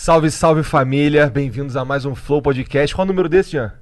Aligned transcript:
Salve, 0.00 0.30
salve 0.30 0.62
família, 0.62 1.26
bem-vindos 1.28 1.76
a 1.76 1.84
mais 1.84 2.04
um 2.04 2.14
Flow 2.14 2.40
Podcast. 2.40 2.94
Qual 2.94 3.02
é 3.02 3.06
o 3.06 3.08
número 3.08 3.28
desse, 3.28 3.50
Jean? 3.50 3.72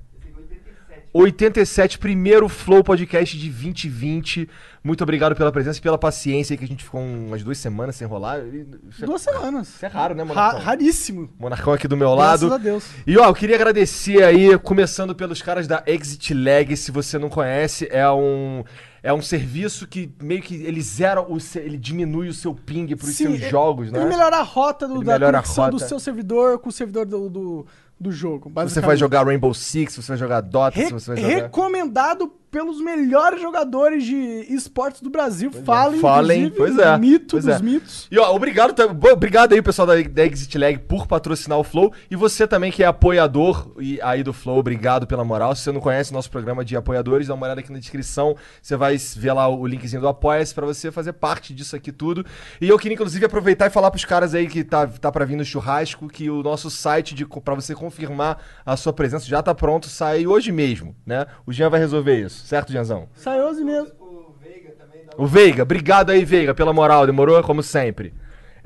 87, 1.13 1.99
primeiro 1.99 2.49
Flow 2.49 2.83
Podcast 2.83 3.37
de 3.37 3.51
2020. 3.51 4.49
Muito 4.83 5.03
obrigado 5.03 5.37
pela 5.37 5.53
presença 5.53 5.79
e 5.79 5.83
pela 5.83 5.99
paciência 5.99 6.55
aí 6.55 6.59
que 6.59 6.65
a 6.65 6.69
gente 6.69 6.85
ficou 6.85 7.03
umas 7.03 7.43
duas 7.45 7.59
semanas 7.59 7.97
sem 7.97 8.07
rolar. 8.07 8.39
Isso 8.89 9.03
é- 9.03 9.07
Duas 9.07 9.21
semanas. 9.21 9.69
Isso 9.69 9.85
é 9.85 9.89
raro, 9.89 10.15
né, 10.15 10.23
Ra 10.23 10.29
Monarcão? 10.29 10.61
raríssimo. 10.61 11.31
Monarcão 11.39 11.75
aqui 11.75 11.87
do 11.87 11.99
meu 11.99 12.17
Graças 12.17 12.43
lado. 12.49 12.55
a 12.55 12.59
Deus. 12.59 12.89
E 13.07 13.19
ó, 13.19 13.27
eu 13.27 13.35
queria 13.35 13.57
agradecer 13.57 14.23
aí, 14.25 14.59
começando 14.59 15.15
pelos 15.15 15.43
caras 15.43 15.67
da 15.67 15.83
Exit 15.87 16.33
Lag, 16.33 16.75
se 16.79 16.91
você 16.91 17.19
não 17.19 17.29
conhece, 17.29 17.87
é 17.91 18.11
um 18.11 18.65
é 19.07 19.13
um 19.13 19.23
serviço 19.23 19.87
que 19.87 20.11
meio 20.21 20.43
que 20.43 20.55
ele 20.57 20.81
zera 20.83 21.21
o 21.23 21.39
ele 21.55 21.79
diminui 21.79 22.29
o 22.29 22.35
seu 22.35 22.55
ping 22.55 22.87
pros 22.97 23.11
Sim, 23.15 23.25
seus 23.25 23.35
ele- 23.41 23.49
jogos, 23.51 23.93
né? 23.93 24.01
Ele 24.01 24.09
melhora 24.09 24.39
a 24.39 24.43
rota 24.43 24.89
do, 24.89 24.97
Ele 24.97 25.05
da 25.05 25.19
conexão 25.19 25.71
do 25.71 25.79
seu 25.79 25.99
servidor 26.01 26.59
com 26.59 26.69
o 26.69 26.73
servidor 26.73 27.07
do, 27.07 27.31
do, 27.31 27.67
do 28.01 28.11
jogo. 28.11 28.51
Você 28.55 28.81
vai 28.81 28.97
jogar 28.97 29.25
Rainbow 29.25 29.55
Six, 29.55 29.97
você 29.97 30.09
vai 30.09 30.17
jogar 30.17 30.41
Dota, 30.41 30.77
Re- 30.77 30.91
você 30.91 31.15
vai 31.15 31.23
jogar 31.23 31.35
Recomendado 31.45 32.33
pelos 32.51 32.81
melhores 32.81 33.41
jogadores 33.41 34.05
de 34.05 34.17
esportes 34.49 35.01
do 35.01 35.11
Brasil. 35.11 35.51
Falem, 35.51 36.01
Falem, 36.01 36.45
inclusive, 36.45 36.77
pois 36.77 36.87
é, 36.87 36.99
mito 36.99 37.37
pois 37.37 37.45
dos 37.45 37.55
é. 37.55 37.63
mitos. 37.63 38.09
E 38.11 38.19
ó, 38.19 38.35
obrigado, 38.35 38.75
obrigado 39.13 39.53
aí, 39.53 39.63
pessoal 39.63 39.87
da, 39.87 39.95
da 40.03 40.25
Exit 40.25 40.57
Lag, 40.59 40.79
por 40.79 41.07
patrocinar 41.07 41.59
o 41.59 41.65
Flow. 41.65 41.93
E 42.11 42.17
você 42.17 42.47
também 42.47 42.73
que 42.73 42.83
é 42.83 42.87
apoiador 42.87 43.73
e 43.79 44.01
aí 44.03 44.23
do 44.23 44.33
Flow, 44.33 44.59
obrigado 44.59 45.07
pela 45.07 45.25
moral. 45.25 45.55
Se 45.55 45.63
você 45.63 45.73
não 45.73 45.81
conhece 45.81 46.11
o 46.11 46.15
nosso 46.15 46.31
programa 46.31 46.65
de 46.65 46.77
apoiadores, 46.77 47.29
dá 47.29 47.35
uma 47.35 47.47
olhada 47.47 47.61
aqui 47.61 47.73
na 47.73 47.79
descrição. 47.79 48.37
Você 48.61 48.77
vai 48.77 48.97
ver 48.97 49.33
lá 49.33 49.49
o 49.49 49.67
linkzinho 49.67 50.01
do 50.01 50.09
Apoia-se 50.09 50.55
pra 50.55 50.67
você 50.67 50.91
fazer 50.91 51.13
parte 51.13 51.55
disso 51.55 51.77
aqui 51.77 51.93
tudo. 51.93 52.25
E 52.61 52.69
eu 52.69 52.79
queria, 52.79 52.95
inclusive, 52.95 53.25
aproveitar 53.25 53.67
e 53.67 53.71
falar 53.71 53.91
pros 53.91 54.05
caras 54.05 54.35
aí 54.35 54.47
que 54.47 54.65
tá, 54.65 54.87
tá 54.87 55.11
pra 55.11 55.25
vir 55.25 55.37
no 55.37 55.45
churrasco 55.45 56.09
que 56.09 56.31
o 56.31 56.43
nosso 56.43 56.71
site 56.71 57.15
de, 57.15 57.25
pra 57.27 57.55
você 57.55 57.75
confirmar 57.75 58.39
a 58.65 58.77
sua 58.77 58.93
presença 58.93 59.27
já 59.27 59.43
tá 59.43 59.55
pronto, 59.55 59.89
sai 59.89 60.27
hoje 60.27 60.53
mesmo, 60.53 60.95
né? 61.05 61.27
O 61.47 61.53
Jean 61.53 61.71
vai 61.71 61.81
resolver 61.81 62.21
isso, 62.21 62.36
certo, 62.45 62.73
Jeanzão? 62.73 63.09
Saiu 63.15 63.45
hoje 63.47 63.63
mesmo. 63.65 63.93
O 65.19 65.27
Veiga, 65.27 65.63
obrigado 65.63 66.11
aí, 66.11 66.25
Veiga, 66.25 66.55
pela 66.55 66.73
moral, 66.73 67.07
demorou? 67.07 67.43
Como 67.43 67.63
sempre. 67.63 68.13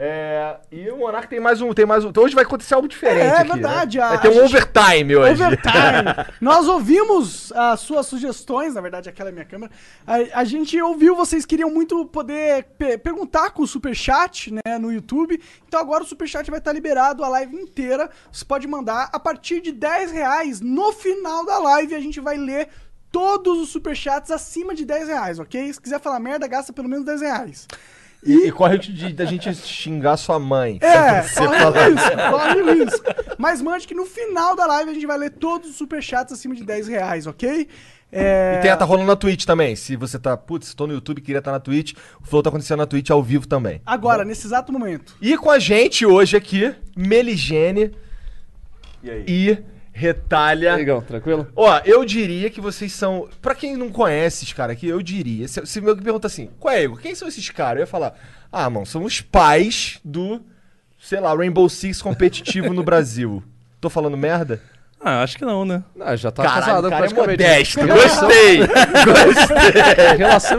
É, 0.03 0.57
e 0.73 0.89
o 0.91 0.97
Monark 0.97 1.29
tem 1.29 1.39
mais 1.39 1.61
um. 1.61 1.75
Tem 1.75 1.85
mais 1.85 2.03
um. 2.07 2.09
Então 2.09 2.25
hoje 2.25 2.35
vai 2.35 2.43
acontecer 2.43 2.73
algo 2.73 2.89
diferente. 2.89 3.27
É, 3.27 3.37
aqui, 3.41 3.53
verdade, 3.53 3.99
Né? 3.99 4.05
a- 4.05 4.09
Vai 4.09 4.21
ter 4.23 4.29
um 4.31 4.33
gente- 4.33 4.45
overtime 4.57 5.15
hoje. 5.15 5.45
Overtime. 5.45 6.27
Nós 6.41 6.67
ouvimos 6.67 7.53
as 7.53 7.81
suas 7.81 8.07
sugestões, 8.07 8.73
na 8.75 8.81
verdade, 8.81 9.11
aquela 9.11 9.29
é 9.29 9.33
minha 9.33 9.45
câmera. 9.45 9.71
A, 10.07 10.41
a 10.41 10.45
gente 10.45 10.81
ouviu, 10.81 11.15
vocês 11.15 11.45
queriam 11.45 11.69
muito 11.71 12.07
poder 12.07 12.65
pe- 12.79 12.97
perguntar 12.97 13.51
com 13.51 13.63
o 13.63 13.67
Superchat, 13.67 14.51
né, 14.51 14.79
no 14.79 14.91
YouTube. 14.91 15.39
Então 15.69 15.79
agora 15.79 16.03
o 16.03 16.07
Superchat 16.07 16.51
vai 16.51 16.61
estar 16.61 16.73
liberado 16.73 17.23
a 17.23 17.29
live 17.29 17.55
inteira. 17.55 18.09
Você 18.33 18.43
pode 18.45 18.67
mandar 18.67 19.11
a 19.13 19.21
partir 19.21 19.61
de 19.61 19.71
10 19.71 20.13
reais. 20.13 20.63
No 20.63 20.93
final 20.95 21.45
da 21.45 21.59
live 21.59 21.95
a 21.95 22.01
gente 22.01 22.21
vai 22.21 22.39
ler 22.39 22.69
todos 23.11 23.59
os 23.59 23.69
Superchats 23.71 24.31
acima 24.31 24.75
de 24.75 24.85
10 24.85 25.09
reais, 25.09 25.39
ok? 25.39 25.73
Se 25.73 25.81
quiser 25.81 26.01
falar 26.01 26.21
merda, 26.21 26.47
gasta 26.47 26.73
pelo 26.73 26.89
menos 26.89 27.05
10 27.05 27.21
reais. 27.21 27.67
E, 28.23 28.49
e 28.49 28.53
corre 28.53 28.75
o 28.75 28.77
risco 28.79 28.93
de, 28.93 29.13
da 29.15 29.25
gente 29.25 29.53
xingar 29.55 30.17
sua 30.19 30.39
mãe. 30.39 30.79
É, 30.83 31.23
Você 31.23 31.41
corre 31.41 31.59
fala- 31.59 31.89
o 31.89 31.91
risco, 31.95 32.11
corre 32.31 32.63
o 32.63 32.85
risco. 32.85 33.05
Mas 33.39 33.63
mande 33.63 33.87
que 33.89 33.95
no 33.95 34.05
final 34.05 34.55
da 34.55 34.67
live 34.67 34.91
a 34.91 34.95
gente 34.95 35.07
vai 35.07 35.17
ler 35.17 35.31
todos 35.31 35.71
os 35.71 35.77
superchats 35.77 36.33
acima 36.33 36.55
de 36.55 36.63
10 36.63 36.87
reais, 36.89 37.27
ok? 37.27 37.67
É... 38.13 38.57
E 38.59 38.63
tem, 38.63 38.77
tá 38.77 38.85
rolando 38.85 39.07
na 39.07 39.17
Twitch 39.17 39.45
também. 39.47 39.75
Se 39.77 39.97
você 39.97 40.19
tá, 40.19 40.37
putz, 40.37 40.75
tô 40.75 40.87
no 40.87 40.93
YouTube 40.93 41.19
e 41.19 41.23
queria 41.23 41.39
estar 41.39 41.53
na 41.53 41.61
Twitch, 41.61 41.95
o 42.21 42.27
Flow 42.27 42.43
tá 42.43 42.51
acontecendo 42.51 42.79
na 42.79 42.87
Twitch 42.87 43.09
ao 43.09 43.23
vivo 43.23 43.47
também. 43.49 43.81
Agora, 43.87 44.25
nesse 44.25 44.47
exato 44.47 44.71
momento. 44.73 45.17
E 45.23 45.39
com 45.39 45.51
a 45.51 45.59
gente 45.59 46.05
hoje 46.05 46.37
aqui, 46.37 46.75
Meligene 46.97 47.93
E 49.03 49.11
aí? 49.11 49.25
e 49.27 49.59
Retalha. 50.01 50.77
Legal, 50.77 51.03
tranquilo? 51.03 51.47
Ó, 51.55 51.79
eu 51.85 52.07
diria 52.07 52.49
que 52.49 52.59
vocês 52.59 52.91
são. 52.91 53.29
Pra 53.43 53.55
quem 53.55 53.77
não 53.77 53.91
conhece 53.91 54.45
esses 54.45 54.53
caras 54.55 54.75
aqui, 54.75 54.89
eu 54.89 55.03
diria. 55.03 55.47
Se, 55.47 55.65
se 55.67 55.79
me 55.79 55.95
pergunta 55.95 56.27
assim, 56.27 56.49
qual 56.59 56.73
é, 56.75 56.85
Igor? 56.85 56.99
Quem 56.99 57.15
são 57.15 57.29
esses 57.29 57.51
caras? 57.51 57.77
Eu 57.77 57.81
ia 57.81 57.87
falar, 57.87 58.15
ah, 58.51 58.71
mano, 58.71 58.87
são 58.87 59.05
os 59.05 59.21
pais 59.21 60.01
do, 60.03 60.41
sei 60.99 61.21
lá, 61.21 61.35
Rainbow 61.35 61.69
Six 61.69 62.01
competitivo 62.01 62.73
no 62.73 62.83
Brasil. 62.83 63.43
Tô 63.79 63.91
falando 63.91 64.17
merda? 64.17 64.63
Ah, 65.03 65.23
acho 65.23 65.39
que 65.39 65.47
não, 65.47 65.65
né? 65.65 65.83
Ah, 65.99 66.15
já 66.15 66.31
tá 66.31 66.43
Caralho, 66.43 66.61
casado 66.67 66.87
o 66.87 66.91
cara 66.91 67.07
é 67.07 67.09
praticamente. 67.09 67.79
modesto. 67.79 67.87
Gostei! 67.87 68.59
Gostei! 69.25 70.17
Relação, 70.19 70.59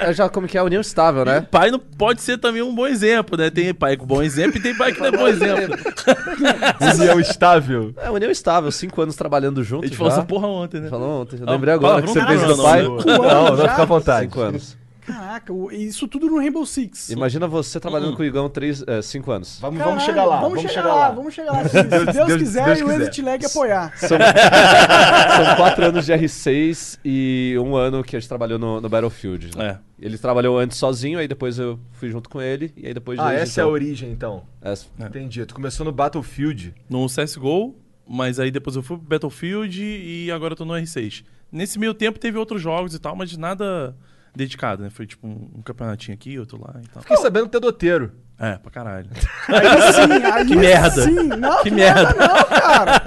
é 0.00 0.12
já 0.14 0.28
como 0.30 0.48
que 0.48 0.56
é 0.56 0.62
união 0.62 0.80
estável, 0.80 1.26
né? 1.26 1.46
Pai 1.50 1.70
não 1.70 1.78
pode 1.78 2.22
ser 2.22 2.38
também 2.38 2.62
um 2.62 2.74
bom 2.74 2.86
exemplo, 2.86 3.36
né? 3.36 3.50
Tem 3.50 3.74
pai 3.74 3.96
com 3.98 4.06
bom 4.06 4.22
exemplo 4.22 4.56
e 4.56 4.62
tem 4.62 4.74
pai 4.74 4.92
que 4.92 5.00
não 5.00 5.08
é 5.08 5.10
bom 5.12 5.28
exemplo. 5.28 5.76
União 6.98 7.20
estável. 7.20 7.92
É 7.98 8.10
união 8.10 8.30
estável, 8.30 8.72
cinco 8.72 9.02
anos 9.02 9.14
trabalhando 9.14 9.60
A 9.60 9.64
junto 9.64 9.82
gente 9.84 9.92
já. 9.92 9.98
falou 9.98 10.12
essa 10.12 10.22
porra 10.22 10.46
ontem, 10.48 10.80
né? 10.80 10.88
Falou 10.88 11.20
ontem. 11.22 11.36
Eu 11.38 11.44
Ah, 11.46 11.52
lembrei 11.52 11.74
agora 11.74 12.00
que 12.02 12.08
você 12.08 12.18
não, 12.20 12.26
fez 12.28 12.42
não, 12.42 12.56
do 12.56 12.62
pai. 12.62 12.82
não, 12.82 12.96
Não, 12.96 13.44
não, 13.50 13.56
já? 13.58 13.68
fica 13.68 13.82
à 13.82 13.84
vontade. 13.84 14.22
Cinco 14.26 14.40
anos. 14.40 14.81
Caraca, 15.06 15.52
isso 15.72 16.06
tudo 16.06 16.26
no 16.28 16.36
Rainbow 16.38 16.64
Six. 16.64 17.10
Imagina 17.10 17.48
você 17.48 17.80
trabalhando 17.80 18.16
com 18.16 18.22
o 18.22 18.24
Igão 18.24 18.48
três, 18.48 18.84
é, 18.86 19.02
cinco 19.02 19.30
anos. 19.32 19.58
Vamos, 19.60 19.78
Caralho, 19.78 19.96
vamos 19.98 20.04
chegar 20.06 20.24
lá. 20.24 20.40
Vamos, 20.40 20.62
chegar, 20.62 20.84
lá, 20.94 21.10
vamos 21.10 21.34
chegar 21.34 21.52
lá. 21.52 21.64
Se, 21.64 21.70
se 21.78 21.82
Deus, 21.82 22.06
Deus- 22.14 22.38
quiser 22.42 22.64
Deus 22.66 22.78
e 22.78 22.82
o 22.82 22.86
quiser. 22.86 23.00
Exit 23.02 23.22
Lag 23.22 23.44
apoiar. 23.46 23.92
São, 23.98 24.08
são 24.18 25.56
quatro 25.56 25.84
anos 25.86 26.06
de 26.06 26.12
R6 26.12 26.98
e 27.04 27.56
um 27.58 27.74
ano 27.76 28.02
que 28.04 28.14
a 28.16 28.20
gente 28.20 28.28
trabalhou 28.28 28.58
no, 28.58 28.80
no 28.80 28.88
Battlefield. 28.88 29.56
né? 29.56 29.78
É. 29.98 30.04
Ele 30.04 30.18
trabalhou 30.18 30.58
antes 30.58 30.78
sozinho, 30.78 31.18
aí 31.18 31.28
depois 31.28 31.58
eu 31.58 31.78
fui 31.92 32.10
junto 32.10 32.28
com 32.28 32.40
ele, 32.40 32.72
e 32.76 32.86
aí 32.86 32.94
depois 32.94 33.18
Ah, 33.18 33.32
essa 33.32 33.60
é 33.60 33.64
a 33.64 33.68
origem, 33.68 34.10
então. 34.10 34.42
Essa- 34.60 34.86
Entendi. 34.98 35.44
Tu 35.46 35.54
começou 35.54 35.84
no 35.84 35.92
Battlefield. 35.92 36.74
No 36.88 37.06
CSGO, 37.06 37.74
mas 38.08 38.38
aí 38.40 38.50
depois 38.50 38.74
eu 38.76 38.82
fui 38.82 38.96
pro 38.96 39.06
Battlefield 39.06 39.80
e 39.82 40.30
agora 40.30 40.52
eu 40.52 40.56
tô 40.56 40.64
no 40.64 40.74
R6. 40.74 41.24
Nesse 41.50 41.78
meio 41.78 41.92
tempo 41.94 42.18
teve 42.18 42.38
outros 42.38 42.62
jogos 42.62 42.94
e 42.94 42.98
tal, 42.98 43.14
mas 43.14 43.36
nada 43.36 43.94
dedicado, 44.34 44.82
né? 44.82 44.90
Foi 44.90 45.06
tipo 45.06 45.26
um, 45.26 45.50
um 45.56 45.62
campeonatinho 45.62 46.14
aqui, 46.14 46.38
outro 46.38 46.60
lá 46.60 46.80
e 46.82 46.88
tal. 46.88 47.02
Fiquei 47.02 47.16
sabendo 47.18 47.46
que 47.46 47.52
tu 47.52 47.60
doteiro. 47.60 48.12
É, 48.44 48.58
pra 48.58 48.70
caralho. 48.72 49.06
Aí 49.48 49.92
sim, 49.92 50.12
aí 50.32 50.46
Que 50.46 50.56
merda. 50.56 51.02
Sim. 51.02 51.14
Não, 51.14 51.56
Que 51.58 51.62
que, 51.64 51.70
merda. 51.70 52.02
merda. 52.02 52.26
não, 52.26 52.44
cara. 52.44 52.98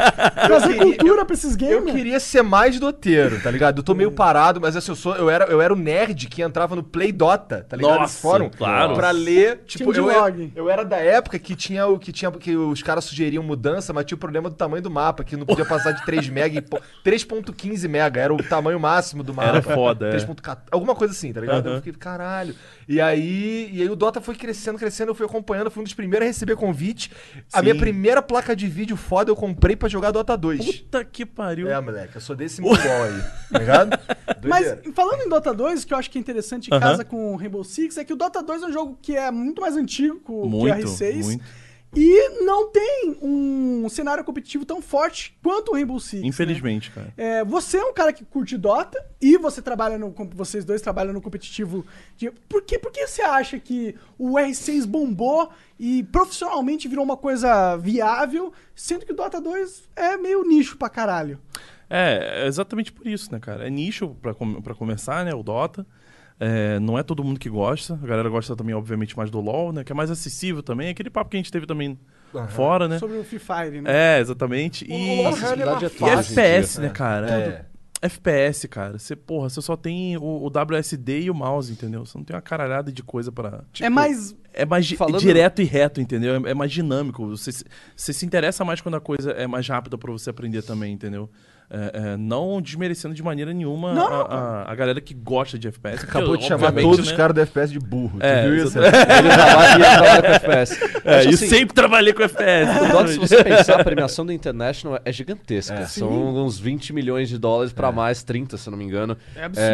Trazer 0.48 0.68
queria- 0.70 0.84
cultura 0.98 1.26
pra 1.26 1.34
esses 1.34 1.58
Eu 1.60 1.80
games. 1.80 1.94
queria 1.94 2.20
ser 2.22 2.42
mais 2.42 2.80
doteiro, 2.80 3.42
tá 3.42 3.52
ligado? 3.52 3.80
Eu 3.80 3.84
tô 3.84 3.94
meio 3.94 4.12
parado, 4.12 4.62
mas 4.62 4.78
assim, 4.78 4.92
eu, 4.92 4.96
sou, 4.96 5.14
eu, 5.16 5.30
era, 5.30 5.44
eu 5.46 5.62
era 5.62 5.74
o 5.74 5.76
nerd 5.76 6.28
que 6.28 6.42
entrava 6.42 6.74
no 6.76 6.82
Play 6.84 7.12
Dota, 7.12 7.66
tá 7.68 7.76
ligado? 7.76 7.92
Nossa, 8.00 8.04
Nesse 8.04 8.22
fórum. 8.22 8.50
claro. 8.50 8.94
Pra 8.96 9.12
ler. 9.12 9.64
Tipo, 9.66 9.94
eu, 9.94 10.10
era, 10.10 10.34
eu 10.56 10.70
era 10.70 10.86
da 10.86 10.98
época 10.98 11.38
que 11.38 11.54
tinha 11.54 11.86
o 11.86 12.00
que 12.00 12.14
tinha 12.14 12.32
que 12.32 12.56
os 12.56 12.82
caras 12.82 13.04
sugeriam 13.04 13.44
mudança, 13.44 13.92
mas 13.92 14.06
tinha 14.06 14.16
o 14.16 14.20
problema 14.20 14.50
do 14.50 14.56
tamanho 14.56 14.82
do 14.84 14.90
mapa, 14.90 15.22
que 15.24 15.36
não 15.36 15.46
podia 15.46 15.66
passar 15.66 15.92
de 15.92 16.06
3 16.06 16.30
mega 16.30 16.58
e 16.58 16.62
po- 16.62 16.80
3.15 17.04 17.90
mega, 17.90 18.22
era 18.22 18.34
o 18.34 18.38
tamanho 18.42 18.80
máximo 18.80 19.22
do 19.22 19.34
mapa. 19.34 19.50
Era 19.50 19.62
foda, 19.62 20.08
é. 20.08 20.12
3.14, 20.16 20.58
alguma 20.72 20.96
coisa 20.96 21.14
assim, 21.14 21.34
tá 21.34 21.42
ligado? 21.42 21.66
Eu 21.66 21.72
Aham. 21.74 21.82
fiquei, 21.82 21.94
caralho. 22.00 22.56
E 22.88 23.02
aí, 23.02 23.70
e 23.74 23.82
aí 23.82 23.90
o 23.90 23.96
Dota 23.96 24.22
foi 24.22 24.36
crescendo, 24.36 24.78
crescendo, 24.78 25.10
eu 25.12 25.16
fui 25.16 25.25
acompanhando, 25.26 25.70
fui 25.72 25.82
um 25.82 25.84
dos 25.84 25.94
primeiros 25.94 26.26
a 26.26 26.28
receber 26.28 26.56
convite. 26.56 27.12
A 27.54 27.58
Sim. 27.60 27.64
minha 27.64 27.76
primeira 27.76 28.22
placa 28.22 28.56
de 28.56 28.68
vídeo 28.68 28.96
foda 28.96 29.30
eu 29.32 29.36
comprei 29.36 29.76
pra 29.76 29.88
jogar 29.90 30.12
Dota 30.12 30.36
2. 30.38 30.66
Puta 30.66 31.04
que 31.04 31.26
pariu. 31.26 31.70
É, 31.70 31.80
moleque, 31.82 32.16
eu 32.16 32.22
sou 32.22 32.36
desse 32.36 32.62
mongol 32.62 32.76
aí, 32.78 33.22
tá 33.52 33.60
ligado? 33.60 34.00
Mas 34.48 34.78
falando 34.94 35.22
em 35.22 35.30
Dota 35.30 35.54
2, 35.54 35.84
o 35.84 35.88
que 35.88 35.94
eu 35.94 35.98
acho 35.98 36.10
que 36.10 36.18
é 36.18 36.22
interessante 36.22 36.68
em 36.70 36.74
Aham. 36.74 36.82
casa 36.82 37.06
com 37.06 37.34
o 37.34 37.36
Rainbow 37.36 37.64
Six 37.64 37.98
é 37.98 38.04
que 38.04 38.14
o 38.14 38.16
Dota 38.16 38.42
2 38.44 38.64
é 38.64 38.66
um 38.68 38.74
jogo 38.74 38.98
que 39.02 39.16
é 39.16 39.30
muito 39.32 39.62
mais 39.62 39.76
antigo 39.76 40.20
que 40.20 40.32
o 40.32 40.46
Muito, 40.48 40.88
R6. 40.88 41.24
muito. 41.24 41.44
E 41.94 42.44
não 42.44 42.70
tem 42.72 43.18
um 43.22 43.88
cenário 43.88 44.24
competitivo 44.24 44.66
tão 44.66 44.82
forte 44.82 45.38
quanto 45.42 45.70
o 45.70 45.74
Rainbow 45.76 46.00
Six. 46.00 46.22
né? 46.22 46.28
Infelizmente, 46.28 46.92
cara. 46.92 47.14
É, 47.16 47.44
você 47.46 47.78
é 47.78 47.86
um 47.86 47.94
cara 47.94 48.12
que 48.12 48.26
curte 48.26 48.58
Dota 48.58 48.98
e 49.22 49.38
você 49.38 49.62
trabalha 49.62 49.98
no. 49.98 50.14
Vocês 50.34 50.66
dois 50.66 50.82
trabalham 50.82 51.14
no 51.14 51.22
competitivo. 51.22 51.86
De, 52.18 52.32
por, 52.50 52.64
que, 52.64 52.78
por 52.78 52.92
que 52.92 53.08
você 53.08 53.22
acha 53.22 53.58
que 53.60 53.96
o 54.18 54.34
R6 54.34 54.86
bombou 54.86 55.50
e 55.80 56.04
profissionalmente 56.04 56.88
virou 56.88 57.06
uma 57.06 57.16
coisa 57.16 57.78
viável, 57.78 58.52
sendo 58.76 59.06
que 59.06 59.14
o 59.14 59.16
Dota 59.16 59.40
2 59.40 59.84
é 59.96 60.18
meio 60.18 60.44
nicho 60.44 60.78
pra 60.78 60.90
caralho? 60.90 61.40
É, 61.90 62.44
é 62.44 62.48
exatamente 62.48 62.92
por 62.92 63.08
isso, 63.08 63.32
né, 63.32 63.40
cara? 63.40 63.68
É 63.68 63.70
nicho 63.70 64.10
pra, 64.22 64.34
pra 64.34 64.76
começar, 64.76 65.24
né, 65.24 65.34
o 65.34 65.44
Dota. 65.44 65.86
É, 66.40 66.80
não 66.80 66.98
é 66.98 67.04
todo 67.04 67.24
mundo 67.24 67.40
que 67.40 67.50
gosta. 67.50 67.94
A 68.02 68.06
galera 68.08 68.28
gosta 68.30 68.56
também, 68.56 68.76
obviamente, 68.76 69.16
mais 69.16 69.30
do 69.30 69.40
LoL, 69.40 69.72
né? 69.72 69.84
Que 69.84 69.92
é 69.92 69.96
mais 69.96 70.12
acessível 70.12 70.62
também. 70.62 70.90
Aquele 70.90 71.10
papo 71.10 71.30
que 71.30 71.38
a 71.38 71.40
gente 71.40 71.52
teve 71.52 71.66
também 71.66 71.98
fora, 72.50 72.88
né? 72.88 73.00
Sobre 73.00 73.18
o 73.18 73.24
Free 73.24 73.40
Fire, 73.40 73.82
né? 73.82 74.18
É, 74.18 74.20
exatamente. 74.20 74.86
E, 74.86 75.24
LoL, 75.24 75.34
é 75.34 75.56
e 75.56 76.04
em 76.04 76.20
FPS, 76.20 76.74
dia. 76.74 76.82
né, 76.82 76.90
cara? 76.90 77.30
É. 77.32 77.66
FPS, 78.02 78.68
cara. 78.68 79.00
Você, 79.00 79.16
porra, 79.16 79.50
você 79.50 79.62
só 79.62 79.76
tem 79.78 80.18
o, 80.18 80.22
o 80.24 80.48
WSD 80.48 81.22
e 81.22 81.32
o 81.32 81.34
mouse, 81.34 81.72
entendeu? 81.72 82.06
Você 82.06 82.18
não 82.18 82.26
tem 82.26 82.36
uma 82.36 82.42
caralhada 82.42 82.92
de 82.92 83.02
coisa 83.02 83.32
pra. 83.32 83.64
é 83.80 83.90
mais. 83.90 84.36
É 84.54 84.66
mais 84.66 84.90
falando- 84.92 85.20
direto 85.20 85.62
e 85.62 85.66
reto, 85.66 86.00
entendeu? 86.00 86.36
É, 86.46 86.52
é 86.52 86.54
mais 86.54 86.72
dinâmico. 86.72 87.28
Você, 87.30 87.52
se- 87.52 87.66
você 87.96 88.14
se 88.14 88.26
interessa 88.26 88.64
mais 88.64 88.80
quando 88.82 88.96
a 88.96 89.02
coisa 89.02 89.32
é 89.32 89.48
mais 89.48 89.68
rápida 89.68 89.98
pra 89.98 90.12
você 90.12 90.30
aprender 90.30 90.62
também, 90.62 90.94
entendeu? 90.94 91.30
É, 91.68 92.12
é, 92.14 92.18
não 92.18 92.62
desmerecendo 92.62 93.16
de 93.16 93.24
maneira 93.24 93.52
nenhuma 93.52 93.92
Não, 93.94 94.06
a, 94.06 94.22
a- 94.22 94.72
a 94.72 94.76
galera 94.76 95.02
que 95.02 95.16
gosta 95.16 95.58
de 95.58 95.68
FPS. 95.68 96.04
Acabou 96.04 96.38
de 96.38 96.46
chamar 96.46 96.72
todos 96.72 97.00
os 97.00 97.10
né? 97.12 97.18
caras 97.18 97.34
do 97.34 97.42
FPS 97.42 97.74
de 97.74 97.80
burro. 97.80 98.20
É, 98.20 98.44
tu 98.44 98.52
viu 98.52 98.66
isso? 98.66 98.78
Ele 98.78 98.92
trabalha, 98.92 100.00
com 100.00 100.06
FPS. 100.32 101.02
É, 101.04 101.16
Acho 101.20 101.30
e 101.30 101.34
assim, 101.34 101.48
sempre 101.48 101.74
trabalhei 101.76 102.14
com 102.14 102.22
FPS. 102.22 102.82
O 102.84 102.88
Dota, 102.92 103.08
se 103.08 103.18
você 103.18 103.42
pensar, 103.44 103.80
a 103.82 103.84
premiação 103.84 104.26
do 104.26 104.32
International 104.32 105.00
é 105.04 105.12
gigantesca. 105.12 105.74
É. 105.76 105.86
São 105.86 106.46
uns 106.46 106.60
20 106.60 106.94
milhões 106.94 107.30
de 107.30 107.38
dólares 107.40 107.74
pra 107.74 107.92
mais, 107.92 108.22
30, 108.24 108.58
se 108.58 108.68
eu 108.68 108.72
não 108.72 108.78
me 108.78 108.86
engano. 108.86 109.18
É 109.36 109.46
absurdo. 109.46 109.68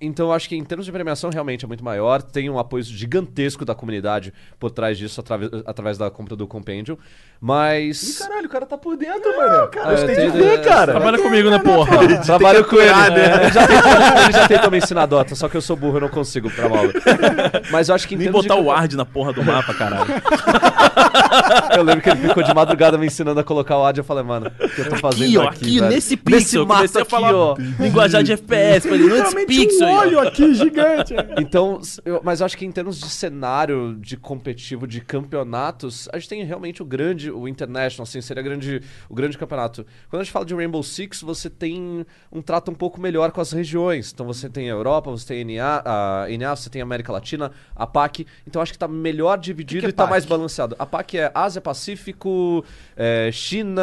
É, 0.00 0.06
então, 0.06 0.26
eu 0.26 0.32
acho 0.32 0.48
que 0.48 0.56
em 0.56 0.64
termos 0.64 0.86
de 0.86 0.92
premiação, 0.92 1.30
realmente 1.30 1.64
é 1.64 1.68
muito 1.68 1.84
maior. 1.84 2.22
Tem 2.22 2.48
um 2.48 2.58
apoio 2.58 2.82
gigantesco 2.82 3.64
da 3.64 3.74
comunidade 3.74 4.32
por 4.58 4.70
trás 4.70 4.96
disso, 4.98 5.20
atrave- 5.20 5.50
através 5.66 5.98
da 5.98 6.10
compra 6.10 6.34
do 6.36 6.46
Compendium. 6.46 6.94
Ih, 6.94 6.98
Mas. 7.40 8.18
caralho, 8.18 8.46
o 8.46 8.48
cara 8.48 8.66
tá 8.66 8.76
por 8.76 8.96
dentro, 8.96 9.34
mano. 9.36 9.68
cara, 9.68 9.90
Gostei 9.92 10.14
de 10.30 10.38
ver, 10.38 10.62
cara. 10.62 10.92
Trabalha 10.92 11.18
comigo, 11.18 11.50
né, 11.50 11.58
porra? 11.58 12.20
Trabalho 12.24 12.64
com 12.64 12.76
ele. 12.76 12.90
É, 12.90 13.44
ele, 13.44 13.52
já 13.52 13.66
tentou, 13.66 13.92
ele 14.24 14.32
já 14.32 14.48
tentou 14.48 14.70
me 14.70 14.78
ensinar 14.78 15.06
Dota, 15.06 15.34
só 15.34 15.48
que 15.48 15.56
eu 15.56 15.62
sou 15.62 15.76
burro, 15.76 15.96
eu 15.96 16.00
não 16.02 16.08
consigo 16.08 16.50
pra 16.50 16.68
mal. 16.68 16.84
Mas 17.70 17.88
eu 17.88 17.94
acho 17.94 18.06
que 18.08 18.14
em 18.14 18.18
Nem 18.18 18.26
termos 18.26 18.42
botar 18.46 18.54
de... 18.56 18.60
o 18.60 18.66
ward 18.66 18.96
na 18.96 19.04
porra 19.04 19.32
do 19.32 19.42
mapa, 19.42 19.72
caralho. 19.74 20.06
Eu 21.76 21.82
lembro 21.84 22.02
que 22.02 22.10
ele 22.10 22.28
ficou 22.28 22.42
de 22.42 22.52
madrugada 22.52 22.98
me 22.98 23.06
ensinando 23.06 23.38
a 23.40 23.44
colocar 23.44 23.78
o 23.78 23.84
ad. 23.84 23.96
Eu 23.98 24.04
falei, 24.04 24.24
mano, 24.24 24.50
o 24.60 24.68
que 24.68 24.80
eu 24.80 24.88
tô 24.88 24.96
fazendo 24.96 25.24
Aqui, 25.24 25.38
ó, 25.38 25.42
aqui, 25.48 25.64
aqui, 25.64 25.78
velho? 25.80 25.90
nesse 25.92 26.16
pixel. 26.16 26.62
eu 26.62 26.66
comecei 26.66 27.00
a 27.00 27.02
aqui, 27.02 27.10
falar 27.10 27.34
ó. 27.34 27.56
linguajar 27.78 28.22
de 28.22 28.32
FPS. 28.32 28.88
Falei, 28.88 28.98
nesse 29.04 29.14
Literalmente 29.16 29.46
pixel. 29.46 29.88
Olho 29.98 30.20
aqui 30.20 30.54
gigante. 30.54 31.14
Então, 31.40 31.80
eu- 32.04 32.20
mas 32.22 32.40
eu 32.40 32.46
acho 32.46 32.56
que 32.56 32.64
em 32.66 32.72
termos 32.72 32.98
de 33.00 33.08
cenário 33.08 33.96
de 34.00 34.16
competitivo 34.16 34.86
de 34.86 35.00
campeonatos, 35.00 36.08
a 36.12 36.18
gente 36.18 36.28
tem 36.28 36.44
realmente 36.44 36.82
o 36.82 36.84
grande, 36.84 37.30
o 37.30 37.46
International, 37.48 38.02
assim, 38.04 38.20
seria 38.20 38.42
grande, 38.42 38.82
o 39.08 39.14
grande 39.14 39.36
campeonato. 39.38 39.84
Quando 40.08 40.20
a 40.20 40.24
gente 40.24 40.32
fala 40.32 40.44
de 40.44 40.54
Rainbow 40.54 40.82
Six, 40.82 41.22
você 41.22 41.48
tem 41.48 42.04
um 42.32 42.42
trato 42.42 42.70
um 42.70 42.74
pouco 42.74 43.00
melhor 43.00 43.30
com 43.32 43.40
as 43.40 43.52
regiões. 43.52 44.12
Então 44.12 44.26
você 44.26 44.48
tem 44.48 44.68
a 44.68 44.72
Europa, 44.72 45.10
você 45.10 45.26
tem 45.26 45.58
a 45.60 45.64
NA, 45.64 45.82
a 45.84 46.26
NA 46.38 46.56
você 46.56 46.68
tem 46.70 46.82
a 46.82 46.84
América 46.84 47.12
Latina, 47.12 47.50
a 47.74 47.86
PAC. 47.86 48.26
Então 48.46 48.60
acho 48.60 48.72
que 48.72 48.78
tá 48.78 48.88
melhor 48.88 49.38
dividido 49.38 49.80
que 49.80 49.86
é 49.86 49.88
e 49.90 49.92
tá 49.92 50.04
PAC? 50.04 50.10
mais 50.10 50.24
balanceado. 50.24 50.76
A 50.78 50.86
PAC 50.86 51.18
é 51.18 51.30
Ásia, 51.34 51.60
Pacífico, 51.60 52.64
é, 52.96 53.30
China, 53.32 53.82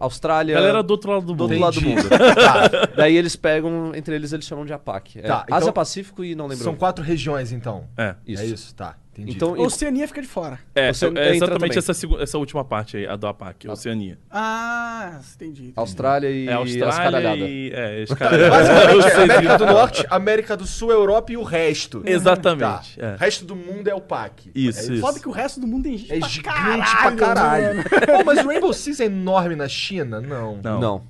Austrália. 0.00 0.54
Galera 0.54 0.82
do 0.82 0.90
outro 0.92 1.10
lado 1.12 1.26
do 1.26 1.34
do 1.34 1.48
mundo. 1.48 1.52
outro 1.52 1.60
lado 1.60 1.80
do 1.80 1.88
mundo. 1.88 2.08
Tá. 2.40 2.68
Daí 2.96 3.16
eles 3.16 3.36
pegam, 3.36 3.92
entre 3.94 4.14
eles 4.14 4.32
eles 4.32 4.44
chamam 4.46 4.64
de 4.64 4.72
APAC. 4.72 5.19
É, 5.22 5.28
Tá, 5.28 5.42
então- 5.46 5.56
Ásia, 5.58 5.72
Pacífico 5.72 6.24
e 6.24 6.34
não 6.34 6.46
lembro. 6.46 6.64
São 6.64 6.74
quatro 6.74 7.04
regiões, 7.04 7.52
então. 7.52 7.84
É. 7.96 8.14
Isso. 8.26 8.42
É 8.42 8.46
isso, 8.46 8.74
tá. 8.74 8.96
Entendi. 9.12 9.32
Então, 9.36 9.56
e- 9.56 9.60
Oceania 9.60 10.06
fica 10.06 10.22
de 10.22 10.28
fora. 10.28 10.58
É, 10.74 10.86
é 10.86 11.34
exatamente 11.34 11.76
essa, 11.78 11.92
essa 12.20 12.38
última 12.38 12.64
parte 12.64 12.96
aí, 12.96 13.06
a 13.06 13.16
do 13.16 13.26
APAC, 13.26 13.68
Oceania. 13.68 14.16
Ah, 14.30 15.18
entendi. 15.34 15.62
entendi. 15.62 15.72
Austrália 15.76 16.30
e 16.30 16.48
É 16.48 16.52
Austrália 16.54 17.36
e... 17.36 17.70
É, 17.74 18.04
os 18.04 18.14
caras... 18.14 18.48
Basicamente, 18.48 19.06
é 19.06 19.20
América 19.24 19.58
do 19.58 19.66
Norte, 19.66 20.06
América 20.08 20.56
do 20.56 20.66
Sul, 20.66 20.90
Europa 20.92 21.32
e 21.32 21.36
o 21.36 21.42
resto. 21.42 22.02
Exatamente. 22.06 22.98
Tá. 22.98 23.06
é. 23.06 23.14
O 23.14 23.16
resto 23.18 23.44
do 23.44 23.56
mundo 23.56 23.88
é 23.88 23.94
o 23.94 24.00
PAC. 24.00 24.50
Isso, 24.54 24.90
É 24.90 24.94
isso. 24.94 25.00
Foda 25.00 25.18
que 25.20 25.28
o 25.28 25.32
resto 25.32 25.60
do 25.60 25.66
mundo 25.66 25.82
tem 25.84 25.98
gente 25.98 26.12
É 26.12 26.18
pra 26.18 26.28
gigante 26.28 26.56
caralho, 26.56 27.16
pra 27.16 27.16
caralho. 27.16 27.66
mano. 27.76 27.84
Pô, 28.06 28.24
mas 28.24 28.44
o 28.44 28.46
Rainbow 28.46 28.72
Six 28.72 29.00
é 29.00 29.04
enorme 29.06 29.56
na 29.56 29.68
China? 29.68 30.20
Não. 30.20 30.58
Não. 30.62 30.80
Não. 30.80 31.02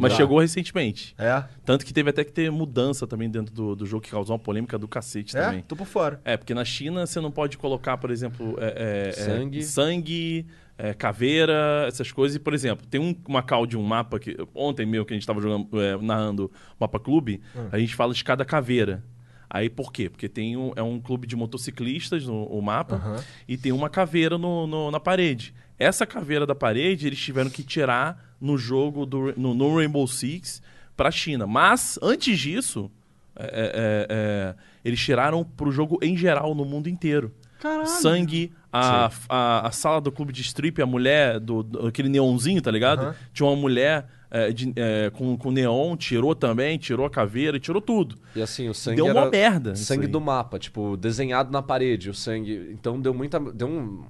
Mas 0.00 0.12
Tá. 0.12 0.16
chegou 0.18 0.38
recentemente. 0.40 1.14
É? 1.18 1.44
Tanto 1.64 1.84
que 1.84 1.92
teve 1.92 2.10
até 2.10 2.24
que 2.24 2.32
ter 2.32 2.50
mudança 2.50 3.06
também 3.06 3.28
dentro 3.30 3.54
do, 3.54 3.76
do 3.76 3.86
jogo, 3.86 4.02
que 4.02 4.10
causou 4.10 4.34
uma 4.34 4.38
polêmica 4.42 4.78
do 4.78 4.88
cacete 4.88 5.36
É? 5.36 5.42
também. 5.42 5.62
Tô 5.62 5.76
por 5.76 5.86
fora. 5.86 6.20
É, 6.24 6.36
porque 6.36 6.54
na 6.54 6.64
China 6.64 7.06
você 7.06 7.20
não 7.20 7.30
pode 7.30 7.56
colocar, 7.58 7.96
por 7.98 8.10
exemplo, 8.10 8.56
é, 8.58 8.66
é, 8.66 9.08
é, 9.08 9.12
Sangue. 9.12 9.62
sangue 9.62 10.46
é, 10.78 10.94
caveira, 10.94 11.84
essas 11.86 12.10
coisas. 12.10 12.36
E, 12.36 12.38
por 12.40 12.54
exemplo, 12.54 12.86
tem 12.86 13.00
um, 13.00 13.14
uma 13.28 13.42
call 13.42 13.66
de 13.66 13.76
um 13.76 13.82
mapa 13.82 14.18
que 14.18 14.36
ontem 14.54 14.86
meu 14.86 15.04
que 15.04 15.12
a 15.12 15.16
gente 15.16 15.26
tava 15.26 15.40
jogando, 15.40 15.68
é, 15.80 15.96
narrando 16.00 16.46
o 16.46 16.50
mapa 16.80 16.98
clube, 16.98 17.40
a 17.70 17.78
gente 17.78 17.94
fala 17.94 18.14
de 18.14 18.24
cada 18.24 18.44
caveira. 18.44 19.04
Aí 19.52 19.68
por 19.68 19.92
quê? 19.92 20.08
Porque 20.08 20.28
tem 20.28 20.56
um, 20.56 20.72
é 20.76 20.82
um 20.82 21.00
clube 21.00 21.26
de 21.26 21.34
motociclistas 21.34 22.24
no 22.24 22.44
o 22.44 22.62
mapa 22.62 22.94
Aham. 22.96 23.16
e 23.48 23.56
tem 23.56 23.72
uma 23.72 23.90
caveira 23.90 24.38
no, 24.38 24.64
no- 24.66 24.90
na 24.92 25.00
parede. 25.00 25.52
Essa 25.76 26.06
caveira 26.06 26.46
da 26.46 26.54
parede 26.54 27.06
eles 27.08 27.18
tiveram 27.18 27.50
que 27.50 27.62
tirar 27.64 28.29
no 28.40 28.56
jogo 28.56 29.04
do 29.04 29.32
no, 29.36 29.52
no 29.54 29.76
Rainbow 29.76 30.06
Six 30.06 30.62
pra 30.96 31.10
China. 31.10 31.46
Mas 31.46 31.98
antes 32.02 32.38
disso, 32.38 32.90
é, 33.36 33.44
é, 33.44 33.48
é, 33.48 34.06
é, 34.10 34.54
eles 34.84 35.00
tiraram 35.00 35.44
pro 35.44 35.70
jogo 35.70 35.98
em 36.02 36.16
geral 36.16 36.54
no 36.54 36.64
mundo 36.64 36.88
inteiro. 36.88 37.32
Caralho. 37.60 37.86
Sangue, 37.86 38.52
a, 38.72 39.10
a, 39.28 39.66
a 39.68 39.70
sala 39.70 40.00
do 40.00 40.10
clube 40.10 40.32
de 40.32 40.40
strip, 40.40 40.80
a 40.80 40.86
mulher, 40.86 41.38
do, 41.38 41.62
do- 41.62 41.86
aquele 41.88 42.08
neonzinho, 42.08 42.62
tá 42.62 42.70
ligado? 42.70 43.00
Aham. 43.02 43.14
Tinha 43.34 43.46
uma 43.48 43.56
mulher 43.56 44.06
é, 44.30 44.52
de- 44.52 44.72
é, 44.76 45.10
com, 45.10 45.36
com 45.36 45.50
neon, 45.50 45.96
tirou 45.96 46.34
também, 46.34 46.78
tirou 46.78 47.04
a 47.04 47.10
caveira, 47.10 47.58
tirou 47.58 47.82
tudo. 47.82 48.16
E 48.36 48.40
assim, 48.40 48.68
o 48.68 48.74
sangue 48.74 48.96
Deu 48.96 49.06
era 49.08 49.20
uma 49.22 49.30
merda. 49.30 49.74
sangue 49.74 50.06
do 50.06 50.20
mapa, 50.20 50.58
tipo, 50.58 50.96
desenhado 50.96 51.50
na 51.50 51.60
parede, 51.60 52.08
o 52.10 52.14
sangue. 52.14 52.68
Então 52.72 53.00
deu 53.00 53.12
muita 53.12 53.40
deu 53.40 53.66
um, 53.68 54.04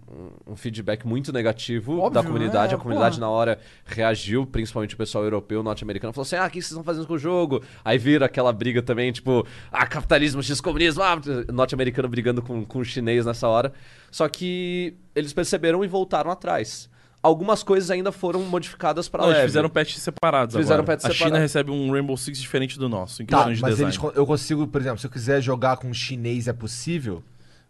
um 0.46 0.56
feedback 0.56 1.06
muito 1.06 1.32
negativo 1.32 1.98
Óbvio, 1.98 2.10
da 2.10 2.22
comunidade. 2.22 2.72
né? 2.72 2.78
A 2.78 2.82
comunidade 2.82 3.16
Porra. 3.16 3.26
na 3.26 3.30
hora 3.32 3.58
reagiu, 3.86 4.46
principalmente 4.46 4.94
o 4.94 4.98
pessoal 4.98 5.24
europeu, 5.24 5.62
norte-americano, 5.62 6.12
falou 6.12 6.22
assim: 6.22 6.36
"Ah, 6.36 6.46
o 6.46 6.50
que 6.50 6.56
vocês 6.60 6.70
estão 6.70 6.84
fazendo 6.84 7.06
com 7.06 7.14
o 7.14 7.18
jogo?" 7.18 7.62
Aí 7.84 7.96
vira 7.96 8.26
aquela 8.26 8.52
briga 8.52 8.82
também, 8.82 9.10
tipo, 9.12 9.46
ah, 9.72 9.86
capitalismo, 9.86 10.42
x 10.42 10.60
comunismo, 10.60 11.02
ah, 11.02 11.18
norte-americano 11.52 12.08
brigando 12.08 12.42
com, 12.42 12.64
com 12.64 12.80
o 12.80 12.84
chinês 12.84 13.24
nessa 13.24 13.48
hora. 13.48 13.72
Só 14.10 14.28
que 14.28 14.94
eles 15.14 15.32
perceberam 15.32 15.82
e 15.84 15.88
voltaram 15.88 16.30
atrás. 16.30 16.90
Algumas 17.22 17.62
coisas 17.62 17.90
ainda 17.90 18.10
foram 18.10 18.40
modificadas 18.40 19.06
para 19.08 19.20
Não, 19.22 19.28
eles 19.28 19.38
leve. 19.38 19.48
fizeram 19.48 19.68
patches 19.68 20.02
separados 20.02 20.56
Fizeram 20.56 20.82
agora. 20.82 20.96
patches 20.98 21.10
a 21.10 21.24
China 21.24 21.38
recebe 21.38 21.70
um 21.70 21.92
Rainbow 21.92 22.16
Six 22.16 22.38
diferente 22.40 22.78
do 22.78 22.88
nosso, 22.88 23.22
em 23.22 23.26
Tá, 23.26 23.36
questões 23.38 23.56
de 23.58 23.62
mas 23.62 23.74
design. 23.76 23.94
eles, 23.94 24.16
eu 24.16 24.26
consigo, 24.26 24.66
por 24.66 24.80
exemplo, 24.80 24.98
se 24.98 25.06
eu 25.06 25.10
quiser 25.10 25.42
jogar 25.42 25.76
com 25.76 25.88
um 25.88 25.94
chinês, 25.94 26.48
é 26.48 26.52
possível? 26.52 27.22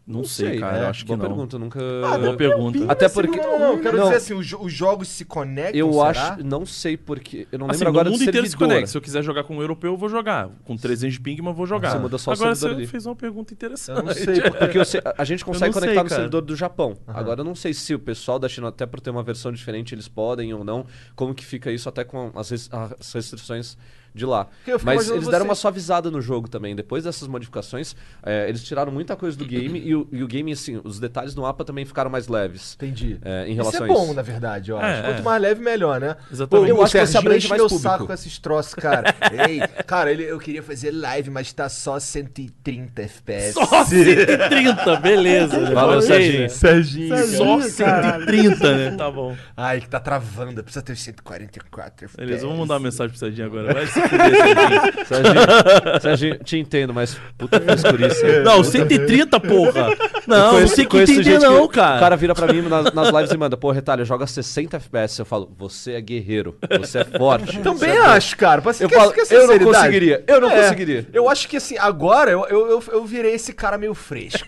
Não, 0.07 0.25
sei, 0.25 0.59
cara, 0.59 0.79
é, 0.79 0.83
eu 0.83 0.87
acho 0.89 1.01
que 1.03 1.07
Boa 1.07 1.19
não. 1.19 1.25
pergunta, 1.27 1.55
eu 1.55 1.61
nunca 1.61 1.79
Boa 2.19 2.37
pergunta. 2.37 2.85
Até 2.91 3.09
porque 3.09 3.37
Não, 3.37 3.59
não, 3.61 3.73
eu 3.75 3.81
quero 3.81 3.97
Não. 3.97 4.05
dizer 4.05 4.17
assim, 4.17 4.35
os, 4.35 4.53
os 4.53 4.73
jogos 4.73 5.07
se 5.07 5.25
conectam, 5.25 5.79
Eu 5.79 5.93
será? 5.93 6.09
acho, 6.35 6.43
não 6.45 6.67
sei 6.67 6.97
porque, 6.97 7.47
eu 7.53 7.59
não 7.61 7.67
lembro 7.67 7.77
Assim, 7.77 7.87
agora 7.87 8.05
do 8.07 8.13
mundo 8.13 8.23
inteiro 8.23 8.45
se 8.45 8.51
servidor. 8.51 8.69
conecta. 8.69 8.87
Se 8.89 8.97
eu 8.97 9.03
quiser 9.03 9.23
jogar 9.23 9.45
com 9.45 9.57
um 9.57 9.61
europeu, 9.61 9.93
eu 9.93 9.97
vou 9.97 10.09
jogar. 10.09 10.49
Com 10.65 10.77
300 10.77 11.15
de 11.15 11.21
ping, 11.21 11.37
mas 11.39 11.49
eu 11.49 11.55
vou 11.55 11.67
jogar. 11.67 11.91
Você 11.93 11.99
muda 11.99 12.19
só 12.19 12.33
o 12.33 12.35
Agora 12.35 12.55
servidor 12.57 12.77
você 12.77 12.83
ali. 12.83 12.87
fez 12.91 13.07
uma 13.07 13.15
pergunta 13.15 13.53
Eu 13.53 13.55
interessante. 13.55 14.03
não 14.05 14.13
sei, 14.15 14.41
porque... 14.51 14.79
Eu 14.79 14.85
sei- 14.85 15.03
a 15.17 15.25
gente 15.25 15.45
consegue 15.45 15.67
não 15.67 15.73
sei, 15.75 15.81
conectar 15.83 16.03
no 16.03 16.09
servidor 16.11 16.43
do 16.43 16.57
Japão. 16.57 16.97
Agora 17.07 17.41
eu 17.41 17.45
não 17.45 17.55
sei 17.55 17.73
se 17.73 17.95
o 17.95 17.99
pessoal 17.99 18.39
da 18.41 18.49
China, 18.49 18.69
até 18.69 18.87
por 18.87 18.99
ter 19.01 19.11
uma 19.11 19.23
versão 19.23 19.53
diferente, 19.53 19.95
eles 19.95 20.09
podem 20.09 20.53
ou 20.53 20.65
não. 20.65 20.87
Como 21.15 21.33
que 21.33 21.45
fica 21.45 21.71
isso 21.71 21.89
até 21.89 22.03
com 22.03 22.33
as, 22.35 22.51
res- 22.51 22.69
as 22.73 23.13
restrições 23.13 23.77
de 24.15 24.27
lá. 24.27 24.47
Mas 24.83 25.09
eles 25.09 25.27
deram 25.27 25.45
você- 25.45 25.49
uma 25.51 25.55
suavizada 25.55 26.11
no 26.11 26.21
jogo 26.21 26.49
também. 26.49 26.75
Depois 26.75 27.05
dessas 27.05 27.27
modificações, 27.29 27.95
é, 28.23 28.49
eles 28.49 28.63
tiraram 28.65 28.91
muita 28.93 29.15
coisa 29.17 29.37
do 29.37 29.45
game 29.45 29.79
e, 29.79 29.95
o, 29.95 30.09
e 30.11 30.23
o 30.23 30.27
game, 30.27 30.53
assim, 30.53 30.81
os 30.83 30.99
detalhes 30.99 31.35
do 31.35 31.43
mapa 31.43 31.65
também 31.65 31.85
ficaram 31.85 32.11
mais 32.11 32.29
leves. 32.29 32.75
Entendi. 32.75 33.19
É, 33.23 33.47
em 33.47 33.53
Isso 33.53 33.57
relação 33.63 33.87
é 33.87 33.91
a 33.91 33.93
bom, 33.93 34.05
isso. 34.07 34.15
na 34.15 34.23
verdade, 34.23 34.71
eu 34.71 34.81
É, 34.81 34.85
acho. 34.85 35.01
é. 35.01 35.13
Quanto 35.13 35.23
mais 35.25 35.43
leve, 35.43 35.61
melhor, 35.63 36.01
né? 36.01 36.17
Exatamente. 36.31 36.67
Pô, 36.67 36.73
Eu 36.73 36.81
o 36.81 36.83
acho 36.85 36.93
que 36.99 37.07
você 37.07 37.19
abrange 37.19 37.49
mais 37.49 37.61
meu 37.61 37.69
público. 37.69 37.89
saco 37.91 38.07
com 38.07 38.13
esses 38.13 38.39
troços, 38.39 38.75
cara. 38.75 39.15
Ei, 39.49 39.61
cara, 39.85 40.11
ele, 40.13 40.25
eu 40.25 40.39
queria 40.39 40.63
fazer 40.63 40.91
live, 40.91 41.31
mas 41.31 41.53
tá 41.53 41.69
só 41.69 41.99
130 41.99 43.03
FPS. 43.03 43.53
Só 43.55 43.85
130, 43.85 44.97
beleza. 44.97 45.73
Valeu, 45.75 46.03
Serginho. 46.03 46.51
Serginho. 46.51 47.17
Só 47.29 47.85
caralho. 47.85 48.25
130, 48.25 48.77
né? 48.77 48.97
Tá 48.97 49.11
bom. 49.11 49.37
Ai, 49.57 49.81
que 49.81 49.89
tá 49.89 50.01
travando. 50.01 50.63
Precisa 50.63 50.83
ter 50.83 50.97
144 50.97 52.05
FPS. 52.07 52.17
Beleza, 52.17 52.45
vamos 52.47 52.61
mandar 52.61 52.75
uma 52.75 52.81
mensagem 52.81 53.11
pro 53.11 53.19
Serginho 53.19 53.47
agora. 53.47 53.73
Vai 53.73 53.87
se 54.01 54.09
fuder, 54.09 56.01
Serginho. 56.01 56.39
Te 56.45 56.59
entendo, 56.59 56.93
mas 56.95 57.17
puta 57.37 57.61
frescurice. 57.61 58.41
Não, 58.45 58.63
130, 58.65 59.39
porra. 59.41 59.89
Não, 60.27 60.51
Conheço- 60.53 60.69
não 60.71 60.77
tem 60.77 60.87
que 60.89 61.13
entender 61.13 61.39
não, 61.39 61.67
que 61.69 61.75
cara. 61.75 61.97
O 61.97 62.01
cara 62.01 62.17
vira 62.17 62.35
pra 62.35 62.53
mim 62.53 62.63
nas, 62.63 62.93
nas 62.93 63.09
lives 63.11 63.31
e 63.33 63.37
manda, 63.37 63.57
pô, 63.57 63.71
Retalho, 63.71 64.05
joga 64.05 64.27
60 64.27 64.77
FPS. 64.77 65.19
Eu 65.19 65.25
falo, 65.27 65.51
você 65.59 65.93
é 65.93 66.01
guerreiro, 66.01 66.57
você 66.79 66.99
é 67.01 67.05
forte. 67.05 67.59
Também 67.59 67.79
você 67.79 67.87
é 67.87 67.99
bom." 68.01 68.05
acho, 68.07 68.37
cara. 68.37 68.63
Pra 68.63 68.73
Eu 68.79 68.89
que- 68.89 68.95
falo, 68.95 69.13
que 69.13 69.21
é 69.21 69.25
eu 69.31 69.47
não 69.47 69.59
conseguiria, 69.59 70.25
eu 70.27 70.41
não 70.41 70.51
É, 70.51 70.63
conseguiria. 70.63 71.07
Eu 71.13 71.29
acho 71.29 71.49
que 71.49 71.57
assim, 71.57 71.77
agora 71.79 72.31
eu, 72.31 72.47
eu, 72.49 72.71
eu, 72.71 72.83
eu 72.93 73.05
virei 73.05 73.35
esse 73.35 73.53
cara 73.53 73.77
meio 73.79 73.95
fresco. 73.95 74.47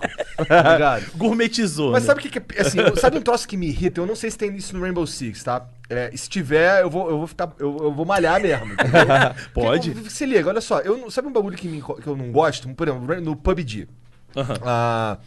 tá? 0.48 1.00
Gourmetizou. 1.16 1.92
Mas 1.92 2.02
né? 2.04 2.06
sabe 2.08 2.20
o 2.20 2.22
que, 2.30 2.40
que 2.40 2.58
é. 2.58 2.62
Assim, 2.62 2.78
sabe 2.96 3.18
um 3.18 3.22
troço 3.22 3.46
que 3.48 3.56
me 3.56 3.68
irrita? 3.68 4.00
Eu 4.00 4.06
não 4.06 4.14
sei 4.16 4.30
se 4.30 4.38
tem 4.38 4.54
isso 4.56 4.74
no 4.76 4.82
Rainbow 4.82 5.06
Six, 5.06 5.42
tá? 5.42 5.62
É, 5.92 6.16
se 6.16 6.28
tiver, 6.28 6.82
eu 6.82 6.88
vou, 6.88 7.10
eu 7.10 7.18
vou 7.18 7.26
ficar. 7.26 7.52
Eu, 7.58 7.76
eu 7.82 7.92
vou 7.92 8.06
malhar 8.06 8.40
mesmo. 8.40 8.66
Pode. 9.52 9.90
Porque, 9.90 10.10
se 10.10 10.24
liga, 10.24 10.48
olha 10.48 10.60
só, 10.60 10.80
eu, 10.80 11.10
sabe 11.10 11.28
um 11.28 11.32
bagulho 11.32 11.56
que, 11.56 11.68
me 11.68 11.82
que 11.82 12.06
eu 12.06 12.16
não 12.16 12.32
gosto? 12.32 12.68
Por 12.74 12.88
exemplo, 12.88 13.20
no 13.20 13.36
PUBG. 13.36 13.88
Aham. 14.34 14.54
Ah, 14.64 15.18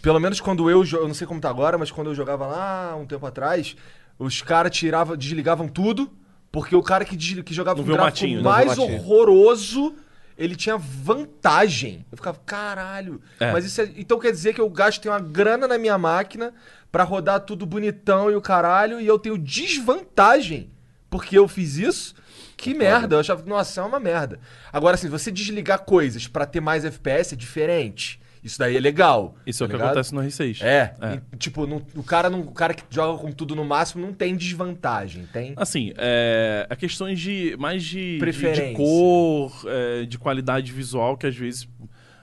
pelo 0.00 0.20
menos 0.20 0.40
quando 0.40 0.70
eu, 0.70 0.84
eu 0.84 1.08
não 1.08 1.14
sei 1.14 1.26
como 1.26 1.40
tá 1.40 1.50
agora, 1.50 1.76
mas 1.76 1.90
quando 1.90 2.08
eu 2.10 2.14
jogava 2.14 2.46
lá 2.46 2.94
um 2.96 3.06
tempo 3.06 3.26
atrás, 3.26 3.76
os 4.18 4.40
caras 4.40 4.76
tiravam, 4.76 5.16
desligavam 5.16 5.66
tudo, 5.66 6.10
porque 6.52 6.76
o 6.76 6.82
cara 6.82 7.04
que, 7.04 7.16
que 7.16 7.54
jogava 7.54 7.82
Não 7.82 7.84
o 7.84 7.86
gráfico 7.92 8.04
matinho, 8.04 8.42
mais 8.42 8.78
horroroso, 8.78 9.94
ele 10.38 10.54
tinha 10.54 10.76
vantagem. 10.76 12.04
Eu 12.10 12.16
ficava, 12.16 12.38
caralho. 12.44 13.20
É. 13.40 13.52
Mas 13.52 13.64
isso 13.64 13.80
é- 13.80 13.90
então 13.96 14.18
quer 14.18 14.30
dizer 14.30 14.54
que 14.54 14.60
eu 14.60 14.68
gasto 14.70 15.06
uma 15.08 15.20
grana 15.20 15.66
na 15.66 15.78
minha 15.78 15.98
máquina 15.98 16.52
pra 16.94 17.02
rodar 17.02 17.40
tudo 17.40 17.66
bonitão 17.66 18.30
e 18.30 18.36
o 18.36 18.40
caralho, 18.40 19.00
e 19.00 19.06
eu 19.08 19.18
tenho 19.18 19.36
desvantagem 19.36 20.70
porque 21.10 21.36
eu 21.36 21.48
fiz 21.48 21.76
isso? 21.76 22.14
Que 22.56 22.72
merda, 22.72 23.16
eu 23.16 23.20
achava 23.20 23.42
que, 23.42 23.48
nossa, 23.48 23.80
é 23.80 23.84
uma 23.84 23.98
merda. 23.98 24.38
Agora, 24.72 24.94
assim, 24.94 25.08
você 25.08 25.32
desligar 25.32 25.80
coisas 25.80 26.28
pra 26.28 26.46
ter 26.46 26.60
mais 26.60 26.84
FPS 26.84 27.34
é 27.34 27.36
diferente. 27.36 28.20
Isso 28.44 28.60
daí 28.60 28.76
é 28.76 28.80
legal. 28.80 29.34
Isso 29.44 29.64
é 29.64 29.66
o 29.66 29.68
tá 29.68 29.72
que 29.72 29.76
ligado? 29.76 29.90
acontece 29.90 30.14
no 30.14 30.20
R6. 30.22 30.62
É, 30.62 30.94
É. 31.00 31.20
e, 31.32 31.36
tipo, 31.36 31.66
não- 31.66 31.82
o, 31.96 32.02
cara 32.04 32.30
não, 32.30 32.42
o 32.42 32.52
cara 32.52 32.72
que 32.74 32.84
joga 32.88 33.20
com 33.20 33.32
tudo 33.32 33.56
no 33.56 33.64
máximo 33.64 34.06
não 34.06 34.12
tem 34.12 34.36
desvantagem, 34.36 35.26
tem? 35.32 35.52
Assim, 35.56 35.92
é, 35.96 36.64
é 36.70 36.76
questões 36.76 37.18
de 37.18 37.56
mais 37.58 37.82
de, 37.82 38.12
de, 38.14 38.18
Preferência. 38.20 38.68
de 38.68 38.74
cor, 38.76 39.52
é, 39.66 40.04
de 40.04 40.16
qualidade 40.16 40.70
visual 40.70 41.16
que 41.16 41.26
às 41.26 41.34
vezes 41.34 41.68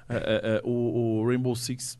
é, 0.07 0.15
é, 0.15 0.41
é, 0.57 0.61
o, 0.63 1.19
o 1.19 1.27
Rainbow 1.27 1.55
Six 1.57 1.99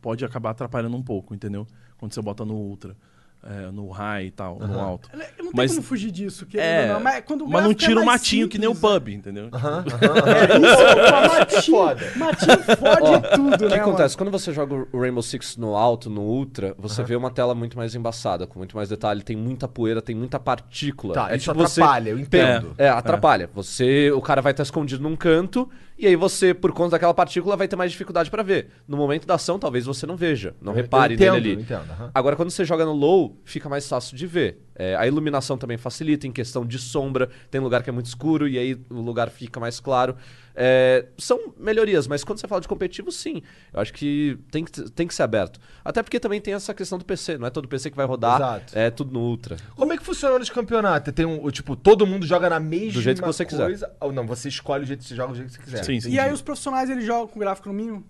pode 0.00 0.24
acabar 0.24 0.50
atrapalhando 0.50 0.96
um 0.96 1.02
pouco, 1.02 1.32
entendeu? 1.32 1.64
Quando 1.98 2.14
você 2.14 2.22
bota 2.22 2.44
no 2.44 2.54
ultra, 2.54 2.96
é, 3.42 3.70
no 3.70 3.88
high 3.90 4.26
e 4.26 4.30
tal, 4.30 4.58
no 4.58 4.80
alto. 4.80 5.08
Não 5.12 5.20
tem 5.20 5.50
Mas- 5.54 5.70
como 5.72 5.82
fugir 5.82 6.10
disso, 6.10 6.46
É, 6.54 6.88
não. 6.88 7.00
Mas, 7.00 7.24
quando 7.24 7.44
o 7.44 7.48
mas 7.48 7.62
não 7.64 7.70
é 7.70 7.74
tira 7.74 7.92
o 8.00 8.04
mais 8.06 8.20
matinho 8.20 8.48
que 8.48 8.58
nem 8.58 8.68
o 8.68 8.74
simples, 8.74 8.92
pub, 8.94 9.08
entendeu? 9.08 9.48
Aham, 9.52 9.84
Isso, 9.86 9.96
aham. 11.06 11.28
matinho, 11.38 11.62
Foda. 11.62 12.12
matinho 12.16 12.58
fode 12.76 13.28
tudo, 13.34 13.54
O 13.54 13.58
que 13.58 13.74
né, 13.76 13.80
acontece? 13.80 14.16
Quando 14.16 14.30
você 14.30 14.52
joga 14.52 14.74
o 14.92 15.00
Rainbow 15.00 15.22
Six 15.22 15.56
no 15.56 15.76
alto, 15.76 16.10
no 16.10 16.22
ultra, 16.22 16.74
você 16.78 17.02
vê 17.04 17.14
uma 17.16 17.30
tela 17.30 17.54
muito 17.54 17.76
mais 17.76 17.94
embaçada, 17.94 18.46
com 18.46 18.58
muito 18.58 18.76
mais 18.76 18.88
detalhe, 18.88 19.22
tem 19.22 19.36
muita 19.36 19.68
poeira, 19.68 20.02
tem 20.02 20.14
muita 20.16 20.38
partícula. 20.40 21.14
Tá, 21.14 21.32
é 21.32 21.36
isso 21.36 21.44
tipo 21.50 21.54
você- 21.62 21.80
atrapalha, 21.80 22.10
eu 22.10 22.18
entendo. 22.18 22.74
É, 22.76 22.88
atrapalha. 22.88 23.48
Você, 23.54 24.10
o 24.12 24.20
cara 24.20 24.40
vai 24.42 24.52
estar 24.52 24.62
escondido 24.64 25.02
num 25.02 25.16
canto 25.16 25.68
e 25.98 26.06
aí 26.06 26.16
você, 26.16 26.54
por 26.54 26.72
conta 26.72 26.90
daquela 26.92 27.12
partícula, 27.12 27.56
vai 27.56 27.66
ter 27.66 27.76
mais 27.76 27.90
dificuldade 27.90 28.30
pra 28.30 28.42
ver. 28.42 28.68
No 28.86 28.96
momento 28.96 29.26
da 29.26 29.34
ação, 29.34 29.58
talvez 29.58 29.84
você 29.84 30.06
não 30.06 30.16
veja, 30.16 30.54
não 30.60 30.72
repare 30.72 31.14
entendo, 31.14 31.34
nele 31.34 31.52
ali. 31.52 31.62
entendo, 31.62 31.90
aham. 31.90 32.10
Agora, 32.14 32.36
quando 32.36 32.50
você 32.50 32.64
joga 32.64 32.84
no 32.84 32.92
low, 32.92 33.36
fica 33.44 33.68
mais 33.68 33.88
fácil 33.88 34.16
de 34.16 34.26
ver. 34.26 34.60
É, 34.78 34.94
a 34.94 35.06
iluminação 35.06 35.58
também 35.58 35.76
facilita 35.76 36.26
em 36.26 36.32
questão 36.32 36.64
de 36.64 36.78
sombra. 36.78 37.28
Tem 37.50 37.60
lugar 37.60 37.82
que 37.82 37.90
é 37.90 37.92
muito 37.92 38.06
escuro 38.06 38.46
e 38.46 38.56
aí 38.56 38.80
o 38.88 39.00
lugar 39.00 39.28
fica 39.28 39.58
mais 39.58 39.80
claro. 39.80 40.16
É, 40.54 41.06
são 41.16 41.52
melhorias, 41.56 42.06
mas 42.06 42.24
quando 42.24 42.40
você 42.40 42.48
fala 42.48 42.60
de 42.60 42.68
competitivo, 42.68 43.12
sim. 43.12 43.42
Eu 43.72 43.80
acho 43.80 43.92
que 43.92 44.38
tem 44.50 44.64
que, 44.64 44.90
tem 44.90 45.06
que 45.06 45.14
ser 45.14 45.22
aberto. 45.22 45.60
Até 45.84 46.02
porque 46.02 46.18
também 46.18 46.40
tem 46.40 46.54
essa 46.54 46.72
questão 46.72 46.98
do 46.98 47.04
PC. 47.04 47.38
Não 47.38 47.46
é 47.46 47.50
todo 47.50 47.68
PC 47.68 47.90
que 47.90 47.96
vai 47.96 48.06
rodar. 48.06 48.40
Exato. 48.40 48.78
É 48.78 48.90
tudo 48.90 49.12
no 49.12 49.20
ultra. 49.20 49.56
Como 49.76 49.92
é 49.92 49.96
que 49.96 50.04
funciona 50.04 50.38
nos 50.38 50.50
campeonatos? 50.50 51.12
Tem 51.12 51.26
um, 51.26 51.44
o, 51.44 51.50
tipo, 51.50 51.76
todo 51.76 52.06
mundo 52.06 52.26
joga 52.26 52.48
na 52.48 52.60
mesma 52.60 52.94
Do 52.94 53.02
jeito 53.02 53.20
que 53.20 53.26
você 53.26 53.44
quiser. 53.44 53.64
coisa? 53.64 53.92
Ou 54.00 54.12
não, 54.12 54.26
você 54.26 54.48
escolhe 54.48 54.84
o 54.84 54.86
jeito 54.86 55.00
que 55.00 55.08
você 55.08 55.14
joga, 55.16 55.32
o 55.32 55.34
jeito 55.36 55.48
que 55.48 55.56
você 55.56 55.62
quiser. 55.62 55.84
Sim, 55.84 56.00
sim. 56.00 56.10
E 56.10 56.18
aí 56.18 56.32
os 56.32 56.42
profissionais, 56.42 56.90
eles 56.90 57.04
jogam 57.04 57.26
com 57.28 57.38
gráfico 57.38 57.68
no 57.68 57.74
mínimo? 57.74 58.04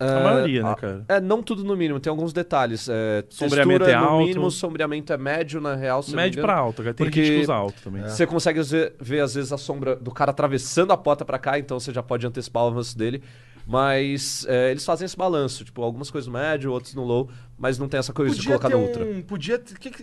A 0.00 0.20
maioria, 0.20 0.62
né, 0.62 0.74
cara? 0.76 1.04
É, 1.08 1.20
não 1.20 1.42
tudo 1.42 1.62
no 1.62 1.76
mínimo, 1.76 2.00
tem 2.00 2.10
alguns 2.10 2.32
detalhes. 2.32 2.88
É, 2.88 3.24
Sombreamento 3.28 3.84
textura 3.84 3.92
é 3.98 4.00
no 4.00 4.08
alto. 4.08 4.26
mínimo, 4.26 4.50
sombreamento 4.50 5.12
é 5.12 5.16
médio, 5.18 5.60
na 5.60 5.74
real. 5.74 6.02
se 6.02 6.14
Médio 6.16 6.40
pra 6.42 6.56
alto, 6.56 6.82
cara. 6.82 6.94
Tem 6.94 7.06
Porque- 7.06 7.24
gente 7.24 7.36
que 7.36 7.42
usa 7.42 7.54
alto 7.54 7.82
também. 7.82 8.02
Você 8.02 8.26
consegue 8.26 8.62
ver, 8.62 8.94
ver, 9.00 9.20
às 9.20 9.34
vezes, 9.34 9.52
a 9.52 9.58
sombra 9.58 9.94
do 9.96 10.10
cara 10.10 10.30
atravessando 10.30 10.92
a 10.92 10.96
porta 10.96 11.24
pra 11.24 11.38
cá, 11.38 11.58
então 11.58 11.78
você 11.78 11.92
já 11.92 12.02
pode 12.02 12.26
antecipar 12.26 12.64
o 12.64 12.68
avanço 12.68 12.96
dele. 12.96 13.22
Mas 13.66 14.44
é, 14.48 14.70
eles 14.70 14.84
fazem 14.84 15.04
esse 15.06 15.16
balanço, 15.16 15.64
tipo, 15.64 15.80
algumas 15.82 16.10
coisas 16.10 16.26
no 16.26 16.32
médio, 16.32 16.72
outras 16.72 16.94
no 16.94 17.04
low, 17.04 17.30
mas 17.56 17.78
não 17.78 17.88
tem 17.88 17.98
essa 18.00 18.12
coisa 18.12 18.34
de 18.34 18.44
colocar 18.46 18.68
ter 18.68 18.74
no 18.74 18.82
ultra. 18.82 19.04
um, 19.04 19.22
Podia 19.22 19.58
ter. 19.58 19.78
Que, 19.78 19.90
que- 19.90 20.02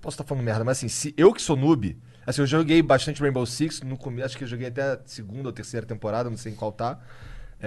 posso 0.00 0.14
estar 0.14 0.24
falando 0.24 0.42
merda, 0.42 0.64
mas 0.64 0.78
assim, 0.78 0.88
se 0.88 1.14
eu 1.16 1.32
que 1.32 1.40
sou 1.40 1.54
noob. 1.56 1.96
Assim, 2.26 2.40
eu 2.40 2.46
joguei 2.46 2.80
bastante 2.82 3.20
Rainbow 3.20 3.44
Six 3.44 3.82
no 3.82 3.96
começo, 3.98 4.26
acho 4.26 4.38
que 4.38 4.44
eu 4.44 4.48
joguei 4.48 4.68
até 4.68 4.82
a 4.82 4.98
segunda 5.04 5.48
ou 5.48 5.52
terceira 5.52 5.84
temporada, 5.86 6.28
não 6.30 6.36
sei 6.38 6.52
em 6.52 6.54
qual 6.56 6.72
tá. 6.72 6.98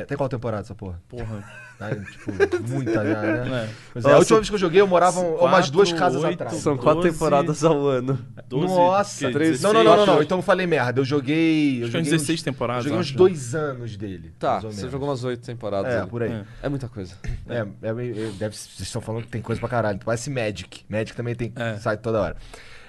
É, 0.01 0.05
tem 0.05 0.17
qual 0.17 0.29
temporada 0.29 0.63
essa 0.63 0.75
porra? 0.75 1.01
Porra. 1.07 1.43
Tá, 1.77 1.91
tipo, 1.95 2.31
muita 2.73 3.05
já, 3.07 3.21
né? 3.21 3.69
É. 3.95 3.99
É, 4.09 4.11
a 4.13 4.17
última 4.17 4.37
vez 4.39 4.49
que 4.49 4.55
eu 4.55 4.57
joguei, 4.57 4.81
eu 4.81 4.87
morava 4.87 5.19
um- 5.19 5.35
umas 5.35 5.69
duas 5.69 5.89
quatro, 5.89 6.05
casas 6.05 6.23
oito, 6.23 6.41
atrás. 6.41 6.59
São 6.63 6.75
quatro 6.75 7.03
12, 7.03 7.11
temporadas 7.11 7.63
ao 7.63 7.85
ano. 7.85 8.17
12, 8.49 8.65
Nossa, 8.73 9.31
três- 9.31 9.61
não, 9.61 9.73
não, 9.73 9.83
não, 9.83 9.91
não, 9.91 9.97
não, 9.97 10.05
16, 10.05 10.25
então 10.25 10.39
eu 10.39 10.41
falei 10.41 10.65
merda. 10.65 11.01
Eu 11.01 11.05
joguei. 11.05 11.73
Eu 11.79 11.83
Acho 11.83 11.91
que 11.91 11.97
é 11.97 11.99
joguei 11.99 12.11
16 12.13 12.39
uns- 12.39 12.43
temporadas, 12.43 12.85
Eu 12.85 12.89
joguei 12.89 12.99
uns 13.01 13.05
acho, 13.09 13.15
dois 13.15 13.53
anos 13.53 13.95
dele. 13.95 14.33
Tá, 14.39 14.59
você 14.59 14.89
jogou 14.89 15.07
umas 15.07 15.23
oito 15.23 15.45
temporadas. 15.45 15.93
É, 15.93 15.99
ali. 15.99 16.09
por 16.09 16.23
aí. 16.23 16.31
É. 16.31 16.43
É 16.63 16.67
muita 16.69 16.87
coisa. 16.89 17.13
É, 17.47 17.57
é, 17.59 17.63
é, 17.89 17.93
deve, 18.39 18.55
vocês 18.55 18.79
estão 18.79 18.99
falando 18.99 19.25
que 19.25 19.29
tem 19.29 19.43
coisa 19.43 19.59
pra 19.59 19.69
caralho. 19.69 19.99
Parece 20.03 20.31
Magic. 20.31 20.83
Magic 20.89 21.15
também 21.15 21.35
tem 21.35 21.53
É. 21.55 21.75
sai 21.77 21.95
toda 21.97 22.19
hora. 22.19 22.35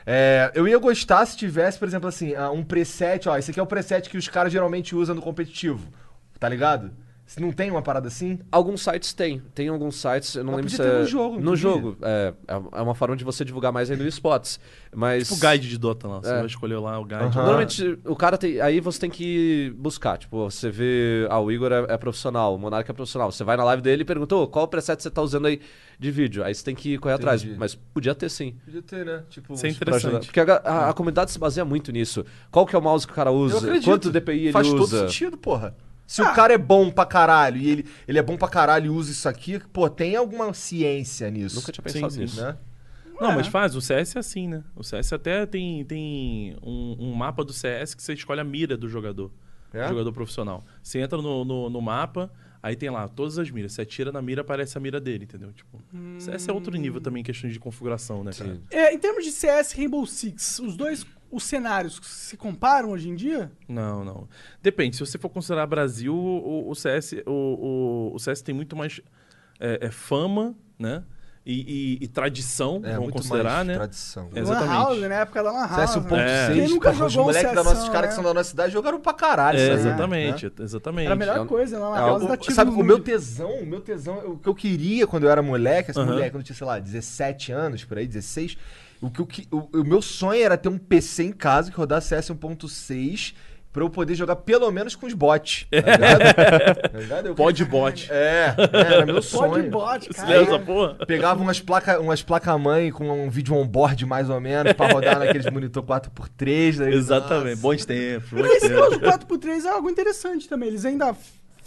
É, 0.07 0.51
eu 0.55 0.67
ia 0.67 0.79
gostar 0.79 1.27
se 1.27 1.37
tivesse, 1.37 1.79
por 1.79 1.87
exemplo, 1.87 2.09
assim, 2.09 2.35
ah, 2.35 2.51
um 2.51 2.65
preset. 2.65 3.29
Ó, 3.29 3.37
esse 3.37 3.51
aqui 3.51 3.61
é 3.61 3.63
o 3.63 3.67
preset 3.67 4.09
que 4.09 4.17
os 4.17 4.29
caras 4.29 4.51
geralmente 4.51 4.97
usam 4.97 5.15
no 5.15 5.21
competitivo. 5.21 5.87
Tá 6.39 6.49
ligado? 6.49 6.91
Se 7.27 7.43
não 7.43 7.53
tem 7.53 7.71
uma 7.71 7.83
parada 7.83 8.09
assim? 8.09 8.39
Alguns 8.51 8.81
sites 8.83 9.13
tem. 9.13 9.43
Tem 9.55 9.69
alguns 9.69 9.97
sites, 9.97 10.35
eu 10.35 10.43
não 10.43 10.55
Mas 10.55 10.63
lembro 10.63 10.71
podia 10.71 10.85
se 10.87 10.91
ter 10.91 10.97
é... 10.97 11.01
no 11.03 11.07
jogo, 11.07 11.35
No 11.37 11.41
podia? 11.51 11.57
jogo, 11.57 11.97
é. 12.01 12.33
É 12.73 12.81
uma 12.81 12.95
forma 12.95 13.15
de 13.15 13.23
você 13.23 13.45
divulgar 13.45 13.71
mais 13.71 13.91
ainda 13.91 14.03
o 14.03 14.07
esportes. 14.07 14.59
Mas... 14.97 15.29
Tipo 15.29 15.45
o 15.47 15.51
guide 15.51 15.69
de 15.69 15.77
Dota 15.77 16.09
lá. 16.09 16.21
Você 16.23 16.31
É. 16.31 16.37
vai 16.39 16.47
escolher 16.47 16.79
lá 16.79 16.99
o 16.99 17.05
guide. 17.05 17.21
Normalmente, 17.37 17.99
o 18.07 18.17
cara 18.17 18.39
tem. 18.39 18.59
Aí 18.63 18.81
você 18.81 18.99
tem 18.99 19.11
que 19.11 19.75
buscar. 19.77 20.17
Tipo, 20.17 20.49
você 20.51 20.71
vê. 20.71 21.27
Ah, 21.29 21.39
o 21.39 21.53
Igor 21.53 21.71
é, 21.71 21.85
é 21.93 21.99
profissional, 21.99 22.55
o 22.55 22.59
Monark 22.59 22.91
é 22.91 22.95
profissional. 22.95 23.31
Você 23.31 23.45
vai 23.45 23.59
na 23.59 23.65
live 23.65 23.83
dele 23.83 24.01
e 24.01 24.05
pergunta, 24.07 24.35
"Ô, 24.35 24.49
qual 24.49 24.67
preset 24.67 25.03
você 25.03 25.11
tá 25.11 25.21
usando 25.21 25.49
aí 25.49 25.61
de 25.99 26.11
vídeo? 26.11 26.43
Aí 26.43 26.55
você 26.55 26.65
tem 26.65 26.75
que 26.75 26.97
correr 26.97 27.13
atrás. 27.17 27.43
Entendi. 27.43 27.59
Mas 27.59 27.75
podia 27.75 28.15
ter 28.15 28.31
sim. 28.31 28.55
Podia 28.65 28.81
ter, 28.81 29.05
né? 29.05 29.23
Tipo, 29.29 29.53
Isso 29.53 29.67
é 29.67 29.69
interessante. 29.69 30.25
Porque 30.29 30.41
a, 30.41 30.45
a- 30.65 30.89
a 30.89 30.93
comunidade 30.95 31.31
se 31.31 31.39
baseia 31.39 31.67
muito 31.67 31.93
nisso. 31.93 32.25
Qual 32.51 32.65
que 32.65 32.75
é 32.75 32.79
o 32.79 32.83
mouse 32.83 33.07
que 33.07 33.13
o 33.13 33.15
cara 33.17 33.29
eu 33.29 33.35
usa? 33.35 33.59
acredito. 33.59 33.85
Quanto 33.85 34.11
DPI 34.11 34.45
ele 34.45 34.53
Faz 34.53 34.67
usa? 34.67 34.79
todo 34.79 35.11
sentido, 35.11 35.37
porra. 35.37 35.77
Se 36.09 36.23
o 36.23 36.33
cara 36.33 36.55
é 36.55 36.59
bom 36.59 36.91
pra 36.91 37.05
caralho 37.05 37.59
e 37.59 37.69
ele, 37.69 37.87
ele 38.09 38.19
é 38.19 38.23
bom 38.23 38.39
pra 38.39 38.49
caralho 38.49 38.87
e 38.87 38.89
usa 38.89 39.13
isso 39.13 39.29
aqui, 39.29 39.61
pô, 39.73 39.91
tem 39.91 40.17
alguma 40.17 40.55
ciência 40.55 41.31
nisso. 41.31 41.57
Nunca 41.57 41.71
tinha 41.71 41.85
pensado 41.85 42.13
sim. 42.15 42.21
nisso. 42.21 42.41
Né? 42.41 42.57
Não, 43.21 43.33
mas 43.33 43.47
faz, 43.47 43.77
o 43.77 43.81
CS 43.81 44.17
é 44.17 44.19
assim, 44.19 44.49
né? 44.49 44.65
O 44.75 44.83
CS 44.83 45.13
até 45.13 45.45
tem, 45.45 45.85
tem 45.85 46.57
um, 46.63 46.97
um 46.99 47.15
mapa 47.15 47.45
do 47.45 47.53
CS 47.53 47.95
que 47.95 48.03
você 48.03 48.15
escolhe 48.15 48.41
a 48.41 48.45
mira 48.45 48.75
do 48.75 48.89
jogador. 48.89 49.31
É? 49.71 49.83
do 49.83 49.89
jogador 49.91 50.13
profissional. 50.13 50.65
Você 50.83 50.99
entra 50.99 51.21
no, 51.21 51.45
no, 51.45 51.69
no 51.69 51.83
mapa, 51.83 52.33
aí 52.63 52.75
tem 52.75 52.89
lá 52.89 53.07
todas 53.07 53.39
as 53.39 53.51
miras. 53.51 53.73
Você 53.73 53.83
atira 53.83 54.11
na 54.11 54.23
mira, 54.23 54.41
aparece 54.41 54.79
a 54.79 54.81
mira 54.81 54.99
dele, 54.99 55.25
entendeu? 55.25 55.53
Tipo, 55.53 55.79
CS 56.19 56.49
é 56.49 56.53
outro 56.53 56.75
nível 56.75 57.03
também 57.03 57.21
em 57.21 57.25
questões 57.25 57.53
de 57.53 57.61
configuração, 57.61 58.25
né, 58.25 58.31
cara? 58.33 58.59
É, 58.71 58.95
em 58.95 58.99
termos 58.99 59.25
de 59.25 59.31
CS 59.31 59.73
e 59.73 59.77
Rainbow 59.77 60.07
Six, 60.07 60.61
os 60.61 60.75
dois, 60.75 61.07
os 61.31 61.45
cenários 61.45 62.01
se 62.03 62.37
comparam 62.37 62.91
hoje 62.91 63.09
em 63.09 63.15
dia? 63.15 63.51
Não, 63.69 64.05
não. 64.05 64.29
Depende. 64.63 64.97
Se 64.97 65.01
você 65.05 65.19
for 65.19 65.29
considerar 65.29 65.67
Brasil, 65.67 66.15
o, 66.15 66.71
o 66.71 66.75
CS, 66.75 67.13
o, 67.27 67.31
o, 67.31 68.15
o 68.15 68.19
CS 68.19 68.41
tem 68.43 68.55
muito 68.55 68.75
mais 68.77 69.01
é, 69.61 69.87
é 69.87 69.91
fama, 69.91 70.55
né? 70.79 71.03
E, 71.51 71.97
e- 72.03 72.05
e 72.05 72.09
tradição, 72.09 72.77
É, 72.85 72.89
vamos 72.91 73.05
muito 73.05 73.15
considerar, 73.17 73.55
mais 73.65 73.67
né? 73.69 73.75
tradição. 73.75 74.29
É. 74.35 74.35
Lan 74.35 74.41
Exatamente. 74.43 74.75
House, 74.75 75.01
na 75.01 75.15
época 75.15 75.43
da 75.43 75.51
Lan 75.53 75.67
House. 75.67 75.91
CS 75.91 75.97
né? 75.97 76.11
1.6, 76.11 76.19
É. 76.21 76.53
Quem 76.55 76.69
nunca 76.69 76.91
os 76.91 76.97
jogou 76.99 77.21
um 77.23 77.25
moleques 77.25 77.55
da 77.55 77.65
nossa, 77.65 77.83
os 77.83 77.89
caras 77.89 78.03
né? 78.03 78.09
que 78.09 78.15
são 78.15 78.25
da 78.25 78.35
nossa 78.35 78.51
cidade 78.51 78.73
jogaram 78.73 79.01
pra 79.01 79.15
caralho. 79.15 79.59
É, 79.59 79.63
isso 79.63 79.71
aí, 79.73 79.79
exatamente, 79.79 80.45
né? 80.47 80.53
exatamente. 80.61 81.05
Era 81.07 81.15
a 81.15 81.17
melhor 81.17 81.47
coisa, 81.47 81.79
Lan 81.79 81.97
É, 81.97 82.01
House 82.01 82.23
o- 82.25 82.29
da 82.29 82.37
tiro 82.37 82.55
sabe, 82.55 82.71
o 82.71 82.83
meu 82.85 83.01
tesão, 83.01 83.51
o 83.63 83.65
meu 83.67 83.81
tesão, 83.81 84.19
o 84.33 84.39
que 84.39 84.47
eu 84.47 84.55
queria 84.55 85.07
quando 85.07 85.25
eu 85.25 85.31
era 85.31 85.41
moleque, 85.41 85.91
esse 85.91 85.99
Aham. 85.99 86.11
moleque, 86.11 86.33
quando 86.33 86.41
eu 86.43 86.45
tinha, 86.45 86.57
sei 86.57 86.67
lá, 86.67 86.79
17 86.79 87.51
anos, 87.51 87.83
por 87.83 87.97
aí, 87.97 88.07
16, 88.07 88.59
o, 89.01 89.11
que, 89.11 89.47
o, 89.51 89.69
o 89.81 89.85
meu 89.85 90.03
sonho 90.03 90.43
era 90.43 90.57
ter 90.57 90.69
um 90.69 90.79
PC 90.79 91.25
em 91.25 91.33
casa 91.33 91.71
que 91.71 91.77
rodasse 91.77 92.09
CS 92.09 92.31
1.6 92.31 93.35
pra 93.73 93.85
eu 93.85 93.91
poder 93.91 94.15
jogar 94.15 94.35
pelo 94.37 94.69
menos 94.73 94.97
com 94.97 95.07
os 95.07 95.13
bots. 95.15 95.67
Tá 95.71 95.77
ligado? 95.79 96.91
Tá 96.91 96.99
ligado? 96.99 97.27
Eu- 97.29 97.35
Pod 97.35 97.65
bot. 97.67 98.09
É, 98.11 98.55
é, 98.73 98.79
era 98.95 99.07
meu 99.07 99.23
sonho. 99.23 99.71
Pode 99.71 100.01
bot, 100.01 100.07
Você 100.09 100.15
cara. 100.21 100.29
lembra 100.39 100.55
essa 100.57 100.65
porra? 100.65 100.95
Pegava 101.07 101.43
umas 101.43 101.61
placas 101.61 101.99
umas 102.01 102.23
placa 102.23 102.57
mãe 102.59 102.91
com 102.91 103.09
um 103.09 103.31
vídeo 103.31 103.55
on-board 103.55 104.05
mais 104.07 104.29
ou 104.31 104.41
menos 104.41 104.73
pra 104.73 104.89
rodar 104.89 105.19
naqueles 105.21 105.49
monitor 105.53 105.83
4x3. 105.85 106.79
daí, 106.79 106.95
Exatamente. 106.95 107.51
nossa. 107.51 107.63
Bons 107.63 107.85
tempos. 107.85 108.31
Bons 108.31 108.47
Esse 108.47 108.69
tempos. 108.69 108.99
do 108.99 109.01
4x3 109.01 109.65
é 109.65 109.69
algo 109.69 109.91
interessante 109.91 110.49
também. 110.49 110.69
Eles 110.71 110.85
ainda 110.85 111.15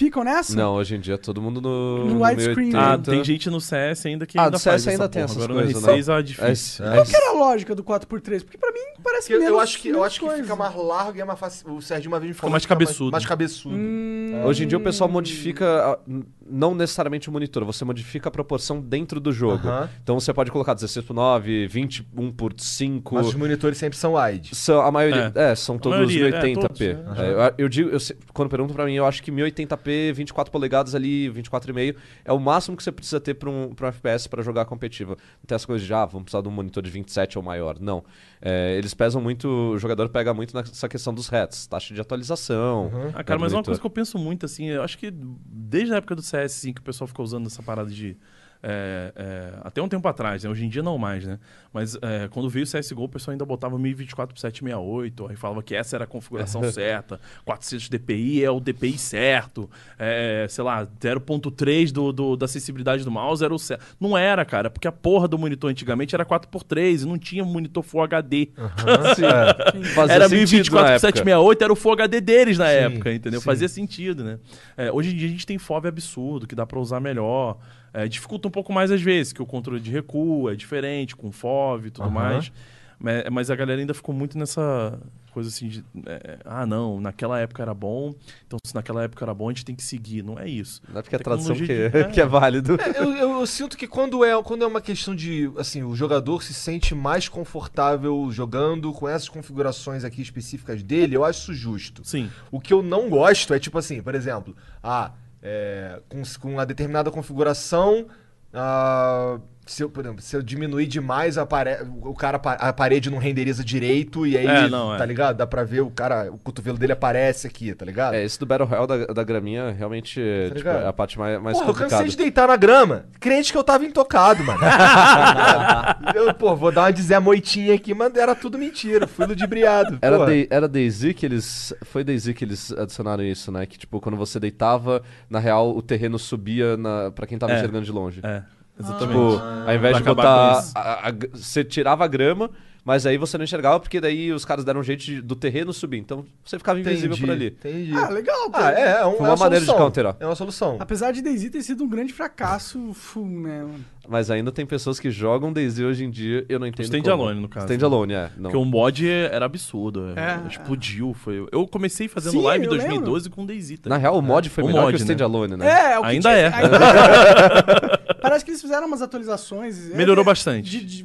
ficam 0.05 0.23
nessa? 0.23 0.55
Não, 0.55 0.73
hoje 0.75 0.95
em 0.95 0.99
dia 0.99 1.17
todo 1.17 1.41
mundo 1.41 1.61
no. 1.61 2.05
No 2.05 2.23
widescreen, 2.23 2.69
1080. 2.71 2.79
Ah, 2.79 2.97
né? 2.97 3.03
tem 3.03 3.23
gente 3.23 3.49
no 3.49 3.61
CS 3.61 4.05
ainda 4.05 4.25
que 4.25 4.37
Ah, 4.37 4.43
ainda 4.45 4.51
do 4.51 4.59
CS 4.59 4.63
faz 4.63 4.87
ainda 4.87 5.03
essa 5.03 5.09
tem 5.09 5.21
essas 5.23 5.37
Agora 5.37 5.53
coisas, 5.53 5.81
no 5.81 5.87
né? 5.87 5.93
R6 5.97 6.19
é 6.19 6.21
difícil. 6.23 6.85
É- 6.85 6.93
Qual 6.95 7.05
que 7.05 7.15
era 7.15 7.29
a 7.29 7.33
lógica 7.33 7.75
do 7.75 7.83
4x3? 7.83 8.43
Porque 8.43 8.57
pra 8.57 8.71
mim 8.71 8.79
parece 9.03 9.27
Que 9.27 9.33
eu, 9.33 9.39
menos 9.39 9.53
eu 9.53 9.59
acho 9.59 9.79
que, 9.79 9.89
eu 9.89 10.03
acho 10.03 10.19
que 10.19 10.25
coisa. 10.25 10.41
fica 10.43 10.55
mais 10.55 10.75
largo 10.75 11.17
e 11.17 11.21
é 11.21 11.25
mais 11.25 11.39
fácil. 11.39 11.73
O 11.73 11.81
Sérgio 11.81 12.09
uma 12.11 12.19
vez 12.19 12.29
me 12.31 12.33
falou 12.33 12.51
mais 12.51 12.63
fica 12.63 12.75
cabeçudo. 12.75 13.11
Mais, 13.11 13.25
cabeçudo. 13.25 13.75
Hum, 13.75 14.41
Hoje 14.45 14.63
em 14.63 14.67
dia 14.67 14.77
o 14.77 14.81
pessoal 14.81 15.09
modifica. 15.09 15.65
a- 15.93 15.99
não 16.45 16.73
necessariamente 16.73 17.29
o 17.29 17.31
monitor, 17.31 17.63
você 17.63 17.85
modifica 17.85 18.29
a 18.29 18.31
proporção 18.31 18.81
dentro 18.81 19.19
do 19.19 19.31
jogo. 19.31 19.67
Então 20.03 20.19
você 20.19 20.33
pode 20.33 20.51
colocar 20.51 20.73
16 20.73 21.05
por 21.05 21.13
9, 21.13 21.67
21 21.67 22.31
por 22.31 22.53
5. 22.57 23.15
Mas 23.15 23.27
os 23.27 23.35
monitores 23.35 23.77
sempre 23.77 23.97
são 23.97 24.15
wide. 24.15 24.55
São, 24.55 24.81
a 24.81 24.91
maioria, 24.91 25.31
é, 25.35 25.55
são 25.55 25.77
todos 25.77 25.97
maioria, 25.97 26.29
é, 26.29 26.41
1080p. 26.41 26.55
todos, 26.55 26.81
é. 26.81 26.85
É, 26.85 27.53
eu, 27.57 27.65
eu 27.65 27.69
digo, 27.69 27.89
eu 27.89 27.99
quando 28.33 28.49
perguntam 28.49 28.75
pra 28.75 28.85
mim, 28.85 28.93
eu 28.93 29.05
acho 29.05 29.21
que 29.21 29.31
1080p, 29.31 30.13
24 30.13 30.51
polegadas 30.51 30.95
ali, 30.95 31.29
24,5 31.29 31.95
é 32.25 32.33
o 32.33 32.39
máximo 32.39 32.75
que 32.75 32.83
você 32.83 32.91
precisa 32.91 33.19
ter 33.19 33.35
pra 33.35 33.49
um, 33.49 33.73
pra 33.73 33.87
um 33.87 33.89
FPS 33.89 34.27
pra 34.27 34.41
jogar 34.41 34.65
competitivo. 34.65 35.11
Não 35.11 35.45
tem 35.47 35.55
as 35.55 35.65
coisas 35.65 35.85
de, 35.85 35.93
ah, 35.93 36.05
vamos 36.05 36.23
precisar 36.23 36.41
de 36.41 36.47
um 36.47 36.51
monitor 36.51 36.81
de 36.81 36.89
27 36.89 37.37
ou 37.37 37.43
maior. 37.43 37.79
Não. 37.79 38.03
É, 38.41 38.75
eles 38.77 38.93
pesam 38.93 39.21
muito, 39.21 39.47
o 39.47 39.77
jogador 39.77 40.09
pega 40.09 40.33
muito 40.33 40.55
nessa 40.55 40.89
questão 40.89 41.13
dos 41.13 41.31
hats, 41.31 41.67
taxa 41.67 41.93
de 41.93 42.01
atualização. 42.01 42.91
Ah, 43.13 43.23
cara, 43.23 43.37
né, 43.37 43.43
mas 43.43 43.51
do 43.51 43.57
uma 43.57 43.63
coisa 43.63 43.79
monitor. 43.79 43.79
que 43.79 43.85
eu 43.85 43.89
penso 43.91 44.17
muito, 44.17 44.45
assim, 44.45 44.65
eu 44.69 44.83
acho 44.83 44.97
que 44.97 45.13
desde 45.13 45.93
a 45.93 45.97
época 45.97 46.15
do 46.15 46.21
CS, 46.31 46.57
assim, 46.57 46.73
que 46.73 46.81
o 46.81 46.83
pessoal 46.83 47.07
ficou 47.07 47.23
usando 47.23 47.47
essa 47.47 47.61
parada 47.63 47.89
de. 47.89 48.17
É, 48.63 49.11
é, 49.15 49.53
até 49.63 49.81
um 49.81 49.87
tempo 49.87 50.07
atrás, 50.07 50.43
né? 50.43 50.49
Hoje 50.49 50.65
em 50.65 50.69
dia 50.69 50.83
não 50.83 50.97
mais, 50.97 51.25
né? 51.25 51.39
Mas 51.73 51.97
é, 52.01 52.27
quando 52.29 52.49
veio 52.49 52.65
o 52.65 52.67
CSGO, 52.67 53.03
o 53.03 53.09
pessoal 53.09 53.31
ainda 53.33 53.45
botava 53.45 53.77
1024 53.79 54.33
por 54.35 54.39
768, 54.39 55.27
aí 55.29 55.35
falava 55.35 55.63
que 55.63 55.73
essa 55.73 55.95
era 55.97 56.03
a 56.03 56.07
configuração 56.07 56.61
certa, 56.71 57.19
400 57.45 57.89
DPI 57.89 58.43
é 58.43 58.51
o 58.51 58.59
DPI 58.59 58.97
certo, 58.97 59.69
é, 59.97 60.45
sei 60.49 60.63
lá, 60.63 60.85
0.3 60.85 61.91
do, 61.91 62.11
do- 62.11 62.35
da 62.37 62.45
acessibilidade 62.45 63.03
do 63.03 63.11
mouse 63.11 63.43
era 63.43 63.53
o 63.53 63.59
certo. 63.59 63.83
Não 63.99 64.17
era, 64.17 64.43
cara, 64.45 64.69
porque 64.69 64.87
a 64.87 64.91
porra 64.91 65.27
do 65.27 65.37
monitor 65.37 65.69
antigamente 65.71 66.13
era 66.13 66.25
4x3 66.25 67.03
e 67.03 67.05
não 67.05 67.17
tinha 67.17 67.43
monitor 67.45 67.83
Full 67.83 68.01
HD. 68.03 68.49
Sim. 69.15 69.83
Fazia 69.95 70.15
Era 70.15 70.29
sentido 70.29 70.37
1024 70.37 70.75
na 70.75 70.81
por 70.81 70.89
época. 70.91 70.99
768, 70.99 71.63
era 71.63 71.73
o 71.73 71.75
Full 71.75 71.93
HD 71.93 72.21
deles 72.21 72.57
na 72.57 72.65
Sim, 72.67 72.71
época, 72.73 73.13
entendeu? 73.13 73.39
sim. 73.39 73.45
Fazia 73.45 73.67
sentido, 73.69 74.23
né? 74.23 74.39
É, 74.77 74.91
hoje 74.91 75.13
em 75.13 75.17
dia 75.17 75.27
a 75.27 75.31
gente 75.31 75.45
tem 75.45 75.57
FOV 75.57 75.87
absurdo, 75.87 76.47
que 76.47 76.55
dá 76.55 76.65
pra 76.65 76.79
usar 76.79 76.99
melhor. 76.99 77.57
É, 77.93 78.07
dificulta 78.07 78.47
um 78.47 78.51
pouco 78.51 78.71
mais 78.71 78.89
às 78.91 79.01
vezes, 79.01 79.33
que 79.33 79.41
o 79.41 79.45
controle 79.45 79.79
de 79.81 79.91
recuo 79.91 80.49
é 80.49 80.55
diferente, 80.55 81.15
com 81.15 81.31
FOV 81.31 81.87
e 81.87 81.91
tudo 81.91 82.05
Aham. 82.05 82.11
mais. 82.13 82.51
Mas, 82.99 83.23
mas 83.31 83.49
a 83.51 83.55
galera 83.55 83.81
ainda 83.81 83.93
ficou 83.95 84.13
muito 84.13 84.37
nessa 84.37 84.99
coisa 85.33 85.49
assim 85.49 85.67
de. 85.69 85.83
é, 86.05 86.37
ah, 86.45 86.65
não, 86.67 87.01
naquela 87.01 87.39
época 87.39 87.61
era 87.63 87.73
bom, 87.73 88.13
então 88.45 88.59
se 88.63 88.75
naquela 88.75 89.01
época 89.03 89.25
era 89.25 89.33
bom, 89.33 89.49
a 89.49 89.51
gente 89.51 89.65
tem 89.65 89.73
que 89.73 89.81
seguir. 89.81 90.21
Não 90.23 90.37
é 90.37 90.47
isso. 90.47 90.81
Não 90.87 90.99
é 90.99 91.01
porque 91.01 91.15
é 91.15 91.19
tradição 91.19 91.55
que, 91.55 91.65
Tecnologia 91.65 92.03
de- 92.07 92.11
que 92.13 92.21
é 92.21 92.25
válido. 92.27 92.77
É, 92.79 92.99
eu, 92.99 93.11
eu- 93.15 93.31
eu 93.39 93.47
sinto 93.47 93.75
que 93.75 93.87
quando 93.87 94.23
é, 94.23 94.39
quando 94.43 94.63
é 94.63 94.67
uma 94.67 94.81
questão 94.81 95.15
de. 95.15 95.51
Assim, 95.57 95.81
o 95.83 95.95
jogador 95.95 96.43
se 96.43 96.53
sente 96.53 96.93
mais 96.93 97.27
confortável 97.27 98.29
jogando 98.31 98.93
com 98.93 99.07
essas 99.09 99.27
configurações 99.29 100.03
aqui 100.03 100.21
específicas 100.21 100.83
dele, 100.83 101.15
eu 101.15 101.25
acho 101.25 101.39
isso 101.39 101.53
justo. 101.55 102.01
Sim. 102.05 102.29
O 102.51 102.59
que 102.59 102.71
eu 102.71 102.83
não 102.83 103.09
gosto 103.09 103.51
é 103.53 103.59
tipo 103.59 103.77
assim, 103.79 104.01
por 104.01 104.13
exemplo, 104.13 104.55
ah, 104.83 105.11
é, 105.41 106.01
com, 106.07 106.21
com 106.39 106.51
uma 106.53 106.65
determinada 106.65 107.09
configuração, 107.11 108.07
ah, 108.53 109.39
se 109.71 109.83
eu, 109.83 109.89
por 109.89 110.03
exemplo, 110.03 110.21
se 110.21 110.35
eu 110.35 110.41
diminuir 110.41 110.85
demais 110.87 111.37
a, 111.37 111.45
pare- 111.45 111.79
o 112.03 112.13
cara 112.13 112.37
a 112.37 112.73
parede 112.73 113.09
não 113.09 113.17
renderiza 113.17 113.63
direito 113.63 114.27
e 114.27 114.37
aí, 114.37 114.45
É, 114.45 114.67
não, 114.69 114.93
é. 114.93 114.97
tá 114.97 115.05
ligado? 115.05 115.37
Dá 115.37 115.47
pra 115.47 115.63
ver 115.63 115.81
o 115.81 115.89
cara, 115.89 116.29
o 116.31 116.37
cotovelo 116.37 116.77
dele 116.77 116.91
aparece 116.93 117.47
aqui, 117.47 117.73
tá 117.73 117.85
ligado? 117.85 118.13
É, 118.15 118.23
esse 118.23 118.37
do 118.39 118.45
Battle 118.45 118.67
Royale 118.67 118.87
da, 118.87 119.13
da 119.13 119.23
graminha 119.23 119.71
realmente 119.71 120.19
tipo, 120.47 120.57
ligado? 120.57 120.83
é 120.83 120.87
a 120.87 120.93
parte 120.93 121.17
mais, 121.17 121.41
mais 121.41 121.57
Porra, 121.57 121.69
eu 121.69 121.73
complicada. 121.73 122.03
cansei 122.03 122.09
de 122.09 122.17
deitar 122.17 122.47
na 122.47 122.55
grama. 122.57 123.05
Crente 123.19 123.51
que 123.51 123.57
eu 123.57 123.63
tava 123.63 123.85
intocado, 123.85 124.43
mano. 124.43 124.59
eu, 126.15 126.33
pô, 126.33 126.55
vou 126.55 126.71
dar 126.71 126.81
uma 126.83 126.93
de 126.93 127.01
Zé 127.01 127.19
Moitinha 127.19 127.73
aqui, 127.75 127.93
mas 127.93 128.13
era 128.15 128.35
tudo 128.35 128.57
mentira. 128.57 129.07
Fui 129.07 129.25
ludibriado. 129.25 129.97
Era. 130.01 130.25
Day- 130.25 130.47
era 130.49 130.67
Daisy 130.67 131.13
que 131.13 131.25
eles. 131.25 131.73
Foi 131.83 132.03
Daisy 132.03 132.33
que 132.33 132.43
eles 132.45 132.71
adicionaram 132.73 133.23
isso, 133.23 133.51
né? 133.51 133.65
Que, 133.65 133.77
tipo, 133.77 133.99
quando 133.99 134.17
você 134.17 134.39
deitava, 134.39 135.01
na 135.29 135.39
real, 135.39 135.75
o 135.75 135.81
terreno 135.81 136.17
subia 136.19 136.77
na, 136.77 137.11
pra 137.11 137.25
quem 137.27 137.37
tava 137.37 137.53
É. 137.53 137.57
enxergando 137.57 137.85
de 137.85 137.91
longe. 137.91 138.21
É, 138.23 138.41
exatamente. 138.79 139.07
Tipo, 139.19 139.41
ao 139.67 139.75
invés 139.75 139.91
Pra 139.91 139.99
de 139.99 140.03
botar. 140.15 140.63
a- 140.75 141.09
a- 141.09 141.13
você 141.33 141.63
tirava 141.63 142.03
a 142.05 142.07
grama, 142.07 142.49
mas 142.83 143.05
aí 143.05 143.17
você 143.17 143.37
não 143.37 143.43
enxergava, 143.43 143.79
porque 143.79 143.99
daí 144.01 144.31
os 144.31 144.43
caras 144.45 144.63
deram 144.65 144.79
um 144.79 144.83
jeito 144.83 145.03
de- 145.03 145.21
do 145.21 145.35
terreno 145.35 145.71
subir. 145.73 145.97
Então 145.99 146.25
você 146.43 146.57
ficava 146.57 146.79
invisível 146.79 147.11
Entendi, 147.15 147.21
por 147.21 147.31
ali. 147.31 147.47
Entendi. 147.47 147.93
Ah, 147.95 148.09
legal. 148.09 148.49
pô. 148.49 148.57
Ah, 148.57 148.71
é, 148.71 148.81
é, 149.01 149.05
um, 149.05 149.17
Foi 149.17 149.25
é 149.27 149.29
uma 149.29 149.35
maneira 149.37 149.63
de 149.65 149.71
ó. 149.71 150.15
É 150.19 150.25
uma 150.25 150.35
solução. 150.35 150.77
Apesar 150.79 151.11
de 151.11 151.21
DayZ 151.21 151.49
ter 151.49 151.61
sido 151.61 151.83
um 151.83 151.89
grande 151.89 152.11
fracasso, 152.13 152.93
full, 152.93 153.25
né, 153.27 153.61
mano? 153.61 153.85
Mas 154.09 154.31
ainda 154.31 154.51
tem 154.51 154.65
pessoas 154.65 154.99
que 154.99 155.11
jogam 155.11 155.53
Daisy 155.53 155.85
hoje 155.85 156.03
em 156.03 156.09
dia, 156.09 156.43
eu 156.49 156.59
não 156.59 156.65
entendo. 156.65 156.85
Standalone, 156.85 157.29
como. 157.29 157.41
no 157.41 157.47
caso. 157.47 157.65
Standalone, 157.67 158.13
é. 158.13 158.31
Não. 158.35 158.49
Porque 158.49 158.57
o 158.57 158.65
mod 158.65 159.07
era 159.07 159.45
absurdo. 159.45 160.13
É. 160.17 160.41
Explodiu. 160.49 161.13
Foi... 161.13 161.47
Eu 161.51 161.67
comecei 161.67 162.07
fazendo 162.07 162.31
Sim, 162.33 162.41
live 162.41 162.65
em 162.65 162.67
eu 162.67 162.71
2012 162.71 163.29
com 163.29 163.43
o 163.43 163.45
DayZ. 163.45 163.79
tá 163.79 163.89
Na 163.89 163.97
real, 163.97 164.17
o 164.17 164.21
mod 164.21 164.49
foi 164.49 164.63
O 164.63 164.67
melhor 164.67 164.85
mod, 164.85 164.97
que 164.97 165.03
o 165.03 165.05
né? 165.05 165.13
Standalone, 165.13 165.55
né? 165.55 165.93
É, 165.93 165.99
o 165.99 166.01
que 166.01 166.07
Ainda 166.09 166.29
tinha- 166.29 166.41
é. 166.41 166.53
ainda- 166.53 168.01
Parece 168.21 168.43
que 168.45 168.51
eles 168.51 168.61
fizeram 168.61 168.87
umas 168.87 169.01
atualizações. 169.01 169.91
é, 169.91 169.95
Melhorou 169.95 170.23
é, 170.23 170.25
bastante. 170.25 170.69
De, 170.69 170.83
de, 170.85 171.03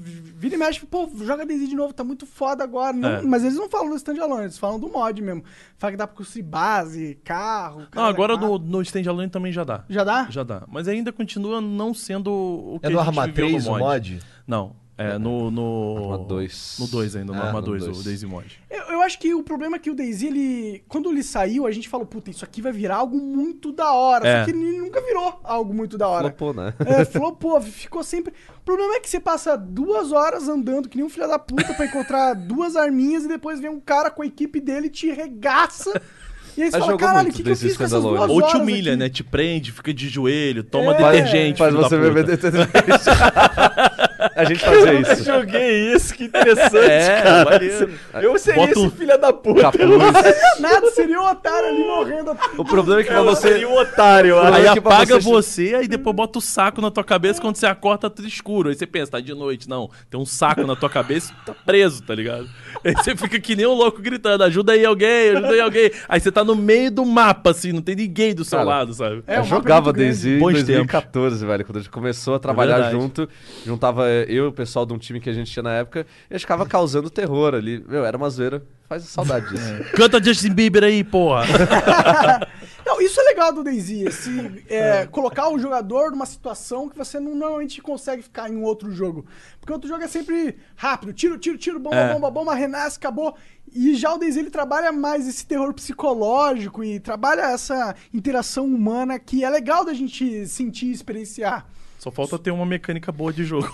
vira 0.51 0.57
e 0.63 0.67
mexe, 0.67 0.85
pô, 0.87 1.09
joga 1.25 1.45
DayZ 1.47 1.69
de 1.69 1.75
novo, 1.77 1.93
tá 1.93 2.03
muito 2.03 2.27
foda 2.27 2.65
agora. 2.65 2.93
Não- 2.93 3.09
É. 3.09 3.23
Mas 3.23 3.43
eles 3.45 3.57
não 3.57 3.69
falam 3.69 3.91
do 3.91 3.97
standalone, 3.97 4.43
eles 4.45 4.59
falam 4.59 4.79
do 4.81 4.89
mod 4.89 5.21
mesmo. 5.23 5.45
Fala 5.77 5.91
que 5.93 5.97
dá 5.97 6.07
pra 6.07 6.17
construir 6.17 6.43
base, 6.43 7.19
carro. 7.25 7.81
Não, 7.81 7.87
cara, 7.87 8.09
agora 8.09 8.37
no, 8.37 8.59
no 8.59 8.83
Standalone 8.83 9.29
também 9.31 9.53
já 9.53 9.65
dá. 9.65 9.85
Já 9.89 10.05
dá? 10.05 10.27
Já 10.31 10.43
dá. 10.43 10.63
Mas 10.69 10.89
ainda 10.89 11.13
continua 11.13 11.61
não 11.61 11.93
sendo 11.93 12.31
o 12.33 12.79
que 12.81 12.87
É 12.87 12.89
a 12.89 12.93
gente 12.93 13.01
Arma 13.09 13.27
viveu 13.27 13.47
3 13.49 13.67
no 13.67 13.73
o 13.73 13.79
mod? 13.79 14.21
Não. 14.47 14.86
É 14.99 15.19
no. 15.19 15.51
no... 15.51 16.13
Arma 16.15 16.25
2. 16.25 16.77
No 16.81 16.87
2 16.87 17.17
ainda, 17.17 17.33
no 17.35 17.39
Ah, 17.39 17.47
Arma 17.49 17.61
no 17.61 17.67
2, 17.67 17.85
dois. 17.85 18.01
o 18.01 18.03
Daisy 18.05 18.25
Mod. 18.27 18.59
Eu, 18.71 18.83
eu 18.93 19.03
acho 19.03 19.19
que 19.19 19.35
o 19.35 19.43
problema 19.43 19.77
é 19.77 19.79
que 19.79 19.91
o 19.91 19.95
DayZ, 19.95 20.23
ele. 20.23 20.83
Quando 20.89 21.11
ele 21.11 21.23
saiu, 21.23 21.67
a 21.67 21.71
gente 21.71 21.87
falou, 21.89 22.07
puta, 22.07 22.31
isso 22.31 22.45
aqui 22.45 22.63
vai 22.63 22.73
virar 22.73 22.97
algo 22.97 23.19
muito 23.19 23.73
da 23.73 23.93
hora. 23.93 24.27
É. 24.27 24.39
Só 24.39 24.45
que 24.47 24.51
ele 24.53 24.79
nunca 24.79 25.01
virou 25.03 25.39
algo 25.45 25.75
muito 25.75 25.99
da 25.99 26.09
hora. 26.09 26.29
Flopou, 26.29 26.55
né? 26.55 26.73
É, 26.87 27.05
flopou, 27.05 27.61
ficou 27.61 28.03
sempre. 28.03 28.33
O 28.59 28.65
problema 28.65 28.95
é 28.95 29.01
que 29.01 29.11
você 29.11 29.21
passa 29.21 29.55
duas 29.57 30.13
horas 30.13 30.49
andando 30.49 30.89
que 30.89 30.97
nem 30.97 31.05
um 31.05 31.11
filho 31.11 31.29
da 31.29 31.39
puta 31.39 31.75
pra 31.75 31.85
encontrar 31.85 32.33
duas 32.35 32.75
arminhas 32.75 33.25
e 33.25 33.29
depois 33.29 33.61
vem 33.61 33.71
um 33.71 33.79
cara 33.81 34.11
com 34.11 34.23
a 34.23 34.27
equipe 34.27 34.61
dele 34.61 34.87
e 34.87 34.91
te 34.91 35.11
regaça. 35.11 36.01
E 36.57 36.63
aí 36.63 36.71
você 36.71 36.79
fala, 36.79 36.93
jogou 36.93 36.99
caralho, 37.07 37.19
o 37.19 37.23
muito 37.25 37.37
que, 37.37 37.43
que 37.43 37.51
eu 37.51 37.57
fiz 37.57 37.77
com 37.77 37.85
essas 37.85 38.03
duas 38.03 38.31
Ou 38.31 38.41
te 38.41 38.57
humilha, 38.57 38.93
aqui? 38.93 38.99
né? 38.99 39.09
Te 39.11 39.23
prende, 39.23 39.71
fica 39.73 39.93
de 39.93 40.09
joelho, 40.09 40.65
toma 40.65 40.95
É. 40.95 40.97
detergente. 41.13 41.59
Faz 41.59 41.71
filho 41.71 41.83
da 41.83 41.89
você 41.91 41.99
puta. 41.99 42.09
beber 42.09 42.25
detergente. 42.25 42.71
A 44.37 44.45
gente 44.45 44.61
fazia 44.61 44.93
Eu 44.93 45.01
isso. 45.01 45.25
joguei 45.25 45.93
isso, 45.95 46.15
que 46.15 46.25
interessante, 46.25 46.77
É, 46.91 47.23
cara. 47.23 47.45
maneiro. 47.51 47.91
Eu 48.23 48.39
seria 48.39 48.67
Bota 48.67 48.79
um- 48.79 48.87
esse 48.87 48.97
filho 48.97 49.19
da 49.19 49.33
puta. 49.33 49.63
Capuz. 49.63 49.81
Nada, 50.61 50.91
seria 50.91 51.21
um 51.21 51.27
otário 51.29 51.69
ali 51.69 51.85
morrendo. 51.85 52.37
O 52.59 52.65
problema 52.65 53.01
é 53.01 53.05
que 53.05 53.13
Eu 53.13 53.25
você. 53.25 53.49
seria 53.49 53.69
um 53.69 53.77
otário, 53.79 54.31
eu. 54.31 54.39
Aí 54.41 54.67
é 54.67 54.69
apaga 54.69 55.19
você- 55.21 55.29
você, 55.31 55.75
aí 55.75 55.89
depois 55.89 56.15
bota 56.15 56.39
o 56.39 56.43
saco 56.43 56.81
na 56.83 56.91
tua 56.91 57.03
cabeça, 57.03 57.41
quando 57.41 57.57
você 57.57 57.67
acorda 57.67 57.97
tá 58.03 58.11
tudo 58.11 58.29
escuro. 58.29 58.69
Aí 58.69 58.75
você 58.75 58.87
pensa, 58.87 59.13
tá 59.13 59.21
de 59.21 59.33
noite. 59.33 59.69
Não, 59.69 59.89
tem 60.11 60.21
um 60.21 60.27
saco 60.27 60.67
na 60.67 60.77
tua 60.77 60.91
cabeça 60.91 61.33
e 61.33 61.47
tá 61.47 61.55
preso, 61.65 62.03
tá 62.03 62.15
ligado? 62.15 62.47
Aí 62.85 62.93
você 62.95 63.17
fica 63.17 63.41
que 63.41 63.57
nem 63.57 63.67
um 63.67 63.73
louco 63.73 64.03
gritando, 64.03 64.45
ajuda 64.45 64.73
aí 64.73 64.85
alguém, 64.85 65.31
ajuda 65.31 65.49
aí 65.51 65.61
alguém. 65.61 65.91
Aí 66.09 66.21
você 66.21 66.31
tá 66.31 66.45
no 66.45 66.55
meio 66.55 66.91
do 66.91 67.07
mapa, 67.07 67.51
assim, 67.51 67.73
não 67.73 67.81
tem 67.81 67.97
ninguém 67.97 68.35
do 68.35 68.45
seu 68.45 68.59
Cara, 68.59 68.69
lado, 68.69 68.93
sabe? 68.93 69.23
É, 69.27 69.37
eu 69.39 69.41
é 69.41 69.45
jogava. 69.45 69.93
Daisy 69.93 70.31
em 70.31 70.39
Bons 70.39 70.53
2014, 70.53 71.47
velho, 71.47 71.65
quando 71.65 71.77
a 71.77 71.81
gente 71.81 71.91
começou 71.91 72.35
a 72.35 72.39
trabalhar 72.39 72.75
verdade. 72.75 72.95
junto. 73.01 73.29
Juntava 73.65 74.05
eu 74.27 74.45
e 74.45 74.49
o 74.49 74.53
pessoal 74.53 74.85
de 74.87 74.93
um 74.93 74.99
time 74.99 75.21
que 75.21 75.31
a 75.31 75.33
gente 75.33 75.51
tinha 75.51 75.63
na 75.63 75.73
época 75.73 76.07
e 76.31 76.35
a 76.35 76.37
gente 76.37 76.43
ficava 76.43 76.67
causando 76.67 77.09
terror 77.11 77.55
ali. 77.55 77.85
Meu, 77.87 78.05
era 78.05 78.17
uma 78.17 78.29
zoeira. 78.31 78.63
Faz 78.89 79.03
saudade 79.05 79.49
disso. 79.49 79.93
Canta 79.97 80.23
Justin 80.23 80.53
Bieber 80.53 80.85
aí, 80.85 81.03
porra. 81.03 81.45
Não, 82.87 83.01
isso 83.01 83.21
é 83.21 83.25
legal 83.25 83.53
do 83.53 83.65
DayZ, 83.65 83.91
esse, 83.91 84.63
é, 84.69 85.07
colocar 85.07 85.49
o 85.49 85.59
jogador 85.59 86.13
numa 86.13 86.25
situação 86.25 86.89
que 86.89 86.97
você 86.97 87.19
não 87.19 87.35
normalmente 87.35 87.83
consegue 87.83 88.23
ficar 88.23 88.49
em 88.49 88.55
um 88.55 88.63
outro 88.63 88.93
jogo. 88.93 89.27
Porque 89.59 89.73
outro 89.73 89.89
jogo 89.89 90.05
é 90.05 90.07
sempre 90.07 90.57
rápido, 90.77 91.13
tiro, 91.13 91.37
tiro, 91.37 91.59
tiro, 91.59 91.81
bomba, 91.81 91.97
É. 91.97 92.15
bomba, 92.15 92.31
bomba, 92.31 92.55
renasce, 92.55 92.97
acabou. 92.97 93.37
E 93.75 93.97
já 93.97 94.15
o 94.15 94.19
DayZ 94.19 94.37
ele 94.37 94.51
trabalha 94.51 94.93
mais 94.93 95.27
esse 95.27 95.45
terror 95.45 95.75
psicológico 95.75 96.85
e 96.85 97.01
trabalha 97.01 97.43
essa 97.53 97.93
interação 98.15 98.65
humana 98.67 99.19
que 99.19 99.43
é 99.45 99.51
legal 99.51 99.85
da 99.85 99.93
gente 99.93 100.47
sentir 100.47 100.87
e 100.87 100.93
experienciar. 100.93 101.67
Só 101.99 102.13
falta 102.13 102.39
ter 102.39 102.53
uma 102.53 102.65
mecânica 102.65 103.11
boa 103.11 103.33
de 103.33 103.43
jogo. 103.43 103.69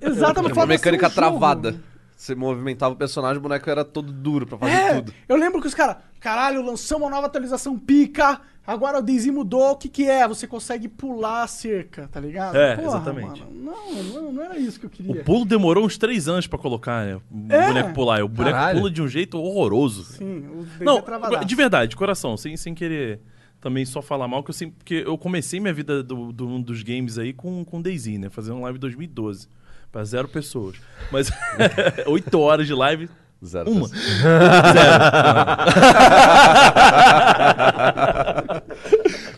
Exatamente. 0.00 0.52
Uma 0.54 0.66
mecânica 0.66 1.06
um 1.06 1.10
jogo. 1.10 1.20
travada. 1.20 1.74
Você 2.16 2.34
movimentava 2.36 2.94
o 2.94 2.96
personagem, 2.96 3.38
o 3.38 3.40
boneco 3.40 3.68
era 3.68 3.84
todo 3.84 4.12
duro 4.12 4.46
pra 4.46 4.56
fazer 4.56 4.72
É, 4.72 4.94
tudo. 4.94 5.12
eu 5.28 5.36
lembro 5.36 5.60
que 5.60 5.66
os 5.66 5.74
caras, 5.74 5.96
caralho, 6.20 6.62
lançamos 6.64 7.02
uma 7.04 7.10
nova 7.10 7.26
atualização 7.26 7.76
pica, 7.76 8.40
agora 8.64 9.00
o 9.00 9.02
DayZ 9.02 9.26
mudou, 9.26 9.72
o 9.72 9.76
que 9.76 9.88
que 9.88 10.08
é? 10.08 10.28
Você 10.28 10.46
consegue 10.46 10.86
pular 10.86 11.42
a 11.42 11.46
cerca, 11.48 12.06
tá 12.12 12.20
ligado? 12.20 12.54
É, 12.54 12.80
exatamente. 12.80 13.40
mano, 13.42 13.50
não, 13.52 14.02
não, 14.04 14.32
não 14.34 14.42
era 14.44 14.56
isso 14.56 14.78
que 14.78 14.86
eu 14.86 14.88
O 14.88 14.92
queria. 14.92 15.24
pulo 15.24 15.44
demorou 15.44 15.84
uns 15.84 15.98
três 15.98 16.28
anos 16.28 16.46
pra 16.46 16.56
colocar, 16.60 17.04
né? 17.04 17.16
O 17.28 17.52
É. 17.52 17.66
boneco 17.66 17.92
pular. 17.92 18.22
O 18.22 18.28
boneco 18.28 18.56
Caralho. 18.56 18.78
pula 18.78 18.90
de 18.92 19.02
um 19.02 19.08
jeito 19.08 19.36
horroroso. 19.36 20.04
Sim, 20.04 20.46
o 20.46 20.62
DayZ 20.62 20.80
Não, 20.80 20.98
é 20.98 21.02
travadaço. 21.02 21.44
de 21.44 21.54
verdade, 21.56 21.90
de 21.90 21.96
coração, 21.96 22.36
sem, 22.36 22.56
sem 22.56 22.72
querer 22.72 23.18
também 23.60 23.84
só 23.84 24.00
falar 24.00 24.28
mal, 24.28 24.44
que 24.44 24.50
eu 24.50 24.54
sempre, 24.54 24.76
porque 24.78 25.02
eu 25.04 25.18
comecei 25.18 25.58
minha 25.58 25.74
vida 25.74 26.04
do, 26.04 26.32
do 26.32 26.46
mundo 26.48 26.66
dos 26.66 26.84
games 26.84 27.18
aí 27.18 27.32
com, 27.32 27.64
com 27.64 27.82
DayZ, 27.82 28.06
né? 28.18 28.30
Fazendo 28.30 28.60
live 28.60 28.76
em 28.76 28.80
2012. 28.80 29.48
Pra 29.92 30.04
zero 30.04 30.26
pessoas. 30.26 30.76
Mas 31.10 31.30
oito 32.06 32.40
horas 32.40 32.66
de 32.66 32.72
live, 32.74 33.08
Zero. 33.44 33.70
uma. 33.70 33.88
pessoas. 33.88 34.22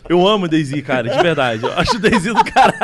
Eu 0.07 0.25
amo 0.27 0.45
o 0.45 0.47
Daisy, 0.47 0.83
cara, 0.83 1.09
de 1.09 1.19
verdade. 1.21 1.63
Eu 1.65 1.73
acho 1.73 1.97
o 1.97 1.99
Daisy 1.99 2.31
do 2.31 2.43
caralho. 2.43 2.75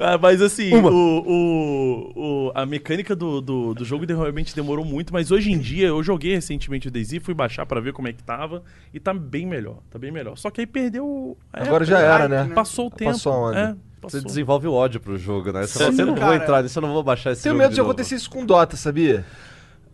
Ah, 0.00 0.18
mas 0.20 0.42
assim, 0.42 0.74
o, 0.74 1.22
o, 1.24 2.12
o- 2.48 2.52
a 2.54 2.66
mecânica 2.66 3.14
do, 3.14 3.40
do, 3.40 3.72
do 3.72 3.84
jogo 3.84 4.04
de- 4.04 4.12
realmente 4.12 4.56
demorou 4.56 4.84
muito, 4.84 5.12
mas 5.12 5.30
hoje 5.30 5.52
em 5.52 5.58
dia 5.58 5.86
eu 5.86 6.02
joguei 6.02 6.34
recentemente 6.34 6.88
o 6.88 6.90
Daisy, 6.90 7.20
fui 7.20 7.32
baixar 7.32 7.64
pra 7.64 7.80
ver 7.80 7.92
como 7.92 8.08
é 8.08 8.12
que 8.12 8.24
tava 8.24 8.64
e 8.92 8.98
tá 8.98 9.14
bem 9.14 9.46
melhor, 9.46 9.76
tá 9.88 10.00
bem 10.00 10.10
melhor. 10.10 10.36
Só 10.36 10.50
que 10.50 10.62
aí 10.62 10.66
perdeu. 10.66 11.38
Agora 11.52 11.84
época, 11.84 11.86
já 11.86 12.00
era, 12.00 12.28
né? 12.28 12.50
Passou 12.52 12.88
o 12.88 12.90
tempo. 12.90 13.12
Passou 13.12 13.32
a 13.32 13.36
onda. 13.50 13.78
É, 14.02 14.10
Você 14.10 14.16
passou. 14.18 14.22
desenvolve 14.28 14.66
o 14.66 14.72
ódio 14.72 15.00
pro 15.00 15.16
jogo, 15.16 15.52
né? 15.52 15.62
Você 15.66 15.78
Sim, 15.78 15.84
fala, 15.84 15.92
"Eu 16.02 16.06
não 16.06 16.14
vou 16.14 16.24
cara. 16.24 16.36
entrar 16.36 16.62
nisso, 16.62 16.78
eu 16.78 16.82
não 16.82 16.92
vou 16.92 17.02
baixar 17.02 17.32
esse 17.32 17.42
Tenho 17.42 17.54
jogo 17.54 17.62
medo 17.62 17.70
de 17.74 17.78
novo." 17.78 17.90
acontecer 17.90 18.14
isso 18.16 18.28
com 18.30 18.44
Dota, 18.44 18.76
sabia? 18.76 19.24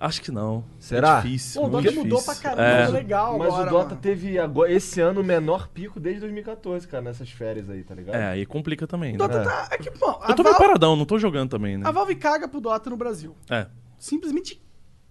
Acho 0.01 0.23
que 0.23 0.31
não. 0.31 0.65
Será? 0.79 1.19
É 1.19 1.23
difícil. 1.23 1.61
Pô, 1.61 1.67
o 1.67 1.71
Dota 1.71 1.91
mudou 1.91 2.23
pra 2.23 2.35
caramba, 2.37 2.63
É. 2.63 2.89
legal 2.89 3.37
Mas 3.37 3.49
agora, 3.49 3.67
o 3.67 3.71
Dota 3.71 3.89
mano. 3.91 4.01
teve 4.01 4.39
agora, 4.39 4.71
esse 4.73 5.01
ano 5.01 5.21
o 5.21 5.25
menor 5.25 5.67
pico 5.69 5.99
desde 5.99 6.21
2014, 6.21 6.87
cara, 6.87 7.03
nessas 7.03 7.29
férias 7.31 7.69
aí, 7.69 7.83
tá 7.83 7.97
ligado? 7.97 8.15
É, 8.15 8.29
aí 8.29 8.47
complica 8.47 8.87
também. 8.87 9.17
O 9.17 9.19
Né? 9.19 9.27
Dota 9.27 9.39
É. 9.41 9.43
tá... 9.45 9.69
É 9.73 9.77
que, 9.77 9.91
bom, 9.91 10.21
Eu 10.29 10.35
tô 10.37 10.43
meio 10.45 10.55
Valve, 10.55 10.59
paradão, 10.69 10.95
não 10.95 11.05
tô 11.05 11.19
jogando 11.19 11.51
também, 11.51 11.77
né? 11.77 11.87
a 11.87 11.91
Valve 11.91 12.15
caga 12.15 12.47
pro 12.47 12.61
Dota 12.61 12.89
no 12.89 12.97
Brasil. 12.97 13.35
É, 13.51 13.67
Simplesmente 13.99 14.63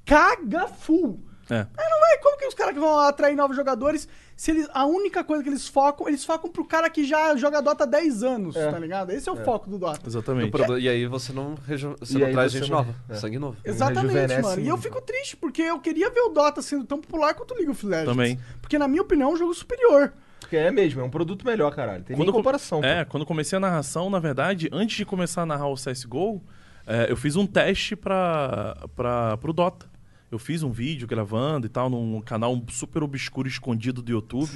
caga 0.06 0.68
full. 0.70 1.20
É. 1.50 1.56
Aí 1.78 1.90
não 1.90 2.00
vai, 2.00 2.18
como 2.20 2.38
que 2.38 2.46
os 2.48 2.54
caras 2.54 2.74
que 2.74 2.80
vão 2.80 3.00
atrair 3.00 3.36
novos 3.36 3.56
jogadores, 3.56 4.08
se 4.36 4.52
eles, 4.52 4.68
a 4.74 4.86
única 4.86 5.24
coisa 5.24 5.42
que 5.44 5.50
eles 5.50 5.68
focam, 5.68 6.08
eles 6.08 6.24
focam 6.26 6.50
pro 6.52 6.64
cara 6.66 6.90
que 6.90 7.04
já 7.06 7.36
joga 7.36 7.62
Dota 7.62 7.84
há 7.84 7.88
10 7.88 8.24
anos, 8.24 8.56
É. 8.56 8.72
tá 8.72 8.78
ligado? 8.80 9.12
Esse 9.12 9.28
é 9.30 9.32
o 9.32 9.38
foco 9.38 9.70
do 9.70 9.78
Dota. 9.78 10.00
Exatamente. 10.06 10.52
E 10.80 10.88
aí 10.90 11.06
você 11.08 11.32
não, 11.34 11.56
reju- 11.68 11.96
você 12.00 12.16
E 12.18 12.20
não 12.20 12.28
aí 12.28 12.34
traz 12.34 12.52
você 12.52 12.60
gente 12.60 12.70
não- 12.70 12.78
nova, 12.78 12.96
é. 13.10 13.16
sangue 13.16 13.40
novo. 13.40 13.58
Exatamente, 13.64 14.42
mano. 14.42 14.62
E 14.62 14.68
eu 14.68 14.78
fico 14.78 15.02
triste, 15.02 15.36
porque 15.38 15.62
eu 15.62 15.80
queria 15.80 16.10
ver 16.10 16.22
o 16.22 16.30
Dota 16.30 16.62
sendo 16.62 16.84
tão 16.86 17.00
popular 17.00 17.34
quanto 17.34 17.52
o 17.52 17.56
League 17.56 17.72
of 17.72 17.86
Legends. 17.86 18.10
Também. 18.10 18.40
Porque, 18.62 18.78
na 18.78 18.88
minha 18.88 19.02
opinião, 19.02 19.32
é 19.32 19.34
um 19.34 19.38
jogo 19.38 19.54
superior. 19.54 20.14
Porque 20.40 20.56
é 20.56 20.70
mesmo, 20.72 21.02
é 21.02 21.04
um 21.04 21.10
produto 21.10 21.46
melhor, 21.46 21.74
caralho. 21.76 22.04
Tem 22.04 22.16
co- 22.16 22.32
comparação. 22.32 22.84
É, 22.84 23.04
pô. 23.04 23.12
quando 23.12 23.22
eu 23.24 23.28
comecei 23.28 23.58
a 23.58 23.60
narração, 23.60 24.10
na 24.10 24.20
verdade, 24.20 24.70
antes 24.72 24.96
de 24.96 25.04
começar 25.06 25.42
a 25.42 25.46
narrar 25.46 25.68
o 25.68 25.76
CSGO, 25.76 26.42
é, 26.86 27.12
eu 27.12 27.18
fiz 27.18 27.36
um 27.36 27.46
teste 27.48 27.96
pra, 27.96 28.78
pra, 28.96 29.36
pro 29.38 29.52
Dota. 29.52 29.86
Eu 30.30 30.38
fiz 30.38 30.62
um 30.62 30.70
vídeo 30.72 31.08
gravando 31.08 31.66
e 31.68 31.70
tal, 31.70 31.90
num 31.90 32.20
canal 32.20 32.62
super 32.70 33.02
obscuro 33.02 33.48
escondido 33.48 34.02
do 34.02 34.12
YouTube, 34.12 34.52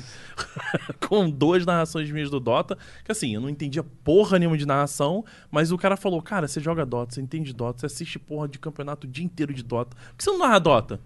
com 1.07 1.29
duas 1.29 1.65
narrações 1.65 2.11
minhas 2.11 2.29
do 2.29 2.39
Dota, 2.41 2.77
que 3.05 3.11
assim, 3.11 3.33
eu 3.35 3.39
não 3.41 3.47
entendia 3.49 3.81
porra 3.81 4.37
nenhuma 4.37 4.57
de 4.57 4.65
narração, 4.65 5.23
mas 5.49 5.71
o 5.71 5.77
cara 5.77 5.95
falou, 5.95 6.21
cara, 6.21 6.47
você 6.47 6.59
joga 6.59 6.85
Dota, 6.85 7.15
você 7.15 7.21
entende 7.21 7.53
Dota, 7.53 7.79
você 7.79 7.85
assiste 7.85 8.19
porra 8.19 8.47
de 8.49 8.59
campeonato 8.59 9.07
o 9.07 9.09
dia 9.09 9.23
inteiro 9.23 9.53
de 9.53 9.63
Dota. 9.63 9.95
Por 10.09 10.15
que 10.17 10.23
você 10.25 10.31
não 10.31 10.39
narra 10.39 10.59
Dota? 10.59 10.99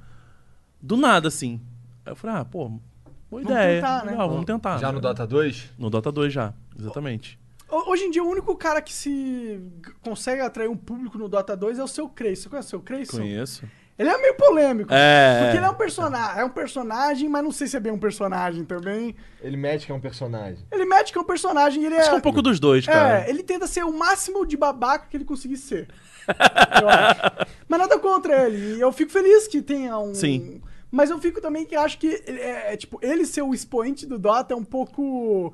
Do 0.82 0.98
nada, 0.98 1.28
assim. 1.28 1.62
Aí 2.06 2.12
eu 2.12 2.16
falei, 2.16 2.38
ah, 2.38 2.46
pô, 2.46 2.68
boa 2.70 2.82
Vamos 3.30 3.46
ideia. 3.50 3.76
tentar, 3.82 4.04
né? 4.06 4.12
Legal, 4.12 4.30
vamos 4.30 4.46
tentar. 4.46 4.78
Já 4.80 4.92
no 4.92 5.00
Dota 5.00 5.28
2? 5.28 5.74
No 5.78 5.90
Dota 5.92 6.12
2 6.12 6.34
já, 6.34 6.54
exatamente. 6.80 7.38
Ho- 7.70 7.92
Hoje 7.92 8.04
em 8.04 8.12
dia, 8.12 8.24
o 8.24 8.28
único 8.28 8.56
cara 8.56 8.82
que 8.82 8.94
se 8.94 9.60
consegue 10.02 10.42
atrair 10.42 10.70
um 10.70 10.78
público 10.78 11.18
no 11.20 11.28
Dota 11.30 11.56
2 11.56 11.78
é 11.80 11.84
o 11.84 11.88
seu 11.88 12.08
Creyson. 12.10 12.44
Você 12.44 12.50
conhece 12.50 12.68
o 12.68 12.70
seu 12.72 12.80
Creyson? 12.82 13.18
Conheço. 13.18 13.66
Ele 13.98 14.10
é 14.10 14.18
meio 14.18 14.36
polêmico. 14.36 14.94
É. 14.94 15.44
Porque 15.44 15.58
ele 15.58 15.66
é 15.66 15.70
um 15.70 15.76
personagem. 15.76 16.42
É 16.42 16.46
um 16.46 16.50
personagem, 16.50 17.30
mas 17.30 17.44
não 17.44 17.52
sei 17.52 17.68
se 17.68 17.78
é 17.78 17.80
bem 17.80 17.94
um 17.94 17.98
personagem 17.98 18.66
também. 18.66 19.16
Ele 19.42 19.56
mete 19.56 19.86
que 19.86 19.92
é 19.92 19.96
um 19.96 20.02
personagem. 20.02 20.66
Ele 20.70 20.86
mete 20.86 21.14
que 21.14 21.18
é 21.18 21.22
um 21.22 21.26
personagem 21.26 21.82
e 21.82 21.86
ele 21.86 21.96
é. 21.96 22.00
Acho 22.00 22.10
que 22.10 22.16
é 22.16 22.18
um 22.18 22.22
pouco 22.22 22.42
dos 22.42 22.60
dois, 22.60 22.86
cara. 22.86 23.26
É, 23.26 23.30
ele 23.30 23.42
tenta 23.42 23.66
ser 23.68 23.86
o 23.86 23.94
máximo 23.94 24.46
de 24.46 24.58
babaca 24.58 25.08
que 25.10 25.16
ele 25.16 25.24
conseguir 25.24 25.58
ser. 25.58 25.88
eu 26.28 26.90
acho. 26.90 27.22
Mas 27.70 27.80
nada 27.80 27.98
contra 27.98 28.46
ele. 28.46 28.76
E 28.76 28.82
eu 28.82 28.92
fico 28.92 29.12
feliz 29.12 29.48
que 29.48 29.62
tenha 29.62 29.98
um. 29.98 30.14
Sim. 30.14 30.62
Mas 30.92 31.10
eu 31.10 31.20
fico 31.20 31.40
também 31.40 31.66
que 31.66 31.76
acho 31.76 31.98
que 31.98 32.22
é, 32.28 32.74
é, 32.74 32.78
tipo, 32.78 33.00
ele 33.02 33.26
ser 33.26 33.42
o 33.42 33.54
expoente 33.54 34.06
do 34.06 34.20
Dota 34.20 34.54
é 34.54 34.58
um 34.58 34.64
pouco. 34.64 35.54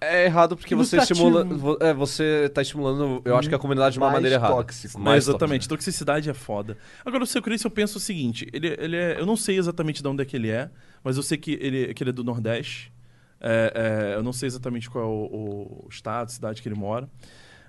É 0.00 0.26
errado 0.26 0.56
porque 0.56 0.74
você 0.74 0.96
estimula. 0.98 1.46
É, 1.80 1.92
você 1.92 2.48
tá 2.54 2.62
estimulando, 2.62 3.20
eu 3.24 3.36
acho 3.36 3.48
que 3.48 3.54
a 3.54 3.58
comunidade 3.58 3.94
de 3.94 3.98
uma 3.98 4.06
Mais 4.06 4.16
maneira 4.18 4.36
errada. 4.36 4.54
tóxico. 4.54 4.98
Não, 4.98 5.04
Mais 5.04 5.28
exatamente. 5.28 5.68
Toxicidade 5.68 6.30
é 6.30 6.34
foda. 6.34 6.76
Agora, 7.04 7.24
o 7.24 7.26
seu 7.26 7.42
Chris, 7.42 7.62
eu 7.64 7.70
penso 7.70 7.98
o 7.98 8.00
seguinte: 8.00 8.48
ele, 8.52 8.76
ele 8.78 8.96
é. 8.96 9.20
Eu 9.20 9.26
não 9.26 9.36
sei 9.36 9.58
exatamente 9.58 10.00
de 10.02 10.08
onde 10.08 10.22
é 10.22 10.24
que 10.24 10.36
ele 10.36 10.50
é, 10.50 10.70
mas 11.02 11.16
eu 11.16 11.22
sei 11.22 11.36
que 11.36 11.52
ele, 11.60 11.92
que 11.94 12.02
ele 12.02 12.10
é 12.10 12.12
do 12.12 12.22
Nordeste. 12.22 12.92
É, 13.40 14.12
é, 14.12 14.16
eu 14.16 14.22
não 14.22 14.32
sei 14.32 14.46
exatamente 14.46 14.90
qual 14.90 15.04
é 15.04 15.06
o, 15.06 15.84
o 15.84 15.88
estado, 15.90 16.30
cidade 16.30 16.62
que 16.62 16.68
ele 16.68 16.76
mora. 16.76 17.08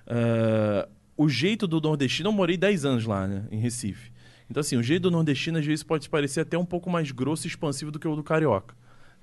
É, 0.06 0.88
o 1.16 1.28
jeito 1.28 1.66
do 1.66 1.80
nordestino, 1.80 2.28
eu 2.28 2.32
morei 2.32 2.56
10 2.56 2.84
anos 2.84 3.06
lá, 3.06 3.26
né, 3.26 3.44
em 3.50 3.58
Recife. 3.58 4.10
Então, 4.48 4.60
assim, 4.60 4.76
o 4.76 4.82
jeito 4.82 5.02
do 5.02 5.10
nordestino 5.10 5.58
às 5.58 5.64
vezes 5.64 5.84
pode 5.84 6.08
parecer 6.08 6.40
até 6.40 6.58
um 6.58 6.64
pouco 6.64 6.90
mais 6.90 7.12
grosso 7.12 7.46
e 7.46 7.48
expansivo 7.48 7.90
do 7.90 7.98
que 7.98 8.08
o 8.08 8.16
do 8.16 8.22
carioca. 8.22 8.74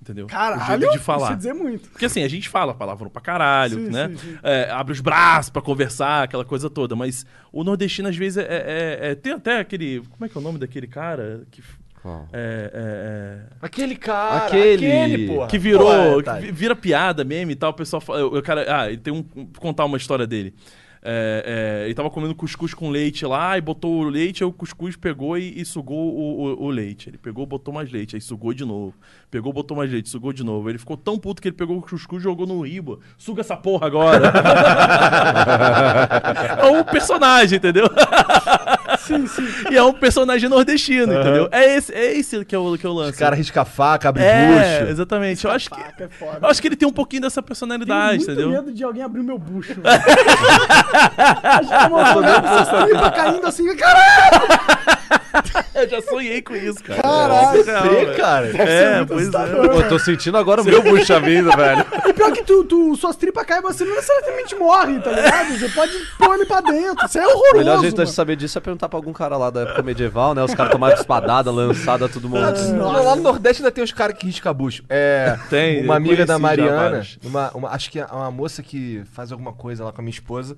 Entendeu? 0.01 0.25
o 0.25 0.29
Caralho, 0.29 0.79
jeito 0.81 0.91
de 0.93 0.99
falar. 0.99 1.35
Dizer 1.35 1.53
muito. 1.53 1.89
Porque 1.89 2.05
assim, 2.05 2.23
a 2.23 2.27
gente 2.27 2.47
fala 2.47 2.73
palavrão 2.73 3.09
pra 3.09 3.21
caralho, 3.21 3.77
Sim, 3.77 3.89
né? 3.91 4.09
sim, 4.09 4.17
sim. 4.17 4.37
É, 4.43 4.69
abre 4.71 4.93
os 4.93 5.01
braços 5.01 5.49
pra 5.49 5.61
conversar, 5.61 6.23
aquela 6.23 6.45
coisa 6.45 6.69
toda. 6.69 6.95
Mas 6.95 7.25
o 7.51 7.63
nordestino, 7.63 8.07
às 8.07 8.15
vezes, 8.15 8.37
é, 8.37 8.43
é- 8.47 8.99
é- 9.11 9.15
Tem 9.15 9.33
até 9.33 9.59
aquele. 9.59 10.01
Como 10.11 10.23
é 10.25 10.29
que 10.29 10.37
é 10.37 10.39
o 10.39 10.43
nome 10.43 10.59
daquele 10.59 10.87
cara? 10.87 11.41
Que, 11.51 11.61
Qual? 12.01 12.27
é, 12.31 12.71
é- 12.73 13.51
é- 13.53 13.57
Aquele 13.61 13.95
cara. 13.97 14.45
Aquele 14.45 15.27
porra. 15.27 15.47
que 15.47 15.57
virou. 15.57 15.87
Porra, 15.91 16.17
que 16.17 16.23
tá. 16.23 16.33
vi- 16.39 16.51
vira 16.51 16.75
piada 16.75 17.23
meme 17.25 17.53
e 17.53 17.55
tal. 17.55 17.71
O 17.71 17.73
pessoal 17.73 17.99
fala. 17.99 18.25
O 18.25 18.41
cara. 18.41 18.65
Ah, 18.69 18.97
tem 18.97 19.11
um. 19.11 19.25
Vou 19.35 19.47
contar 19.59 19.83
uma 19.85 19.97
história 19.97 20.25
dele. 20.27 20.53
É, 21.09 21.83
é, 21.83 21.85
ele 21.85 21.93
tava 21.93 22.09
comendo 22.09 22.35
cuscuz 22.35 22.73
com 22.73 22.89
leite 22.89 23.25
lá 23.25 23.57
e 23.57 23.61
botou 23.61 24.01
o 24.01 24.09
leite, 24.09 24.43
aí 24.43 24.49
o 24.49 24.51
cuscuz 24.51 24.97
pegou 24.97 25.37
e, 25.37 25.61
e 25.61 25.63
sugou 25.63 26.13
o, 26.13 26.43
o- 26.43 26.65
o 26.65 26.69
leite. 26.69 27.09
Ele 27.09 27.17
pegou, 27.17 27.45
botou 27.45 27.73
mais 27.73 27.89
leite, 27.89 28.17
aí 28.17 28.21
sugou 28.21 28.53
de 28.53 28.65
novo. 28.65 28.93
Pegou, 29.31 29.53
botou 29.53 29.77
mais 29.77 29.89
leite, 29.89 30.09
sugou 30.09 30.33
de 30.33 30.43
novo. 30.43 30.69
Ele 30.69 30.77
ficou 30.77 30.97
tão 30.97 31.17
puto 31.17 31.41
que 31.41 31.47
ele 31.47 31.55
pegou 31.55 31.77
o 31.77 31.81
cuscuz 31.81 32.19
e 32.21 32.25
jogou 32.25 32.45
no 32.45 32.59
riba. 32.61 32.99
Suga 33.17 33.39
essa 33.39 33.55
porra 33.55 33.87
agora. 33.87 34.33
é 36.59 36.65
um 36.65 36.83
personagem, 36.83 37.57
entendeu? 37.57 37.85
Sim, 39.07 39.27
sim. 39.27 39.47
E 39.71 39.77
é 39.77 39.83
um 39.83 39.93
personagem 39.93 40.49
nordestino, 40.49 41.13
entendeu? 41.13 41.47
É 41.51 41.75
esse, 41.75 41.93
é 41.93 42.17
esse 42.17 42.43
que 42.45 42.53
é 42.55 42.57
o, 42.59 42.77
que 42.77 42.85
é 42.85 42.89
o 42.89 42.93
lance. 42.93 43.11
Os 43.13 43.17
caras 43.17 43.37
risca 43.37 43.61
a 43.61 43.65
faca, 43.65 44.09
abre 44.09 44.23
é, 44.23 44.79
bucho. 44.79 44.91
exatamente. 44.91 45.45
Eu 45.45 45.51
acho 45.51 45.69
que. 45.69 45.79
É 45.79 46.07
foda. 46.09 46.39
Eu 46.41 46.47
acho 46.49 46.61
que 46.61 46.67
ele 46.67 46.75
tem 46.75 46.87
um 46.87 46.91
pouquinho 46.91 47.21
dessa 47.23 47.41
Tenho 47.41 47.47
personalidade, 47.47 48.17
muito 48.17 48.31
entendeu? 48.31 48.49
medo 48.49 48.71
de 48.73 48.83
alguém 48.83 49.03
abrir 49.03 49.21
o 49.21 49.23
meu 49.23 49.37
bucho. 49.37 49.73
velho. 49.73 49.81
Acho 51.43 51.69
que 51.69 51.83
eu 51.85 51.89
vou 51.89 51.99
olhar 51.99 52.41
pra 52.41 52.51
essas 52.61 52.83
tripas 52.85 53.11
caindo 53.15 53.47
assim, 53.47 53.75
caralho! 53.75 55.16
Eu 55.75 55.89
já 55.89 56.01
sonhei 56.01 56.41
com 56.41 56.55
isso, 56.55 56.83
cara. 56.83 57.01
Caralho, 57.01 57.63
Você, 57.63 58.13
cara. 58.15 58.47
É, 58.63 59.05
pois 59.05 59.27
é. 59.27 59.31
Pô, 59.31 59.63
eu 59.81 59.89
tô 59.89 59.99
sentindo 59.99 60.37
agora 60.37 60.61
o 60.61 60.65
meu 60.65 60.81
bucha 60.81 61.19
vindo, 61.19 61.51
velho. 61.55 61.85
E 62.07 62.13
pior 62.13 62.31
que 62.31 62.43
tu, 62.43 62.63
tu, 62.63 62.95
suas 62.95 63.15
tripas 63.15 63.45
caem, 63.45 63.61
você 63.61 63.85
não 63.85 63.95
necessariamente 63.95 64.55
morre, 64.55 64.99
tá 64.99 65.11
ligado? 65.11 65.57
Você 65.59 65.69
pode 65.69 65.91
pôr 66.17 66.33
ele 66.35 66.45
pra 66.45 66.61
dentro. 66.61 67.05
Isso 67.05 67.19
é 67.19 67.25
O 67.25 67.29
horroroso. 67.29 67.57
melhor 67.57 67.79
jeito 67.81 68.03
de 68.03 68.11
saber 68.11 68.35
disso 68.35 68.57
é 68.57 68.61
perguntar 68.61 68.89
pra 68.89 68.97
algum 68.97 69.13
cara 69.13 69.37
lá 69.37 69.49
da 69.49 69.61
época 69.61 69.81
medieval, 69.83 70.33
né? 70.33 70.43
Os 70.43 70.53
caras 70.55 70.71
tomaram 70.71 70.95
espadada, 70.95 71.51
lançada, 71.51 72.09
tudo 72.09 72.27
mundo. 72.29 72.41
Não, 72.73 72.91
lá 72.91 73.15
no 73.15 73.21
Nordeste 73.23 73.61
ainda 73.61 73.71
tem 73.71 73.83
os 73.83 73.91
caras 73.91 74.17
que 74.17 74.25
risca 74.25 74.51
bucho. 74.53 74.83
É. 74.89 75.37
Tem, 75.49 75.83
Uma 75.83 75.95
amiga 75.95 76.25
da 76.25 76.39
Mariana, 76.39 77.05
uma, 77.23 77.51
uma- 77.53 77.69
acho 77.69 77.91
que 77.91 77.99
é 77.99 78.05
uma 78.05 78.31
moça 78.31 78.63
que 78.63 79.03
faz 79.13 79.31
alguma 79.31 79.53
coisa 79.53 79.83
lá 79.83 79.91
com 79.91 80.01
a 80.01 80.03
minha 80.03 80.11
esposa, 80.13 80.57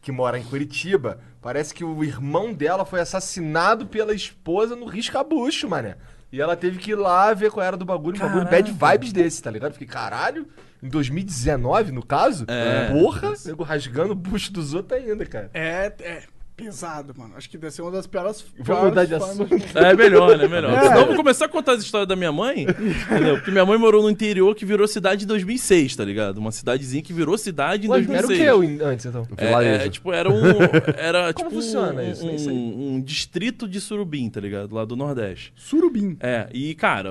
que 0.00 0.10
mora 0.12 0.38
em 0.38 0.42
Curitiba. 0.42 1.20
Parece 1.40 1.74
que 1.74 1.84
o 1.84 2.02
irmão 2.04 2.52
dela 2.52 2.84
foi 2.84 3.00
assassinado 3.00 3.86
pela 3.86 4.14
esposa 4.14 4.76
no 4.76 4.86
risca-bucho, 4.86 5.68
mané. 5.68 5.96
E 6.32 6.40
ela 6.40 6.56
teve 6.56 6.78
que 6.78 6.92
ir 6.92 6.94
lá 6.94 7.32
ver 7.34 7.50
qual 7.50 7.66
era 7.66 7.76
do 7.76 7.84
bagulho, 7.84 8.16
um 8.16 8.20
bagulho 8.20 8.44
bad 8.44 8.70
vibes 8.70 9.12
desse, 9.12 9.42
tá 9.42 9.50
ligado? 9.50 9.72
Fiquei, 9.72 9.88
caralho, 9.88 10.46
em 10.82 10.88
2019, 10.88 11.90
no 11.90 12.04
caso? 12.04 12.44
É. 12.46 12.92
Porra, 12.92 13.32
nego 13.44 13.64
rasgando 13.64 14.12
o 14.12 14.16
bucho 14.16 14.52
dos 14.52 14.72
outros 14.72 15.00
ainda, 15.00 15.26
cara. 15.26 15.50
É, 15.52 15.92
é 16.00 16.22
pesado, 16.64 17.14
mano. 17.16 17.34
Acho 17.36 17.48
que 17.50 17.58
deve 17.58 17.72
ser 17.74 17.82
uma 17.82 17.90
das 17.90 18.06
piores, 18.06 18.44
Vamos 18.58 18.84
mudar 18.84 19.04
de 19.04 19.18
formas 19.18 19.40
assunto. 19.40 19.78
É 19.78 19.94
melhor, 19.94 20.36
né? 20.38 20.46
Melhor. 20.48 20.72
É. 20.72 21.04
Vou 21.06 21.16
começar 21.16 21.46
a 21.46 21.48
contar 21.48 21.72
as 21.72 21.82
histórias 21.82 22.08
da 22.08 22.16
minha 22.16 22.32
mãe, 22.32 22.62
entendeu? 22.62 23.36
Porque 23.36 23.50
minha 23.50 23.64
mãe 23.66 23.78
morou 23.78 24.02
no 24.02 24.10
interior 24.10 24.54
que 24.54 24.64
virou 24.64 24.86
cidade 24.86 25.24
em 25.24 25.26
2006, 25.26 25.96
tá 25.96 26.04
ligado? 26.04 26.38
Uma 26.38 26.52
cidadezinha 26.52 27.02
que 27.02 27.12
virou 27.12 27.36
cidade 27.38 27.86
em 27.86 27.90
Ué, 27.90 27.98
era 27.98 28.04
o 28.06 28.28
2006. 28.28 28.38
que 28.38 28.44
eu 28.80 28.86
antes, 28.88 29.06
então? 29.06 29.26
É, 29.36 29.86
é, 29.86 29.88
tipo, 29.88 30.12
era 30.12 30.28
um. 30.30 30.40
Era, 30.96 31.32
Como 31.32 31.48
tipo, 31.50 31.62
funciona 31.62 32.02
um, 32.02 32.10
isso? 32.10 32.50
Um, 32.50 32.94
um 32.96 33.00
distrito 33.00 33.66
de 33.68 33.80
Surubim, 33.80 34.28
tá 34.28 34.40
ligado? 34.40 34.74
Lá 34.74 34.84
do 34.84 34.96
Nordeste. 34.96 35.52
Surubim. 35.56 36.16
É, 36.20 36.48
e, 36.52 36.74
cara, 36.74 37.10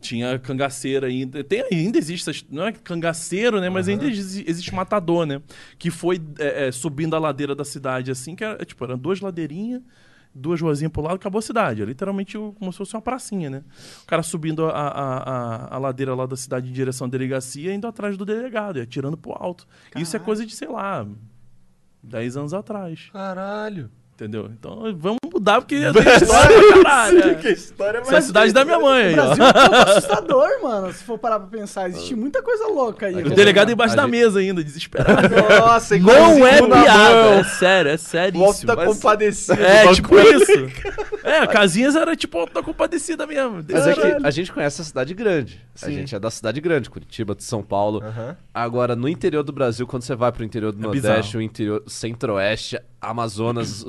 tinha 0.00 0.38
cangaceiro 0.38 1.06
ainda. 1.06 1.42
Tem, 1.44 1.64
ainda 1.70 1.98
existe, 1.98 2.28
essas- 2.28 2.44
não 2.50 2.66
é 2.66 2.72
cangaceiro, 2.72 3.60
né? 3.60 3.68
Mas 3.68 3.88
ainda 3.88 4.06
exi- 4.06 4.44
existe 4.46 4.74
matador, 4.74 5.26
né? 5.26 5.40
Que 5.78 5.90
foi 5.90 6.20
é, 6.38 6.68
é, 6.68 6.72
subindo 6.72 7.14
a 7.14 7.18
ladeira 7.18 7.54
da 7.54 7.64
cidade, 7.64 8.10
assim, 8.10 8.34
que 8.34 8.44
era, 8.44 8.64
tipo, 8.64 8.84
eram 8.90 8.98
duas 8.98 9.20
ladeirinhas, 9.20 9.82
duas 10.34 10.60
ruazinhas 10.60 10.92
pro 10.92 11.02
lado, 11.02 11.16
acabou 11.16 11.38
a 11.38 11.42
cidade. 11.42 11.82
É 11.82 11.84
literalmente 11.84 12.36
como 12.36 12.72
se 12.72 12.78
fosse 12.78 12.94
uma 12.94 13.02
pracinha, 13.02 13.50
né? 13.50 13.64
O 14.02 14.06
cara 14.06 14.22
subindo 14.22 14.66
a, 14.66 14.70
a, 14.70 15.18
a, 15.18 15.74
a 15.76 15.78
ladeira 15.78 16.14
lá 16.14 16.26
da 16.26 16.36
cidade 16.36 16.68
em 16.68 16.72
direção 16.72 17.06
à 17.06 17.10
delegacia, 17.10 17.72
indo 17.72 17.86
atrás 17.86 18.16
do 18.16 18.24
delegado, 18.24 18.78
e 18.78 18.82
atirando 18.82 19.16
pro 19.16 19.32
alto. 19.32 19.66
Isso 19.96 20.16
é 20.16 20.20
coisa 20.20 20.44
de, 20.44 20.54
sei 20.54 20.68
lá, 20.68 21.06
10 22.02 22.36
anos 22.36 22.54
atrás. 22.54 23.08
Caralho. 23.12 23.90
Entendeu? 24.14 24.50
Então 24.52 24.82
vamos 24.96 25.20
estudar, 25.38 25.60
porque 25.60 25.74
eu 25.76 25.92
tenho 25.92 26.16
história 26.16 26.58
pra 26.58 26.82
caralho. 26.82 27.18
é. 27.30 27.34
Que 27.36 27.48
história 27.48 27.98
Essa 27.98 28.14
é 28.14 28.18
a 28.18 28.22
cidade 28.22 28.52
da 28.52 28.64
minha 28.64 28.78
mãe 28.78 29.04
O 29.04 29.06
aí, 29.08 29.18
ó. 29.18 29.34
Brasil 29.34 29.44
é 29.44 29.48
um 29.48 29.52
pouco 29.52 29.74
assustador, 29.90 30.48
mano, 30.62 30.92
se 30.92 31.04
for 31.04 31.18
parar 31.18 31.38
pra 31.40 31.58
pensar. 31.58 31.88
Existe 31.88 32.14
muita 32.14 32.42
coisa 32.42 32.66
louca 32.66 33.06
aí. 33.06 33.14
O 33.22 33.30
delegado 33.30 33.70
embaixo 33.70 33.94
A 33.94 33.96
da 33.96 34.02
gente- 34.02 34.10
mesa 34.12 34.38
ainda, 34.40 34.62
desesperado. 34.64 35.28
Nossa, 35.60 35.94
Não 35.98 36.00
igualzinho 36.12 36.46
é 36.46 36.62
piada, 36.82 37.28
é 37.40 37.44
sério, 37.44 37.90
é 37.92 37.96
seríssimo. 37.96 38.44
Volta 38.44 38.66
da 38.66 38.76
Mas- 38.76 38.86
compadecida. 38.86 39.62
É, 39.62 39.92
tipo 39.94 40.18
isso. 40.18 40.52
É, 41.24 41.46
Casinhas 41.46 41.94
era 41.96 42.16
tipo 42.16 42.46
da 42.52 42.62
compadecida 42.62 43.26
mesmo. 43.26 43.64
Mas 43.70 43.86
é 43.86 43.94
que 43.94 44.26
a 44.26 44.30
gente 44.30 44.52
conhece 44.52 44.80
a 44.80 44.84
cidade 44.84 45.14
grande. 45.14 45.60
A 45.80 45.86
Sim. 45.86 45.92
gente 45.94 46.14
é 46.14 46.18
da 46.18 46.30
cidade 46.30 46.60
grande, 46.60 46.90
Curitiba, 46.90 47.34
de 47.34 47.44
São 47.44 47.62
Paulo. 47.62 48.02
Agora, 48.52 48.96
no 48.96 49.08
interior 49.08 49.42
do 49.42 49.52
Brasil, 49.52 49.86
quando 49.86 50.02
você 50.02 50.14
vai 50.16 50.32
pro 50.32 50.44
interior 50.44 50.72
do 50.72 50.78
É 50.78 50.82
Nordeste, 50.82 51.08
bizarro. 51.16 51.38
o 51.38 51.42
interior 51.42 51.82
centro-oeste, 51.86 52.78
Amazonas, 53.00 53.84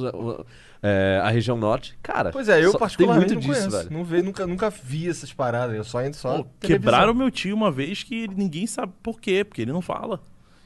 é, 0.81 1.19
a 1.23 1.29
região 1.29 1.57
norte, 1.57 1.97
cara. 2.01 2.31
Pois 2.31 2.47
é, 2.49 2.63
eu 2.63 2.71
só- 2.71 2.77
particularmente 2.77 3.27
tem 3.29 3.37
não 3.37 3.43
muito 3.43 3.53
disso, 3.55 3.69
conheço. 3.69 3.89
velho. 3.89 3.97
Não 3.97 4.03
vi, 4.05 4.21
nunca, 4.21 4.47
nunca 4.47 4.69
vi 4.69 5.09
essas 5.09 5.33
paradas. 5.33 5.75
Eu 5.75 5.83
só 5.83 6.01
entro 6.01 6.19
só. 6.19 6.37
Pô, 6.43 6.47
quebraram 6.59 7.13
meu 7.13 7.29
tio 7.29 7.55
uma 7.55 7.71
vez 7.71 8.03
que 8.03 8.23
ele- 8.23 8.35
ninguém 8.35 8.65
sabe 8.67 8.93
por 9.03 9.19
quê, 9.19 9.43
porque 9.43 9.61
ele 9.61 9.71
não 9.73 9.81
fala. 9.81 10.21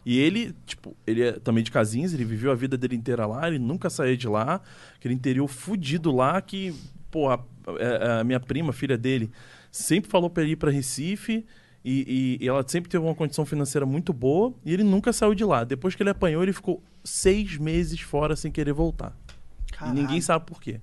E 0.06 0.19
ele, 0.19 0.54
tipo, 0.65 0.95
ele 1.08 1.23
é 1.23 1.32
também 1.34 1.63
de 1.63 1.71
Casinhas, 1.71 2.13
ele 2.13 2.26
viveu 2.26 2.52
a 2.52 2.56
vida 2.56 2.78
dele 2.78 2.95
inteira 2.95 3.26
lá, 3.26 3.47
ele 3.47 3.58
nunca 3.58 3.89
saiu 3.89 4.17
de 4.17 4.28
lá, 4.28 4.60
aquele 4.97 5.13
interior 5.13 5.47
fudido 5.47 6.12
lá 6.12 6.41
que, 6.41 6.76
pô, 7.10 7.30
a, 7.30 7.39
a- 7.65 8.19
a 8.19 8.23
minha 8.26 8.39
prima, 8.39 8.73
filha 8.73 8.97
dele, 8.97 9.32
sempre 9.71 10.12
falou 10.12 10.30
pra 10.30 10.43
ele 10.43 10.52
ir 10.52 10.56
pra 10.58 10.69
Recife 10.69 11.45
e, 11.86 12.38
e- 12.39 12.45
e 12.45 12.47
ela 12.49 12.63
sempre 12.67 12.89
teve 12.89 13.02
uma 13.04 13.15
condição 13.15 13.45
financeira 13.45 13.86
muito 13.86 14.12
boa 14.12 14.54
e 14.65 14.73
ele 14.73 14.84
nunca 14.84 15.13
saiu 15.13 15.34
de 15.34 15.45
lá. 15.45 15.63
Depois 15.63 15.95
que 15.95 16.04
ele 16.04 16.10
apanhou, 16.10 16.43
ele 16.43 16.52
ficou 16.54 16.84
seis 17.02 17.58
meses 17.58 18.02
fora 18.02 18.36
sem 18.36 18.52
querer 18.52 18.73
voltar. 18.73 19.17
Caralho. 19.77 19.97
E 19.97 20.01
ninguém 20.01 20.21
sabe 20.21 20.45
por 20.45 20.62
quê. 20.62 20.79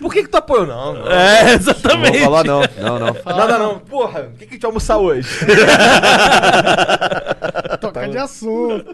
Por 0.00 0.12
que, 0.12 0.22
que 0.22 0.28
tu 0.28 0.36
apoiou? 0.36 0.66
Não, 0.66 0.94
não. 0.94 1.06
É, 1.10 1.42
Não 1.42 1.46
vou 1.46 1.54
exatamente. 1.54 2.20
falar 2.20 2.44
não, 2.44 2.60
não, 2.80 2.98
não. 2.98 3.14
Nada 3.36 3.58
não. 3.58 3.78
Porra, 3.78 4.22
o 4.22 4.32
que, 4.32 4.38
que 4.38 4.44
a 4.44 4.52
gente 4.52 4.62
vai 4.62 4.68
almoçar 4.68 4.98
hoje? 4.98 5.28
Tocar 7.80 8.08
de 8.08 8.18
assunto. 8.18 8.84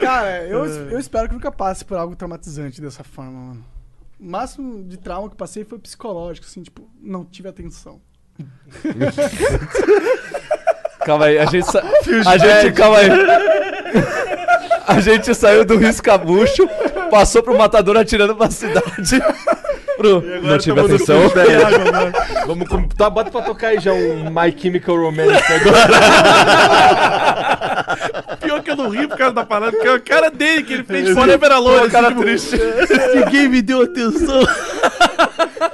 Cara, 0.00 0.44
eu, 0.46 0.64
eu 0.66 0.98
espero 0.98 1.28
que 1.28 1.34
nunca 1.34 1.52
passe 1.52 1.84
por 1.84 1.96
algo 1.96 2.16
traumatizante 2.16 2.80
dessa 2.80 3.04
forma, 3.04 3.30
mano. 3.30 3.64
O 4.18 4.24
máximo 4.24 4.82
de 4.82 4.96
trauma 4.96 5.28
que 5.28 5.34
eu 5.34 5.38
passei 5.38 5.64
foi 5.64 5.78
psicológico, 5.78 6.46
assim, 6.46 6.62
tipo, 6.62 6.88
não 7.00 7.24
tive 7.24 7.48
atenção. 7.48 8.00
Calma 11.04 11.26
aí, 11.26 11.38
a 11.38 11.46
gente. 11.46 11.66
A 12.26 12.36
gente, 12.36 12.72
calma 12.76 12.98
aí. 12.98 13.08
A 14.88 15.00
gente 15.00 15.34
saiu 15.34 15.64
do 15.66 15.76
riscabucho, 15.76 16.66
passou 17.10 17.42
pro 17.42 17.56
matador 17.56 17.96
atirando 17.96 18.34
pra 18.34 18.50
cidade. 18.50 19.20
Pro... 19.98 20.22
Não 20.42 20.56
tive 20.58 20.76
tamo 20.76 20.88
no 20.88 20.94
atenção. 20.94 21.20
Vamos 22.46 22.68
com... 22.68 22.88
tá, 22.88 23.10
bota 23.10 23.30
pra 23.30 23.42
tocar 23.42 23.68
aí 23.68 23.80
já 23.80 23.92
um 23.92 24.30
My 24.30 24.56
Chemical 24.56 24.96
Romance 24.96 25.52
agora. 25.52 25.88
Pior 28.40 28.62
que 28.62 28.70
eu 28.70 28.76
não 28.76 28.88
ri 28.88 29.06
por 29.08 29.18
causa 29.18 29.34
da 29.34 29.44
parada, 29.44 29.72
porque 29.72 29.88
é 29.88 29.92
a 29.92 30.00
cara 30.00 30.30
dele 30.30 30.62
que 30.62 30.72
ele 30.72 30.84
fez 30.84 31.10
Forever 31.10 31.52
Alone. 31.52 31.80
Pô, 31.82 31.90
cara 31.90 32.08
tipo, 32.08 32.20
triste. 32.22 32.56
Ninguém 33.14 33.48
me 33.48 33.60
deu 33.60 33.82
atenção. 33.82 34.40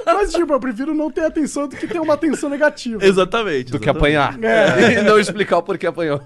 Mas, 0.05 0.33
tipo, 0.33 0.53
eu 0.53 0.59
prefiro 0.59 0.93
não 0.93 1.11
ter 1.11 1.25
atenção 1.25 1.67
do 1.67 1.75
que 1.75 1.87
ter 1.87 1.99
uma 1.99 2.15
atenção 2.15 2.49
negativa. 2.49 3.05
Exatamente. 3.05 3.71
Do 3.71 3.79
que 3.79 3.89
exatamente. 3.89 4.17
apanhar. 4.17 4.43
É. 4.43 4.95
E 4.99 5.01
não 5.01 5.19
explicar 5.19 5.57
o 5.57 5.63
porquê 5.63 5.87
apanhou. 5.87 6.21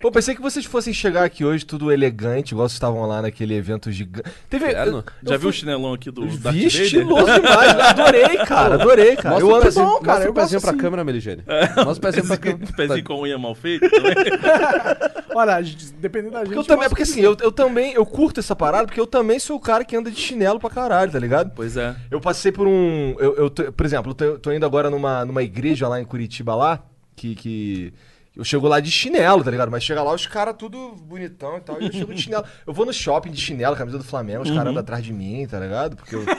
Pô, 0.00 0.12
pensei 0.12 0.32
que 0.34 0.40
vocês 0.40 0.64
fossem 0.64 0.94
chegar 0.94 1.24
aqui 1.24 1.44
hoje 1.44 1.66
tudo 1.66 1.90
elegante, 1.90 2.52
igual 2.52 2.68
vocês 2.68 2.76
estavam 2.76 3.04
lá 3.06 3.20
naquele 3.20 3.54
evento 3.54 3.90
gigante. 3.90 4.30
Teve. 4.48 4.66
Inferno. 4.66 4.98
eu- 4.98 5.28
Já 5.28 5.34
eu 5.34 5.38
viu 5.40 5.48
o 5.48 5.52
fui- 5.52 5.60
chinelão 5.60 5.92
aqui 5.92 6.08
do 6.10 6.20
Darth 6.22 6.54
Vi 6.54 6.68
Vader? 6.68 6.82
estiloso 6.82 7.24
demais. 7.26 7.74
né? 7.76 7.82
Adorei, 7.82 8.36
cara. 8.46 8.74
Adorei, 8.76 9.16
cara. 9.16 9.30
Mostra 9.30 9.44
eu 9.44 9.50
o 9.50 9.54
ando 9.56 9.64
pezinho, 9.64 9.84
bom, 9.86 9.92
cara, 10.00 10.06
mostra 10.06 10.24
eu 10.26 10.30
o 10.30 10.34
pezinho 10.34 10.60
pra 10.60 10.70
assim. 10.70 10.78
câmera, 10.78 11.04
Meligene. 11.04 11.42
Mostra 11.84 11.92
o 11.92 12.00
pezinho 12.12 12.26
pra 12.28 12.36
câmera. 12.38 12.72
Pezinho 12.76 13.04
com 13.04 13.20
unha 13.22 13.38
mal 13.38 13.54
feita 13.56 13.90
também. 13.90 14.14
Olha, 15.34 15.62
dependendo 15.98 16.32
da 16.32 16.38
gente. 16.44 16.54
Porque 16.54 16.58
eu 16.60 16.64
também, 16.64 16.88
porque 16.88 17.02
assim, 17.02 17.20
eu, 17.20 17.36
eu 17.40 17.50
também, 17.52 17.92
eu 17.94 18.06
curto 18.06 18.38
essa 18.38 18.54
parada, 18.54 18.86
porque 18.86 19.00
eu 19.00 19.06
também 19.06 19.38
sou 19.40 19.56
o 19.56 19.60
cara 19.60 19.84
que 19.84 19.96
anda 19.96 20.10
de 20.12 20.18
chinelo 20.20 20.60
pra 20.60 20.70
caralho, 20.70 21.10
tá 21.10 21.18
ligado? 21.18 21.52
Pois 21.56 21.76
é. 21.76 21.94
Eu 22.10 22.20
passei 22.20 22.52
por 22.52 22.66
um. 22.68 23.16
Eu, 23.18 23.34
eu 23.36 23.50
tô- 23.50 23.72
por 23.72 23.84
exemplo, 23.84 24.10
eu 24.12 24.14
tô, 24.14 24.38
tô 24.38 24.52
indo 24.52 24.64
agora 24.64 24.88
numa, 24.90 25.24
numa 25.24 25.42
igreja 25.42 25.88
lá 25.88 26.00
em 26.00 26.04
Curitiba 26.04 26.54
lá, 26.54 26.84
que. 27.16 27.34
que 27.34 27.92
eu 28.38 28.44
chego 28.44 28.66
lá 28.68 28.80
de 28.80 28.90
chinelo, 28.90 29.44
tá 29.44 29.50
ligado? 29.50 29.70
Mas 29.70 29.82
chega 29.82 30.02
lá 30.02 30.14
os 30.14 30.26
caras 30.26 30.54
tudo 30.56 30.92
bonitão 30.96 31.56
e 31.58 31.60
tal, 31.60 31.82
e 31.82 31.86
eu 31.86 31.92
chego 31.92 32.14
de 32.14 32.22
chinelo. 32.22 32.44
Eu 32.66 32.72
vou 32.72 32.86
no 32.86 32.92
shopping 32.92 33.30
de 33.32 33.40
chinelo, 33.40 33.76
camisa 33.76 33.98
do 33.98 34.04
Flamengo, 34.04 34.42
os 34.44 34.48
caras 34.50 34.68
andam 34.68 34.80
atrás 34.80 35.04
de 35.04 35.12
mim, 35.12 35.46
tá 35.46 35.58
ligado? 35.60 35.96
Porque 35.96 36.14
eu. 36.14 36.24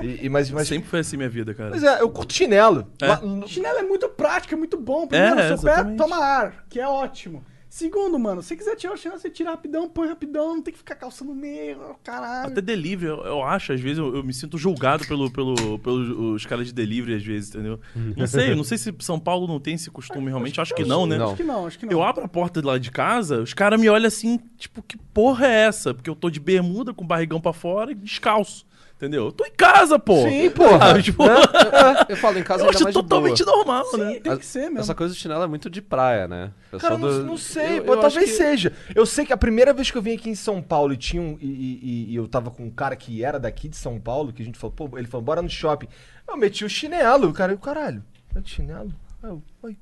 E, 0.00 0.24
e- 0.24 0.28
mas, 0.30 0.50
mas, 0.50 0.66
Sempre 0.66 0.88
foi 0.88 1.00
assim 1.00 1.18
minha 1.18 1.28
vida, 1.28 1.52
cara. 1.52 1.68
mas 1.68 1.82
é, 1.84 2.00
eu 2.00 2.08
curto 2.08 2.32
chinelo. 2.32 2.86
É. 3.02 3.16
No- 3.26 3.46
Chinelo 3.46 3.78
é 3.80 3.82
muito 3.82 4.08
prático, 4.08 4.54
é 4.54 4.56
muito 4.56 4.78
bom. 4.78 5.06
Primeiro, 5.06 5.38
É, 5.38 5.48
seu 5.48 5.58
pé 5.58 5.84
toma 5.94 6.16
ar, 6.16 6.64
que 6.70 6.80
é 6.80 6.88
ótimo. 6.88 7.44
Segundo, 7.70 8.18
mano, 8.18 8.42
se 8.42 8.48
você 8.48 8.56
quiser 8.56 8.74
tirar 8.74 8.94
o 8.94 8.96
chinelo, 8.96 9.20
você 9.20 9.30
tira 9.30 9.50
rapidão, 9.50 9.88
põe 9.88 10.08
rapidão, 10.08 10.56
não 10.56 10.60
tem 10.62 10.72
que 10.72 10.78
ficar 10.78 10.96
calçando 10.96 11.32
no 11.32 11.40
meio, 11.40 11.78
caralho. 12.02 12.50
Até 12.50 12.60
delivery, 12.60 13.12
eu, 13.12 13.24
eu 13.24 13.44
acho, 13.44 13.72
às 13.72 13.80
vezes 13.80 13.98
eu, 13.98 14.16
eu 14.16 14.24
me 14.24 14.34
sinto 14.34 14.58
julgado 14.58 15.06
pelo, 15.06 15.30
pelo, 15.30 15.78
pelos 15.78 16.34
os 16.34 16.44
caras 16.44 16.66
de 16.66 16.74
delivery, 16.74 17.14
às 17.14 17.24
vezes, 17.24 17.50
entendeu? 17.50 17.78
Não 18.16 18.26
sei, 18.26 18.56
não 18.56 18.64
sei 18.64 18.76
se 18.76 18.92
São 18.98 19.20
Paulo 19.20 19.46
não 19.46 19.60
tem 19.60 19.74
esse 19.74 19.88
costume 19.88 20.26
realmente, 20.26 20.60
acho 20.60 20.74
que 20.74 20.84
não, 20.84 21.06
né? 21.06 21.16
Não. 21.16 21.28
Acho 21.28 21.36
que 21.36 21.44
não, 21.44 21.66
acho 21.66 21.78
que 21.78 21.86
não. 21.86 21.92
Eu 21.92 22.02
abro 22.02 22.24
a 22.24 22.28
porta 22.28 22.60
lá 22.60 22.76
de 22.76 22.90
casa, 22.90 23.40
os 23.40 23.54
caras 23.54 23.80
me 23.80 23.88
olham 23.88 24.08
assim, 24.08 24.40
tipo, 24.58 24.82
que 24.82 24.98
porra 24.98 25.46
é 25.46 25.66
essa? 25.66 25.94
Porque 25.94 26.10
eu 26.10 26.16
tô 26.16 26.28
de 26.28 26.40
bermuda, 26.40 26.92
com 26.92 27.04
o 27.04 27.06
barrigão 27.06 27.40
pra 27.40 27.52
fora 27.52 27.92
e 27.92 27.94
descalço. 27.94 28.66
Entendeu? 29.00 29.24
Eu 29.26 29.32
tô 29.32 29.46
em 29.46 29.50
casa, 29.52 29.98
pô. 29.98 30.28
Sim, 30.28 30.50
porra. 30.50 30.90
Ah, 30.90 31.02
tipo, 31.02 31.22
Eu 32.06 32.16
falo, 32.18 32.38
em 32.38 32.42
casa 32.42 32.64
eu 32.64 32.66
ainda 32.66 32.76
acho 32.76 32.84
mais 32.84 32.94
de 32.94 33.00
totalmente 33.02 33.42
boa. 33.42 33.56
normal, 33.56 33.84
Sim, 33.86 33.96
né? 33.96 34.20
tem 34.20 34.36
que 34.36 34.44
ser 34.44 34.64
mesmo. 34.64 34.80
Essa 34.80 34.94
coisa 34.94 35.14
do 35.14 35.16
chinelo 35.16 35.42
é 35.42 35.46
muito 35.46 35.70
de 35.70 35.80
praia, 35.80 36.28
né? 36.28 36.50
Cara, 36.78 36.98
não, 36.98 37.08
do- 37.08 37.24
não 37.24 37.36
sei, 37.38 37.78
Eu- 37.78 37.84
pô, 37.84 37.94
eu 37.94 38.00
talvez 38.00 38.30
que- 38.30 38.36
seja. 38.36 38.74
Eu 38.94 39.06
sei 39.06 39.24
que 39.24 39.32
a 39.32 39.38
primeira 39.38 39.72
vez 39.72 39.90
que 39.90 39.96
eu 39.96 40.02
vim 40.02 40.14
aqui 40.16 40.28
em 40.28 40.34
São 40.34 40.60
Paulo 40.60 40.92
e 40.92 40.98
tinha 40.98 41.22
um. 41.22 41.38
E, 41.40 41.46
e- 41.46 42.06
e 42.10 42.14
eu 42.14 42.28
tava 42.28 42.50
com 42.50 42.62
um 42.64 42.70
cara 42.70 42.94
que 42.94 43.24
era 43.24 43.40
daqui 43.40 43.68
de 43.70 43.76
São 43.78 43.98
Paulo, 43.98 44.34
que 44.34 44.42
a 44.42 44.44
gente 44.44 44.58
falou, 44.58 44.74
pô, 44.76 44.98
ele 44.98 45.06
falou, 45.08 45.24
bora 45.24 45.40
no 45.40 45.48
shopping. 45.48 45.88
Eu 46.28 46.36
meti 46.36 46.62
o 46.62 46.68
chinelo, 46.68 47.30
o 47.30 47.32
cara, 47.32 47.52
eu, 47.52 47.58
caralho, 47.58 48.04
é 48.36 48.40
de 48.40 48.50
chinelo? 48.50 48.92
Eu, 49.22 49.42
"Oi." 49.62 49.78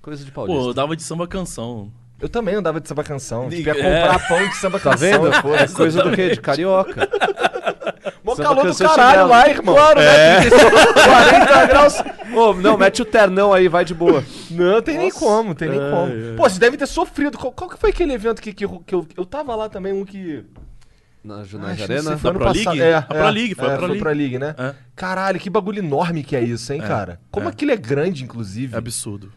Coisa 0.00 0.24
de 0.24 0.30
Pô, 0.30 0.46
paulista. 0.46 0.68
eu 0.70 0.72
dava 0.72 0.96
de 0.96 1.02
samba 1.02 1.26
canção. 1.28 1.92
Eu 2.18 2.28
também 2.30 2.54
andava 2.54 2.80
de 2.80 2.88
samba 2.88 3.04
canção. 3.04 3.50
Tipo, 3.50 3.68
ia 3.68 3.72
É. 3.72 3.74
comprar 3.74 4.28
pão 4.28 4.48
de 4.48 4.56
samba 4.56 4.78
Tá 4.80 4.90
canção. 4.92 5.10
vendo? 5.10 5.26
É 5.28 5.42
foda-se. 5.42 5.74
coisa 5.74 6.02
do 6.02 6.12
quê? 6.12 6.30
De 6.30 6.40
carioca. 6.40 7.06
Samba 8.36 8.48
calor 8.48 8.62
do 8.62 8.68
canção 8.68 8.88
caralho 8.88 9.26
lá, 9.28 9.48
irmão. 9.48 9.74
Claro, 9.74 10.00
né? 10.00 10.50
40 10.50 11.66
graus. 11.68 11.94
Ô, 12.34 12.54
não, 12.54 12.76
mete 12.76 13.02
o 13.02 13.04
ternão 13.04 13.52
aí, 13.52 13.68
vai 13.68 13.84
de 13.84 13.94
boa. 13.94 14.22
Não, 14.50 14.80
tem 14.82 14.96
nem 14.98 15.08
Nossa. 15.08 15.18
como, 15.20 15.54
tem 15.54 15.68
nem 15.68 15.80
Ai, 15.80 15.90
como. 15.90 16.12
ai. 16.12 16.34
Pô, 16.36 16.42
vocês 16.44 16.58
devem 16.58 16.78
ter 16.78 16.86
sofrido. 16.86 17.38
Qual, 17.38 17.52
qual 17.52 17.70
que 17.70 17.78
foi 17.78 17.90
aquele 17.90 18.12
evento 18.12 18.40
que, 18.42 18.52
que, 18.52 18.64
eu, 18.64 18.82
que 18.86 18.94
eu, 18.94 19.06
eu 19.16 19.24
tava 19.24 19.54
lá 19.54 19.68
também, 19.68 19.92
um 19.92 20.04
que. 20.04 20.44
Na 21.24 21.40
Ah, 21.40 21.44
Junais 21.44 21.72
acho 21.72 21.86
que 21.86 21.92
Arena. 21.92 22.02
não 22.02 22.10
sei, 22.12 22.18
foi 22.20 22.30
ano 22.30 22.38
Pro. 22.38 22.52
League? 22.52 22.80
É, 22.80 22.94
A 22.94 23.02
Pro 23.02 23.16
é, 23.16 23.30
League, 23.30 23.54
foi 23.54 23.68
a 23.68 23.72
é, 23.72 23.76
Pro 23.76 23.86
foi 23.88 23.98
Pro 23.98 24.10
League, 24.12 24.38
né? 24.38 24.54
É. 24.56 24.74
Caralho, 24.94 25.40
que 25.40 25.50
bagulho 25.50 25.80
enorme 25.80 26.22
que 26.22 26.36
é 26.36 26.40
isso, 26.40 26.72
hein, 26.72 26.80
cara? 26.80 27.20
Como 27.32 27.46
é. 27.46 27.50
aquilo 27.50 27.72
é 27.72 27.76
grande, 27.76 28.22
inclusive. 28.22 28.74
É 28.74 28.78
absurdo. 28.78 29.32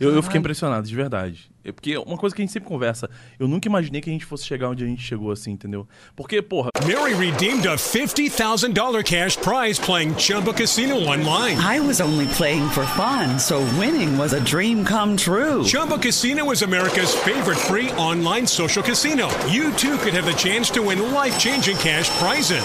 Eu, 0.00 0.14
eu 0.14 0.22
fiquei 0.22 0.38
impressionado, 0.38 0.88
de 0.88 0.94
verdade. 0.94 1.50
É 1.62 1.70
porque 1.70 1.94
uma 1.98 2.16
coisa 2.16 2.34
que 2.34 2.40
a 2.40 2.44
gente 2.44 2.52
sempre 2.52 2.66
conversa, 2.66 3.08
eu 3.38 3.46
nunca 3.46 3.68
imaginei 3.68 4.00
que 4.00 4.08
a 4.08 4.12
gente 4.12 4.24
fosse 4.24 4.46
chegar 4.46 4.70
onde 4.70 4.82
a 4.82 4.86
gente 4.86 5.02
chegou 5.02 5.30
assim, 5.30 5.50
entendeu? 5.50 5.86
Porque, 6.16 6.40
porra, 6.40 6.70
Mary 6.86 7.12
redeemed 7.12 7.68
a 7.68 7.74
$50,000 7.76 9.04
cash 9.04 9.36
prize 9.36 9.78
playing 9.78 10.14
Chumba 10.16 10.54
Casino 10.54 10.96
online. 10.96 11.58
I 11.60 11.80
was 11.80 12.00
only 12.00 12.26
playing 12.28 12.66
for 12.70 12.86
fun, 12.96 13.38
so 13.38 13.58
winning 13.78 14.16
was 14.16 14.32
a 14.32 14.40
dream 14.40 14.84
come 14.86 15.18
true. 15.18 15.62
Chumba 15.64 15.98
Casino 15.98 16.50
is 16.50 16.62
America's 16.62 17.14
favorite 17.14 17.58
free 17.58 17.90
online 17.98 18.46
social 18.46 18.82
casino. 18.82 19.28
You 19.48 19.70
too 19.72 19.98
could 19.98 20.14
have 20.14 20.24
the 20.24 20.32
chance 20.32 20.70
to 20.70 20.80
win 20.80 21.12
life 21.12 21.38
changing 21.38 21.76
cash 21.76 22.08
prizes. 22.18 22.64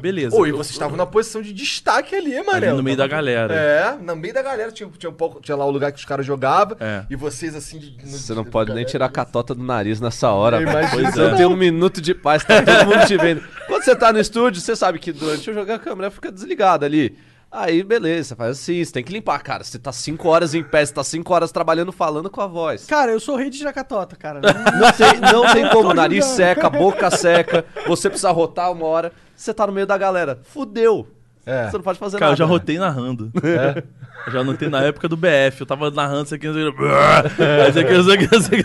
Beleza. 0.00 0.36
Oi, 0.36 0.50
Eu- 0.50 0.56
vocês 0.56 0.72
estavam 0.72 0.96
na 0.96 1.06
posição 1.06 1.42
de 1.42 1.52
destaque 1.52 2.14
ali, 2.14 2.34
mano. 2.42 2.56
Ali 2.56 2.68
no 2.68 2.82
meio 2.82 2.96
da 2.96 3.06
galera. 3.06 3.54
É, 3.54 3.96
no 4.02 4.16
meio 4.16 4.32
da 4.34 4.42
galera. 4.42 4.72
Tinha, 4.72 4.88
tinha, 4.98 5.10
um 5.10 5.14
pouco, 5.14 5.40
tinha 5.40 5.56
lá 5.56 5.64
o 5.64 5.70
lugar 5.70 5.92
que 5.92 5.98
os 5.98 6.04
caras 6.04 6.24
jogavam. 6.26 6.76
É. 6.80 7.04
E 7.10 7.16
vocês 7.16 7.54
assim. 7.54 7.78
De, 7.78 7.96
no- 8.04 8.10
Você 8.18 8.34
não 8.34 8.44
pode 8.44 8.72
nem 8.72 8.84
tirar 8.84 9.06
a 9.06 9.10
catota 9.10 9.54
do 9.54 9.62
nariz 9.62 10.00
nessa 10.00 10.30
hora. 10.30 10.60
Você 10.60 11.20
não 11.30 11.36
tem 11.36 11.46
um 11.46 11.56
minuto 11.56 12.00
de 12.00 12.14
paz, 12.14 12.44
tá 12.44 12.62
todo 12.62 12.86
mundo 12.86 13.06
te 13.06 13.16
vendo. 13.16 13.42
Quando 13.66 13.82
você 13.84 13.94
tá 13.94 14.12
no 14.12 14.18
estúdio, 14.20 14.60
você 14.60 14.74
sabe 14.76 14.98
que 14.98 15.12
durante 15.12 15.50
o 15.50 15.54
jogo 15.54 15.72
a 15.72 15.78
câmera 15.78 16.10
fica 16.10 16.30
desligada 16.32 16.84
ali. 16.86 17.16
Aí, 17.52 17.82
beleza, 17.82 18.28
você 18.28 18.36
faz 18.36 18.50
assim, 18.52 18.84
você 18.84 18.92
tem 18.92 19.02
que 19.02 19.12
limpar, 19.12 19.40
cara. 19.42 19.64
Você 19.64 19.76
tá 19.76 19.90
5 19.90 20.28
horas 20.28 20.54
em 20.54 20.62
pé, 20.62 20.86
você 20.86 20.94
tá 20.94 21.02
5 21.02 21.34
horas 21.34 21.50
trabalhando, 21.50 21.90
falando 21.90 22.30
com 22.30 22.40
a 22.40 22.46
voz. 22.46 22.86
Cara, 22.86 23.10
eu 23.10 23.18
sou 23.18 23.34
rei 23.34 23.50
de 23.50 23.58
jacatota, 23.58 24.14
cara. 24.14 24.40
Não 24.40 24.92
tem, 24.92 25.20
não 25.20 25.52
tem 25.52 25.68
como, 25.68 25.92
nariz 25.92 26.24
seca, 26.26 26.70
boca 26.70 27.10
seca, 27.10 27.64
você 27.88 28.08
precisa 28.08 28.30
rotar 28.30 28.70
uma 28.70 28.86
hora. 28.86 29.12
Você 29.40 29.54
tá 29.54 29.66
no 29.66 29.72
meio 29.72 29.86
da 29.86 29.96
galera. 29.96 30.38
Fudeu. 30.42 31.08
É. 31.46 31.70
Você 31.70 31.78
não 31.78 31.82
pode 31.82 31.98
fazer 31.98 32.18
Cara, 32.18 32.26
eu 32.26 32.32
nada. 32.32 32.38
já 32.38 32.44
rotei 32.44 32.78
narrando. 32.78 33.32
É. 33.42 33.82
Eu 34.26 34.32
já 34.32 34.40
anotei 34.40 34.68
na 34.68 34.82
época 34.82 35.08
do 35.08 35.16
BF. 35.16 35.60
Eu 35.60 35.66
tava 35.66 35.90
narrando 35.90 36.26
isso 36.26 36.34
aqui, 36.34 36.46
isso 36.46 36.58
aqui, 36.58 37.94
isso 37.94 38.10
aqui, 38.12 38.24
isso 38.36 38.54
aqui. 38.54 38.62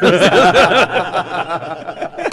Não 2.17 2.24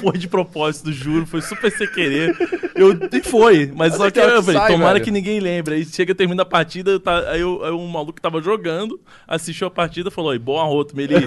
foi 0.00 0.18
de 0.18 0.28
propósito, 0.28 0.92
juro. 0.92 1.26
Foi 1.26 1.40
super 1.40 1.70
sem 1.70 1.86
querer. 1.90 2.36
Eu, 2.74 2.92
e 3.12 3.22
foi. 3.22 3.72
Mas, 3.74 3.94
só 3.94 4.06
é 4.06 4.10
que 4.10 4.20
que 4.20 4.26
é 4.26 4.36
eu 4.36 4.42
falei, 4.42 4.60
sai, 4.60 4.72
tomara 4.72 4.92
velho. 4.94 5.04
que 5.04 5.10
ninguém 5.10 5.40
lembre. 5.40 5.76
Aí 5.76 5.84
chega, 5.84 6.14
termina 6.14 6.42
a 6.42 6.46
partida, 6.46 7.00
tá, 7.00 7.30
aí, 7.30 7.40
eu, 7.40 7.64
aí 7.64 7.72
um 7.72 7.86
maluco 7.88 8.14
que 8.14 8.20
tava 8.22 8.40
jogando, 8.42 9.00
assistiu 9.26 9.66
a 9.66 9.70
partida 9.70 10.08
e 10.08 10.12
falou, 10.12 10.30
"Oi, 10.30 10.38
boa 10.38 10.64
rota, 10.64 10.94
Meli. 10.94 11.26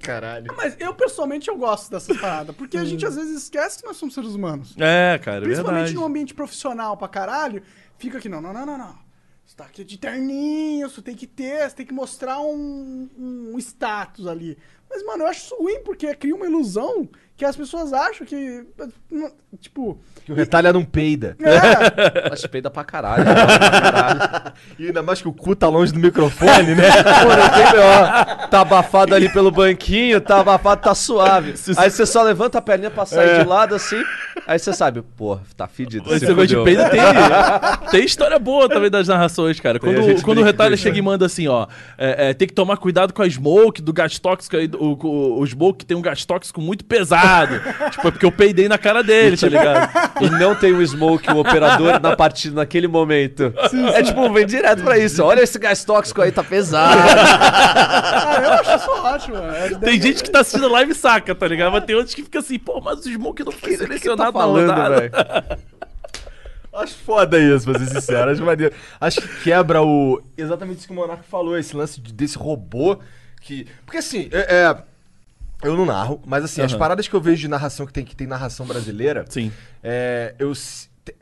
Caralho. 0.00 0.52
Mas 0.56 0.76
eu, 0.78 0.94
pessoalmente, 0.94 1.48
eu 1.48 1.56
gosto 1.56 1.90
dessas 1.90 2.16
paradas. 2.16 2.54
Porque 2.56 2.76
a 2.76 2.84
gente, 2.84 3.04
às 3.06 3.14
vezes, 3.16 3.42
esquece 3.44 3.80
que 3.80 3.86
nós 3.86 3.96
somos 3.96 4.14
seres 4.14 4.30
humanos. 4.30 4.74
É, 4.78 5.18
cara, 5.22 5.38
é 5.38 5.40
Principalmente 5.42 5.76
verdade. 5.76 5.94
num 5.94 6.04
ambiente 6.04 6.34
profissional 6.34 6.96
pra 6.96 7.08
caralho, 7.08 7.62
fica 7.98 8.18
aqui, 8.18 8.28
não, 8.28 8.40
não, 8.40 8.52
não, 8.52 8.66
não, 8.66 8.78
não. 8.78 9.08
Você 9.44 9.56
tá 9.56 9.64
aqui 9.64 9.82
de 9.82 9.96
terninho, 9.98 10.90
você 10.90 11.00
tem 11.00 11.14
que 11.14 11.26
ter, 11.26 11.68
você 11.68 11.76
tem 11.76 11.86
que 11.86 11.94
mostrar 11.94 12.38
um, 12.38 13.08
um 13.18 13.58
status 13.58 14.26
ali. 14.26 14.58
Mas, 14.90 15.02
mano, 15.04 15.24
eu 15.24 15.28
acho 15.28 15.44
isso 15.46 15.56
ruim, 15.56 15.82
porque 15.82 16.14
cria 16.14 16.34
uma 16.34 16.46
ilusão 16.46 17.08
que 17.38 17.44
as 17.44 17.56
pessoas 17.56 17.92
acham 17.92 18.26
que. 18.26 18.66
Tipo. 19.60 19.96
Que 20.24 20.32
o 20.32 20.34
retalha 20.34 20.72
não 20.72 20.84
peida. 20.84 21.36
É, 21.40 22.26
Mas 22.28 22.44
peida 22.46 22.68
pra 22.68 22.82
caralho. 22.82 23.24
pra 23.24 23.80
caralho. 23.80 24.52
E 24.76 24.86
ainda 24.86 25.04
mais 25.04 25.22
que 25.22 25.28
o 25.28 25.32
cu 25.32 25.54
tá 25.54 25.68
longe 25.68 25.92
do 25.92 26.00
microfone, 26.00 26.74
né? 26.74 26.90
Pô, 27.22 27.28
não 27.28 27.48
tem 27.48 27.72
B.O. 27.72 28.48
Tá 28.48 28.60
abafado 28.62 29.14
ali 29.14 29.32
pelo 29.32 29.52
banquinho, 29.52 30.20
tá 30.20 30.40
abafado, 30.40 30.82
tá 30.82 30.94
suave. 30.96 31.54
Aí 31.76 31.88
você 31.88 32.04
só 32.04 32.24
levanta 32.24 32.58
a 32.58 32.60
perninha 32.60 32.90
pra 32.90 33.06
sair 33.06 33.38
de 33.38 33.48
lado 33.48 33.76
assim. 33.76 34.02
Aí 34.44 34.58
você 34.58 34.72
sabe, 34.72 35.02
pô, 35.16 35.38
tá 35.56 35.68
fedido. 35.68 36.08
Esse 36.10 36.20
se 36.20 36.26
negócio 36.26 36.48
de 36.48 36.64
peido 36.64 36.82
tem, 36.90 37.00
tem 37.92 38.04
história 38.04 38.38
boa 38.38 38.68
também 38.68 38.90
das 38.90 39.06
narrações, 39.06 39.60
cara. 39.60 39.78
Quando, 39.78 40.02
gente 40.02 40.22
quando 40.22 40.38
o 40.38 40.52
disso, 40.52 40.76
chega 40.82 40.98
e 40.98 41.02
manda 41.02 41.26
assim, 41.26 41.46
ó, 41.46 41.68
é, 41.96 42.30
é, 42.30 42.34
tem 42.34 42.48
que 42.48 42.54
tomar 42.54 42.78
cuidado 42.78 43.14
com 43.14 43.22
a 43.22 43.28
smoke, 43.28 43.80
do 43.80 43.92
gás 43.92 44.18
tóxico 44.18 44.56
aí, 44.56 44.68
o, 44.74 44.98
o, 45.06 45.40
o 45.40 45.46
smoke 45.46 45.84
tem 45.84 45.96
um 45.96 46.02
gás 46.02 46.24
tóxico 46.24 46.60
muito 46.60 46.84
pesado. 46.84 47.27
Tipo, 47.90 48.08
é 48.08 48.10
porque 48.10 48.26
eu 48.26 48.32
peidei 48.32 48.68
na 48.68 48.78
cara 48.78 49.02
dele, 49.02 49.36
tá 49.36 49.48
ligado? 49.48 49.90
E 50.20 50.30
não 50.30 50.54
tem 50.54 50.72
o 50.72 50.84
Smoke, 50.86 51.30
o 51.30 51.38
operador, 51.38 52.00
na 52.00 52.16
partida 52.16 52.56
naquele 52.56 52.88
momento. 52.88 53.52
É 53.94 54.02
tipo, 54.02 54.30
vem 54.32 54.46
direto 54.46 54.82
pra 54.82 54.98
isso. 54.98 55.22
Olha 55.22 55.40
esse 55.42 55.58
gás 55.58 55.84
tóxico 55.84 56.22
aí, 56.22 56.32
tá 56.32 56.42
pesado. 56.44 56.98
ah, 57.00 58.40
eu 58.42 58.52
acho 58.52 58.76
isso 58.76 58.90
ótimo, 58.90 59.36
mano. 59.36 59.54
É- 59.54 59.68
Tem 59.74 60.00
gente 60.00 60.22
que 60.22 60.30
tá 60.30 60.40
assistindo 60.40 60.68
live 60.68 60.92
e 60.92 60.94
saca, 60.94 61.34
tá 61.34 61.46
ligado? 61.46 61.72
Mas 61.72 61.84
tem 61.84 61.94
outros 61.96 62.14
que 62.14 62.22
fica 62.22 62.38
assim, 62.40 62.58
pô, 62.58 62.80
mas 62.80 62.98
o 63.04 63.10
smoke 63.12 63.44
não 63.44 63.52
foi 63.52 63.70
que 63.72 63.76
tá 63.78 63.84
selecionado 63.84 64.32
na 64.32 64.32
falando, 64.32 64.68
rodada. 64.70 64.96
velho? 65.00 65.12
Acho 66.74 66.94
foda 67.04 67.38
isso, 67.38 67.64
pra 67.70 67.78
ser 67.78 67.86
sincero. 67.86 68.30
Acho 68.30 68.44
maneiro. 68.44 68.72
Acho 69.00 69.20
que 69.20 69.28
quebra 69.44 69.82
o. 69.82 70.22
Exatamente 70.36 70.78
isso 70.78 70.86
que 70.86 70.92
o 70.92 70.96
Monark 70.96 71.24
falou, 71.28 71.58
esse 71.58 71.74
lance 71.74 72.00
de- 72.00 72.12
desse 72.12 72.38
robô 72.38 72.98
que. 73.40 73.66
Porque 73.84 73.98
assim, 73.98 74.28
é. 74.30 74.38
é, 74.66 74.76
Eu 75.62 75.76
não 75.76 75.84
narro, 75.84 76.20
mas 76.24 76.44
assim, 76.44 76.60
as 76.62 76.70
Aham. 76.72 76.78
paradas 76.78 77.08
que 77.08 77.14
eu 77.14 77.20
vejo 77.20 77.40
de 77.40 77.48
narração 77.48 77.84
que 77.86 77.92
tem, 77.92 78.04
que 78.04 78.14
tem 78.14 78.26
narração 78.26 78.64
brasileira. 78.66 79.24
Sim. 79.28 79.50
É, 79.82 80.34
eu, 80.38 80.52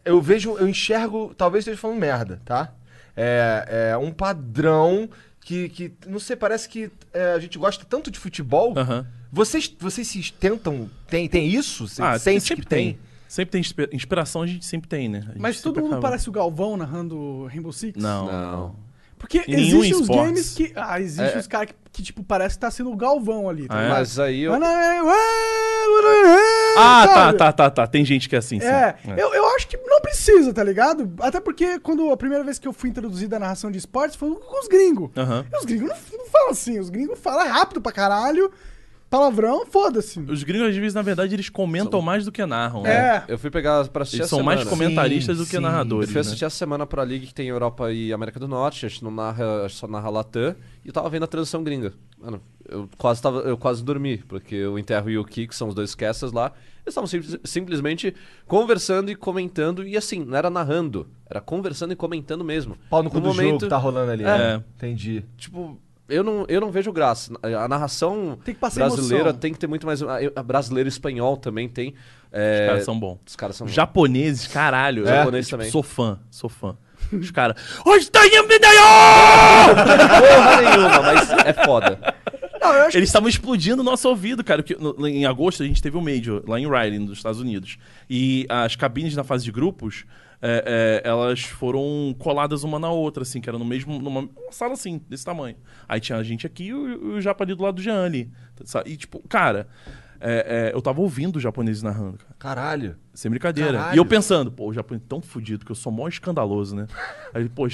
eu 0.05 0.21
vejo, 0.21 0.57
eu 0.59 0.69
enxergo, 0.69 1.35
talvez 1.37 1.63
esteja 1.63 1.79
falando 1.79 1.99
merda, 1.99 2.41
tá? 2.45 2.73
É, 3.17 3.91
é 3.93 3.97
um 3.97 4.11
padrão 4.13 5.09
que, 5.41 5.69
que, 5.71 5.93
não 6.07 6.19
sei, 6.19 6.37
parece 6.37 6.69
que 6.69 6.91
é, 7.15 7.33
a 7.33 7.39
gente 7.39 7.57
gosta 7.59 7.85
tanto 7.89 8.11
de 8.11 8.19
futebol. 8.19 8.75
Aham. 8.77 9.07
Vocês, 9.33 9.75
vocês 9.79 10.07
se 10.07 10.33
tentam, 10.33 10.91
tem, 11.09 11.29
tem 11.29 11.47
isso? 11.49 11.89
Você 11.89 12.03
Ah, 12.03 12.19
sente 12.19 12.43
sempre 12.45 12.63
que 12.65 12.69
tem. 12.69 12.99
Sempre 13.29 13.53
tem 13.53 13.61
inspi- 13.61 13.89
inspiração, 13.93 14.43
a 14.43 14.47
gente 14.47 14.65
sempre 14.65 14.89
tem, 14.89 15.09
né? 15.09 15.19
A 15.19 15.33
gente 15.33 15.41
Mas 15.41 15.61
todo 15.61 15.81
mundo 15.81 15.95
acaba- 15.95 16.03
parece 16.03 16.29
o 16.29 16.33
Galvão 16.33 16.77
narrando 16.77 17.47
Rainbow 17.47 17.73
Six? 17.73 18.01
Não. 18.01 18.27
Não. 18.27 18.77
Porque 19.19 19.39
Em 19.49 19.55
existem 19.55 19.95
os 19.95 20.01
esportes. 20.03 20.27
games 20.27 20.55
que. 20.55 20.73
Ah, 20.77 21.01
existem 21.01 21.35
É. 21.35 21.39
os 21.39 21.47
caras 21.47 21.69
que, 21.71 21.75
que, 21.93 22.03
tipo, 22.03 22.23
parece 22.23 22.57
que 22.57 22.61
tá 22.61 22.71
sendo 22.71 22.91
o 22.93 22.97
Galvão 22.97 23.49
ali, 23.49 23.67
tá 23.67 23.75
Ah, 23.75 23.79
é? 23.79 23.83
ligado? 23.85 23.99
Mas 23.99 24.19
aí 24.19 24.43
eu. 24.43 24.53
Ah, 26.79 27.05
tá, 27.07 27.15
Sabe? 27.15 27.39
tá, 27.39 27.53
tá, 27.53 27.71
tá. 27.71 27.87
Tem 27.87 28.05
gente 28.05 28.29
que 28.29 28.35
é 28.37 28.39
assim, 28.39 28.61
sim. 28.61 28.67
É, 28.67 28.95
Eu, 29.17 29.33
eu 29.35 29.47
acho 29.57 29.67
que 29.69 29.77
não 29.79 30.01
precisa, 30.01 30.53
tá 30.53 30.63
ligado? 30.63 31.13
Até 31.21 31.41
porque 31.41 31.79
quando 31.81 32.11
a 32.11 32.17
primeira 32.17 32.45
vez 32.45 32.59
que 32.59 32.69
eu 32.69 32.73
fui 32.73 32.91
introduzido 32.91 33.35
à 33.35 33.39
narração 33.39 33.71
de 33.71 33.79
esportes 33.79 34.17
foi 34.17 34.35
com 34.35 34.61
os 34.61 34.69
gringos. 34.69 35.11
Aham. 35.17 35.47
E 35.53 35.57
os 35.59 35.65
gringos 35.65 35.89
não, 35.89 36.19
não 36.19 36.27
falam 36.27 36.51
assim, 36.51 36.79
os 36.79 36.91
gringos 36.91 37.19
falam 37.19 37.49
rápido 37.49 37.81
pra 37.81 37.93
caralho, 37.93 38.51
palavrão, 39.11 39.65
foda-se. 39.67 40.19
Os 40.21 40.43
gringos, 40.43 40.69
às 40.69 40.77
vezes, 40.77 40.95
na 40.95 41.03
verdade, 41.03 41.35
eles 41.35 41.49
comentam 41.49 42.01
mais 42.03 42.25
do 42.25 42.33
que 42.33 42.45
narram. 42.45 42.85
É. 42.87 43.19
né? 43.21 43.25
Eu 43.29 43.39
fui 43.39 43.51
pegar 43.51 43.87
pra 43.89 44.03
assistir 44.03 44.19
Eles 44.19 44.27
a 44.27 44.31
são 44.31 44.39
semana. 44.39 44.57
mais 44.57 44.69
comentaristas 44.69 45.37
Sim, 45.37 45.43
do 45.43 45.47
que 45.49 45.57
sim. 45.57 45.63
narradores. 45.63 46.09
Eu 46.09 46.13
fui 46.13 46.21
né? 46.23 46.27
assistir 46.27 46.45
a 46.45 46.51
semana 46.51 46.87
Pro 46.87 47.03
League 47.03 47.27
que 47.27 47.35
tem 47.35 47.49
Europa 47.49 47.93
e 47.93 48.13
América 48.13 48.39
do 48.41 48.49
Norte, 48.49 48.87
a 48.87 48.89
gente 48.89 49.03
não 49.05 49.11
narra, 49.11 49.63
a 49.65 49.69
gente 49.69 49.77
só 49.77 49.87
narra 49.87 50.11
Latam, 50.11 50.55
e 50.85 50.89
eu 50.89 50.93
tava 50.93 51.09
vendo 51.09 51.25
a 51.25 51.29
transição 51.29 51.63
gringa. 51.63 51.93
Mano, 52.19 52.41
eu 52.69 52.89
quase, 52.97 53.21
tava, 53.21 53.41
eu 53.41 53.57
quase 53.59 53.85
dormi, 53.85 54.19
porque 54.19 54.67
o 54.67 54.79
Interro 54.79 55.11
e 55.11 55.19
o 55.19 55.25
Ki, 55.25 55.47
que 55.47 55.55
são 55.55 55.69
os 55.69 55.75
dois 55.75 55.95
casters 55.95 56.33
lá, 56.33 56.47
eles 56.85 56.89
estavam 56.89 57.07
simples- 57.07 57.39
simplesmente 57.45 58.15
conversando 58.47 59.11
e 59.11 59.15
comentando, 59.15 59.87
e 59.87 59.97
assim, 59.97 60.25
não 60.25 60.37
era 60.37 60.49
narrando, 60.49 61.07
era 61.29 61.41
conversando 61.41 61.93
e 61.93 61.97
comentando 61.97 62.43
mesmo. 62.45 62.77
Pau 62.89 63.03
no 63.03 63.11
cu 63.11 63.21
do 63.21 63.33
jogo 63.33 63.59
que 63.59 63.67
tá 63.67 63.77
rolando 63.77 64.11
ali. 64.13 64.23
É. 64.25 64.39
né? 64.39 64.65
Entendi. 64.77 65.25
Tipo, 65.37 65.79
eu 66.09 66.23
não, 66.25 66.45
eu 66.49 66.61
não 66.61 66.71
vejo 66.71 66.93
graça. 66.93 67.33
A 67.43 67.69
narração 67.69 68.39
Tem 68.45 68.55
que 68.55 68.61
passar 68.61 68.81
brasileira 68.87 69.25
emoção. 69.25 69.39
tem 69.41 69.53
que 69.53 69.59
ter 69.59 69.67
muito 69.67 69.87
mais. 69.87 70.01
A, 70.03 70.43
brasileira 70.43 70.89
e 70.89 70.91
espanhol 70.91 71.37
também 71.37 71.69
tem. 71.69 71.91
Os 71.91 71.95
É, 72.33 72.67
caras 72.69 72.85
são 72.85 72.99
bons. 72.99 73.19
Os 73.27 73.37
caras 73.37 73.57
são 73.57 73.67
Japoneses, 73.69 74.47
caralho. 74.47 75.05
É? 75.09 75.17
Japonês 75.19 75.47
tipo, 75.47 75.57
também. 75.57 75.71
Sou 75.71 75.83
fã, 75.83 76.19
sou 76.31 76.49
fã. 76.51 76.77
Os 77.13 77.31
caras. 77.31 77.57
Hoje 77.85 78.11
tá 78.11 78.21
porra 79.75 80.63
nenhuma, 80.63 81.03
mas 81.03 81.31
é 81.45 81.53
foda. 81.53 81.99
Não, 82.61 82.75
Eles 82.89 83.09
estavam 83.09 83.29
explodindo 83.29 83.81
o 83.83 83.85
nosso 83.85 84.09
ouvido, 84.09 84.43
cara. 84.43 84.63
Que, 84.63 84.75
no- 84.75 85.07
em 85.07 85.25
agosto 85.27 85.63
a 85.63 85.67
gente 85.67 85.81
teve 85.83 85.97
um 85.97 86.01
Major 86.01 86.43
lá 86.49 86.59
em 86.59 86.65
Riley, 86.69 86.99
nos 86.99 87.19
Estados 87.19 87.41
Unidos. 87.41 87.79
E 88.11 88.47
as 88.49 88.75
cabines 88.75 89.15
na 89.15 89.23
fase 89.23 89.45
de 89.45 89.53
grupos, 89.53 90.05
é, 90.41 91.03
é, 91.05 91.09
elas 91.09 91.43
foram 91.43 92.15
coladas 92.19 92.63
uma 92.63 92.79
na 92.79 92.91
outra, 92.91 93.23
assim, 93.23 93.41
que 93.41 93.49
era 93.49 93.59
no 93.59 93.65
mesmo. 93.65 93.99
numa 93.99 94.21
uma 94.21 94.53
sala 94.53 94.75
assim, 94.75 95.01
desse 95.09 95.25
tamanho. 95.25 95.57
Aí 95.89 96.01
tinha 96.01 96.19
a 96.19 96.23
gente 96.23 96.47
aqui 96.47 96.65
e 96.65 96.75
o, 96.75 97.15
o 97.15 97.21
Japa 97.21 97.45
ali 97.45 97.55
do 97.55 97.63
lado 97.63 97.77
do 97.77 97.83
Jean 97.83 98.05
ali. 98.05 98.31
E, 98.85 98.97
tipo, 98.97 99.23
cara, 99.29 99.69
é, 100.29 100.71
é, 100.73 100.75
eu 100.75 100.83
tava 100.83 101.01
ouvindo 101.01 101.37
os 101.37 101.43
japoneses 101.43 101.83
narrando, 101.83 102.19
cara. 102.19 102.35
Caralho. 102.39 102.97
Sem 103.15 103.31
brincadeira. 103.31 103.79
Caralho. 103.79 103.95
E 103.95 103.99
eu 103.99 104.05
pensando, 104.05 104.51
pô, 104.51 104.69
o 104.69 104.73
Japão 104.75 104.97
é 104.97 105.01
tão 105.09 105.23
fudido 105.23 105.65
que 105.65 105.71
eu 105.71 105.77
sou 105.77 105.91
mó 105.93 106.07
escandaloso, 106.09 106.75
né? 106.75 106.87
Aí, 107.33 107.49
pô, 107.49 107.67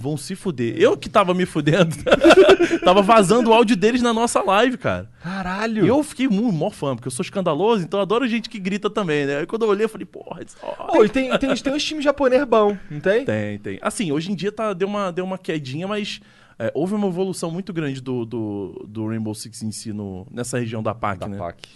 vão 0.00 0.16
se 0.16 0.36
fuder. 0.36 0.76
Eu 0.78 0.96
que 0.96 1.08
tava 1.08 1.32
me 1.34 1.46
fudendo. 1.46 1.96
tava 2.84 3.02
vazando 3.02 3.50
o 3.50 3.52
áudio 3.54 3.74
deles 3.76 4.02
na 4.02 4.12
nossa 4.12 4.42
live, 4.42 4.76
cara. 4.76 5.10
Caralho. 5.22 5.84
E 5.84 5.88
eu 5.88 6.02
fiquei 6.02 6.28
muito 6.28 6.52
mó 6.52 6.70
fã, 6.70 6.94
porque 6.94 7.08
eu 7.08 7.12
sou 7.12 7.24
escandaloso, 7.24 7.82
então 7.82 7.98
eu 7.98 8.02
adoro 8.02 8.28
gente 8.28 8.48
que 8.48 8.58
grita 8.58 8.88
também, 8.90 9.26
né? 9.26 9.38
Aí 9.38 9.46
quando 9.46 9.62
eu 9.64 9.68
olhei, 9.70 9.84
eu 9.86 9.88
falei, 9.88 10.04
porra, 10.06 10.42
isso- 10.46 10.56
ó, 10.62 10.92
Pô, 10.92 11.04
e 11.04 11.08
tem, 11.08 11.36
tem, 11.38 11.54
tem 11.56 11.72
uns 11.72 11.82
times 11.82 12.04
japonês 12.04 12.44
bom, 12.44 12.76
não 12.90 13.00
tem? 13.00 13.24
tem, 13.24 13.58
tem. 13.58 13.78
Assim, 13.82 14.12
hoje 14.12 14.30
em 14.30 14.34
dia 14.34 14.52
tá, 14.52 14.72
deu, 14.72 14.86
uma, 14.86 15.10
deu 15.10 15.24
uma 15.24 15.38
quedinha, 15.38 15.88
mas 15.88 16.20
é, 16.58 16.70
houve 16.74 16.94
uma 16.94 17.06
evolução 17.08 17.50
muito 17.50 17.72
grande 17.72 18.00
do, 18.00 18.24
do, 18.24 18.86
do 18.88 19.08
Rainbow 19.08 19.34
Six 19.34 19.62
em 19.62 19.72
si 19.72 19.92
no, 19.92 20.26
nessa 20.30 20.58
região 20.58 20.82
da 20.82 20.94
PAC, 20.94 21.20
Da 21.20 21.28
né? 21.28 21.38
PAC. 21.38 21.68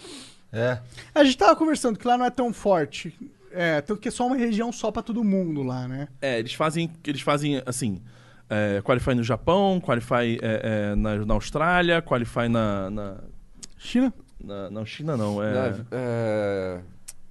É. 0.53 0.81
A 1.15 1.25
gente 1.25 1.37
tava 1.37 1.55
conversando 1.57 1.99
que 1.99 2.07
lá 2.07 2.17
não 2.17 2.25
é 2.25 2.31
tão 2.31 2.53
forte. 2.53 3.15
É, 3.53 3.81
tanto 3.81 4.01
que 4.01 4.09
é 4.09 4.11
só 4.11 4.27
uma 4.27 4.37
região 4.37 4.71
só 4.73 4.91
pra 4.91 5.03
todo 5.03 5.25
mundo 5.25 5.63
lá, 5.63 5.89
né? 5.89 6.09
É, 6.21 6.39
eles 6.39 6.55
fazem, 6.55 6.91
eles 7.07 7.21
fazem 7.21 7.63
assim, 7.67 8.01
é, 8.49 8.81
qualify 8.83 9.15
no 9.15 9.23
Japão, 9.23 9.81
qualify 9.81 10.39
é, 10.41 10.91
é, 10.93 10.95
na, 10.95 11.17
na 11.25 11.35
Austrália, 11.35 12.01
qualify 12.03 12.49
na, 12.49 12.91
na, 12.91 13.17
China? 13.77 14.13
na, 14.43 14.71
na 14.71 14.85
China 14.85 15.17
não, 15.17 15.43
é, 15.43 15.53
Não, 15.55 15.63
é, 15.65 15.75
é, 15.93 16.81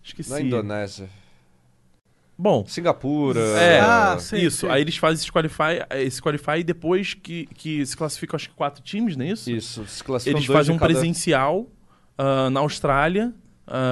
esqueci. 0.03 0.29
na 0.29 0.41
Indonésia. 0.41 1.10
Bom, 2.38 2.63
Singapura. 2.67 3.39
é, 3.39 3.80
Ah, 3.80 4.17
sei, 4.19 4.43
isso. 4.45 4.60
sei. 4.62 4.69
Aí 4.69 4.82
eles 4.82 4.95
fazem 4.97 5.21
esse 5.23 5.32
qualify, 5.32 5.84
esse 5.95 6.21
qualify 6.21 6.60
e 6.60 6.63
depois 6.63 7.13
que, 7.15 7.47
que 7.47 7.86
se 7.86 7.97
classificam 7.97 8.36
acho 8.36 8.50
que 8.50 8.56
quatro 8.56 8.82
times, 8.84 9.15
não 9.17 9.26
é 9.26 9.30
isso? 9.30 9.50
Isso, 9.50 9.86
se 9.88 10.04
classificam 10.04 10.38
Eles 10.39 10.47
dois 10.47 10.58
fazem 10.58 10.76
um 10.76 10.78
cada- 10.78 10.93
presencial 10.93 11.65
ah, 12.17 12.50
na 12.50 12.60
Austrália 12.60 13.34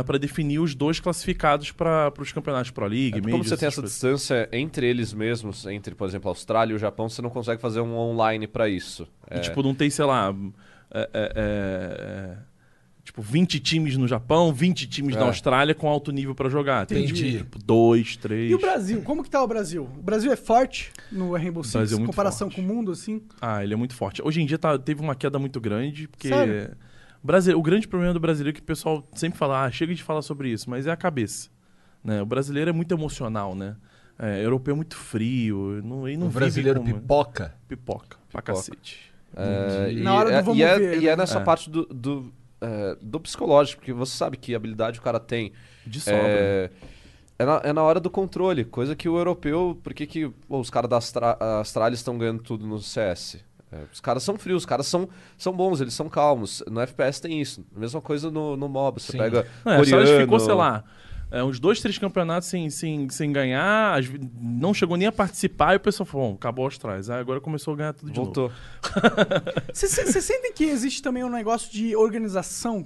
para 0.06 0.18
definir 0.18 0.60
os 0.60 0.74
dois 0.74 1.02
classificados 1.02 1.70
para 1.72 2.14
os 2.18 2.32
campeonatos 2.32 2.72
Pro 2.72 2.86
League, 2.88 3.18
É, 3.18 3.22
como 3.22 3.44
você 3.44 3.58
tem 3.58 3.68
essa 3.68 3.82
coisas. 3.82 3.92
distância 3.92 4.48
entre 4.54 4.88
eles 4.88 5.12
mesmos, 5.14 5.66
entre, 5.66 5.94
por 5.94 6.08
exemplo, 6.08 6.30
a 6.30 6.32
Austrália 6.32 6.72
e 6.72 6.76
o 6.78 6.80
Japão, 6.80 7.10
você 7.10 7.22
não 7.22 7.30
consegue 7.30 7.60
fazer 7.62 7.82
um 7.82 7.94
online 7.98 8.48
pra 8.48 8.70
isso. 8.70 9.06
E, 9.30 9.36
É, 9.36 9.40
tipo, 9.42 9.62
não 9.62 9.76
tem, 9.76 9.90
sei 9.90 10.06
lá. 10.06 10.34
é, 10.92 11.10
é, 11.14 11.32
é, 11.36 12.38
tipo, 13.06 13.22
20 13.22 13.60
times 13.62 13.96
no 13.96 14.06
Japão, 14.08 14.52
20 14.52 14.88
times 14.88 15.16
É. 15.16 15.20
na 15.20 15.28
Austrália 15.28 15.74
com 15.74 15.88
alto 15.88 16.12
nível 16.12 16.36
pra 16.36 16.50
jogar. 16.50 16.86
Tem. 16.86 17.06
Tipo, 17.06 17.58
dois, 17.64 18.18
três. 18.18 18.52
E 18.52 18.56
o 18.56 18.60
Brasil? 18.60 19.02
Como 19.04 19.24
que 19.24 19.30
tá 19.30 19.42
o 19.42 19.48
Brasil? 19.48 19.84
O 19.98 20.02
Brasil 20.02 20.32
é 20.32 20.36
forte 20.36 20.92
no 21.12 21.32
Rainbow 21.34 21.64
Six, 21.64 21.74
Brasil 21.76 21.96
é 21.96 22.00
em 22.00 22.02
muito 22.02 22.12
comparação 22.12 22.50
forte. 22.50 22.62
com 22.66 22.72
o 22.72 22.76
mundo, 22.76 22.92
assim? 22.92 23.22
Ah, 23.40 23.64
ele 23.64 23.74
é 23.74 23.78
muito 23.78 23.96
forte. 23.96 24.22
Hoje 24.22 24.42
em 24.42 24.46
dia 24.46 24.58
tá- 24.58 24.78
teve 24.78 25.00
uma 25.02 25.16
queda 25.16 25.40
muito 25.40 25.62
grande, 25.62 26.08
porque 26.08 26.28
Sério? 26.28 26.76
Brasile- 27.24 27.56
o 27.56 27.62
grande 27.62 27.88
problema 27.88 28.14
do 28.14 28.20
brasileiro 28.20 28.56
é 28.56 28.60
que 28.60 28.64
o 28.64 28.66
pessoal 28.66 29.08
sempre 29.16 29.38
fala, 29.40 29.64
ah, 29.66 29.72
chega 29.72 29.96
de 29.96 30.04
falar 30.04 30.22
sobre 30.22 30.50
isso, 30.50 30.70
mas 30.70 30.86
é 30.86 30.92
a 30.92 30.96
cabeça. 30.98 31.50
Né? 32.04 32.22
O 32.22 32.26
brasileiro 32.26 32.70
é 32.70 32.74
muito 32.74 32.94
emocional, 32.94 33.56
né? 33.56 33.76
É, 34.18 34.44
europeu 34.46 34.74
é 34.74 34.76
muito 34.76 34.96
frio, 34.96 35.82
não, 35.84 36.08
e 36.08 36.16
não 36.16 36.28
O 36.28 36.30
brasileiro 36.30 36.80
como- 36.80 36.94
pipoca. 36.94 37.54
pipoca, 37.68 38.18
pra 38.32 38.42
Pipoca. 38.42 38.54
cacete. 38.54 39.12
É, 39.36 39.92
e, 39.92 40.02
Na 40.02 40.14
hora 40.14 40.30
do 40.30 40.36
é, 40.38 40.42
vamos 40.42 40.60
e 40.60 40.64
é, 40.64 40.78
ver, 40.80 41.02
e 41.02 41.08
é 41.08 41.12
né? 41.12 41.16
nessa 41.18 41.40
É. 41.40 41.44
parte 41.44 41.70
do, 41.70 41.86
do, 41.88 42.32
é, 42.66 42.98
do 43.00 43.20
psicológico, 43.20 43.80
porque 43.80 43.94
você 43.94 44.18
sabe 44.18 44.38
que 44.38 44.56
habilidade 44.56 45.00
o 45.00 45.02
cara 45.02 45.20
tem. 45.20 45.54
De 45.86 46.02
sobra. 46.02 46.20
É, 46.20 46.70
é, 47.38 47.46
na, 47.46 47.62
é 47.64 47.74
na 47.74 47.84
hora 47.84 48.00
do 48.00 48.10
controle, 48.10 48.66
coisa 48.66 48.96
que 48.96 49.08
o 49.08 49.18
europeu. 49.18 49.80
Por 49.84 49.94
que, 49.94 50.08
que 50.08 50.30
pô, 50.48 50.60
os 50.60 50.70
caras 50.70 50.90
da 50.90 50.98
Astra, 50.98 51.38
Astralis 51.62 52.00
estão 52.00 52.18
ganhando 52.18 52.42
tudo 52.42 52.66
no 52.66 52.80
CS? 52.80 53.38
É, 53.72 53.78
os 53.92 54.00
caras 54.00 54.24
são 54.24 54.38
frios, 54.38 54.64
os 54.64 54.66
caras 54.66 54.88
são, 54.88 55.08
são 55.38 55.54
bons, 55.54 55.82
eles 55.82 55.94
são 55.94 56.10
calmos. 56.10 56.64
No 56.70 56.82
FPS 56.82 57.22
tem 57.22 57.40
isso. 57.40 57.64
Mesma 57.76 58.02
coisa 58.02 58.32
no, 58.32 58.58
no 58.58 58.68
MOB. 58.68 59.00
Você 59.00 59.12
Sim. 59.12 59.18
pega. 59.20 59.46
Não, 59.64 59.74
é, 59.74 59.78
coreano, 59.78 60.22
ficou, 60.22 60.40
sei 60.40 60.54
lá, 60.54 60.84
é, 61.36 61.44
uns 61.44 61.60
dois, 61.60 61.82
três 61.82 61.98
campeonatos 61.98 62.48
sem, 62.48 62.70
sem, 62.70 63.10
sem 63.10 63.30
ganhar, 63.32 64.00
não 64.42 64.74
chegou 64.74 64.96
nem 64.96 65.08
a 65.08 65.12
participar, 65.12 65.74
e 65.74 65.76
o 65.76 65.80
pessoal 65.82 66.08
falou, 66.08 66.30
bom, 66.30 66.36
acabou 66.36 66.66
os 66.66 66.78
trás. 66.78 67.10
Aí 67.10 67.20
agora 67.20 67.42
começou 67.42 67.74
a 67.74 67.78
ganhar 67.78 67.94
tudo 67.94 68.10
de 68.10 68.18
novo. 68.18 68.34
Voltou. 68.34 68.52
Vocês 69.74 69.92
sentem 70.24 70.54
que 70.54 70.64
existe 70.64 71.02
também 71.02 71.26
um 71.26 71.30
negócio 71.30 71.70
de 71.70 71.94
organização 71.94 72.86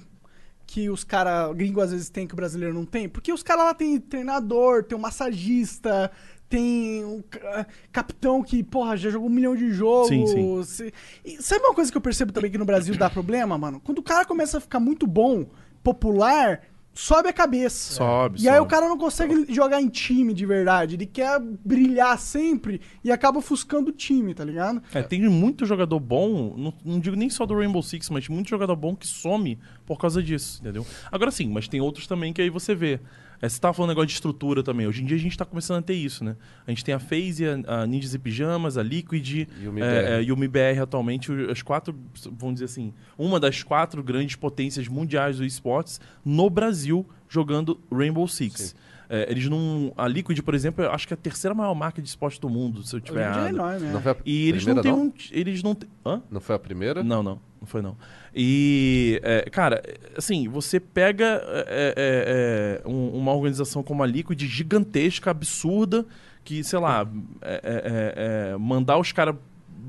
que 0.66 0.90
os 0.90 1.04
caras 1.04 1.56
gringos 1.56 1.84
às 1.84 1.92
vezes 1.92 2.10
têm 2.10 2.26
que 2.26 2.34
o 2.34 2.36
brasileiro 2.36 2.74
não 2.74 2.86
tem? 2.86 3.08
Porque 3.08 3.32
os 3.32 3.44
caras 3.44 3.66
lá 3.66 3.74
tem 3.76 4.00
treinador, 4.00 4.84
tem 4.84 4.98
um 4.98 5.02
massagista, 5.02 6.12
tem 6.48 7.06
um 7.06 7.22
ca- 7.22 7.68
capitão 7.92 8.42
que, 8.42 8.64
porra, 8.64 8.98
já 8.98 9.12
jogou 9.12 9.30
um 9.30 9.32
milhão 9.32 9.56
de 9.56 9.72
jogos. 9.72 10.10
Sim, 10.10 10.64
sim. 10.64 10.92
E 11.24 11.42
sabe 11.42 11.64
uma 11.66 11.76
coisa 11.76 11.92
que 11.92 11.98
eu 11.98 12.02
percebo 12.02 12.32
também 12.32 12.50
que 12.50 12.58
no 12.58 12.66
Brasil 12.66 12.96
dá 12.98 13.10
problema, 13.10 13.58
mano? 13.60 13.80
Quando 13.80 14.00
o 14.00 14.04
cara 14.04 14.26
começa 14.26 14.58
a 14.58 14.62
ficar 14.62 14.80
muito 14.80 15.06
bom, 15.06 15.46
popular, 15.84 16.62
sobe 17.00 17.30
a 17.30 17.34
cabeça. 17.34 17.94
Sobe, 17.94 18.42
E 18.42 18.50
aí 18.50 18.56
sobe. 18.56 18.66
o 18.68 18.70
cara 18.70 18.88
não 18.90 18.98
consegue 18.98 19.46
jogar 19.54 19.82
em 19.82 19.88
time 19.88 20.34
de 20.34 20.46
verdade. 20.46 20.96
Ele 20.96 21.06
quer 21.06 21.40
brilhar 21.40 22.18
sempre 22.20 22.82
e 23.04 23.12
acaba 23.12 23.40
ofuscando 23.40 23.90
o 23.90 23.94
time, 23.94 24.34
tá 24.34 24.44
ligado? 24.44 24.82
É, 24.94 25.02
tem 25.02 25.22
muito 25.30 25.66
jogador 25.66 26.00
bom, 26.00 26.54
não, 26.58 26.74
não 26.84 27.00
digo 27.00 27.16
nem 27.16 27.30
só 27.30 27.46
do 27.46 27.56
Rainbow 27.56 27.82
Six, 27.82 28.10
mas 28.10 28.28
muito 28.28 28.50
jogador 28.50 28.76
bom 28.76 28.96
que 28.96 29.08
some 29.08 29.58
por 29.86 29.98
causa 29.98 30.22
disso, 30.22 30.60
entendeu? 30.62 30.86
Agora 31.12 31.32
sim, 31.32 31.48
mas 31.50 31.68
tem 31.68 31.80
outros 31.80 32.06
também 32.06 32.34
que 32.34 32.42
aí 32.42 32.50
você 32.50 32.76
vê. 32.76 33.00
É, 33.42 33.48
você 33.48 33.60
tava 33.60 33.74
falando 33.74 33.90
negócio 33.90 34.08
de 34.08 34.14
estrutura 34.14 34.62
também. 34.62 34.88
Hoje 34.88 35.02
em 35.02 35.06
dia 35.06 35.16
a 35.16 35.20
gente 35.20 35.38
tá 35.38 35.46
começando 35.46 35.78
a 35.80 35.82
ter 35.82 35.94
isso, 35.94 36.24
né? 36.24 36.36
A 36.68 36.72
gente 36.72 36.84
tem 36.84 36.94
a 36.94 37.00
FaZe, 37.00 37.46
a, 37.46 37.82
a 37.82 37.88
Ninjas 37.88 38.14
e 38.14 38.20
Pijamas, 38.20 38.78
a 38.78 38.84
Liquid 38.84 39.48
E 39.62 39.68
o 39.68 39.72
MIBR. 39.72 39.86
é, 39.86 40.26
é, 40.26 40.80
o 40.80 40.84
atualmente, 40.84 41.32
as 41.50 41.62
quatro, 41.62 41.96
vamos 42.32 42.56
dizer 42.56 42.66
assim, 42.66 42.94
uma 43.18 43.40
das 43.40 43.64
quatro 43.64 44.04
grandes 44.04 44.36
potências 44.36 44.88
mundiais 44.88 45.38
do 45.38 45.46
esportes 45.46 46.02
no 46.24 46.50
Brasil 46.50 47.06
jogando 47.28 47.80
Rainbow 47.92 48.28
Six. 48.28 48.76
É, 49.10 49.26
eles 49.32 49.48
não. 49.50 49.92
A 49.98 50.08
Liquid, 50.08 50.40
por 50.42 50.54
exemplo, 50.54 50.84
eu 50.84 50.92
acho 50.92 51.08
que 51.08 51.14
é 51.14 51.16
a 51.16 51.18
terceira 51.18 51.56
maior 51.56 51.74
marca 51.74 52.00
de 52.00 52.08
esporte 52.08 52.40
do 52.40 52.48
mundo, 52.48 52.84
se 52.84 52.96
eu 52.96 53.02
tiver 53.02 53.22
é 53.22 53.26
errado. 53.26 53.48
enorme, 53.48 53.88
né? 53.88 53.94
Não 53.94 54.02
foi 54.02 54.12
a 54.12 54.18
E 54.24 54.50
eles 54.50 54.66
não 54.68 54.82
têm 54.82 54.94
um. 54.94 55.12
Eles 55.32 55.64
não 55.64 55.74
têm. 55.74 55.90
Hã? 56.06 56.22
Não 56.30 56.40
foi 56.40 56.56
a 56.56 56.60
primeira? 56.60 57.04
Não, 57.04 57.24
não. 57.24 57.42
Não 57.60 57.68
foi, 57.68 57.82
não. 57.82 57.98
E, 58.36 59.20
é, 59.24 59.50
cara, 59.50 59.82
assim, 60.18 60.48
você 60.48 60.80
pega 60.80 61.26
é, 61.46 61.94
é, 61.98 62.82
é, 62.86 62.88
um- 62.88 63.10
uma 63.18 63.34
organização 63.34 63.82
como 63.84 64.04
a 64.04 64.06
Liquid, 64.06 64.42
gigantesca, 64.48 65.32
absurda, 65.32 66.06
que, 66.44 66.64
sei 66.64 66.80
lá, 66.80 67.08
é, 67.42 67.54
é, 67.54 67.60
é, 67.64 68.52
é, 68.54 68.58
mandar 68.58 68.98
os 68.98 69.12
caras 69.12 69.36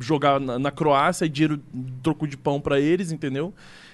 jogar 0.00 0.40
na, 0.40 0.58
na 0.58 0.70
Croácia 0.70 1.26
e 1.26 1.28
dinheiro, 1.28 1.60
troco 2.02 2.26
de 2.26 2.36
pão 2.36 2.60
pra 2.60 2.80
eles, 2.80 3.12
entendeu? 3.12 3.52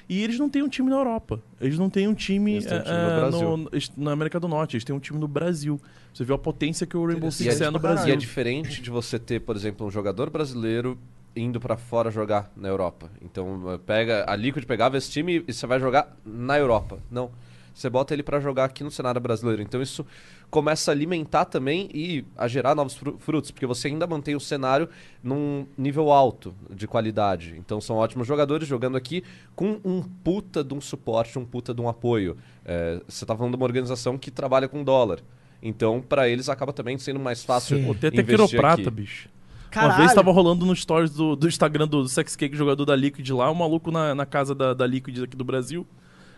E 0.09 0.22
eles 0.22 0.38
não 0.38 0.49
têm 0.49 0.62
um 0.62 0.68
time 0.68 0.88
na 0.88 0.94
Europa. 0.97 1.42
Eles 1.61 1.78
não 1.78 1.90
têm 1.90 2.07
um 2.07 2.14
time, 2.14 2.53
Eles 2.53 2.66
têm 2.66 2.78
um 2.78 2.82
time 2.82 2.97
é, 2.97 3.03
no 3.03 3.11
é, 3.11 3.20
Brasil. 3.20 3.57
no- 3.57 3.70
na 4.05 4.12
América 4.12 4.38
do 4.38 4.47
Norte. 4.47 4.76
Eles 4.76 4.84
têm 4.84 4.94
um 4.94 5.01
time 5.01 5.18
no 5.18 5.26
Brasil. 5.26 5.80
Você 6.14 6.22
viu 6.24 6.36
a 6.36 6.38
potência 6.38 6.86
que 6.86 6.97
o 6.97 7.05
Rainbow 7.05 7.30
Six 7.32 7.61
é, 7.61 7.64
é 7.64 7.70
no 7.70 7.76
e 7.76 7.78
é 7.78 7.80
Brasil. 7.82 8.16
diferente 8.16 8.80
de 8.80 8.88
você 8.88 9.18
ter, 9.18 9.40
por 9.40 9.57
exemplo, 9.57 9.84
um 9.84 9.90
jogador 9.90 10.30
brasileiro 10.30 10.97
indo 11.37 11.61
pra 11.61 11.76
fora 11.76 12.11
jogar 12.11 12.51
na 12.57 12.68
Europa. 12.68 13.11
Então, 13.20 13.72
eh, 13.72 13.78
pega 13.78 14.24
a 14.26 14.34
Liquid 14.34 14.64
pegava 14.64 14.97
esse 14.97 15.11
time 15.11 15.45
e 15.47 15.53
você 15.53 15.66
vai 15.66 15.78
jogar 15.78 16.16
na 16.24 16.59
Europa. 16.59 16.99
Não. 17.11 17.30
Você 17.74 17.91
bota 17.91 18.14
ele 18.14 18.22
pra 18.22 18.41
jogar 18.41 18.64
aqui 18.64 18.82
no 18.82 18.91
cenário 18.91 19.20
brasileiro. 19.20 19.61
Então 19.61 19.82
isso 19.82 20.07
começa 20.51 20.91
a 20.91 20.95
alimentar 20.95 21.45
também 21.45 21.91
e 21.93 22.24
a 22.34 22.49
gerar 22.49 22.74
novos 22.74 22.95
fru- 22.95 23.18
frutos, 23.18 23.51
porque 23.51 23.66
você 23.66 23.89
ainda 23.89 24.07
mantém 24.07 24.34
o 24.34 24.41
cenário 24.41 24.89
num 25.22 25.66
nível 25.76 26.11
alto 26.11 26.55
de 26.70 26.87
qualidade. 26.87 27.55
Então 27.59 27.78
são 27.78 27.97
ótimos 27.97 28.26
jogadores 28.26 28.66
jogando 28.66 28.97
aqui 28.97 29.22
com 29.55 29.78
um 29.84 30.03
puta 30.03 30.64
de 30.64 30.72
um 30.72 30.80
suporte, 30.80 31.39
um 31.39 31.45
puta 31.45 31.74
de 31.74 31.80
um 31.82 31.87
apoio. 31.89 32.39
Eh, 32.64 33.03
você 33.07 33.26
tá 33.26 33.37
falando 33.37 33.53
de 33.53 33.57
uma 33.59 33.66
organização 33.66 34.16
que 34.16 34.30
trabalha 34.30 34.68
com 34.68 34.82
dólar. 34.82 35.20
Então, 35.62 36.01
pra 36.01 36.28
eles 36.30 36.49
acaba 36.49 36.72
também 36.72 36.97
sendo 36.97 37.20
mais 37.20 37.45
fácil 37.45 37.76
até 37.91 38.09
investir 38.09 38.26
quiroprata, 38.26 38.82
aqui. 38.82 38.91
bicho. 38.91 39.28
Caralho. 39.77 39.93
Uma 39.93 39.99
vez 39.99 40.14
tava 40.14 40.33
rolando 40.33 40.64
no 40.64 40.74
stories 40.74 41.11
do, 41.11 41.37
do 41.37 41.47
Instagram 41.47 41.87
do 41.87 42.09
Sex 42.09 42.35
Cake, 42.35 42.57
jogador 42.57 42.87
da 42.87 42.97
Liquid 42.97 43.29
lá, 43.31 43.51
um 43.51 43.55
maluco 43.55 43.91
na, 43.91 44.14
na 44.14 44.24
casa 44.24 44.55
da, 44.55 44.72
da 44.72 44.87
Liquid 44.87 45.22
aqui 45.22 45.37
do 45.37 45.45
Brasil, 45.45 45.87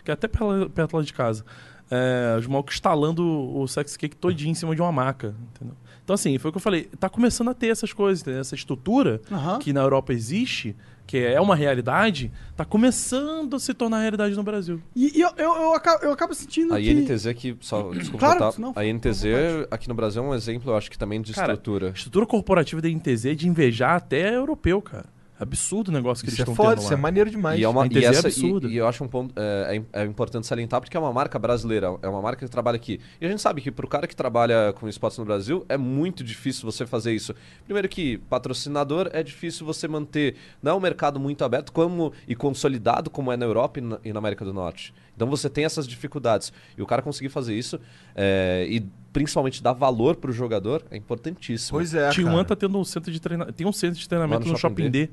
que 0.04 0.10
é 0.10 0.14
até 0.14 0.26
perto, 0.26 0.68
perto 0.70 0.96
lá 0.96 1.02
de 1.04 1.12
casa. 1.12 1.44
É, 1.88 2.36
os 2.36 2.46
malucos 2.48 2.74
instalando 2.74 3.24
o 3.24 3.66
Sex 3.68 3.96
Cake 3.96 4.16
todinho 4.16 4.50
em 4.50 4.54
cima 4.54 4.74
de 4.74 4.82
uma 4.82 4.90
maca, 4.90 5.36
entendeu? 5.54 5.76
Então 6.08 6.14
assim, 6.14 6.38
foi 6.38 6.48
o 6.48 6.52
que 6.52 6.56
eu 6.56 6.62
falei, 6.62 6.84
tá 6.98 7.06
começando 7.06 7.50
a 7.50 7.54
ter 7.54 7.66
essas 7.66 7.92
coisas, 7.92 8.22
entendeu? 8.22 8.40
essa 8.40 8.54
estrutura 8.54 9.20
Aham. 9.30 9.58
que 9.58 9.74
na 9.74 9.82
Europa 9.82 10.10
existe, 10.10 10.74
que 11.06 11.18
é 11.18 11.38
uma 11.38 11.54
realidade, 11.54 12.32
tá 12.56 12.64
começando 12.64 13.56
a 13.56 13.58
se 13.58 13.74
tornar 13.74 14.00
realidade 14.00 14.34
no 14.34 14.42
Brasil. 14.42 14.80
E, 14.96 15.18
e 15.18 15.20
eu, 15.20 15.28
eu, 15.36 15.54
eu, 15.54 15.74
acabo, 15.74 16.02
eu 16.02 16.10
acabo 16.10 16.32
sentindo 16.32 16.72
A 16.72 16.80
que... 16.80 16.90
INTZ 16.90 17.26
aqui, 17.26 17.54
só 17.60 17.90
desculpa 17.90 18.36
Claro, 18.36 18.54
não, 18.56 18.72
a 18.74 18.86
INTZ 18.86 19.24
aqui 19.70 19.86
no 19.86 19.94
Brasil 19.94 20.24
é 20.24 20.26
um 20.26 20.34
exemplo, 20.34 20.72
eu 20.72 20.76
acho 20.78 20.90
que 20.90 20.96
também 20.96 21.20
de 21.20 21.34
Cara, 21.34 21.52
estrutura. 21.52 21.88
A 21.88 21.90
estrutura 21.90 22.24
corporativa 22.24 22.80
da 22.80 22.88
INTZ 22.88 23.26
é 23.26 23.34
de 23.34 23.46
invejar 23.46 23.94
até 23.94 24.34
europeu, 24.34 24.80
cara. 24.80 25.10
Absurdo 25.40 25.88
o 25.88 25.92
negócio 25.92 26.24
que 26.24 26.30
Isso 26.30 26.40
é 26.40 26.44
eles 26.44 26.50
estão 26.50 26.54
foda, 26.54 26.76
tendo 26.76 26.82
isso 26.82 26.92
lá. 26.92 26.98
é 26.98 27.00
maneiro 27.00 27.30
demais. 27.30 27.60
E 27.60 27.64
é 27.64 27.68
uma 27.68 27.86
e 27.86 27.88
NTZ 27.88 28.02
é 28.02 28.06
essa, 28.06 28.28
absurda. 28.28 28.68
e, 28.68 28.72
e 28.72 28.76
eu 28.76 28.88
acho 28.88 29.04
um 29.04 29.08
ponto 29.08 29.32
é, 29.36 29.82
é 29.92 30.02
é 30.02 30.04
importante 30.04 30.46
salientar 30.46 30.80
porque 30.80 30.96
é 30.96 31.00
uma 31.00 31.12
marca 31.12 31.38
brasileira, 31.38 31.96
é 32.02 32.08
uma 32.08 32.20
marca 32.20 32.44
que 32.44 32.50
trabalha 32.50 32.76
aqui. 32.76 33.00
E 33.20 33.26
a 33.26 33.28
gente 33.28 33.40
sabe 33.40 33.60
que 33.60 33.70
pro 33.70 33.86
cara 33.86 34.06
que 34.06 34.16
trabalha 34.16 34.72
com 34.72 34.88
esportes 34.88 35.18
no 35.18 35.24
Brasil 35.24 35.64
é 35.68 35.76
muito 35.76 36.24
difícil 36.24 36.64
você 36.70 36.86
fazer 36.86 37.14
isso. 37.14 37.34
Primeiro 37.64 37.88
que 37.88 38.18
patrocinador 38.18 39.08
é 39.12 39.22
difícil 39.22 39.64
você 39.64 39.86
manter, 39.86 40.36
não 40.62 40.72
é 40.72 40.74
um 40.74 40.80
mercado 40.80 41.20
muito 41.20 41.44
aberto 41.44 41.72
como 41.72 42.12
e 42.26 42.34
consolidado 42.34 43.10
como 43.10 43.30
é 43.30 43.36
na 43.36 43.46
Europa 43.46 43.78
e 43.78 43.82
na, 43.82 43.98
e 44.04 44.12
na 44.12 44.18
América 44.18 44.44
do 44.44 44.52
Norte. 44.52 44.92
Então 45.14 45.28
você 45.28 45.50
tem 45.50 45.64
essas 45.64 45.86
dificuldades 45.86 46.52
e 46.76 46.82
o 46.82 46.86
cara 46.86 47.02
conseguir 47.02 47.28
fazer 47.28 47.52
isso 47.52 47.80
é, 48.14 48.66
e 48.70 48.86
principalmente 49.12 49.60
dar 49.60 49.72
valor 49.72 50.14
pro 50.14 50.30
jogador 50.32 50.84
é 50.92 50.96
importantíssimo. 50.96 51.76
Pois 51.76 51.92
é, 51.92 52.08
T1 52.10 52.24
cara. 52.24 52.44
tá 52.44 52.56
tendo 52.56 52.78
um 52.78 52.84
centro 52.84 53.10
de 53.10 53.20
treinamento. 53.20 53.56
Tem 53.56 53.66
um 53.66 53.72
centro 53.72 53.98
de 53.98 54.08
treinamento 54.08 54.46
no 54.46 54.52
no 54.52 54.58
Shopping 54.58 54.84
Shopping 54.84 54.90
D, 54.90 55.10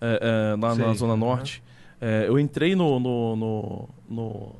é, 0.00 0.52
é, 0.54 0.60
lá 0.60 0.74
na 0.74 0.84
Sei. 0.86 0.94
Zona 0.94 1.16
Norte. 1.16 1.62
É, 2.00 2.24
eu 2.28 2.38
entrei 2.38 2.76
no, 2.76 3.00
no, 3.00 3.36
no- 3.36 3.88
no- 4.08 4.54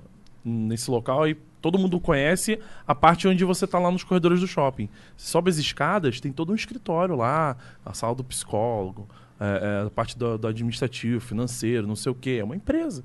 nesse 0.44 0.90
local 0.90 1.28
e 1.28 1.34
todo 1.60 1.78
mundo 1.78 2.00
conhece 2.00 2.58
a 2.86 2.94
parte 2.94 3.28
onde 3.28 3.44
você 3.44 3.66
tá 3.66 3.78
lá 3.78 3.90
nos 3.90 4.02
corredores 4.04 4.40
do 4.40 4.46
shopping. 4.46 4.88
Você 5.16 5.30
sobe 5.30 5.50
as 5.50 5.56
escadas, 5.56 6.20
tem 6.20 6.32
todo 6.32 6.52
um 6.52 6.54
escritório 6.54 7.14
lá, 7.16 7.56
a 7.84 7.92
sala 7.94 8.14
do 8.14 8.24
psicólogo, 8.24 9.08
é, 9.40 9.82
é, 9.84 9.86
a 9.86 9.90
parte 9.90 10.16
do, 10.18 10.36
do 10.38 10.46
administrativo, 10.48 11.20
financeiro, 11.20 11.86
não 11.86 11.96
sei 11.96 12.10
o 12.10 12.14
quê. 12.14 12.38
É 12.40 12.44
uma 12.44 12.56
empresa. 12.56 13.04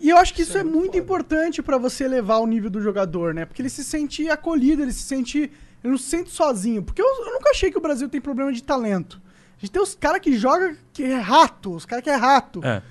E 0.00 0.10
eu 0.10 0.18
acho 0.18 0.34
que 0.34 0.42
isso 0.42 0.58
é 0.58 0.62
muito 0.64 0.98
importante 0.98 1.62
pra 1.62 1.78
você 1.78 2.04
elevar 2.04 2.40
o 2.40 2.46
nível 2.46 2.68
do 2.68 2.80
jogador, 2.80 3.32
né? 3.32 3.44
Porque 3.44 3.62
ele 3.62 3.70
se 3.70 3.82
sente 3.82 4.28
acolhido, 4.28 4.82
ele 4.82 4.92
se 4.92 5.02
sente. 5.04 5.38
Ele 5.82 5.90
não 5.90 5.96
se 5.98 6.04
sente 6.04 6.30
sozinho. 6.30 6.82
Porque 6.82 7.00
eu, 7.00 7.06
eu 7.06 7.32
nunca 7.32 7.50
achei 7.50 7.70
que 7.70 7.78
o 7.78 7.80
Brasil 7.80 8.08
tem 8.08 8.20
problema 8.20 8.52
de 8.52 8.62
talento. 8.62 9.20
A 9.64 9.66
gente 9.66 9.72
tem 9.72 9.82
os 9.82 9.94
caras 9.94 10.20
que 10.20 10.36
jogam 10.36 10.76
que 10.92 11.02
é 11.02 11.14
rato, 11.16 11.72
os 11.74 11.86
caras 11.86 12.04
que 12.04 12.10
é 12.10 12.14
rato. 12.14 12.60
É. 12.62 12.82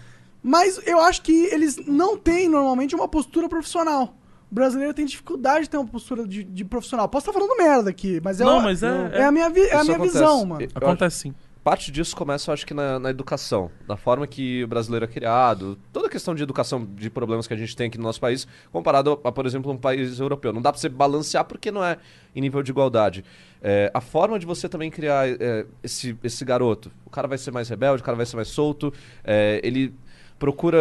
Mas 0.42 0.82
eu 0.88 1.00
acho 1.00 1.22
que 1.22 1.32
eles 1.54 1.78
não 1.86 2.18
têm 2.18 2.50
normalmente 2.50 2.96
uma 2.96 3.08
postura 3.08 3.48
profissional. 3.48 4.18
O 4.52 4.56
brasileiro 4.56 4.92
tem 4.92 5.06
dificuldade 5.06 5.66
de 5.66 5.70
ter 5.70 5.78
uma 5.78 5.86
postura 5.88 6.28
de, 6.28 6.44
de 6.44 6.66
profissional. 6.66 7.08
Posso 7.08 7.30
estar 7.30 7.40
falando 7.40 7.56
merda 7.58 7.92
aqui, 7.92 8.20
mas 8.24 8.42
é, 8.42 8.44
Não, 8.44 8.60
mas 8.60 8.82
é- 8.82 9.10
é 9.14 9.24
a 9.24 9.32
minha, 9.32 9.52
vi- 9.52 9.62
é 9.62 9.76
a 9.76 9.84
minha 9.84 9.98
acontece. 9.98 10.18
visão, 10.18 10.46
mano. 10.48 10.68
Acontece 10.74 11.18
sim. 11.20 11.36
Parte 11.64 11.94
disso 11.94 12.14
começa, 12.14 12.52
eu 12.52 12.54
acho 12.54 12.66
que 12.66 12.74
na, 12.74 13.00
na 13.00 13.10
educação, 13.10 13.72
na 13.88 13.96
forma 13.96 14.28
que 14.28 14.66
o 14.66 14.68
brasileiro 14.68 15.06
é 15.06 15.08
criado, 15.08 15.80
toda 15.94 16.08
a 16.08 16.10
questão 16.10 16.36
de 16.36 16.44
educação, 16.44 16.86
de 16.86 17.10
problemas 17.10 17.48
que 17.48 17.54
a 17.54 17.58
gente 17.58 17.74
tem 17.74 17.88
aqui 17.88 17.98
no 17.98 18.04
nosso 18.04 18.20
país, 18.20 18.46
comparado 18.70 19.18
a, 19.24 19.32
por 19.32 19.46
exemplo, 19.46 19.72
um 19.72 19.78
país 19.78 20.20
europeu. 20.20 20.52
Não 20.52 20.62
dá 20.62 20.74
pra 20.74 20.82
você 20.82 20.90
balancear 20.90 21.46
porque 21.46 21.72
não 21.72 21.82
é 21.82 21.98
em 22.36 22.42
nível 22.42 22.62
de 22.62 22.72
igualdade. 22.72 23.24
É, 23.62 23.90
a 23.94 24.02
forma 24.02 24.38
de 24.38 24.46
você 24.46 24.68
também 24.68 24.92
criar 24.92 25.26
é, 25.30 25.66
esse, 25.82 26.18
esse 26.22 26.44
garoto, 26.44 26.92
o 27.06 27.10
cara 27.10 27.30
vai 27.30 27.38
ser 27.38 27.52
mais 27.52 27.70
rebelde, 27.70 28.02
o 28.02 28.06
cara 28.06 28.18
vai 28.18 28.26
ser 28.26 28.36
mais 28.36 28.50
solto, 28.50 28.94
é, 29.24 29.62
ele 29.64 29.94
procura. 30.38 30.78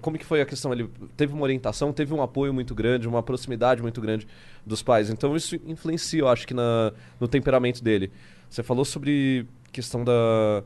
Como 0.00 0.16
que 0.16 0.24
foi 0.24 0.40
a 0.40 0.46
questão? 0.46 0.72
Ele 0.72 0.88
teve 1.16 1.32
uma 1.32 1.42
orientação, 1.42 1.92
teve 1.92 2.14
um 2.14 2.22
apoio 2.22 2.54
muito 2.54 2.76
grande, 2.76 3.08
uma 3.08 3.24
proximidade 3.24 3.82
muito 3.82 4.00
grande 4.00 4.28
dos 4.64 4.84
pais. 4.84 5.10
Então 5.10 5.34
isso 5.34 5.56
influencia, 5.66 6.20
eu 6.20 6.28
acho 6.28 6.46
que, 6.46 6.54
na, 6.54 6.92
no 7.18 7.26
temperamento 7.26 7.82
dele. 7.82 8.12
Você 8.48 8.62
falou 8.62 8.84
sobre 8.84 9.48
questão 9.72 10.04
da. 10.04 10.62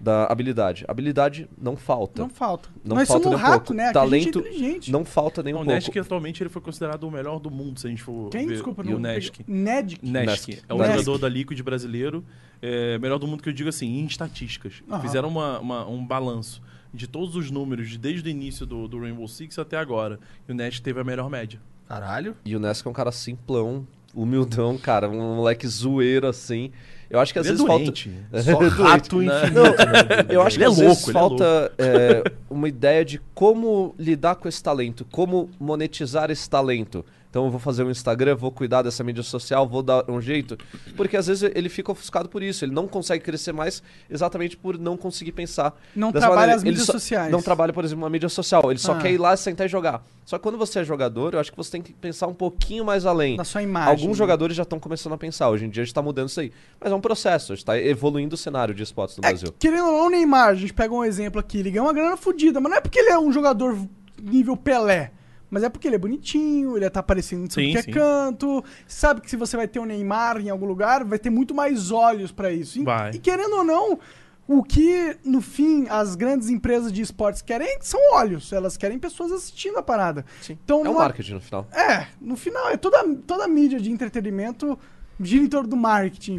da 0.00 0.24
habilidade. 0.26 0.84
Habilidade 0.88 1.46
não 1.60 1.76
falta. 1.76 2.22
Não 2.22 2.30
falta. 2.30 2.68
Não 2.84 2.96
Nós 2.96 3.06
falta 3.06 3.24
somos 3.24 3.38
nem 3.38 3.46
um 3.46 3.50
rato, 3.50 3.60
pouco. 3.66 3.74
né? 3.74 3.82
Aqui 3.88 3.92
gente 3.92 4.32
Talento 4.32 4.38
é 4.38 4.40
inteligente. 4.40 4.90
Não 4.92 5.04
falta 5.04 5.42
nem 5.42 5.52
um 5.52 5.58
o 5.58 5.60
pouco. 5.60 5.72
Nesk 5.74 5.96
atualmente 5.98 6.42
ele 6.42 6.48
foi 6.50 6.62
considerado 6.62 7.04
o 7.04 7.10
melhor 7.10 7.38
do 7.38 7.50
mundo, 7.50 7.78
se 7.78 7.86
a 7.86 7.90
gente 7.90 8.02
for 8.02 8.30
Quem? 8.30 8.46
ver. 8.46 8.54
Desculpa, 8.54 8.82
e 8.82 8.88
não 8.88 8.96
o 8.96 8.98
Nesk. 8.98 9.40
Nedic. 9.46 10.00
Nesk. 10.04 10.48
Nesk. 10.48 10.64
É 10.68 10.72
o 10.74 10.78
Nesk. 10.78 10.90
jogador 10.92 11.18
da 11.18 11.28
Liquid 11.28 11.60
brasileiro. 11.62 12.24
É, 12.62 12.98
melhor 12.98 13.18
do 13.18 13.26
mundo 13.26 13.42
que 13.42 13.48
eu 13.48 13.52
digo 13.52 13.68
assim, 13.68 13.86
em 14.00 14.06
estatísticas. 14.06 14.82
Aham. 14.90 15.00
Fizeram 15.00 15.28
uma- 15.28 15.58
uma- 15.60 15.86
um 15.88 16.04
balanço 16.04 16.62
de 16.92 17.06
todos 17.06 17.36
os 17.36 17.50
números, 17.50 17.90
de- 17.90 17.98
desde 17.98 18.28
o 18.28 18.30
início 18.30 18.64
do, 18.66 18.88
do 18.88 18.98
Rainbow 19.00 19.28
Six 19.28 19.58
até 19.58 19.76
agora. 19.76 20.18
E 20.48 20.52
o 20.52 20.54
Nesk 20.54 20.82
teve 20.82 20.98
a 20.98 21.04
melhor 21.04 21.28
média. 21.30 21.60
Caralho. 21.86 22.36
E 22.44 22.56
o 22.56 22.58
Nesk 22.60 22.86
é 22.86 22.90
um 22.90 22.92
cara 22.94 23.12
simplão, 23.12 23.86
humildão, 24.14 24.78
cara. 24.78 25.08
Um 25.10 25.36
moleque 25.36 25.66
zoeiro, 25.68 26.26
assim. 26.26 26.70
Eu 27.10 27.18
acho 27.18 27.32
que 27.32 27.40
às 27.40 27.46
Ele 27.46 27.54
é 27.54 27.56
vezes 27.56 27.66
falta... 27.66 27.84
doente. 27.84 28.10
Só 28.44 28.82
rato 28.82 29.22
infinito. 29.22 29.52
né? 29.52 30.26
Eu 30.30 30.42
acho 30.42 30.56
que 30.56 30.64
é 30.64 30.68
às 30.68 30.76
louco, 30.78 30.90
vezes 30.90 31.08
é 31.08 31.12
falta 31.12 31.72
é, 31.76 32.22
uma 32.48 32.68
ideia 32.68 33.04
de 33.04 33.20
como 33.34 33.94
lidar 33.98 34.36
com 34.36 34.48
esse 34.48 34.62
talento, 34.62 35.04
como 35.10 35.50
monetizar 35.58 36.30
esse 36.30 36.48
talento. 36.48 37.04
Então 37.30 37.44
eu 37.44 37.50
vou 37.50 37.60
fazer 37.60 37.84
um 37.84 37.90
Instagram, 37.90 38.34
vou 38.34 38.50
cuidar 38.50 38.82
dessa 38.82 39.04
mídia 39.04 39.22
social, 39.22 39.68
vou 39.68 39.84
dar 39.84 40.04
um 40.10 40.20
jeito. 40.20 40.58
Porque 40.96 41.16
às 41.16 41.28
vezes 41.28 41.48
ele 41.54 41.68
fica 41.68 41.92
ofuscado 41.92 42.28
por 42.28 42.42
isso. 42.42 42.64
Ele 42.64 42.72
não 42.72 42.88
consegue 42.88 43.22
crescer 43.24 43.52
mais 43.52 43.80
exatamente 44.10 44.56
por 44.56 44.76
não 44.76 44.96
conseguir 44.96 45.30
pensar. 45.30 45.72
Não 45.94 46.10
trabalha 46.10 46.34
maneira. 46.34 46.56
as 46.56 46.64
mídias 46.64 46.86
sociais. 46.86 47.30
Não 47.30 47.40
trabalha, 47.40 47.72
por 47.72 47.84
exemplo, 47.84 48.02
uma 48.02 48.10
mídia 48.10 48.28
social. 48.28 48.68
Ele 48.68 48.80
só 48.80 48.92
Ah. 48.94 48.98
quer 48.98 49.12
ir 49.12 49.18
lá, 49.18 49.36
sentar 49.36 49.66
e 49.66 49.70
jogar. 49.70 50.04
Só 50.24 50.38
que 50.38 50.42
quando 50.42 50.58
você 50.58 50.80
é 50.80 50.84
jogador, 50.84 51.34
eu 51.34 51.40
acho 51.40 51.52
que 51.52 51.56
você 51.56 51.70
tem 51.70 51.82
que 51.82 51.92
pensar 51.92 52.26
um 52.26 52.34
pouquinho 52.34 52.84
mais 52.84 53.06
além. 53.06 53.36
Da 53.36 53.44
sua 53.44 53.62
imagem. 53.62 53.90
Alguns 53.90 54.08
né? 54.08 54.14
jogadores 54.14 54.56
já 54.56 54.64
estão 54.64 54.80
começando 54.80 55.12
a 55.12 55.18
pensar. 55.18 55.50
Hoje 55.50 55.66
em 55.66 55.70
dia 55.70 55.82
a 55.82 55.86
gente 55.86 55.94
tá 55.94 56.02
mudando 56.02 56.28
isso 56.28 56.40
aí. 56.40 56.52
Mas 56.80 56.90
é 56.90 56.94
um 56.96 57.00
processo. 57.00 57.52
A 57.52 57.54
gente 57.56 57.64
tá 57.64 57.78
evoluindo 57.78 58.34
o 58.34 58.38
cenário 58.38 58.74
de 58.74 58.82
esportes 58.82 59.16
no 59.16 59.24
É, 59.24 59.28
Brasil. 59.28 59.54
querendo 59.56 59.86
ou 59.86 59.92
não, 59.92 60.06
o 60.06 60.10
Neymar, 60.10 60.48
a 60.48 60.54
gente 60.54 60.74
pega 60.74 60.92
um 60.92 61.04
exemplo 61.04 61.38
aqui, 61.38 61.58
ele 61.58 61.70
ganha 61.70 61.84
uma 61.84 61.92
grana 61.92 62.16
fodida, 62.16 62.58
mas 62.60 62.70
não 62.72 62.78
é 62.78 62.80
porque 62.80 62.98
ele 62.98 63.10
é 63.10 63.18
um 63.20 63.30
jogador 63.32 63.78
nível 64.20 64.56
Pelé. 64.56 65.12
Mas 65.50 65.62
é 65.64 65.68
porque 65.68 65.88
ele 65.88 65.96
é 65.96 65.98
bonitinho, 65.98 66.76
ele 66.76 66.88
tá 66.88 67.00
aparecendo 67.00 67.44
em 67.46 67.50
Sim, 67.50 67.72
que 67.72 67.78
é 67.78 67.82
sim. 67.82 67.90
canto. 67.90 68.64
Sabe 68.86 69.20
que 69.20 69.28
se 69.28 69.36
você 69.36 69.56
vai 69.56 69.66
ter 69.66 69.80
o 69.80 69.84
Neymar 69.84 70.38
em 70.40 70.48
algum 70.48 70.66
lugar, 70.66 71.02
vai 71.04 71.18
ter 71.18 71.30
muito 71.30 71.54
mais 71.54 71.90
olhos 71.90 72.30
pra 72.30 72.52
isso. 72.52 72.78
E, 72.78 72.84
Vai. 72.84 73.10
e 73.12 73.18
querendo 73.18 73.56
ou 73.56 73.64
não, 73.64 73.98
o 74.46 74.62
que 74.62 75.16
no 75.24 75.40
fim 75.40 75.86
as 75.88 76.14
grandes 76.14 76.48
empresas 76.50 76.92
de 76.92 77.02
esportes 77.02 77.42
querem 77.42 77.78
são 77.80 78.00
olhos. 78.14 78.52
Elas 78.52 78.76
querem 78.76 78.98
pessoas 78.98 79.32
assistindo 79.32 79.76
a 79.78 79.82
parada. 79.82 80.24
Então, 80.48 80.78
É 80.78 80.82
um 80.82 80.84
numa- 80.84 80.98
marketing 81.00 81.34
no 81.34 81.40
final. 81.40 81.66
é, 81.72 82.06
no 82.20 82.36
final, 82.36 82.68
é 82.68 82.76
toda, 82.76 83.04
toda 83.26 83.44
a 83.44 83.48
mídia 83.48 83.80
de 83.80 83.90
entretenimento 83.90 84.78
gira 85.20 85.44
em 85.44 85.48
torno 85.48 85.68
do 85.68 85.76
marketing, 85.76 86.38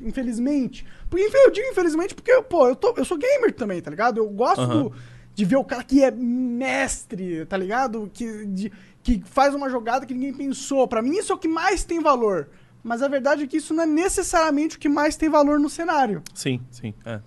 infelizmente. 0.00 0.86
Porque, 1.08 1.28
eu 1.36 1.50
digo 1.50 1.66
infelizmente 1.68 2.14
porque, 2.14 2.40
pô, 2.42 2.68
eu, 2.68 2.76
tô, 2.76 2.94
eu 2.96 3.04
sou 3.04 3.18
gamer 3.18 3.52
também, 3.52 3.80
tá 3.80 3.90
ligado? 3.90 4.18
Eu 4.18 4.28
gosto 4.28 4.66
do- 4.66 4.92
de 5.40 5.46
ver 5.46 5.56
o 5.56 5.64
cara 5.64 5.82
que 5.82 6.04
é 6.04 6.10
mestre, 6.10 7.46
tá 7.46 7.56
ligado? 7.56 8.10
Que, 8.12 8.44
de- 8.44 8.70
que 9.02 9.22
faz 9.24 9.54
uma 9.54 9.70
jogada 9.70 10.04
que 10.04 10.12
ninguém 10.12 10.34
pensou. 10.34 10.86
Pra 10.86 11.00
mim, 11.00 11.16
isso 11.16 11.32
é 11.32 11.34
o 11.34 11.38
que 11.38 11.48
mais 11.48 11.82
tem 11.82 11.98
valor. 11.98 12.50
Mas 12.84 13.00
a 13.00 13.08
verdade 13.08 13.44
é 13.44 13.46
que 13.46 13.56
isso 13.56 13.72
não 13.72 13.84
é 13.84 13.86
necessariamente 13.86 14.76
o 14.76 14.78
que 14.78 14.86
mais 14.88 15.16
tem 15.16 15.30
valor 15.30 15.58
no 15.58 15.70
cenário. 15.70 16.22
Sim, 16.34 16.60
sim. 16.70 16.92
É. 17.06 17.20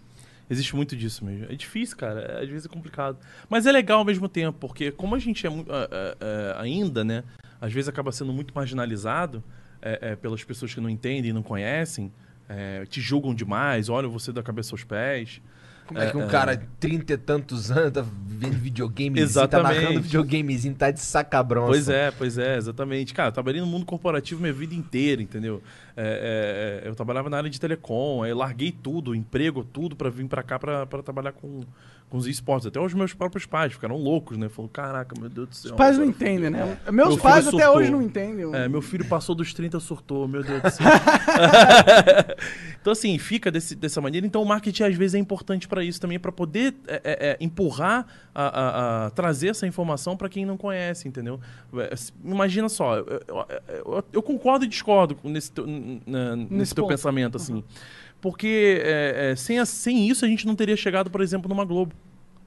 Existe 0.47 0.75
muito 0.75 0.95
disso 0.95 1.25
mesmo. 1.25 1.45
É 1.51 1.55
difícil, 1.55 1.97
cara. 1.97 2.19
É, 2.21 2.43
às 2.43 2.49
vezes 2.49 2.67
é 2.67 2.69
complicado. 2.69 3.17
Mas 3.49 3.65
é 3.65 3.71
legal 3.71 3.97
ao 3.99 4.05
mesmo 4.05 4.29
tempo, 4.29 4.59
porque 4.59 4.91
como 4.91 5.15
a 5.15 5.19
gente 5.19 5.47
é 5.47 5.49
é, 5.49 5.53
é, 6.19 6.55
ainda, 6.59 7.03
né? 7.03 7.23
Às 7.59 7.73
vezes 7.73 7.89
acaba 7.89 8.11
sendo 8.11 8.31
muito 8.31 8.53
marginalizado 8.53 9.43
pelas 10.21 10.43
pessoas 10.43 10.73
que 10.73 10.79
não 10.79 10.89
entendem 10.89 11.33
não 11.33 11.41
conhecem, 11.43 12.11
te 12.89 13.01
julgam 13.01 13.33
demais, 13.33 13.89
olham 13.89 14.09
você 14.11 14.31
da 14.31 14.43
cabeça 14.43 14.73
aos 14.73 14.83
pés. 14.83 15.41
Como 15.87 15.99
é 15.99 16.09
que 16.09 16.17
um 16.17 16.23
É, 16.23 16.27
cara 16.27 16.55
de 16.55 16.65
30 16.79 17.13
e 17.13 17.17
tantos 17.17 17.71
anos 17.71 17.91
tá 17.91 18.05
vendo 18.25 18.57
Exatamente. 19.19 19.75
tá 19.75 19.81
narrando 19.81 20.01
videogamezinho, 20.01 20.75
tá 20.75 20.91
de 20.91 20.99
sacabrão. 20.99 21.67
Pois 21.67 21.87
é, 21.87 22.11
pois 22.11 22.37
é, 22.37 22.57
exatamente. 22.57 23.13
Cara, 23.13 23.29
eu 23.29 23.33
trabalhei 23.33 23.61
no 23.61 23.67
mundo 23.67 23.85
corporativo 23.85 24.41
minha 24.41 24.53
vida 24.53 24.73
inteira, 24.73 25.21
entendeu? 25.21 25.61
É, 25.95 26.81
é, 26.83 26.85
é, 26.85 26.89
eu 26.89 26.95
trabalhava 26.95 27.29
na 27.29 27.37
área 27.37 27.49
de 27.49 27.59
telecom, 27.59 28.23
aí 28.23 28.31
eu 28.31 28.37
larguei 28.37 28.71
tudo, 28.71 29.15
emprego, 29.15 29.63
tudo, 29.63 29.95
pra 29.95 30.09
vir 30.09 30.27
pra 30.27 30.43
cá 30.43 30.59
pra 30.59 30.85
trabalhar 31.03 31.31
com, 31.33 31.61
com 32.13 32.17
os 32.19 32.27
esportes. 32.27 32.67
Até 32.67 32.79
os 32.79 32.93
meus 32.93 33.11
próprios 33.11 33.43
pais 33.47 33.73
ficaram 33.73 33.97
loucos, 33.97 34.37
né? 34.37 34.47
Falaram, 34.47 34.71
caraca, 34.71 35.19
meu 35.19 35.27
Deus 35.31 35.49
do 35.49 35.55
céu. 35.55 35.71
Os 35.71 35.77
pais 35.77 35.97
não 35.97 36.05
entendem, 36.05 36.51
fudeu." 36.51 36.65
né? 36.67 36.77
Meus 36.91 37.09
Meu 37.09 37.17
pais 37.17 37.47
até 37.47 37.67
hoje 37.67 37.89
não 37.89 38.03
entendem. 38.03 38.53
É, 38.53 38.69
meu 38.69 38.83
filho 38.83 39.03
passou 39.05 39.33
dos 39.33 39.51
30, 39.51 39.79
surtou, 39.79 40.27
meu 40.27 40.43
Deus 40.43 40.61
do 40.61 40.69
céu. 40.69 40.85
então, 42.79 42.93
assim, 42.93 43.17
fica 43.17 43.49
desse- 43.49 43.75
dessa 43.75 43.99
maneira. 43.99 44.27
Então, 44.27 44.43
o 44.43 44.45
marketing 44.45 44.83
às 44.83 44.95
vezes 44.95 45.15
é 45.15 45.17
importante 45.17 45.67
para 45.67 45.83
isso 45.83 45.99
também, 45.99 46.19
para 46.19 46.31
poder 46.31 46.75
é, 46.87 47.01
é, 47.03 47.29
é, 47.31 47.37
empurrar, 47.39 48.05
a, 48.35 48.43
a- 48.43 49.05
a 49.05 49.09
trazer 49.09 49.47
essa 49.49 49.65
informação 49.65 50.15
para 50.15 50.29
quem 50.29 50.45
não 50.45 50.55
conhece, 50.55 51.07
entendeu? 51.07 51.39
É, 51.75 51.93
Imagina 52.23 52.69
só, 52.69 52.97
eu, 52.97 53.05
eu- 53.67 54.03
eu- 54.13 54.21
concordo 54.23 54.65
e 54.65 54.67
discordo 54.67 55.17
nesse 55.23 55.51
nesse 56.05 56.53
Nesse 56.53 56.75
teu 56.75 56.83
ponto. 56.83 56.91
pensamento, 56.93 57.37
assim. 57.37 57.63
Porque 58.23 58.81
é, 58.81 59.31
é, 59.31 59.35
sem, 59.35 59.59
a- 59.59 59.65
sem 59.65 60.07
isso 60.09 60.23
a 60.23 60.27
gente 60.29 60.47
não 60.47 60.55
teria 60.55 60.77
chegado, 60.77 61.11
por 61.11 61.19
exemplo, 61.19 61.49
numa 61.49 61.65
Globo. 61.65 61.93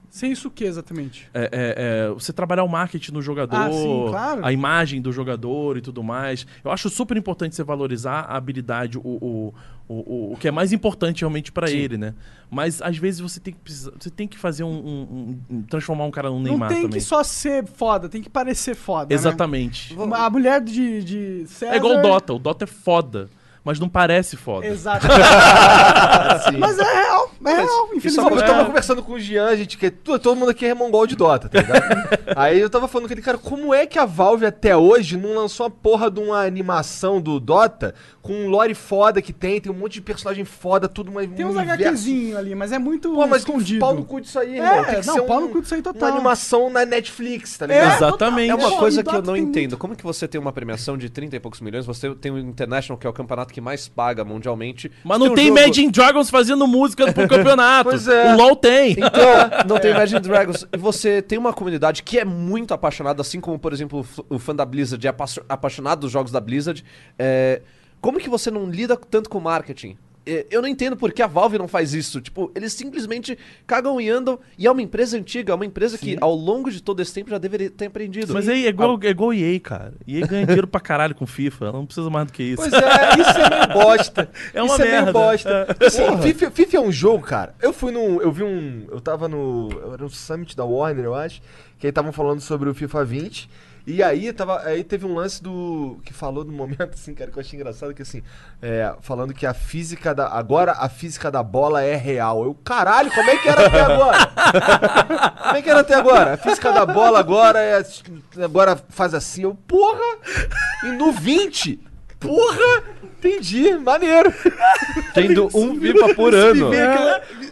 Sem 0.09 0.33
isso 0.33 0.49
o 0.49 0.51
que 0.51 0.65
exatamente? 0.65 1.29
É, 1.35 1.43
é, 1.43 1.49
é, 1.53 2.09
você 2.15 2.33
trabalhar 2.33 2.65
o 2.65 2.69
marketing 2.69 3.13
do 3.13 3.21
jogador, 3.21 3.55
Ah, 3.57 3.71
sim, 3.71 4.07
claro. 4.09 4.47
a 4.47 4.51
imagem 4.51 5.03
do 5.03 5.13
jogador 5.13 5.77
e 5.77 5.83
tudo 5.83 6.03
mais. 6.03 6.47
Eu 6.65 6.71
acho 6.71 6.89
super 6.89 7.15
importante 7.19 7.55
você 7.55 7.63
valorizar 7.63 8.21
a 8.21 8.37
habilidade, 8.39 8.97
o, 8.97 9.03
o, 9.05 9.55
o, 9.87 10.33
o- 10.33 10.37
que 10.41 10.49
é 10.49 10.51
mais 10.51 10.73
importante 10.73 11.21
realmente 11.21 11.53
pra 11.53 11.71
ele, 11.71 11.99
né? 11.99 12.15
Mas 12.51 12.81
às 12.81 12.97
vezes 12.97 13.21
você 13.21 13.39
tem 13.39 13.53
que, 13.53 13.61
precisar- 13.61 13.93
você 14.01 14.09
tem 14.09 14.27
que 14.27 14.39
fazer 14.39 14.65
um, 14.65 14.71
um- 14.71 15.39
um- 15.51 15.63
transformar 15.65 16.07
um 16.07 16.11
cara 16.11 16.31
num 16.31 16.37
Não 16.37 16.45
Neymar 16.45 16.69
tem 16.71 16.83
também. 16.85 16.99
que 16.99 17.05
só 17.05 17.23
ser 17.23 17.67
foda, 17.67 18.09
tem 18.09 18.23
que 18.23 18.31
parecer 18.31 18.75
foda. 18.75 19.09
né? 19.11 19.15
Exatamente. 19.15 19.95
A 20.15 20.31
mulher 20.31 20.63
de, 20.63 21.05
de 21.05 21.47
César... 21.47 21.75
É 21.75 21.77
igual 21.77 21.99
o 21.99 22.01
Dota. 22.01 22.33
O 22.33 22.39
Dota 22.39 22.65
é 22.65 22.67
foda, 22.67 23.29
mas 23.67 23.81
não 23.81 23.89
parece 23.89 24.37
foda. 24.37 24.65
Exato. 24.65 25.09
Mas 26.57 26.79
é 26.79 26.85
real, 26.85 27.33
é 27.49 27.55
real, 27.55 27.69
Só 27.69 27.87
que 27.87 27.97
infelizmente. 27.97 28.33
eu 28.33 28.39
tava 28.47 28.63
É. 28.63 28.65
conversando 28.65 29.03
com 29.03 29.13
o 29.13 29.19
Jean, 29.21 29.57
gente, 29.57 29.77
que 29.79 29.91
todo, 29.91 30.19
todo 30.21 30.37
mundo 30.39 30.51
aqui 30.51 30.67
é 30.67 30.75
mongol 30.75 31.07
de 31.07 31.17
Dota, 31.17 31.49
tá 31.49 31.61
ligado? 31.61 31.83
Aí 32.37 32.61
eu 32.61 32.69
tava 32.69 32.89
falando 32.89 33.07
com 33.09 33.15
ele, 33.15 33.23
cara, 33.23 33.39
como 33.39 33.73
é 33.73 33.87
que 33.87 33.99
a 33.99 34.05
Valve 34.05 34.45
até 34.47 34.77
hoje 34.77 35.17
não 35.17 35.35
lançou 35.35 35.67
a 35.67 35.71
porra 35.71 36.11
de 36.11 36.21
uma 36.21 36.45
animação 36.45 37.21
do 37.21 37.39
Dota 37.41 37.95
com 38.21 38.33
um 38.33 38.49
lore 38.49 38.75
foda 38.75 39.23
que 39.23 39.33
tem, 39.33 39.61
tem 39.61 39.71
um 39.71 39.75
monte 39.77 39.95
de 39.95 40.01
personagem 40.03 40.45
foda, 40.45 40.89
tudo 40.89 41.11
uma, 41.11 41.27
Tem 41.27 41.45
um 41.47 41.51
uns. 41.51 41.57
HQzinho 41.57 42.37
ali, 42.37 42.55
mas 42.55 42.73
é 42.73 42.79
muito 42.79 43.13
Pô, 43.15 43.27
mas 43.27 43.43
escondido. 43.43 43.79
pau 43.81 43.95
no 43.95 44.05
cu 44.05 44.21
disso 44.21 44.39
aí, 44.39 44.59
É, 44.59 44.63
irmão. 44.65 44.85
Tem 44.85 45.01
que 45.01 45.07
não, 45.07 45.15
ser 45.15 45.23
pau 45.23 45.39
um- 45.39 45.41
no 45.43 45.49
cu 45.51 45.63
disso 45.63 45.75
aí 45.75 45.83
total. 45.83 46.09
Uma 46.09 46.17
animação 46.17 46.69
na 46.71 46.85
Netflix, 46.85 47.57
tá 47.57 47.65
É, 47.67 47.69
ligado? 47.69 47.97
Exatamente. 47.97 48.51
É 48.51 48.55
uma 48.55 48.71
Pô, 48.71 48.77
coisa 48.79 49.03
que 49.03 49.09
eu 49.09 49.13
Dota 49.13 49.27
não 49.27 49.35
tem 49.35 49.43
entendo. 49.45 49.77
Como 49.77 49.95
que 49.95 50.03
você 50.03 50.27
tem 50.27 50.41
uma 50.41 50.53
premiação 50.53 50.99
de 50.99 51.09
30 51.09 51.37
e 51.37 51.41
poucos 51.41 51.61
milhões? 51.61 51.87
Você 51.87 52.13
tem 52.17 52.33
o 52.33 52.39
International, 52.39 52.99
que 52.99 53.07
é 53.07 53.11
o 53.11 53.13
campeonato 53.13 53.55
que 53.55 53.61
mais 53.61 53.87
paga 53.89 54.25
mundialmente. 54.25 54.91
Mas 55.05 55.19
Você 55.19 55.25
não 55.25 55.33
um 55.33 55.35
tem 55.37 55.47
jogo- 55.47 55.59
Imagine 55.61 55.93
Dragons 55.93 56.29
fazendo 56.31 56.67
música 56.67 57.13
pro 57.13 57.29
campeonato. 57.39 57.91
Pois 57.91 58.09
é. 58.09 58.33
O 58.35 58.37
LoL 58.37 58.57
tem. 58.57 58.93
Então, 58.93 59.11
não 59.69 59.79
tem 59.79 59.91
Imagine 59.93 60.21
Dragons. 60.21 60.67
E 60.73 60.77
Você 60.77 61.21
tem 61.23 61.39
uma 61.39 61.53
comunidade 61.53 62.03
que 62.03 62.19
é 62.19 62.25
muito 62.25 62.73
apaixonada, 62.75 63.21
assim 63.21 63.41
como, 63.41 63.59
por 63.59 63.73
exemplo, 63.73 64.07
o 64.29 64.39
fã 64.39 64.55
da 64.55 64.65
Blizzard 64.65 65.05
é 65.07 65.11
apa- 65.11 65.25
apaixonado 65.49 66.01
dos 66.01 66.11
jogos 66.13 66.31
da 66.33 66.41
Blizzard. 66.41 66.85
É, 67.19 67.63
Como 68.01 68.19
que 68.19 68.29
você 68.29 68.51
não 68.51 68.69
lida 68.71 68.97
tanto 68.97 69.29
com 69.31 69.41
marketing? 69.41 69.97
É, 70.27 70.47
Eu 70.51 70.61
não 70.61 70.69
entendo 70.69 70.97
por 70.97 71.13
que 71.13 71.23
a 71.23 71.27
Valve 71.27 71.57
não 71.59 71.69
faz 71.69 71.95
isso. 71.95 72.21
Tipo, 72.21 72.51
eles 72.55 72.73
simplesmente 72.73 73.39
cagam 73.67 74.01
e 74.01 74.11
andam. 74.11 74.39
E 74.59 74.67
é 74.67 74.71
uma 74.71 74.83
empresa 74.83 75.17
antiga, 75.17 75.53
é 75.53 75.55
uma 75.55 75.65
empresa 75.67 75.97
que 75.97 76.17
ao 76.21 76.35
longo 76.35 76.71
de 76.71 76.83
todo 76.83 77.01
esse 77.01 77.15
tempo 77.15 77.31
já 77.31 77.39
deveria 77.39 77.71
ter 77.71 77.87
aprendido. 77.87 78.35
Mas 78.35 78.49
aí 78.49 78.67
é 78.67 78.69
igual, 78.69 78.99
é 79.03 79.09
igual 79.09 79.33
EA, 79.33 79.61
cara. 79.61 79.95
EA 80.07 80.27
ganha 80.27 80.45
dinheiro 80.47 80.67
pra 80.67 80.81
caralho 80.81 81.15
com 81.15 81.27
FIFA. 81.27 81.67
Ela 81.67 81.79
não 81.79 81.87
precisa 81.87 82.11
mais 82.11 82.27
do 82.27 82.33
que 82.33 82.43
isso. 82.43 82.57
Pois 82.57 82.73
é, 82.73 82.79
isso 83.21 83.39
é 83.39 83.51
meio 83.67 83.73
bosta. 83.73 84.31
É 84.53 84.63
uma 84.63 84.75
isso 84.75 84.83
é 84.83 84.85
meio 84.85 84.97
merda. 84.97 85.13
bosta. 85.13 85.65
Porque, 85.67 85.85
Assim, 85.85 86.23
FIFA, 86.23 86.51
FIFA 86.51 86.77
é 86.77 86.81
um 86.81 86.93
jogo, 86.93 87.25
cara. 87.25 87.55
Eu 87.61 87.73
fui 87.73 87.93
num. 87.93 88.21
Eu 88.21 88.33
vi 88.33 88.43
um. 88.43 88.87
Eu 88.91 89.01
tava 89.01 89.29
no. 89.29 89.69
Era 89.93 90.05
um 90.05 90.09
Summit 90.09 90.57
da 90.57 90.65
Warner, 90.65 91.05
eu 91.05 91.15
acho. 91.15 91.41
Que 91.79 91.87
aí 91.87 91.91
estavam 91.91 92.13
falando 92.13 92.41
sobre 92.41 92.69
o 92.69 92.75
FIFA 92.75 93.05
20. 93.05 93.49
E 93.87 94.03
aí, 94.03 94.33
tava, 94.33 94.63
aí 94.63 94.83
teve 94.83 95.07
um 95.07 95.15
lance 95.15 95.41
do. 95.41 96.01
que 96.05 96.13
falou 96.13 96.45
no 96.45 96.53
momento, 96.53 96.91
assim, 96.95 97.15
cara, 97.15 97.31
que 97.31 97.39
eu 97.39 97.41
achei 97.41 97.57
engraçado, 97.57 97.95
que 97.95 98.03
assim. 98.03 98.21
é, 98.61 98.93
falando 99.01 99.33
que 99.33 99.47
a 99.47 99.55
física 99.55 100.13
da. 100.13 100.27
Agora 100.29 100.73
a 100.73 100.89
física 100.89 101.31
da 101.31 101.41
bola 101.41 101.81
é 101.83 101.95
real. 101.95 102.45
Eu, 102.45 102.53
caralho, 102.53 103.13
como 103.13 103.31
é 103.31 103.37
que 103.37 103.49
era 103.49 103.67
até 103.67 103.81
agora? 103.81 104.27
como 105.41 105.57
é 105.57 105.63
que 105.63 105.71
era 105.71 105.81
até 105.81 105.95
agora? 105.95 106.35
A 106.35 106.37
física 106.37 106.73
da 106.73 106.85
bola 106.85 107.21
agora 107.21 107.61
é. 107.61 107.81
Agora 108.43 108.77
faz 108.89 109.15
assim. 109.15 109.43
Eu, 109.43 109.55
porra! 109.55 110.19
E 110.83 110.87
no 110.89 111.13
20. 111.13 111.79
Porra! 112.19 112.83
Entendi, 113.19 113.73
maneiro. 113.79 114.33
Tendo 115.15 115.47
um 115.55 115.81
FIFA 115.81 116.15
por 116.15 116.35
ano. 116.35 116.71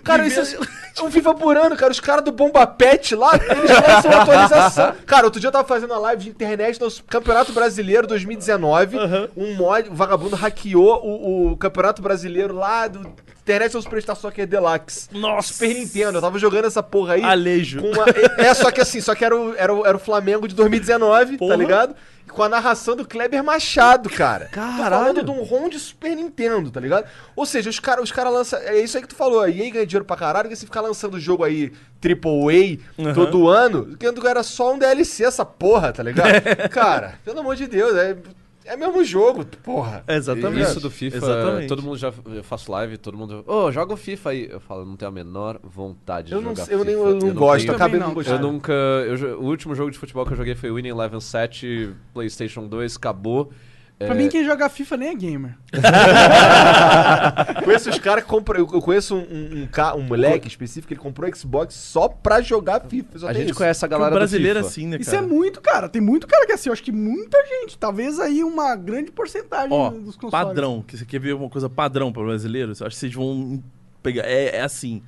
Cara, 0.02 0.26
isso, 0.26 0.58
Um 1.02 1.10
FIFA 1.10 1.34
por 1.34 1.56
ano, 1.56 1.76
cara. 1.76 1.90
Os 1.90 1.98
caras 2.00 2.24
do 2.24 2.30
Bomba 2.30 2.66
Pet 2.66 3.14
lá, 3.16 3.32
eles 3.34 3.70
lançam 3.70 4.10
uma 4.10 4.22
atualização. 4.22 4.94
Cara, 5.06 5.24
outro 5.24 5.40
dia 5.40 5.48
eu 5.48 5.52
tava 5.52 5.66
fazendo 5.66 5.90
uma 5.90 5.98
live 5.98 6.24
de 6.24 6.30
internet 6.30 6.80
no 6.80 6.88
Campeonato 7.08 7.52
Brasileiro 7.52 8.06
2019. 8.06 8.96
Um 9.36 9.54
mod, 9.54 9.90
um 9.90 9.94
vagabundo 9.94 10.36
hackeou 10.36 11.00
o, 11.04 11.52
o 11.52 11.56
Campeonato 11.56 12.00
Brasileiro 12.02 12.54
lá 12.54 12.86
do 12.86 13.00
Internet 13.42 13.72
Superstar 13.72 14.14
Soccer 14.16 14.46
Deluxe. 14.46 15.08
Nossa. 15.12 15.52
Super 15.52 15.74
Nintendo. 15.74 16.18
Eu 16.18 16.22
tava 16.22 16.38
jogando 16.38 16.66
essa 16.66 16.82
porra 16.82 17.14
aí. 17.14 17.22
Alejo. 17.24 17.80
com 17.80 17.88
uma- 17.88 18.04
é, 18.38 18.54
só 18.54 18.70
que 18.70 18.80
assim, 18.80 19.00
só 19.00 19.14
que 19.14 19.24
era 19.24 19.36
o, 19.36 19.54
era 19.56 19.74
o, 19.74 19.84
era 19.86 19.96
o 19.96 20.00
Flamengo 20.00 20.46
de 20.46 20.54
2019, 20.54 21.32
tá 21.32 21.38
Porra. 21.38 21.56
ligado? 21.56 21.94
Com 22.28 22.42
a 22.42 22.48
narração 22.48 22.96
do 22.96 23.06
Kleber 23.06 23.44
Machado, 23.44 24.10
cara. 24.10 24.46
Caralho. 24.46 24.74
Tô 24.74 24.90
falando 24.90 25.24
de 25.24 25.30
um 25.30 25.42
ROM 25.42 25.68
de 25.68 25.78
Super 25.78 26.16
Nintendo, 26.16 26.70
tá 26.70 26.80
ligado? 26.80 27.06
Ou 27.36 27.46
seja, 27.46 27.70
os 27.70 27.78
caras 27.78 28.04
os 28.04 28.12
cara 28.12 28.28
lançam. 28.28 28.58
É 28.58 28.78
isso 28.78 28.96
aí 28.96 29.02
que 29.02 29.08
tu 29.08 29.14
falou. 29.14 29.40
A 29.40 29.48
EA 29.48 29.70
ganha 29.70 29.86
dinheiro 29.86 30.04
pra 30.04 30.16
caralho, 30.16 30.44
porque 30.44 30.56
se 30.56 30.66
ficar 30.66 30.80
lançando 30.80 31.20
jogo 31.20 31.44
aí 31.44 31.72
AAA 32.02 33.12
todo 33.14 33.48
ano, 33.48 33.96
que 34.20 34.26
era 34.26 34.42
só 34.42 34.74
um 34.74 34.78
DLC 34.78 35.24
essa 35.24 35.44
porra, 35.44 35.92
tá 35.92 36.02
ligado? 36.02 36.42
cara, 36.70 37.14
pelo 37.24 37.40
amor 37.40 37.56
de 37.56 37.66
Deus, 37.66 37.94
é, 37.96 38.16
é 38.64 38.76
mesmo 38.76 39.04
jogo, 39.04 39.44
porra. 39.62 40.02
Exatamente. 40.08 40.62
Isso 40.62 40.80
do 40.80 40.90
FIFA, 40.90 41.16
Exatamente. 41.16 41.68
todo 41.68 41.82
mundo 41.82 41.96
já. 41.96 42.12
Eu 42.26 42.42
faço 42.44 42.70
live, 42.72 42.96
todo 42.98 43.16
mundo. 43.16 43.44
Ô, 43.46 43.70
joga 43.70 43.92
o 43.94 43.96
FIFA 43.96 44.30
aí. 44.30 44.48
Eu 44.50 44.60
falo, 44.60 44.82
eu 44.82 44.86
não 44.86 44.96
tenho 44.96 45.10
a 45.10 45.12
menor 45.14 45.60
vontade 45.62 46.32
Eu 46.32 46.38
de 46.38 46.44
não, 46.44 46.54
jogar 46.56 46.72
eu 46.72 46.78
FIFA. 46.78 46.84
nem, 46.90 46.94
eu 46.94 47.14
não 47.16 47.34
gosto, 47.34 47.60
tenho- 47.66 47.74
acabei 47.76 48.00
não 48.00 48.06
não, 48.08 48.14
gostando. 48.14 48.46
Eu 48.46 48.52
nunca. 48.52 48.72
eu 48.72 49.40
o 49.40 49.44
último 49.44 49.74
jogo 49.74 49.90
de 49.90 49.98
futebol 49.98 50.24
que 50.26 50.32
eu 50.32 50.36
joguei 50.36 50.54
foi 50.54 50.70
Winning 50.72 50.88
Eleven 50.88 51.20
7, 51.20 51.90
PlayStation 52.12 52.66
2, 52.66 52.96
acabou. 52.96 53.50
Pra 53.98 54.08
É, 54.08 54.14
mim, 54.14 54.28
quem 54.28 54.44
joga 54.44 54.68
FIFA 54.68 54.96
nem 54.96 55.08
é 55.10 55.14
gamer. 55.14 55.56
conheço 57.64 57.90
os 57.90 57.98
caras 57.98 58.24
que 58.24 58.30
compram. 58.30 58.60
Eu 58.60 58.66
conheço 58.82 59.14
um, 59.14 59.18
um, 59.20 59.62
um, 59.62 59.66
ca- 59.66 59.94
um 59.94 60.02
moleque 60.02 60.48
específico, 60.48 60.92
ele 60.92 61.00
comprou 61.00 61.32
Xbox 61.34 61.74
só 61.74 62.08
pra 62.08 62.40
jogar 62.40 62.80
FIFA. 62.80 63.18
Só 63.18 63.28
a 63.28 63.32
gente 63.32 63.50
isso. 63.50 63.54
conhece 63.58 63.84
a 63.84 63.88
galera 63.88 64.10
o 64.10 64.14
brasileiro 64.14 64.58
é 64.58 64.62
assim, 64.62 64.86
né, 64.86 64.96
Isso 65.00 65.10
cara? 65.10 65.22
é 65.22 65.26
muito, 65.26 65.60
cara. 65.60 65.88
Tem 65.88 66.02
muito 66.02 66.26
cara 66.26 66.44
que 66.46 66.52
é 66.52 66.54
assim. 66.54 66.68
Eu 66.68 66.72
acho 66.72 66.82
que 66.82 66.92
muita 66.92 67.38
gente. 67.46 67.78
Talvez 67.78 68.18
aí 68.18 68.42
uma 68.42 68.74
grande 68.76 69.10
porcentagem 69.12 69.72
Ó, 69.72 69.90
dos 69.90 70.16
consoles. 70.16 70.30
padrão. 70.46 70.84
Que 70.86 70.96
você 70.96 71.04
quer 71.04 71.20
ver 71.20 71.34
uma 71.34 71.48
coisa 71.48 71.68
padrão 71.70 72.12
para 72.12 72.22
brasileiro? 72.24 72.72
Eu 72.78 72.86
acho 72.86 72.96
que 72.96 73.00
vocês 73.00 73.14
vão 73.14 73.62
pegar. 74.02 74.22
É, 74.24 74.56
é 74.56 74.60
assim. 74.62 75.02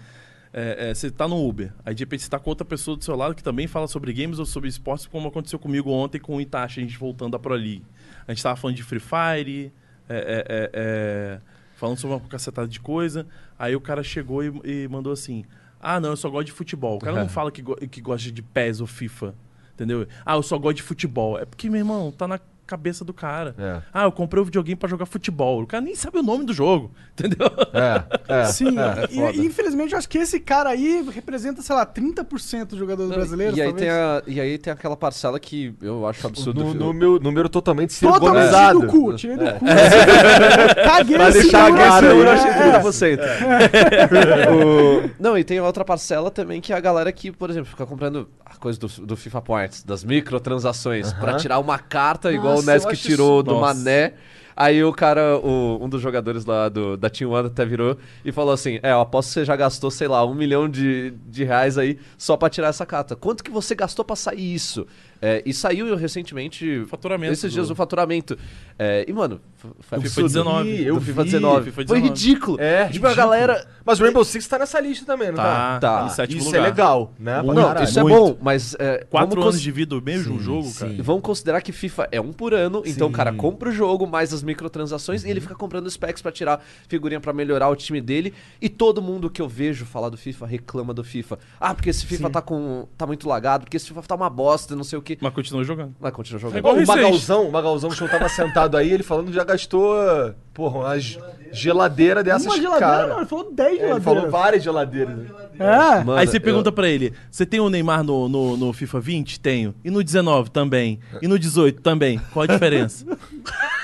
É, 0.58 0.90
é, 0.90 0.94
você 0.94 1.10
tá 1.10 1.28
no 1.28 1.46
Uber, 1.46 1.70
aí 1.84 1.94
de 1.94 2.02
repente 2.02 2.22
você 2.22 2.30
tá 2.30 2.38
com 2.38 2.48
outra 2.48 2.64
pessoa 2.64 2.96
do 2.96 3.04
seu 3.04 3.14
lado 3.14 3.34
que 3.34 3.42
também 3.42 3.66
fala 3.66 3.86
sobre 3.86 4.10
games 4.10 4.38
ou 4.38 4.46
sobre 4.46 4.70
esportes, 4.70 5.06
como 5.06 5.28
aconteceu 5.28 5.58
comigo 5.58 5.90
ontem 5.90 6.18
com 6.18 6.36
o 6.36 6.40
Itachi, 6.40 6.80
a 6.80 6.82
gente 6.82 6.96
voltando 6.96 7.32
da 7.32 7.38
Pro 7.38 7.52
League. 7.52 7.82
A 8.26 8.32
gente 8.32 8.42
tava 8.42 8.56
falando 8.56 8.76
de 8.76 8.82
Free 8.82 9.00
Fire, 9.00 9.72
é, 10.08 10.16
é, 10.16 10.44
é, 10.48 10.70
é, 10.74 11.40
falando 11.76 11.96
sobre 11.98 12.16
uma 12.16 12.28
cacetada 12.28 12.66
de 12.68 12.80
coisa. 12.80 13.26
Aí 13.58 13.74
o 13.76 13.80
cara 13.80 14.02
chegou 14.02 14.42
e, 14.42 14.52
e 14.64 14.88
mandou 14.88 15.12
assim: 15.12 15.44
Ah, 15.80 16.00
não, 16.00 16.10
eu 16.10 16.16
só 16.16 16.28
gosto 16.28 16.46
de 16.46 16.52
futebol. 16.52 16.96
O 16.96 17.00
cara 17.00 17.16
não 17.16 17.28
fala 17.34 17.50
que, 17.50 17.62
go- 17.62 17.76
que 17.76 18.00
gosta 18.00 18.30
de 18.30 18.42
PES 18.42 18.80
ou 18.80 18.86
FIFA. 18.86 19.34
Entendeu? 19.74 20.06
Ah, 20.24 20.34
eu 20.34 20.42
só 20.42 20.56
gosto 20.58 20.76
de 20.78 20.82
futebol. 20.82 21.38
É 21.38 21.44
porque, 21.44 21.68
meu 21.68 21.78
irmão, 21.78 22.10
tá 22.10 22.26
na 22.26 22.40
cabeça 22.66 23.04
do 23.04 23.12
cara. 23.14 23.54
É. 23.58 23.80
Ah, 23.92 24.04
eu 24.04 24.12
comprei 24.12 24.42
o 24.42 24.44
videogame 24.44 24.76
pra 24.76 24.88
jogar 24.88 25.06
futebol. 25.06 25.62
O 25.62 25.66
cara 25.66 25.80
nem 25.82 25.94
sabe 25.94 26.18
o 26.18 26.22
nome 26.22 26.44
do 26.44 26.52
jogo, 26.52 26.90
entendeu? 27.18 27.46
É, 27.72 28.40
é. 28.42 28.44
Sim, 28.46 28.76
é. 28.78 29.06
e, 29.10 29.40
e, 29.40 29.46
infelizmente 29.46 29.92
eu 29.92 29.98
acho 29.98 30.08
que 30.08 30.18
esse 30.18 30.40
cara 30.40 30.70
aí 30.70 31.06
representa, 31.14 31.62
sei 31.62 31.74
lá, 31.76 31.86
30% 31.86 32.64
dos 32.66 32.78
jogadores 32.78 33.10
Não, 33.10 33.16
brasileiros. 33.18 33.56
e, 33.56 33.60
aí 33.62 33.68
talvez. 33.68 33.88
tem 33.88 33.90
a, 33.90 34.22
e 34.26 34.40
aí 34.40 34.58
tem 34.58 34.72
aquela 34.72 34.96
parcela 34.96 35.38
que 35.38 35.74
eu 35.80 36.06
acho 36.06 36.26
absurdo. 36.26 36.64
No, 36.74 36.92
meu 36.92 37.18
número 37.20 37.48
totalmente 37.48 37.98
Totalmente 38.00 38.46
sincronizado. 38.46 38.80
do 38.80 38.86
cu, 38.88 39.14
tirei 39.14 39.36
do 39.36 39.44
cu. 39.44 39.64
Caguei 40.84 41.16
Pra 41.16 41.28
esse 41.28 41.42
deixar 41.42 41.70
número 41.70 41.84
claro 41.86 42.06
assim, 42.06 42.16
aí, 42.16 42.18
eu 42.20 42.26
é, 42.26 42.32
achei 42.34 42.50
é. 42.50 42.80
você. 42.80 43.18
O- 44.50 45.10
Não, 45.18 45.36
e 45.38 45.44
tem 45.44 45.60
outra 45.60 45.84
parcela 45.84 46.30
também 46.30 46.60
que 46.60 46.72
é 46.72 46.76
a 46.76 46.80
galera 46.80 47.10
que, 47.12 47.30
por 47.32 47.50
exemplo, 47.50 47.68
fica 47.70 47.86
comprando 47.86 48.28
a 48.44 48.56
coisa 48.56 48.78
do, 48.78 48.86
do 48.88 49.16
FIFA 49.16 49.42
Points, 49.42 49.82
das 49.82 50.04
microtransações, 50.04 51.12
pra 51.12 51.36
tirar 51.36 51.58
uma 51.58 51.78
carta 51.78 52.32
igual 52.32 52.55
o 52.58 52.62
Nes 52.62 52.82
eu 52.82 52.88
que 52.88 52.94
acho 52.94 53.02
tirou 53.02 53.34
isso- 53.36 53.42
do 53.44 53.54
Nossa. 53.54 53.74
Mané. 53.74 54.12
Aí 54.58 54.82
o 54.82 54.90
cara, 54.90 55.36
o- 55.38 55.78
um 55.84 55.86
dos 55.86 56.00
jogadores 56.00 56.46
lá 56.46 56.70
do, 56.70 56.96
da 56.96 57.10
Team 57.10 57.30
One 57.30 57.48
até 57.48 57.62
virou 57.66 57.98
e 58.24 58.32
falou 58.32 58.54
assim: 58.54 58.78
É, 58.82 58.92
eu 58.92 59.00
aposto 59.02 59.28
que 59.28 59.34
você 59.34 59.44
já 59.44 59.54
gastou, 59.54 59.90
sei 59.90 60.08
lá, 60.08 60.24
um 60.24 60.34
milhão 60.34 60.66
de, 60.66 61.12
de 61.28 61.44
reais 61.44 61.76
aí 61.76 61.98
só 62.16 62.38
pra 62.38 62.48
tirar 62.48 62.68
essa 62.68 62.86
carta. 62.86 63.14
Quanto 63.14 63.44
que 63.44 63.50
você 63.50 63.74
gastou 63.74 64.02
pra 64.02 64.16
sair 64.16 64.54
isso? 64.54 64.86
É, 65.20 65.42
e 65.44 65.52
saiu 65.52 65.94
recentemente. 65.94 66.84
Faturamento 66.88 67.34
Esses 67.34 67.52
dias 67.52 67.68
do- 67.68 67.72
o 67.72 67.76
faturamento. 67.76 68.38
É, 68.78 69.04
e, 69.06 69.12
mano, 69.12 69.42
FIFA 69.80 69.96
absurdo. 69.96 70.26
19. 70.28 70.68
Ih, 70.70 70.84
eu 70.86 70.94
do 70.96 71.00
FIFA 71.00 71.22
vi, 71.22 71.30
19. 71.30 71.64
FIFA 71.66 71.74
Foi 71.74 71.84
19. 72.00 72.08
ridículo. 72.08 72.56
É, 72.60 72.88
Tipo, 72.88 73.06
a 73.06 73.10
ridículo. 73.10 73.14
galera. 73.16 73.66
Mas 73.84 74.00
o 74.00 74.02
Rainbow 74.02 74.24
Six 74.24 74.48
tá 74.48 74.58
nessa 74.58 74.80
lista 74.80 75.06
também, 75.06 75.28
não 75.28 75.36
Tá, 75.36 75.78
tá? 75.78 76.02
Tá. 76.04 76.08
sétimo 76.08 76.38
Isso 76.38 76.46
lugar. 76.48 76.58
é 76.60 76.62
legal, 76.64 77.12
né? 77.18 77.40
Muito. 77.42 77.60
Não, 77.60 77.82
isso 77.82 77.98
é 77.98 78.02
muito. 78.02 78.16
bom, 78.18 78.38
mas. 78.40 78.74
É, 78.78 79.06
Quatro 79.08 79.28
vamos 79.30 79.44
anos 79.44 79.54
cons- 79.56 79.62
de 79.62 79.70
vida 79.70 80.00
mesmo 80.00 80.34
um 80.34 80.40
jogo, 80.40 80.72
cara. 80.74 80.90
sim. 80.92 81.00
Vamos 81.02 81.22
considerar 81.22 81.60
que 81.62 81.70
FIFA 81.72 82.08
é 82.10 82.20
um 82.20 82.32
por 82.32 82.52
ano, 82.52 82.82
então 82.84 83.08
o 83.08 83.12
cara 83.12 83.30
Sim. 83.30 83.36
compra 83.36 83.68
o 83.68 83.72
jogo, 83.72 84.06
mais 84.06 84.32
as 84.32 84.42
microtransações, 84.42 85.24
e 85.24 85.30
ele 85.30 85.40
fica 85.40 85.54
comprando 85.54 85.88
specs 85.90 86.20
pra 86.20 86.32
tirar 86.32 86.60
figurinha 86.88 87.20
pra 87.20 87.32
melhorar 87.32 87.68
o 87.68 87.76
time 87.76 88.00
dele. 88.00 88.34
E 88.60 88.68
todo 88.68 89.00
mundo 89.00 89.30
que 89.30 89.40
eu 89.40 89.48
vejo 89.48 89.84
falar 89.84 90.08
do 90.08 90.16
FIFA 90.16 90.46
reclama 90.46 90.92
do 90.92 91.04
FIFA. 91.04 91.38
Ah, 91.60 91.72
porque 91.74 91.90
esse 91.90 92.04
FIFA 92.06 92.30
tá 92.30 92.42
com 92.42 92.88
tá 92.96 93.06
muito 93.06 93.28
lagado, 93.28 93.62
porque 93.64 93.76
esse 93.76 93.86
FIFA 93.86 94.02
tá 94.02 94.14
uma 94.16 94.28
bosta, 94.30 94.74
não 94.74 94.84
sei 94.84 94.98
o 94.98 95.02
quê. 95.02 95.16
Mas 95.20 95.32
continua 95.32 95.62
jogando. 95.62 95.94
Mas 96.00 96.12
continua 96.12 96.38
É 96.38 96.42
jogando. 96.42 96.58
igual 96.58 96.74
o. 96.74 96.86
Magalzão, 96.86 97.48
o 97.48 97.52
Magalzão 97.52 97.90
que 97.90 98.00
eu 98.02 98.08
tava 98.08 98.28
sentado 98.28 98.76
aí, 98.76 98.90
ele 98.92 99.02
falando 99.02 99.26
que 99.28 99.32
já 99.34 99.44
gastou, 99.56 100.34
porra, 100.54 100.78
uma 100.80 100.98
ge- 100.98 101.18
geladeira 101.52 102.22
dessas, 102.22 102.44
Uma 102.46 102.56
geladeira, 102.56 102.86
cara. 102.86 103.06
não, 103.06 103.16
ele 103.18 103.26
falou 103.26 103.52
10 103.52 103.68
É, 103.68 103.70
ele 103.72 103.78
geladeiras. 103.86 104.04
falou 104.04 104.30
várias 104.30 104.62
geladeiras. 104.62 105.18
É. 105.58 106.04
Mano, 106.04 106.14
Aí 106.16 106.26
você 106.26 106.36
eu- 106.36 106.40
pergunta 106.42 106.70
pra 106.70 106.88
ele: 106.88 107.12
você 107.30 107.46
tem 107.46 107.60
o 107.60 107.70
Neymar 107.70 108.02
no, 108.04 108.28
no, 108.28 108.56
no 108.56 108.72
FIFA 108.72 109.00
20? 109.00 109.40
Tenho. 109.40 109.74
E 109.84 109.90
no 109.90 110.02
19 110.04 110.50
também. 110.50 111.00
E 111.22 111.26
no 111.28 111.38
18 111.38 111.80
também. 111.80 112.20
Qual 112.32 112.44
a 112.44 112.46
diferença? 112.46 113.04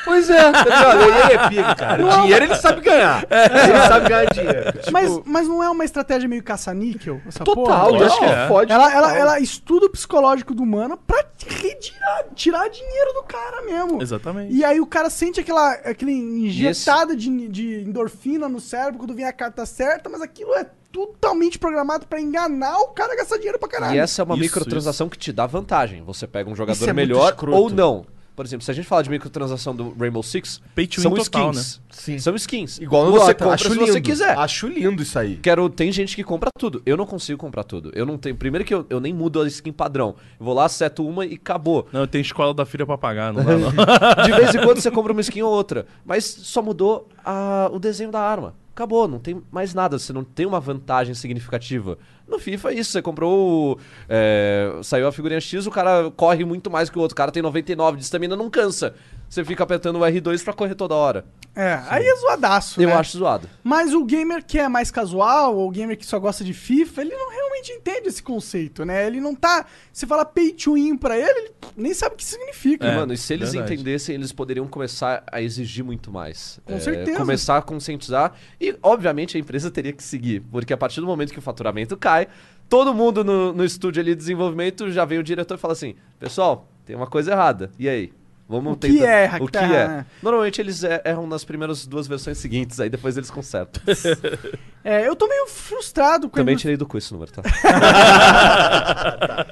Pois 0.05 0.29
é, 0.29 0.51
tá 0.51 0.65
ligado? 0.65 1.01
Ele 1.01 1.33
é 1.33 1.49
pica, 1.49 1.75
cara. 1.77 2.03
Dinheiro 2.23 2.45
ele 2.47 2.57
sabe 2.57 2.81
ganhar. 2.81 3.23
Ele 3.31 3.87
sabe 3.87 4.09
ganhar 4.09 4.25
dinheiro. 4.33 4.73
Mas, 4.91 5.21
mas 5.25 5.47
não 5.47 5.63
é 5.63 5.71
uma 5.71 5.85
estratégia 5.85 6.29
meio 6.29 6.43
caça-níquel? 6.43 7.21
essa 7.25 7.45
Total, 7.45 7.87
porra? 7.87 7.99
eu 8.01 8.07
acho 8.07 8.19
que 8.19 8.25
é. 8.25 8.49
fode. 8.49 8.73
Ela, 8.73 8.93
ela, 8.93 9.03
total. 9.07 9.17
ela 9.17 9.39
estuda 9.39 9.87
o 9.87 9.91
psicológico 9.91 10.57
do 10.57 10.65
humano 10.65 10.99
pra 11.07 11.25
retirar, 11.47 12.25
tirar 12.35 12.69
dinheiro 12.69 13.13
do 13.15 13.23
cara 13.23 13.63
mesmo. 13.63 14.03
Exatamente. 14.03 14.53
E 14.53 14.65
aí 14.65 14.81
o 14.81 14.87
cara 14.87 15.09
sente 15.09 15.39
aquela, 15.39 15.62
aquela 15.71 16.11
injetada 16.11 17.17
de, 17.17 17.49
de 17.49 17.81
endorfina 17.83 18.49
no 18.49 18.61
cérebro 18.61 18.99
quando 18.99 19.15
vem 19.15 19.25
a 19.25 19.33
carta 19.33 19.65
certa, 19.65 20.09
mas 20.09 20.21
aquilo 20.21 20.53
é 20.55 20.65
totalmente 20.91 21.59
programado 21.59 22.07
pra 22.07 22.21
enganar 22.21 22.79
o 22.81 22.89
cara 22.89 23.15
a 23.15 23.17
gastar 23.17 23.37
dinheiro 23.37 23.59
pra 23.59 23.69
caralho. 23.69 23.95
E 23.95 23.99
essa 23.99 24.21
é 24.21 24.25
uma 24.25 24.35
Isso, 24.35 24.43
microtransação 24.43 25.09
que 25.09 25.17
te 25.17 25.33
dá 25.33 25.47
vantagem. 25.47 26.03
Você 26.03 26.27
pega 26.27 26.51
um 26.51 26.55
jogador 26.55 26.77
Isso 26.79 26.89
é 26.89 26.93
melhor 26.93 27.35
ou 27.49 27.71
não. 27.71 28.05
Por 28.35 28.47
exemplo, 28.47 28.65
se 28.65 28.71
a 28.71 28.75
gente 28.75 28.87
falar 28.89 29.03
de 29.03 29.11
microtransação 29.11 29.77
do 29.77 29.95
Rainbow 29.99 30.23
Six, 30.23 30.61
Pay 30.75 30.87
to 30.87 31.01
são 31.03 31.13
total, 31.13 31.51
skins. 31.53 31.81
Sim. 31.91 32.19
São 32.19 32.35
skins. 32.35 32.79
Igual 32.79 33.05
no 33.07 33.13
você 33.13 33.27
Dota, 33.27 33.35
compra 33.45 33.55
acho 33.55 33.65
se 33.65 33.71
lindo. 33.79 33.87
você 33.93 34.01
quiser. 34.01 34.39
Acho 34.39 34.67
lindo 34.69 35.03
isso 35.03 35.19
aí. 35.19 35.37
Quero, 35.37 35.69
tem 35.69 35.93
gente 35.93 36.17
que 36.17 36.25
compra 36.25 36.49
tudo. 36.59 36.81
Eu 36.87 36.97
não 36.97 37.05
consigo 37.05 37.39
comprar 37.39 37.63
tudo. 37.65 37.91
Eu 37.95 38.07
não 38.07 38.17
tenho. 38.17 38.35
Primeiro 38.35 38.65
que 38.65 38.73
eu, 38.73 38.87
eu 38.89 39.01
nem 39.01 39.13
mudo 39.13 39.41
a 39.43 39.47
skin 39.47 39.71
padrão. 39.73 40.15
Eu 40.41 40.47
vou 40.47 40.55
lá, 40.55 40.69
seto 40.69 41.07
uma 41.07 41.27
e 41.27 41.35
acabou. 41.35 41.87
Não, 41.93 42.07
tem 42.07 42.21
escola 42.23 42.55
da 42.55 42.65
filha 42.65 42.87
pra 42.87 42.97
pagar, 42.97 43.33
não 43.35 43.45
dá 43.45 43.53
não. 43.59 44.25
De 44.25 44.33
vez 44.33 44.55
em 44.55 44.63
quando 44.63 44.81
você 44.81 44.91
compra 44.91 45.13
uma 45.13 45.21
skin 45.21 45.43
ou 45.43 45.53
outra. 45.53 45.87
Mas 46.05 46.25
só 46.25 46.63
mudou 46.63 47.09
a- 47.25 47.69
o 47.73 47.79
desenho 47.79 48.11
da 48.11 48.21
arma. 48.21 48.55
Acabou, 48.75 49.07
não 49.07 49.19
tem 49.19 49.43
mais 49.51 49.75
nada. 49.75 49.99
Você 49.99 50.13
não 50.15 50.25
tem 50.25 50.47
uma 50.47 50.59
vantagem 50.59 51.15
significativa. 51.15 51.99
No 52.27 52.39
FIFA 52.39 52.71
é 52.71 52.75
isso. 52.77 52.91
Você 52.91 53.03
comprou. 53.03 53.79
é, 54.09 54.79
saiu 54.83 55.07
a 55.07 55.13
figurinha 55.13 55.41
X, 55.41 55.67
o 55.67 55.71
cara 55.71 56.11
corre 56.17 56.43
muito 56.45 56.71
mais 56.71 56.89
que 56.89 56.99
o 56.99 57.01
outro. 57.03 57.13
O 57.13 57.17
cara 57.17 57.31
tem 57.31 57.43
99 57.43 57.99
de 57.99 58.05
estamina, 58.05 58.35
não 58.35 58.49
cansa. 58.49 58.95
Você 59.33 59.43
fica 59.47 59.65
apertando 59.65 59.97
o 59.97 60.01
R2 60.01 60.45
pra 60.45 60.53
correr 60.53 60.75
toda 60.75 60.95
hora. 60.95 61.25
É, 61.57 61.81
aí 61.89 62.05
é 62.05 62.17
zoadaço, 62.17 62.83
Eu 62.83 62.91
né? 62.91 62.95
acho 62.95 63.17
zoado. 63.17 63.49
Mas 63.65 63.95
o 63.95 64.05
gamer 64.05 64.45
que 64.45 64.59
é 64.59 64.69
mais 64.69 64.91
casual, 64.91 65.57
ou 65.57 65.69
o 65.69 65.71
gamer 65.71 65.97
que 65.97 66.05
só 66.05 66.19
gosta 66.19 66.45
de 66.45 66.53
FIFA, 66.53 67.01
ele 67.01 67.17
não 67.17 67.31
realmente 67.31 67.73
entende 67.73 68.09
esse 68.09 68.23
conceito, 68.23 68.85
né? 68.85 69.07
Ele 69.07 69.23
não 69.23 69.35
tá. 69.35 69.65
Se 69.91 70.05
fala 70.07 70.27
pay 70.27 70.53
to 70.53 70.75
win 70.75 70.99
pra 70.99 71.17
ele, 71.17 71.31
ele 71.39 71.51
nem 71.75 71.95
sabe 71.95 72.15
o 72.15 72.19
que 72.19 72.27
significa. 72.27 72.87
É, 72.87 72.95
Mano, 72.95 73.15
e 73.15 73.17
se 73.17 73.33
eles 73.33 73.53
verdade. 73.53 73.73
entendessem, 73.73 74.15
eles 74.15 74.33
poderiam 74.33 74.67
começar 74.69 75.25
a 75.33 75.41
exigir 75.41 75.83
muito 75.83 76.11
mais. 76.11 76.61
Com 76.67 76.79
certeza. 76.79 77.17
Começar 77.17 77.57
a 77.57 77.63
conscientizar. 77.63 78.35
E, 78.61 78.77
obviamente, 78.83 79.39
a 79.39 79.41
empresa 79.41 79.71
teria 79.71 79.95
que 79.95 80.03
seguir. 80.03 80.41
Porque 80.53 80.75
a 80.75 80.77
partir 80.77 81.01
do 81.01 81.07
momento 81.07 81.33
que 81.33 81.39
o 81.39 81.43
faturamento 81.43 81.97
cai, 81.97 82.29
todo 82.69 82.93
mundo 82.93 83.25
no, 83.25 83.55
no 83.55 83.65
estúdio 83.65 84.03
ali 84.03 84.11
de 84.11 84.17
desenvolvimento 84.17 84.91
já 84.91 85.07
vem 85.07 85.19
o 85.19 85.23
diretor 85.23 85.55
e 85.55 85.59
fala 85.59 85.73
assim: 85.73 85.95
Pessoal, 86.21 86.69
tem 86.85 86.95
uma 86.95 87.07
coisa 87.07 87.33
errada. 87.33 87.71
E 87.79 87.89
aí? 87.89 88.13
Vamos 88.53 88.75
O 88.75 88.77
que 88.77 88.89
tentar- 88.93 89.05
erra 89.07 89.37
O 89.39 89.47
que 89.47 89.53
que 89.53 89.59
tá 89.59 89.65
é? 89.65 89.89
né? 89.89 90.07
Normalmente 90.23 90.61
eles 90.61 90.83
er- 90.85 91.01
erram 91.05 91.27
nas 91.27 91.43
primeiras 91.45 91.87
duas 91.87 92.07
versões 92.07 92.39
seguintes, 92.39 92.79
aí 92.79 92.89
depois 92.91 93.17
eles 93.17 93.31
consertam. 93.31 93.83
É, 94.85 95.07
eu 95.07 95.15
tô 95.15 95.29
meio 95.29 95.47
frustrado 95.47 96.29
com 96.29 96.35
a 96.35 96.41
Também 96.41 96.55
indústria- 96.55 96.71
tirei 96.73 96.77
do 96.77 96.87
cu 96.87 96.99
esse 96.99 97.13
número, 97.13 97.31
tá? 97.31 97.41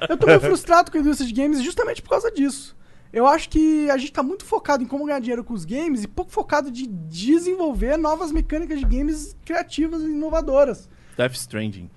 Eu 0.08 0.16
tô 0.16 0.26
meio 0.26 0.40
frustrado 0.40 0.90
com 0.90 0.98
a 0.98 1.00
indústria 1.00 1.26
de 1.28 1.32
games 1.40 1.62
justamente 1.62 2.02
por 2.02 2.10
causa 2.10 2.30
disso. 2.32 2.76
Eu 3.12 3.26
acho 3.26 3.48
que 3.48 3.88
a 3.90 3.96
gente 3.96 4.12
tá 4.12 4.22
muito 4.24 4.44
focado 4.44 4.82
em 4.82 4.86
como 4.86 5.04
ganhar 5.06 5.20
dinheiro 5.20 5.42
com 5.44 5.52
os 5.54 5.64
games 5.64 6.02
e 6.04 6.08
pouco 6.08 6.30
focado 6.32 6.70
de 6.70 6.86
desenvolver 6.86 7.96
novas 7.96 8.30
mecânicas 8.32 8.78
de 8.80 8.84
games 8.84 9.36
criativas 9.44 10.02
e 10.02 10.06
inovadoras. 10.06 10.88
Death 11.16 11.34
Stranding. 11.34 11.88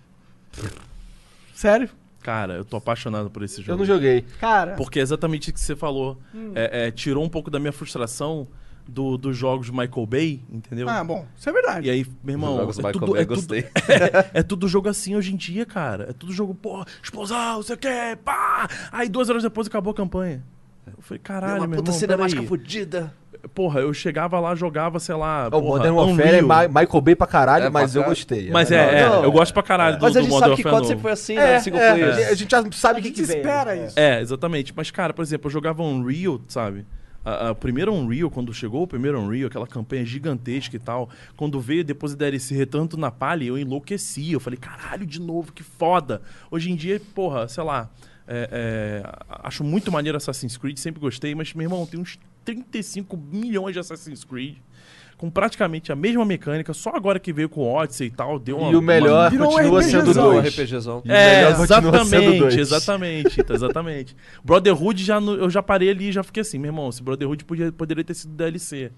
Sério? 1.55 1.89
Cara, 2.23 2.53
eu 2.55 2.65
tô 2.65 2.77
apaixonado 2.77 3.29
por 3.29 3.43
esse 3.43 3.59
Eu 3.59 3.65
jogo. 3.65 3.79
não 3.79 3.85
joguei. 3.85 4.23
Cara, 4.39 4.73
Porque 4.75 4.97
é 4.99 5.01
exatamente 5.01 5.49
o 5.49 5.53
que 5.53 5.59
você 5.59 5.75
falou. 5.75 6.17
Hum. 6.33 6.53
É, 6.55 6.87
é, 6.87 6.91
tirou 6.91 7.23
um 7.23 7.29
pouco 7.29 7.51
da 7.51 7.59
minha 7.59 7.71
frustração 7.73 8.47
do- 8.87 9.17
dos 9.17 9.37
jogos 9.37 9.65
de 9.67 9.71
Michael 9.71 10.05
Bay, 10.05 10.41
entendeu? 10.51 10.89
ah, 10.89 11.03
bom, 11.03 11.25
isso 11.37 11.49
é 11.49 11.53
verdade. 11.53 11.87
E 11.87 11.89
aí, 11.91 12.05
meu 12.23 12.33
irmão, 12.33 12.57
Jogos 12.57 12.77
é 12.79 12.81
Michael 12.81 12.93
tudo, 12.99 13.11
Bay, 13.13 13.21
é, 13.21 13.25
tudo, 13.25 13.35
gostei. 13.35 13.59
é, 14.33 14.39
é 14.39 14.43
tudo 14.43 14.67
jogo 14.67 14.89
assim 14.89 15.15
hoje 15.15 15.33
em 15.33 15.37
dia, 15.37 15.65
cara. 15.65 16.07
É 16.09 16.13
tudo 16.13 16.31
jogo, 16.33 16.53
pô, 16.55 16.83
explosão, 17.01 17.57
você 17.61 17.77
quer, 17.77 18.17
pá! 18.17 18.67
Aí 18.91 19.07
duas 19.09 19.29
horas 19.29 19.43
depois 19.43 19.67
acabou 19.67 19.91
a 19.91 19.95
campanha. 19.95 20.43
Eu 20.85 21.01
falei, 21.01 21.19
caralho, 21.19 21.61
uma 21.61 21.67
meu 21.67 21.77
puta 21.77 21.91
irmão, 21.91 21.99
cinemática 21.99 22.41
peraí. 22.41 22.47
fodida. 22.47 23.13
Porra, 23.53 23.81
eu 23.81 23.93
chegava 23.93 24.39
lá, 24.39 24.55
jogava, 24.55 24.99
sei 24.99 25.15
lá, 25.15 25.47
O 25.47 25.51
porra, 25.51 25.63
Modern 25.65 25.95
Warfare 25.95 26.35
é. 26.37 26.41
Ma- 26.41 26.67
Michael 26.67 27.01
Bay 27.01 27.15
pra 27.15 27.27
caralho, 27.27 27.65
É, 27.65 27.69
mas 27.69 27.91
pra 27.91 28.01
eu 28.01 28.05
gostei. 28.05 28.49
Mas 28.49 28.71
é, 28.71 29.01
é, 29.01 29.05
Não, 29.09 29.23
eu 29.23 29.31
gosto 29.31 29.53
pra 29.53 29.61
caralho 29.61 29.97
do, 29.97 30.01
Mas 30.01 30.13
do 30.13 30.19
a 30.19 30.21
gente 30.21 30.31
Modern 30.31 30.51
sabe 30.51 30.61
que 30.61 30.67
Warfare 30.67 30.85
sempre 30.87 30.93
novo. 30.95 31.01
foi 31.01 31.11
assim, 31.11 31.33
É, 31.37 31.53
né? 31.53 31.59
Single 31.59 31.79
é, 31.81 31.93
player. 31.93 32.29
a 32.29 32.33
gente 32.35 32.49
já 32.51 32.63
sabe 32.71 32.99
o 32.99 33.03
que, 33.03 33.11
que 33.11 33.21
espera 33.21 33.75
É. 33.75 33.85
isso. 33.85 33.99
É, 33.99 34.21
exatamente. 34.21 34.73
Mas, 34.75 34.89
cara, 34.91 35.13
por 35.13 35.21
exemplo, 35.21 35.47
eu 35.47 35.51
jogava 35.51 35.83
Unreal, 35.83 36.39
sabe? 36.47 36.85
A, 37.25 37.47
a- 37.47 37.51
o 37.51 37.55
primeiro 37.55 37.93
Unreal, 37.93 38.29
quando 38.31 38.53
chegou 38.53 38.83
o 38.83 38.87
primeiro 38.87 39.19
Unreal, 39.19 39.47
aquela 39.47 39.67
campanha 39.67 40.05
gigantesca 40.05 40.75
e 40.75 40.79
tal, 40.79 41.09
quando 41.35 41.59
veio 41.59 41.83
depois 41.83 42.15
da 42.15 42.19
DLC 42.25 42.55
Retanto 42.55 42.95
na 42.97 43.11
Palha, 43.11 43.43
eu 43.43 43.57
enlouqueci. 43.57 44.31
Eu 44.31 44.39
falei, 44.39 44.57
caralho, 44.57 45.05
de 45.05 45.19
novo, 45.19 45.51
que 45.51 45.63
foda. 45.63 46.21
Hoje 46.49 46.71
em 46.71 46.75
dia, 46.77 47.01
porra, 47.13 47.47
sei 47.49 47.63
lá, 47.63 47.89
é, 48.25 49.03
é, 49.03 49.11
acho 49.43 49.65
muito 49.65 49.91
maneiro 49.91 50.17
Assassin's 50.17 50.55
Creed, 50.55 50.77
sempre 50.77 51.01
gostei, 51.01 51.35
mas, 51.35 51.53
meu 51.53 51.65
irmão, 51.65 51.85
tem 51.85 51.99
uns 51.99 52.17
35 52.43 53.15
milhões 53.17 53.73
de 53.73 53.79
Assassin's 53.79 54.23
Creed. 54.23 54.57
Com 55.17 55.29
praticamente 55.29 55.89
a 55.91 55.95
mesma 55.95 56.25
mecânica, 56.25 56.73
só 56.73 56.89
agora 56.89 57.17
que 57.19 57.31
veio 57.31 57.47
com 57.47 57.61
o 57.61 57.73
Odyssey 57.75 58.07
e 58.07 58.11
tal, 58.11 58.37
deu 58.37 58.57
uma. 58.57 58.71
E 58.71 58.75
o 58.75 58.81
melhor 58.81 59.21
uma- 59.25 59.29
Virou 59.29 59.47
um 59.47 59.51
continua 59.53 59.81
sendo 59.83 60.01
RPGzão. 60.11 60.27
Um 60.29 60.31
dois. 60.33 60.53
RPGzão. 60.53 60.97
O 61.05 61.11
é, 61.11 61.53
continua 61.53 61.65
exatamente, 61.65 62.39
dois. 62.39 62.57
exatamente, 62.57 63.45
exatamente. 63.49 64.15
Brotherhood 64.43 65.01
já 65.03 65.21
no- 65.21 65.35
eu 65.35 65.49
já 65.49 65.63
parei 65.63 65.89
ali 65.91 66.09
e 66.09 66.11
já 66.11 66.23
fiquei 66.23 66.41
assim, 66.41 66.57
meu 66.57 66.69
irmão, 66.69 66.89
esse 66.89 67.01
Brotherhood 67.01 67.45
podia, 67.45 67.71
poderia 67.71 68.03
ter 68.03 68.15
sido 68.15 68.33
DLC. 68.33 68.91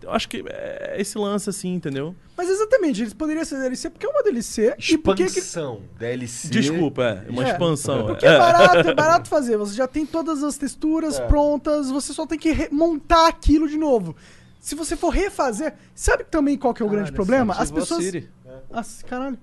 Eu 0.00 0.12
acho 0.12 0.28
que 0.28 0.44
é 0.48 0.94
esse 0.98 1.18
lance 1.18 1.50
assim, 1.50 1.74
entendeu? 1.74 2.14
Mas 2.36 2.48
exatamente, 2.48 3.02
eles 3.02 3.12
poderiam 3.12 3.44
ser 3.44 3.56
DLC 3.58 3.90
porque 3.90 4.06
é 4.06 4.08
uma 4.08 4.22
DLC 4.22 4.74
e 4.90 4.96
porque 4.96 5.24
que- 5.24 5.30
Expansão, 5.40 5.82
DLC. 5.98 6.48
Desculpa, 6.48 7.24
é 7.26 7.30
uma 7.30 7.44
É, 7.46 7.50
expansão. 7.50 8.06
Porque 8.06 8.24
é 8.24 8.38
barato, 8.38 8.88
é 8.88 8.94
barato 8.94 9.28
fazer. 9.28 9.56
Você 9.56 9.74
já 9.74 9.88
tem 9.88 10.06
todas 10.06 10.42
as 10.44 10.56
texturas 10.56 11.18
É. 11.18 11.26
prontas, 11.26 11.90
você 11.90 12.12
só 12.14 12.26
tem 12.26 12.38
que 12.38 12.68
montar 12.72 13.26
aquilo 13.26 13.68
de 13.68 13.76
novo. 13.76 14.14
Se 14.60 14.74
você 14.74 14.96
for 14.96 15.08
refazer, 15.10 15.74
sabe 15.94 16.24
também 16.24 16.56
qual 16.56 16.72
que 16.72 16.82
é 16.82 16.86
o 16.86 16.88
grande 16.88 17.10
problema? 17.12 17.54
As 17.54 17.70
pessoas. 17.70 18.04
Siri. 18.04 18.30
Ah, 18.72 18.82
caralho. 19.06 19.38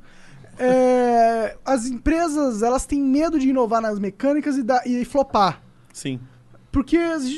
É, 0.58 1.58
as 1.66 1.86
empresas, 1.88 2.62
elas 2.64 2.86
têm 2.86 3.01
medo 3.01 3.38
de 3.38 3.49
inovar 3.49 3.82
nas 3.82 3.99
mecânicas 3.99 4.58
e, 4.58 4.64
dar- 4.64 4.86
e 4.88 5.03
flopar. 5.03 5.62
Sim. 5.93 6.20
Porque 6.76 6.98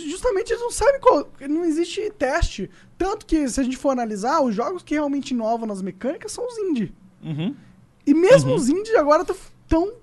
justamente 0.09 0.49
eles 0.49 0.63
não 0.63 0.71
sabem 0.71 0.99
qual. 0.99 1.31
Não 1.47 1.63
existe 1.63 2.09
teste. 2.17 2.71
Tanto 2.97 3.23
que, 3.23 3.47
se 3.47 3.61
a 3.61 3.63
gente 3.63 3.77
for 3.77 3.91
analisar, 3.91 4.41
os 4.41 4.55
jogos 4.55 4.81
que 4.81 4.95
realmente 4.95 5.29
inovam 5.29 5.67
nas 5.67 5.79
mecânicas 5.79 6.31
são 6.31 6.47
os 6.47 6.57
indie. 6.57 6.91
Uhum. 7.23 7.53
E 8.03 8.15
mesmo 8.15 8.55
os 8.55 8.67
indies 8.67 8.95
agora 8.95 9.21
estão 9.21 9.93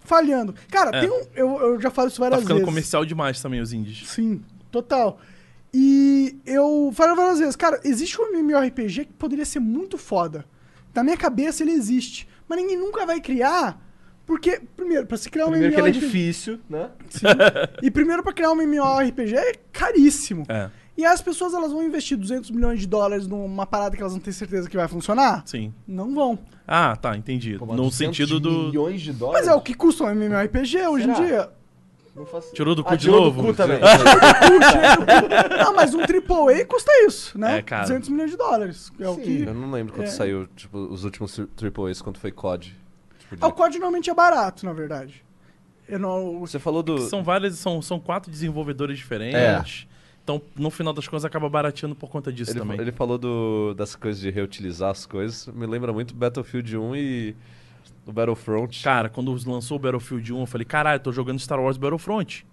falhando. 0.00 0.54
Cara, 0.70 0.96
É. 0.96 1.00
tem 1.00 1.10
um. 1.10 1.22
Eu, 1.34 1.60
eu 1.60 1.80
já 1.80 1.90
falo 1.90 2.08
isso 2.08 2.16
Tá 2.16 2.24
várias 2.24 2.40
ficando 2.40 2.56
vezes. 2.56 2.68
comercial 2.68 3.04
demais 3.04 3.42
também 3.42 3.60
os 3.60 3.74
indies. 3.74 4.08
Sim, 4.08 4.40
total. 4.70 5.20
E 5.74 6.38
eu 6.46 6.90
falo 6.94 7.14
várias 7.14 7.38
vezes, 7.40 7.56
cara, 7.56 7.78
existe 7.84 8.18
um 8.18 8.32
MMORPG 8.34 9.04
que 9.04 9.12
poderia 9.12 9.44
ser 9.44 9.60
muito 9.60 9.98
foda. 9.98 10.46
Na 10.94 11.04
minha 11.04 11.16
cabeça 11.18 11.62
ele 11.62 11.72
existe. 11.72 12.26
Mas 12.48 12.58
ninguém 12.58 12.78
nunca 12.78 13.04
vai 13.04 13.20
criar. 13.20 13.85
Porque, 14.26 14.60
primeiro, 14.76 15.06
pra 15.06 15.16
se 15.16 15.30
criar 15.30 15.46
um 15.46 15.50
Primeiro 15.50 15.72
que 15.74 15.80
ele 15.80 15.88
é 15.88 15.90
MMORPG. 15.92 16.06
difícil, 16.06 16.58
né? 16.68 16.90
E 17.82 17.90
primeiro, 17.90 18.22
pra 18.24 18.32
criar 18.32 18.50
um 18.50 18.60
MMORPG 18.60 19.34
é 19.36 19.52
caríssimo. 19.72 20.42
É, 20.48 20.68
E 20.98 21.04
as 21.04 21.22
pessoas 21.22 21.54
elas 21.54 21.70
vão 21.70 21.82
investir 21.82 22.16
200 22.16 22.50
milhões 22.50 22.80
de 22.80 22.86
dólares 22.88 23.26
numa 23.28 23.64
parada 23.66 23.94
que 23.96 24.02
elas 24.02 24.12
não 24.14 24.20
têm 24.20 24.32
certeza 24.32 24.68
que 24.68 24.76
vai 24.76 24.88
funcionar? 24.88 25.42
sim. 25.46 25.72
Não 25.86 26.12
vão. 26.14 26.38
Ah, 26.66 26.96
tá, 26.96 27.16
entendi. 27.16 27.56
Pô, 27.56 27.66
no 27.66 27.84
200 27.84 27.96
sentido 27.96 28.40
do. 28.40 28.50
milhões 28.68 29.00
de 29.00 29.12
dólares? 29.12 29.46
Mas 29.46 29.54
é 29.54 29.56
o 29.56 29.60
que 29.60 29.74
custa 29.74 30.02
um 30.04 30.08
MMORPG 30.10 30.86
hoje 30.88 31.08
em 31.08 31.14
Será? 31.14 31.26
dia. 31.26 31.50
Não 32.16 32.24
faço- 32.26 32.52
Tirou 32.54 32.74
do 32.74 32.82
cu 32.82 32.94
Ah, 32.94 32.96
de 32.96 33.02
tirou 33.04 33.20
novo? 33.26 33.42
do 33.42 33.48
cu 33.48 33.54
também. 33.54 33.78
Não, 35.62 35.74
mas 35.74 35.94
um 35.94 36.00
AAA 36.00 36.64
custa 36.66 36.90
isso, 37.06 37.38
né? 37.38 37.58
É, 37.58 37.62
cara. 37.62 37.82
200 37.82 38.08
milhões 38.08 38.30
de 38.30 38.36
dólares. 38.36 38.90
É 38.98 39.08
o 39.08 39.14
Sim. 39.14 39.20
que. 39.20 39.42
Eu 39.42 39.54
não 39.54 39.70
lembro 39.70 39.92
quando 39.94 40.06
É. 40.08 40.10
saiu, 40.10 40.46
tipo, 40.56 40.78
os 40.78 41.04
últimos 41.04 41.32
tri- 41.34 41.46
Triple 41.56 41.90
A's, 41.90 42.00
quando 42.02 42.18
foi 42.18 42.32
COD. 42.32 42.74
Tipo, 43.28 43.36
de- 43.36 43.44
Ah, 43.44 43.48
o 43.48 43.52
código 43.52 43.80
normalmente 43.80 44.10
é 44.10 44.14
barato, 44.14 44.64
na 44.64 44.72
verdade. 44.72 45.24
Eu 45.88 45.98
não. 45.98 46.40
Você 46.40 46.58
falou 46.58 46.82
do... 46.82 46.98
São 47.02 47.22
várias, 47.22 47.54
são, 47.58 47.80
são 47.80 48.00
quatro 48.00 48.30
desenvolvedores 48.30 48.98
diferentes. 48.98 49.86
Então, 50.24 50.42
no 50.56 50.70
final 50.70 50.92
das 50.92 51.06
contas, 51.06 51.24
acaba 51.24 51.48
barateando 51.48 51.94
por 51.94 52.10
conta 52.10 52.32
disso 52.32 52.50
Ele, 52.50 52.58
também. 52.58 52.80
ele 52.80 52.90
falou 52.90 53.16
do, 53.16 53.74
das 53.74 53.94
coisas 53.94 54.20
de 54.20 54.28
reutilizar 54.28 54.90
as 54.90 55.06
coisas. 55.06 55.46
Me 55.46 55.64
lembra 55.66 55.92
muito 55.92 56.12
Battlefield 56.14 56.76
1 56.76 56.96
e 56.96 57.36
o 58.04 58.12
Battlefront. 58.12 58.82
Cara, 58.82 59.08
quando 59.08 59.30
lançou 59.48 59.76
o 59.76 59.80
Battlefield 59.80 60.32
1, 60.32 60.40
eu 60.40 60.46
falei, 60.46 60.64
caralho, 60.64 60.96
eu 60.96 61.00
tô 61.00 61.12
jogando 61.12 61.38
Star 61.38 61.60
Wars 61.60 61.76
Battlefront. 61.76 62.44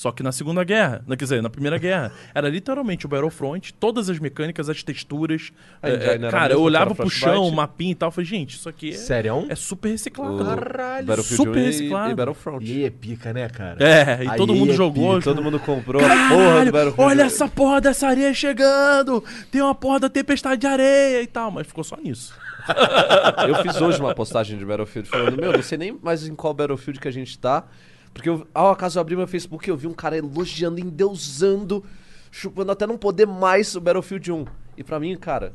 Só 0.00 0.10
que 0.10 0.22
na 0.22 0.32
Segunda 0.32 0.64
Guerra, 0.64 1.04
não, 1.06 1.14
quer 1.14 1.26
dizer, 1.26 1.42
na 1.42 1.50
Primeira 1.50 1.76
Guerra. 1.76 2.10
Era 2.34 2.48
literalmente 2.48 3.04
o 3.04 3.08
Battlefront, 3.10 3.74
todas 3.74 4.08
as 4.08 4.18
mecânicas, 4.18 4.70
as 4.70 4.82
texturas. 4.82 5.52
É, 5.82 6.14
é, 6.14 6.30
cara, 6.30 6.54
eu 6.54 6.62
olhava 6.62 6.94
pro 6.94 7.10
chão, 7.10 7.46
o 7.46 7.52
mapinha 7.52 7.92
e 7.92 7.94
tal, 7.94 8.10
falei, 8.10 8.24
gente, 8.24 8.56
isso 8.56 8.66
aqui 8.66 8.92
é, 8.92 8.94
Sério? 8.94 9.44
é 9.50 9.54
super 9.54 9.90
reciclado. 9.90 10.36
o 10.42 10.42
Caralho, 10.42 11.22
super 11.22 11.50
1 11.50 11.58
e- 11.58 11.64
reciclado. 11.66 12.12
e 12.12 12.14
Battlefront. 12.14 12.64
E 12.64 12.84
é 12.86 12.88
pica, 12.88 13.34
né, 13.34 13.46
cara? 13.50 13.76
É, 13.78 14.24
e 14.24 14.28
Aí 14.30 14.38
todo 14.38 14.54
mundo 14.54 14.72
é 14.72 14.74
jogou. 14.74 15.16
pica. 15.18 15.24
Todo 15.24 15.42
mundo 15.42 15.60
comprou 15.60 16.02
a 16.02 16.08
porra 16.08 16.16
do 16.16 16.28
Caralho, 16.30 16.72
Battlefield. 16.72 17.00
olha 17.02 17.22
essa 17.24 17.46
porra 17.46 17.78
dessa 17.82 18.08
areia 18.08 18.32
chegando! 18.32 19.22
Tem 19.52 19.60
uma 19.60 19.74
porra 19.74 20.00
da 20.00 20.08
tempestade 20.08 20.62
de 20.62 20.66
areia 20.66 21.20
e 21.20 21.26
tal, 21.26 21.50
mas 21.50 21.66
ficou 21.66 21.84
só 21.84 21.98
nisso. 22.02 22.32
Eu 23.46 23.54
fiz 23.56 23.78
hoje 23.78 24.00
uma 24.00 24.14
postagem 24.14 24.56
de 24.56 24.64
Battlefield 24.64 25.10
falando, 25.10 25.36
meu, 25.38 25.52
não 25.52 25.62
sei 25.62 25.76
nem 25.76 25.98
mais 26.02 26.26
em 26.26 26.34
qual 26.34 26.54
Battlefield 26.54 26.98
que 26.98 27.08
a 27.08 27.12
gente 27.12 27.38
tá. 27.38 27.64
Porque 28.12 28.28
eu, 28.28 28.46
ao 28.52 28.70
acaso 28.70 28.98
eu 28.98 29.00
abri 29.00 29.16
meu 29.16 29.26
Facebook 29.26 29.68
e 29.68 29.70
eu 29.70 29.76
vi 29.76 29.86
um 29.86 29.94
cara 29.94 30.16
elogiando, 30.16 30.80
endeusando, 30.80 31.84
chupando 32.30 32.72
até 32.72 32.86
não 32.86 32.98
poder 32.98 33.26
mais 33.26 33.74
o 33.74 33.80
Battlefield 33.80 34.32
1. 34.32 34.44
E 34.76 34.84
pra 34.84 35.00
mim, 35.00 35.16
cara, 35.16 35.52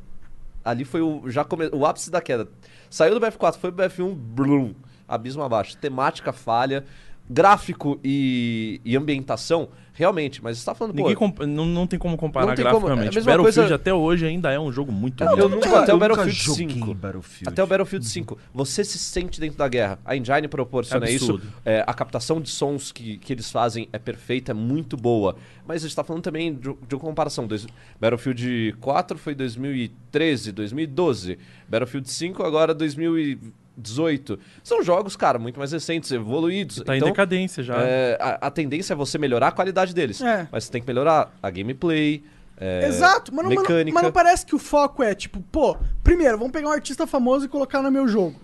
ali 0.64 0.86
foi 0.86 1.01
o, 1.01 1.30
já 1.30 1.43
come, 1.43 1.70
o 1.74 1.86
ápice 1.86 2.10
da 2.10 2.22
queda. 2.22 2.47
Saiu 2.89 3.20
do 3.20 3.26
BF4, 3.26 3.58
foi 3.58 3.72
pro 3.72 3.86
BF1, 3.86 4.14
blum, 4.16 4.74
abismo 5.08 5.43
abaixo. 5.43 5.78
Temática 5.78 6.32
falha, 6.32 6.86
gráfico 7.30 8.00
e, 8.04 8.80
e 8.86 8.96
ambientação, 8.96 9.70
realmente, 9.94 10.44
mas 10.44 10.58
você 10.60 10.66
tá 10.66 10.76
falando, 10.76 10.94
Ninguém 10.96 11.14
pô... 11.14 11.20
compa- 11.20 11.48
não, 11.48 11.66
não 11.66 11.88
tem 11.88 11.98
como 11.98 12.16
comparar 12.18 12.48
Não 12.48 12.54
tem 12.56 12.66
como- 12.66 12.76
é 12.76 12.78
a 12.78 12.82
graficamente. 12.82 13.16
mesma 13.16 13.32
Battlefield 13.32 13.70
coisa- 13.70 13.76
até 13.76 13.94
hoje 13.94 14.26
ainda 14.26 14.52
é 14.52 14.60
um 14.60 14.72
jogo 14.72 14.92
muito 14.92 15.24
Eu 15.24 15.32
lindo. 15.36 15.50
Nunca, 15.50 15.80
até 15.80 15.94
o 15.94 15.98
Battlefield 15.98 16.32
joguei 16.40 16.70
5. 16.70 16.94
Battlefield. 16.94 17.50
Até 17.50 17.64
o 17.64 17.68
Battlefield 17.68 18.06
5, 18.06 18.38
você 18.54 18.84
se 18.84 19.00
sente 19.00 19.40
dentro 19.40 19.58
da 19.58 19.68
guerra. 19.68 19.98
A 20.06 20.16
engine 20.16 20.48
proporciona 20.48 21.10
isso. 21.10 21.32
Absurdo. 21.36 21.54
É, 21.64 21.84
a 21.88 21.94
captação 21.94 22.40
de 22.42 22.50
sons 22.50 22.92
que, 22.92 23.18
que 23.18 23.34
eles 23.34 23.50
fazem 23.50 23.88
é 23.94 23.98
perfeita, 23.98 24.52
é 24.52 24.54
muito 24.54 24.96
boa. 24.98 25.36
Mas 25.66 25.84
a 25.84 25.88
gente 25.88 25.96
tá 25.96 26.04
falando 26.04 26.22
também 26.22 26.54
de, 26.54 26.62
de 26.88 26.96
uma 26.96 27.00
comparação. 27.00 27.48
Dois, 27.48 27.66
Battlefield 28.00 28.76
4 28.80 29.18
foi 29.18 29.34
2013, 29.34 30.52
2012. 30.52 31.40
Battlefield 31.68 32.10
5 32.10 32.44
agora 32.44 32.74
2018. 33.78 34.40
São 34.64 34.84
jogos, 34.84 35.16
cara, 35.16 35.38
muito 35.40 35.58
mais 35.60 35.72
recentes, 35.72 36.12
evoluídos. 36.12 36.82
Tá 36.86 36.94
em 36.96 36.98
Então, 36.98 37.10
decadência 37.10 37.64
já. 37.64 37.76
é, 37.80 38.18
a, 38.20 38.48
a 38.48 38.52
tendência 38.52 38.94
é 38.94 38.96
você 38.96 39.18
melhorar 39.18 39.50
a 39.50 39.52
qualidade 39.52 39.94
deles. 39.94 40.22
É. 40.22 40.48
Mas 40.52 40.66
você 40.66 40.72
tem 40.72 40.82
que 40.82 40.88
melhorar 40.88 41.34
a 41.42 41.50
gameplay. 41.50 42.24
é, 42.58 42.88
Exato, 42.88 43.34
mas 43.34 43.44
não, 43.44 43.50
mas 43.50 43.56
não- 43.56 43.62
mecânica. 43.64 43.94
mas 43.96 44.04
não 44.04 44.12
parece 44.12 44.46
que 44.46 44.56
o 44.56 44.60
foco 44.60 45.04
é 45.04 45.14
tipo, 45.14 45.42
pô, 45.52 45.78
primeiro, 46.04 46.38
vamos 46.38 46.54
pegar 46.54 46.70
um 46.70 46.72
artista 46.72 47.06
famoso 47.06 47.46
e 47.46 47.50
colocar 47.50 47.82
no 47.82 47.92
meu 47.92 48.08
jogo. 48.08 48.40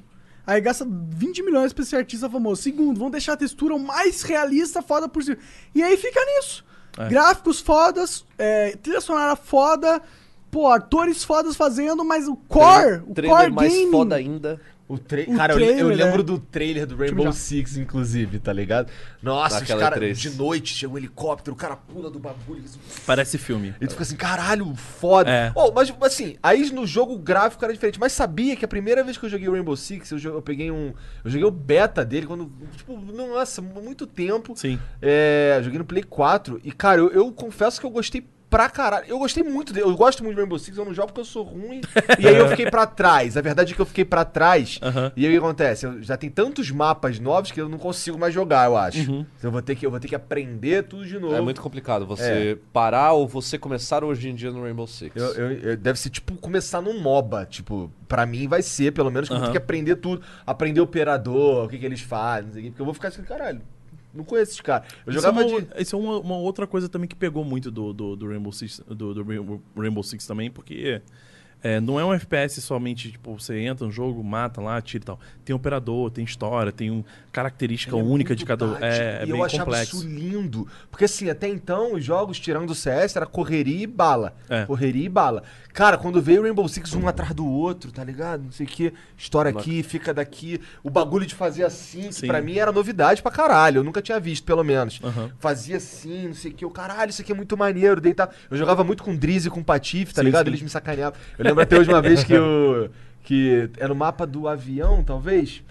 Aí 0.45 0.59
gasta 0.59 0.85
20 0.89 1.43
milhões 1.43 1.71
pra 1.71 1.83
esse 1.83 1.95
artista 1.95 2.29
famoso. 2.29 2.61
Segundo, 2.63 2.97
vamos 2.97 3.11
deixar 3.11 3.33
a 3.33 3.37
textura 3.37 3.75
o 3.75 3.79
mais 3.79 4.23
realista, 4.23 4.81
foda 4.81 5.07
possível. 5.07 5.41
E 5.73 5.81
aí 5.83 5.95
fica 5.97 6.19
nisso. 6.25 6.65
É. 6.97 7.07
Gráficos 7.07 7.61
fodas, 7.61 8.25
é, 8.37 8.75
trilha 8.81 8.99
sonora 8.99 9.35
foda, 9.37 10.01
pô, 10.49 10.67
atores 10.67 11.23
fodas 11.23 11.55
fazendo, 11.55 12.03
mas 12.03 12.27
o 12.27 12.35
core, 12.35 13.01
o 13.07 13.13
trailer 13.13 13.37
core 13.37 13.51
mais 13.51 13.71
gaming... 13.71 13.91
foda 13.91 14.15
ainda. 14.15 14.59
O 14.93 14.97
tra... 14.97 15.21
O 15.21 15.35
Cara, 15.35 15.53
eu- 15.53 15.59
eu, 15.59 15.65
trailer, 15.75 15.97
lembro 15.97 16.17
né? 16.19 16.23
do 16.23 16.39
trailer 16.39 16.85
do 16.85 16.93
eu 16.95 16.97
Rainbow 16.99 17.25
já. 17.25 17.31
Six, 17.31 17.77
inclusive, 17.77 18.39
tá 18.39 18.51
ligado? 18.51 18.89
Nossa, 19.21 19.55
os 19.55 19.61
Daquela 19.61 19.79
caras 19.81 19.99
E3. 19.99 20.13
de 20.13 20.29
noite, 20.31 20.73
chega 20.73 20.93
um 20.93 20.97
helicóptero, 20.97 21.53
o 21.53 21.57
cara 21.57 21.75
pula 21.75 22.09
do 22.09 22.19
bagulho. 22.19 22.63
assim, 22.65 22.79
Parece 23.05 23.37
filme. 23.37 23.73
E 23.79 23.87
tu 23.87 23.91
fica 23.91 24.03
assim, 24.03 24.15
caralho, 24.15 24.75
foda. 24.75 25.29
É. 25.29 25.51
Oh, 25.55 25.71
mas 25.71 25.93
assim, 26.01 26.35
aí 26.43 26.69
no 26.71 26.85
jogo 26.85 27.13
o 27.13 27.17
gráfico 27.19 27.63
era 27.63 27.73
diferente. 27.73 27.99
Mas 27.99 28.11
sabia 28.13 28.55
que 28.55 28.65
a 28.65 28.67
primeira 28.67 29.03
vez 29.03 29.17
que 29.17 29.25
eu 29.25 29.29
joguei 29.29 29.47
o 29.47 29.53
Rainbow 29.53 29.75
Six, 29.77 30.11
eu, 30.11 30.17
jo- 30.17 30.29
eu 30.33 30.41
peguei 30.41 30.69
um. 30.71 30.93
Eu 31.23 31.31
joguei 31.31 31.45
o 31.47 31.51
beta 31.51 32.03
dele 32.03 32.25
quando. 32.27 32.51
Tipo, 32.75 32.97
nossa, 32.97 33.61
muito 33.61 34.05
tempo. 34.05 34.53
Sim. 34.57 34.77
É, 35.01 35.59
joguei 35.63 35.79
no 35.79 35.85
Play 35.85 36.03
4. 36.03 36.59
E, 36.63 36.71
cara, 36.71 36.99
eu, 37.01 37.09
eu 37.11 37.31
confesso 37.31 37.79
que 37.79 37.85
eu 37.85 37.89
gostei 37.91 38.25
pra 38.51 38.69
caralho. 38.69 39.05
Eu 39.07 39.17
gostei 39.17 39.41
muito 39.43 39.71
dele. 39.73 39.85
Eu 39.87 39.95
gosto 39.95 40.21
muito 40.23 40.35
de 40.35 40.41
Rainbow 40.41 40.59
Six, 40.59 40.77
eu 40.77 40.85
não 40.85 40.93
jogo 40.93 41.07
porque 41.07 41.21
eu 41.21 41.25
sou 41.25 41.43
ruim. 41.43 41.81
e 42.19 42.27
aí 42.27 42.35
eu 42.35 42.49
fiquei 42.49 42.69
pra 42.69 42.85
trás. 42.85 43.35
A 43.37 43.41
verdade 43.41 43.71
é 43.71 43.75
que 43.75 43.81
eu 43.81 43.85
fiquei 43.85 44.05
pra 44.05 44.23
trás. 44.25 44.77
Aham. 44.83 45.11
E 45.15 45.25
aí 45.25 45.31
o 45.35 45.39
que 45.39 45.43
acontece? 45.45 45.85
Eu 45.87 46.03
já 46.03 46.17
tem 46.17 46.29
tantos 46.29 46.69
mapas 46.69 47.17
novos 47.19 47.49
que 47.51 47.59
eu 47.59 47.69
não 47.69 47.77
consigo 47.79 48.19
mais 48.19 48.33
jogar, 48.33 48.65
eu 48.67 48.77
acho. 48.77 48.99
Uhum. 49.09 49.25
Então 49.37 49.47
eu 49.47 49.51
vou 49.51 49.61
ter 49.61 49.75
que, 49.75 49.85
eu 49.85 49.89
vou 49.89 49.99
ter 49.99 50.07
que 50.09 50.15
aprender 50.15 50.83
tudo 50.83 51.05
de 51.05 51.17
novo. 51.17 51.33
É 51.33 51.41
muito 51.41 51.61
complicado 51.61 52.05
você 52.05 52.59
parar 52.73 53.13
ou 53.13 53.27
você 53.27 53.57
começar 53.57 54.03
hoje 54.03 54.29
em 54.29 54.35
dia 54.35 54.51
no 54.51 54.61
Rainbow 54.61 54.85
Six. 54.85 55.15
Eu- 55.15 55.33
eu- 55.33 55.51
eu- 55.71 55.77
deve 55.77 55.97
ser 55.97 56.09
tipo 56.09 56.35
começar 56.35 56.81
no 56.81 56.93
MOBA. 56.99 57.45
Tipo, 57.45 57.89
pra 58.07 58.25
mim 58.25 58.47
vai 58.49 58.61
ser, 58.61 58.91
pelo 58.91 59.09
menos, 59.09 59.29
que 59.29 59.33
eu 59.33 59.39
vou 59.39 59.47
ter 59.47 59.51
que 59.53 59.57
aprender 59.57 59.95
tudo. 59.95 60.21
Aprender 60.45 60.81
operador, 60.81 61.65
o 61.65 61.69
que, 61.69 61.77
que 61.77 61.85
eles 61.85 62.01
fazem, 62.01 62.45
não 62.47 62.51
sei 62.53 62.61
o 62.61 62.63
quê, 62.65 62.69
porque 62.71 62.81
eu 62.81 62.85
vou 62.85 62.93
ficar 62.93 63.07
assim, 63.07 63.23
caralho. 63.23 63.61
Não 64.13 64.23
conheço 64.23 64.51
esses 64.51 64.61
caras. 64.61 64.87
Eu 65.05 65.11
Isso 65.13 65.21
jogava 65.21 65.41
é 65.41 65.45
uma, 65.45 65.61
de. 65.61 65.67
Isso 65.81 65.95
é 65.95 65.99
uma, 65.99 66.19
uma 66.19 66.37
outra 66.37 66.67
coisa 66.67 66.89
também 66.89 67.07
que 67.07 67.15
pegou 67.15 67.43
muito 67.45 67.71
do, 67.71 67.93
do, 67.93 68.15
do 68.15 68.27
Rainbow 68.27 68.51
Six, 68.51 68.81
do, 68.87 69.13
do 69.13 69.23
Rainbow- 69.75 70.03
Six 70.03 70.25
também, 70.27 70.51
porque 70.51 71.01
é, 71.63 71.79
não 71.79 71.99
é 71.99 72.03
um 72.03 72.11
FPS 72.13 72.59
somente, 72.61 73.11
tipo, 73.11 73.39
você 73.39 73.59
entra 73.59 73.85
no 73.85 73.91
jogo, 73.91 74.23
mata 74.23 74.59
lá, 74.59 74.77
atira 74.77 75.03
e 75.03 75.05
tal. 75.05 75.19
Tem 75.45 75.55
operador, 75.55 76.09
tem 76.09 76.25
história, 76.25 76.71
tem 76.71 76.89
um, 76.89 77.03
característica 77.31 77.95
é 77.95 78.01
única 78.01 78.35
de 78.35 78.43
cada 78.45 78.77
É, 78.81 79.19
é 79.21 79.25
bem 79.27 79.29
eu 79.29 79.43
achava 79.43 79.65
complexo. 79.65 79.97
isso 79.97 80.07
lindo. 80.07 80.67
Porque 80.89 81.05
assim, 81.05 81.29
até 81.29 81.47
então, 81.47 81.93
os 81.93 82.03
jogos 82.03 82.39
tirando 82.39 82.71
o 82.71 82.75
CS 82.75 83.15
era 83.15 83.25
correria 83.27 83.83
e 83.83 83.87
bala. 83.87 84.35
É. 84.49 84.65
Correria 84.65 85.05
e 85.05 85.09
bala. 85.09 85.43
Cara, 85.73 85.97
quando 85.97 86.21
veio 86.21 86.41
o 86.41 86.43
Rainbow 86.43 86.67
Six 86.67 86.93
um 86.95 87.07
atrás 87.07 87.33
do 87.33 87.45
outro, 87.47 87.91
tá 87.91 88.03
ligado? 88.03 88.43
Não 88.43 88.51
sei 88.51 88.65
o 88.65 88.69
que. 88.69 88.93
História 89.17 89.51
aqui, 89.51 89.81
fica 89.83 90.13
daqui. 90.13 90.59
O 90.83 90.89
bagulho 90.89 91.25
de 91.25 91.33
fazer 91.33 91.63
assim, 91.63 92.07
que 92.09 92.13
Sim. 92.15 92.27
pra 92.27 92.41
mim 92.41 92.57
era 92.57 92.71
novidade 92.71 93.21
pra 93.21 93.31
caralho. 93.31 93.79
Eu 93.79 93.83
nunca 93.83 94.01
tinha 94.01 94.19
visto, 94.19 94.43
pelo 94.43 94.63
menos. 94.63 94.99
Aham. 95.03 95.31
Fazia 95.39 95.77
assim, 95.77 96.27
não 96.27 96.33
sei 96.33 96.51
o 96.51 96.53
que. 96.53 96.65
Eu, 96.65 96.69
caralho, 96.71 97.09
isso 97.09 97.21
aqui 97.21 97.31
é 97.31 97.35
muito 97.35 97.55
maneiro. 97.57 98.01
Deitar. 98.01 98.29
Eu 98.49 98.57
jogava 98.57 98.83
muito 98.83 99.03
com 99.03 99.15
Drizzy 99.15 99.47
e 99.47 99.51
com 99.51 99.63
Patife, 99.63 100.13
tá 100.13 100.21
Sim, 100.21 100.25
ligado? 100.25 100.45
sim. 100.45 100.51
Eles 100.51 100.61
me 100.61 100.69
sacaneavam. 100.69 101.19
Eu 101.37 101.45
lembro 101.45 101.61
até 101.63 101.77
hoje 101.79 101.89
uma 101.89 102.01
vez 102.01 102.23
que 102.23 102.33
eu. 102.33 102.89
Que 103.23 103.69
era 103.77 103.89
no 103.89 103.95
mapa 103.95 104.25
do 104.25 104.47
avião, 104.47 105.03
talvez. 105.03 105.63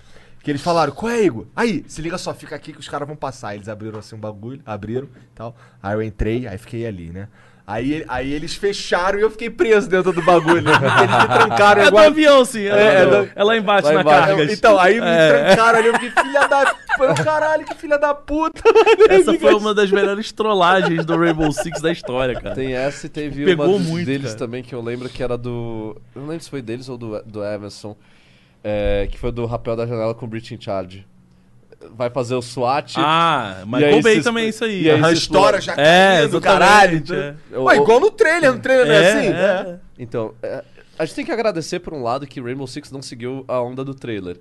Que 0.42 0.50
eles 0.50 0.62
falaram, 0.62 0.92
qual 0.92 1.12
é, 1.12 1.22
Igor? 1.22 1.46
Aí, 1.54 1.84
se 1.86 2.00
liga 2.00 2.16
só, 2.16 2.32
fica 2.32 2.56
aqui 2.56 2.72
que 2.72 2.80
os 2.80 2.88
caras 2.88 3.06
vão 3.06 3.16
passar. 3.16 3.54
Eles 3.54 3.68
abriram 3.68 3.98
assim 3.98 4.16
um 4.16 4.18
bagulho, 4.20 4.62
abriram 4.64 5.06
e 5.06 5.34
tal. 5.34 5.54
Aí 5.82 5.94
eu 5.94 6.02
entrei, 6.02 6.46
aí 6.46 6.56
fiquei 6.56 6.86
ali, 6.86 7.10
né? 7.10 7.28
Aí, 7.72 8.04
aí 8.08 8.32
eles 8.32 8.54
fecharam 8.56 9.18
e 9.18 9.22
eu 9.22 9.30
fiquei 9.30 9.48
preso 9.48 9.88
dentro 9.88 10.12
do 10.12 10.20
bagulho. 10.22 10.60
né? 10.60 10.72
Eles 10.72 11.18
me 11.22 11.28
trancaram 11.28 11.80
É 11.80 11.84
do 11.84 11.88
igual. 11.90 12.04
avião, 12.06 12.44
sim. 12.44 12.64
É, 12.64 12.70
É, 12.70 12.94
é, 13.02 13.06
do- 13.06 13.30
é 13.36 13.44
lá 13.44 13.56
embaixo 13.56 13.86
Lá 13.86 13.94
na 13.94 14.00
embaixo. 14.00 14.26
carga. 14.36 14.52
Então, 14.52 14.78
aí 14.78 15.00
me 15.00 15.06
É. 15.06 15.28
trancaram 15.54 15.78
ali, 15.78 15.88
eu 15.88 15.94
fiquei 15.94 16.10
filha 16.10 16.48
da. 16.48 16.74
Foi 16.96 17.10
o 17.12 17.14
caralho, 17.14 17.64
que 17.64 17.74
filha 17.76 17.96
da 17.98 18.12
puta. 18.12 18.60
Essa 19.08 19.32
foi 19.38 19.54
uma 19.54 19.72
das 19.72 19.90
melhores 19.90 20.32
trollagens 20.32 21.04
do 21.06 21.16
Rainbow 21.16 21.50
Six 21.52 21.80
da 21.80 21.92
história, 21.92 22.34
cara. 22.40 22.54
Tem 22.54 22.74
essa 22.74 23.06
e 23.06 23.08
teve 23.08 23.44
Pegou 23.44 23.66
uma 23.66 23.78
dos- 23.78 23.86
muito, 23.86 24.06
deles 24.06 24.26
cara. 24.34 24.38
também 24.38 24.62
que 24.62 24.74
eu 24.74 24.82
lembro 24.82 25.08
que 25.08 25.22
era 25.22 25.38
do. 25.38 25.96
Eu 26.14 26.22
não 26.22 26.28
lembro 26.28 26.42
se 26.44 26.50
foi 26.50 26.60
deles 26.60 26.88
ou 26.88 26.98
do, 26.98 27.22
do 27.22 27.44
Emerson. 27.44 27.96
é, 28.62 29.08
que 29.10 29.16
foi 29.18 29.32
do 29.32 29.46
Rapel 29.46 29.74
da 29.76 29.86
Janela 29.86 30.14
com 30.14 30.26
o 30.26 30.28
Breaching 30.28 30.58
Charge. 30.60 31.06
Vai 31.96 32.10
fazer 32.10 32.34
o 32.34 32.42
SWAT. 32.42 32.94
Ah, 32.98 33.62
Bay 33.66 34.02
se- 34.16 34.22
também, 34.22 34.48
isso 34.50 34.64
aí. 34.64 34.82
e 34.82 34.90
aí 34.90 35.02
A 35.02 35.12
história 35.12 35.60
já 35.60 35.74
É, 35.78 36.22
exatamente, 36.24 36.42
caralho. 36.42 37.04
é. 37.14 37.34
Eu- 37.50 37.62
Ué, 37.64 37.76
igual 37.76 37.98
no 38.00 38.10
trailer, 38.10 38.52
no 38.52 38.60
trailer 38.60 38.86
não 38.86 38.92
é, 38.94 39.02
É, 39.02 39.12
assim? 39.12 39.28
é. 39.70 39.78
Então, 39.98 40.34
é, 40.42 40.62
a 40.98 41.04
gente 41.06 41.14
tem 41.14 41.24
que 41.24 41.32
agradecer 41.32 41.80
por 41.80 41.94
um 41.94 42.02
lado 42.02 42.26
que 42.26 42.40
Rainbow 42.40 42.66
Six 42.66 42.90
não 42.92 43.00
seguiu 43.00 43.44
a 43.48 43.60
onda 43.62 43.82
do 43.84 43.94
trailer. 43.94 44.38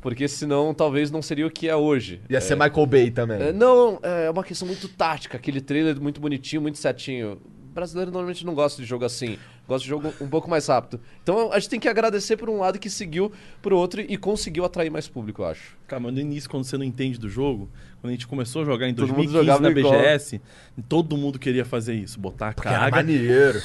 Porque 0.00 0.26
senão 0.26 0.72
talvez 0.72 1.10
não 1.10 1.20
seria 1.20 1.46
o 1.46 1.50
que 1.50 1.68
é 1.68 1.76
hoje. 1.76 2.22
Ia 2.30 2.40
ser 2.40 2.54
Michael 2.56 2.86
Bay 2.86 3.10
também. 3.10 3.40
É, 3.40 3.52
não, 3.52 3.98
é 4.02 4.30
uma 4.30 4.42
questão 4.42 4.66
muito 4.66 4.88
tática. 4.88 5.36
Aquele 5.36 5.60
trailer 5.60 6.00
muito 6.00 6.20
bonitinho, 6.20 6.62
muito 6.62 6.78
certinho. 6.78 7.38
Brasileiro 7.72 8.10
normalmente 8.10 8.44
não 8.44 8.54
gosta 8.54 8.80
de 8.82 8.88
jogo 8.88 9.04
assim. 9.04 9.38
Gosta 9.66 9.84
de 9.84 9.88
jogo 9.88 10.12
um 10.20 10.28
pouco 10.28 10.50
mais 10.50 10.66
rápido. 10.66 11.00
Então 11.22 11.52
a 11.52 11.58
gente 11.58 11.70
tem 11.70 11.80
que 11.80 11.88
agradecer 11.88 12.36
por 12.36 12.50
um 12.50 12.58
lado 12.58 12.78
que 12.78 12.90
seguiu 12.90 13.30
pro 13.62 13.76
outro 13.76 14.00
e 14.00 14.16
conseguiu 14.16 14.64
atrair 14.64 14.90
mais 14.90 15.06
público, 15.08 15.42
eu 15.42 15.46
acho. 15.46 15.76
Cara, 15.86 16.00
mas 16.00 16.12
no 16.12 16.20
início, 16.20 16.50
quando 16.50 16.64
você 16.64 16.76
não 16.76 16.84
entende 16.84 17.18
do 17.18 17.28
jogo, 17.28 17.68
quando 18.00 18.10
a 18.10 18.12
gente 18.12 18.26
começou 18.26 18.62
a 18.62 18.64
jogar 18.64 18.88
em 18.88 18.94
Todo 18.94 19.08
mundo 19.08 19.30
2015 19.32 19.46
jogava 19.46 19.62
na 19.62 19.70
igual. 19.70 19.94
BGS, 19.94 20.40
todo 20.88 21.16
mundo 21.16 21.38
queria 21.38 21.64
fazer 21.64 21.94
isso, 21.94 22.18
botar 22.18 22.48
a 22.48 22.52
Porque 22.52 22.68
era 22.68 22.78
carga. 22.80 22.96
maneiro. 22.96 23.60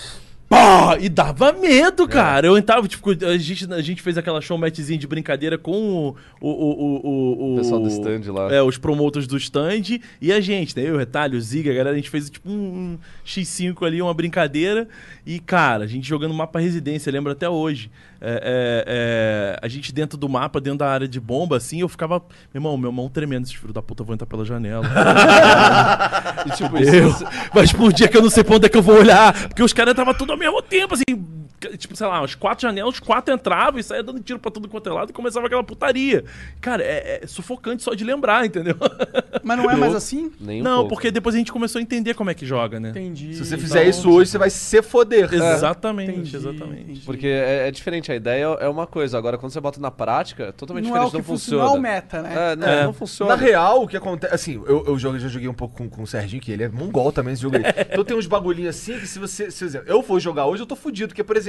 Pá! 0.48 0.98
E 1.00 1.10
dava 1.10 1.52
medo, 1.54 2.08
cara. 2.08 2.48
Eu 2.48 2.58
entrava, 2.58 2.88
tipo, 2.88 3.10
a 3.12 3.38
gente, 3.38 3.74
a 3.74 3.82
gente 3.82 4.02
fez 4.02 4.18
aquela 4.18 4.40
show 4.42 4.58
matchzinha 4.58 4.98
de 4.98 5.08
brincadeira 5.08 5.58
com 5.58 5.72
o. 5.72 6.16
O, 6.40 6.50
o, 6.50 6.72
o, 6.72 7.08
o, 7.08 7.54
O 7.54 7.58
pessoal 7.58 7.82
do 7.82 7.88
stand 7.88 8.32
lá. 8.32 8.54
É, 8.54 8.62
os 8.62 8.78
promoters 8.78 9.26
do 9.26 9.38
stand 9.38 10.00
e 10.22 10.32
a 10.32 10.40
gente, 10.40 10.76
né? 10.78 10.88
Eu, 10.88 10.96
o 10.96 10.98
Retalho, 10.98 11.38
o 11.38 11.42
Ziga, 11.42 11.72
a 11.72 11.74
galera, 11.74 11.92
a 11.92 11.96
gente 11.96 12.10
fez 12.10 12.30
tipo 12.30 12.50
um, 12.50 12.54
um 12.54 12.98
X5 13.26 13.86
ali, 13.86 14.02
uma 14.02 14.14
brincadeira. 14.14 14.88
E, 15.26 15.40
cara, 15.40 15.86
a 15.86 15.88
gente 15.88 16.08
jogando 16.08 16.34
mapa 16.34 16.60
residência, 16.60 17.12
lembro 17.12 17.32
até 17.32 17.50
hoje. 17.50 17.90
É, 18.22 18.28
é, 18.28 18.86
é, 18.88 19.60
a 19.62 19.68
gente 19.68 19.94
dentro 19.94 20.18
do 20.18 20.30
mapa, 20.30 20.62
dentro 20.62 20.80
da 20.80 20.90
área 20.90 21.08
de 21.08 21.20
bomba, 21.20 21.58
assim, 21.58 21.82
eu 21.82 21.90
ficava. 21.90 22.20
Meu 22.54 22.60
irmão, 22.60 22.78
meu 22.78 22.92
mão 22.92 23.10
tremendo, 23.10 23.44
esses 23.44 23.56
filhos 23.56 23.74
da 23.74 23.82
puta 23.82 24.04
vão 24.04 24.14
entrar 24.14 24.28
pela 24.28 24.46
janela. 24.46 24.86
E 26.46 26.50
tipo, 26.52 26.78
Eu, 26.78 27.10
isso, 27.10 27.26
mas 27.54 27.74
por 27.74 27.92
dia 27.92 28.08
que 28.08 28.16
eu 28.16 28.22
não 28.22 28.30
sei 28.30 28.44
pra 28.44 28.56
onde 28.56 28.68
é 28.68 28.70
que 28.70 28.78
eu 28.78 28.82
vou 28.82 29.00
olhar. 29.00 29.34
Porque 29.48 29.64
os 29.64 29.74
caras 29.74 29.94
entravam 29.94 30.14
tudo 30.14 30.35
ao 30.36 30.40
mesmo 30.40 30.62
tempo, 30.62 30.94
assim. 30.94 31.45
Tipo, 31.78 31.96
sei 31.96 32.08
lá, 32.08 32.22
os 32.24 32.36
quatro 32.36 32.64
janelas, 32.64 32.96
os 32.96 33.00
quatro 33.00 33.34
entravam 33.34 33.80
e 33.80 33.84
saía 33.84 34.04
dando 34.04 34.20
tiro 34.20 34.38
pra 34.40 34.52
tudo 34.52 34.68
quanto 34.68 34.90
é 34.90 34.94
lado 34.94 35.10
e 35.10 35.14
começava 35.14 35.48
aquela 35.48 35.64
putaria. 35.64 36.24
Cara, 36.62 36.84
é, 36.84 37.22
é 37.24 37.28
sufocante 37.28 37.82
só 37.82 37.94
de 37.94 38.04
lembrar, 38.04 38.46
entendeu? 38.46 38.76
Mas 39.44 39.58
não 39.58 39.70
é 39.70 39.76
mais 39.76 39.96
assim? 39.96 40.32
nem 40.40 40.62
um 40.62 40.64
não, 40.64 40.76
pouco. 40.80 40.90
porque 40.90 41.12
depois 41.12 41.34
a 41.36 41.38
gente 41.38 41.52
começou 41.52 41.80
a 41.80 41.82
entender 41.82 42.14
como 42.14 42.30
é 42.30 42.34
que 42.34 42.46
joga, 42.46 42.80
né? 42.80 42.90
Entendi. 42.90 43.34
Se 43.36 43.46
você 43.46 43.58
fizer 43.58 43.88
isso 43.88 44.10
hoje, 44.10 44.32
você 44.32 44.38
vai 44.38 44.50
se 44.50 44.82
foder. 44.82 45.30
Exatamente, 45.34 46.12
Entendi, 46.12 46.36
exatamente. 46.36 46.82
entendi. 46.84 47.02
Porque 47.06 47.28
é, 47.28 47.68
é 47.68 47.72
diferente, 47.72 48.12
a 48.12 48.16
ideia 48.16 48.46
é 48.60 48.68
uma 48.68 48.86
coisa. 48.88 49.18
Agora, 49.18 49.38
quando 49.38 49.52
você 49.52 49.60
bota 49.60 49.80
na 49.80 49.92
prática, 49.92 50.46
é 50.46 50.52
totalmente 50.52 50.88
Não 50.88 50.96
é 50.96 51.02
o 51.02 51.06
diferente, 51.06 51.24
que 51.26 51.32
não 51.32 51.38
funciona. 51.38 51.64
Não 51.66 51.76
é 51.76 51.78
o 51.78 51.82
meta, 51.82 52.22
né? 52.22 52.52
É, 52.52 52.56
não, 52.56 52.68
É. 52.68 52.84
não 52.86 52.94
funciona. 52.94 53.36
Na 53.36 53.42
real, 53.42 53.84
o 53.84 53.88
que 53.88 53.98
acontece. 53.98 54.34
Assim, 54.34 54.54
eu, 54.66 54.84
eu 54.88 54.98
joguei- 55.00 55.20
já 55.20 55.28
joguei 55.28 55.48
um 55.48 55.54
pouco 55.54 55.76
com, 55.78 55.90
com 55.90 56.04
o 56.04 56.08
Serginho, 56.08 56.42
que 56.42 56.52
ele 56.52 56.64
é 56.64 56.70
mongol 56.70 57.12
também 57.12 57.34
esse 57.34 57.42
jogo 57.42 57.56
aí. 57.58 57.64
Então 57.96 58.04
tem 58.04 58.18
uns 58.18 58.28
bagulhinhos 58.28 58.76
assim 58.76 59.00
que 59.00 59.08
se 59.08 59.18
você. 59.20 59.50
Se, 59.52 59.82
eu 59.86 60.02
for 60.04 60.20
jogar 60.20 60.46
hoje, 60.48 60.62
eu 60.64 60.68
tô 60.68 60.76
fudido. 60.76 61.10
Porque, 61.10 61.24
por 61.24 61.38
exemplo, 61.38 61.45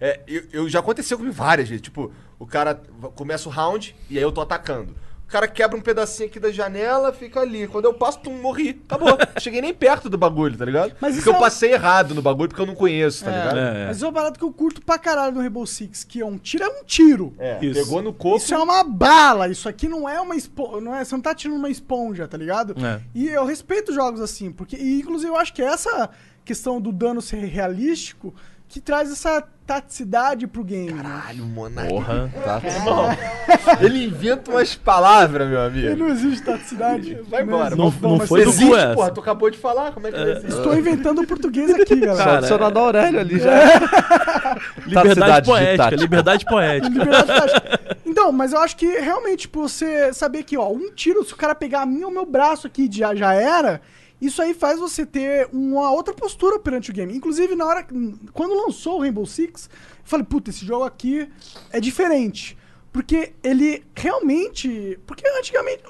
é, 0.00 0.20
eu, 0.26 0.42
eu- 0.52 0.68
já 0.68 0.80
aconteceu 0.80 1.16
comigo 1.16 1.34
várias 1.34 1.68
vezes. 1.68 1.82
Tipo, 1.82 2.12
o 2.38 2.46
cara 2.46 2.80
começa 3.14 3.48
o 3.48 3.52
round 3.52 3.94
e 4.10 4.16
aí 4.16 4.22
eu 4.22 4.32
tô 4.32 4.40
atacando. 4.40 4.94
O 5.24 5.28
cara 5.28 5.48
quebra 5.48 5.76
um 5.76 5.80
pedacinho 5.80 6.28
aqui 6.28 6.38
da 6.38 6.52
janela, 6.52 7.12
fica 7.12 7.40
ali. 7.40 7.66
Quando 7.66 7.86
eu 7.86 7.94
passo, 7.94 8.20
tum, 8.20 8.40
morri. 8.40 8.80
Acabou. 8.86 9.18
Cheguei 9.40 9.60
nem 9.60 9.74
perto 9.74 10.08
do 10.08 10.16
bagulho, 10.16 10.56
tá 10.56 10.64
ligado? 10.64 10.94
Mas 11.00 11.16
porque 11.16 11.28
eu 11.28 11.34
é 11.34 11.38
passei 11.40 11.72
errado 11.72 12.14
no 12.14 12.22
bagulho, 12.22 12.48
porque 12.48 12.62
eu 12.62 12.66
não 12.66 12.76
conheço, 12.76 13.24
tá 13.24 13.32
É, 13.32 13.34
ligado? 13.40 13.58
É. 13.58 13.86
Mas 13.86 13.96
isso 13.96 14.04
é 14.04 14.08
uma 14.08 14.14
parada 14.14 14.38
que 14.38 14.44
eu 14.44 14.52
curto 14.52 14.80
pra 14.82 14.96
caralho 15.00 15.34
no 15.34 15.40
Rainbow 15.40 15.66
Six, 15.66 16.04
que 16.04 16.20
é 16.20 16.24
um 16.24 16.38
tiro 16.38 16.62
é 16.62 16.68
um 16.68 16.84
tiro. 16.84 17.34
É, 17.40 17.58
Isso. 17.60 17.80
pegou 17.82 18.00
no 18.02 18.12
corpo. 18.12 18.36
Isso 18.36 18.54
é 18.54 18.58
uma 18.58 18.84
bala, 18.84 19.48
isso 19.48 19.68
aqui 19.68 19.88
não 19.88 20.08
é 20.08 20.20
uma 20.20 20.36
esponja, 20.36 20.80
não 20.80 20.94
é, 20.94 21.04
você 21.04 21.14
não 21.16 21.20
tá 21.22 21.34
tirando 21.34 21.56
uma 21.56 21.70
esponja, 21.70 22.28
tá 22.28 22.38
ligado? 22.38 22.76
É. 22.86 23.00
E 23.12 23.26
eu 23.28 23.44
respeito 23.44 23.92
jogos 23.92 24.20
assim, 24.20 24.52
porque 24.52 24.76
e, 24.76 25.00
inclusive 25.00 25.28
eu 25.28 25.36
acho 25.36 25.52
que 25.52 25.60
é 25.60 25.64
essa 25.66 26.08
questão 26.44 26.80
do 26.80 26.92
dano 26.92 27.20
ser 27.20 27.38
realístico 27.46 28.32
que 28.68 28.80
traz 28.80 29.10
essa 29.10 29.42
taticidade 29.66 30.46
pro 30.46 30.62
game. 30.62 30.92
né? 30.92 31.02
Caralho, 31.02 31.44
Monark. 31.44 31.88
Porra. 31.88 32.30
Tá? 32.44 32.60
Ele 33.82 34.04
inventa 34.04 34.50
umas 34.52 34.76
palavras, 34.76 35.48
meu 35.48 35.60
amigo. 35.60 35.96
não 35.96 36.08
existe 36.08 36.44
taticidade. 36.44 37.14
Vai 37.28 37.42
embora. 37.42 37.70
Não- 37.74 37.90
Vamos- 37.90 38.00
não 38.00 38.16
mas 38.18 38.28
foi 38.28 38.44
do 38.44 38.50
existe, 38.50 38.72
essa. 38.74 38.94
porra. 38.94 39.10
Tu 39.10 39.20
acabou 39.20 39.50
de 39.50 39.58
falar, 39.58 39.90
como 39.92 40.06
é 40.06 40.12
que 40.12 40.18
não 40.18 40.28
existe? 40.28 40.48
Estou 40.48 40.76
inventando 40.78 41.20
o 41.22 41.26
português 41.26 41.70
aqui, 41.74 41.96
galera. 41.96 42.16
Só 42.16 42.24
Cara, 42.24 42.38
adicionar 42.38 42.70
da 42.70 42.80
Aurélio 42.80 43.20
ali 43.20 43.38
já. 43.40 43.50
Liberdade 44.86 45.14
Cidade 45.14 45.46
poética, 45.46 45.96
liberdade 45.96 46.44
poética. 46.44 46.88
Liberdade 46.88 47.26
tática. 47.26 47.96
Então, 48.04 48.30
mas 48.32 48.52
eu 48.52 48.60
acho 48.60 48.76
que 48.76 48.86
realmente, 48.86 49.40
tipo, 49.42 49.68
você 49.68 50.12
saber 50.12 50.44
que, 50.44 50.56
ó, 50.56 50.68
um 50.70 50.92
tiro, 50.94 51.24
se 51.24 51.32
o 51.32 51.36
cara 51.36 51.54
pegar 51.54 51.82
a 51.82 51.86
minha 51.86 52.06
ou 52.06 52.12
meu 52.12 52.24
braço 52.24 52.66
aqui 52.66 52.88
já, 52.90 53.14
já 53.14 53.34
era, 53.34 53.80
isso 54.20 54.40
aí 54.40 54.54
faz 54.54 54.78
você 54.78 55.04
ter 55.04 55.48
uma 55.52 55.90
outra 55.90 56.14
postura 56.14 56.58
perante 56.58 56.90
o 56.90 56.94
game. 56.94 57.14
Inclusive, 57.14 57.54
na 57.54 57.64
hora. 57.66 57.82
que- 57.82 58.14
Quando 58.32 58.54
lançou 58.54 58.96
o 58.98 59.00
Rainbow 59.02 59.26
Six, 59.26 59.68
eu 59.72 59.78
falei, 60.04 60.24
puta, 60.24 60.50
esse 60.50 60.64
jogo 60.64 60.84
aqui 60.84 61.28
é 61.70 61.80
diferente. 61.80 62.56
Porque 62.92 63.34
ele 63.44 63.84
realmente. 63.94 64.98
Porque 65.06 65.22
antigamente. 65.38 65.82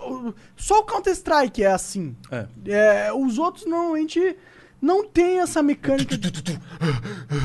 Só 0.57 0.81
o 0.81 0.85
Counter-Strike 0.85 1.62
é 1.62 1.68
assim. 1.72 2.16
É. 2.33 2.47
É, 2.66 3.12
os 3.12 3.39
outros 3.39 3.64
gente 3.97 4.37
não 4.83 5.07
tem 5.07 5.39
essa 5.41 5.62
mecânica. 5.62 6.18
de- 6.18 6.33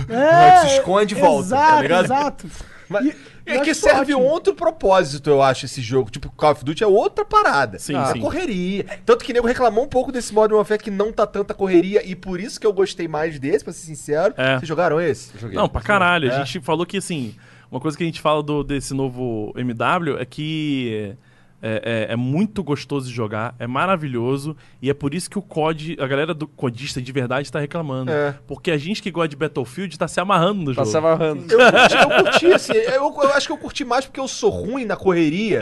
Ah, 0.09 0.67
se 0.67 0.77
esconde 0.77 1.15
e 1.15 1.19
volta, 1.19 1.45
Exato, 1.47 1.71
tá 1.75 1.81
ligado? 1.81 2.05
exato. 2.05 2.47
Mas 2.89 3.05
E- 3.05 3.15
é 3.45 3.59
que 3.59 3.73
serve 3.73 4.13
ótimo. 4.13 4.29
outro 4.29 4.53
propósito, 4.53 5.29
eu 5.29 5.41
acho, 5.41 5.65
esse 5.65 5.81
jogo. 5.81 6.09
Tipo, 6.09 6.29
Call 6.31 6.51
of 6.51 6.63
Duty 6.63 6.83
é 6.83 6.87
outra 6.87 7.25
parada. 7.25 7.79
Sim, 7.79 7.95
é 7.95 8.13
sim. 8.13 8.19
correria. 8.19 8.85
Tanto 9.05 9.23
que 9.23 9.33
nego 9.33 9.47
reclamou 9.47 9.83
um 9.83 9.87
pouco 9.87 10.11
desse 10.11 10.33
Modern 10.33 10.57
Warfare 10.57 10.81
que 10.81 10.91
não 10.91 11.11
tá 11.11 11.25
tanta 11.25 11.53
correria. 11.53 12.05
E 12.05 12.15
por 12.15 12.39
isso 12.39 12.59
que 12.59 12.67
eu 12.67 12.73
gostei 12.73 13.07
mais 13.07 13.39
desse, 13.39 13.63
pra 13.63 13.73
ser 13.73 13.85
sincero. 13.85 14.33
É. 14.37 14.57
Vocês 14.57 14.67
jogaram 14.67 14.99
esse? 15.01 15.31
Joguei. 15.37 15.55
Não, 15.55 15.67
pra 15.67 15.81
caralho. 15.81 16.29
É. 16.29 16.35
A 16.35 16.43
gente 16.43 16.59
falou 16.61 16.85
que, 16.85 16.97
assim, 16.97 17.35
uma 17.71 17.79
coisa 17.79 17.97
que 17.97 18.03
a 18.03 18.05
gente 18.05 18.21
fala 18.21 18.43
do, 18.43 18.63
desse 18.63 18.93
novo 18.93 19.53
MW 19.55 20.17
é 20.19 20.25
que 20.25 21.15
É, 21.63 22.07
é- 22.09 22.13
é 22.13 22.15
muito 22.15 22.63
gostoso 22.63 23.07
de 23.07 23.13
jogar, 23.13 23.53
é 23.59 23.67
maravilhoso. 23.67 24.57
E 24.81 24.89
é 24.89 24.93
por 24.93 25.13
isso 25.13 25.29
que 25.29 25.37
o 25.37 25.41
COD, 25.43 25.95
a 25.99 26.07
galera 26.07 26.33
do 26.33 26.47
codista 26.47 26.99
de 27.01 27.11
verdade 27.11 27.47
está 27.47 27.59
reclamando. 27.59 28.11
É. 28.11 28.35
Porque 28.47 28.71
a 28.71 28.77
gente 28.77 29.01
que 29.01 29.11
gosta 29.11 29.29
de 29.29 29.35
Battlefield 29.35 29.97
tá 29.97 30.07
se 30.07 30.19
amarrando 30.19 30.61
no 30.61 30.75
Tá 30.75 30.81
jogo. 30.81 30.87
se 30.91 30.97
amarrando. 30.97 31.45
Eu 31.51 31.59
curti, 31.71 31.95
eu 31.95 32.23
curti, 32.23 32.45
assim, 32.53 32.73
eu, 32.73 33.15
eu 33.23 33.33
acho 33.33 33.45
que 33.47 33.53
eu 33.53 33.57
curti 33.57 33.85
mais 33.85 34.05
porque 34.05 34.19
eu 34.19 34.27
sou 34.27 34.49
ruim 34.49 34.85
na 34.85 34.95
correria. 34.95 35.61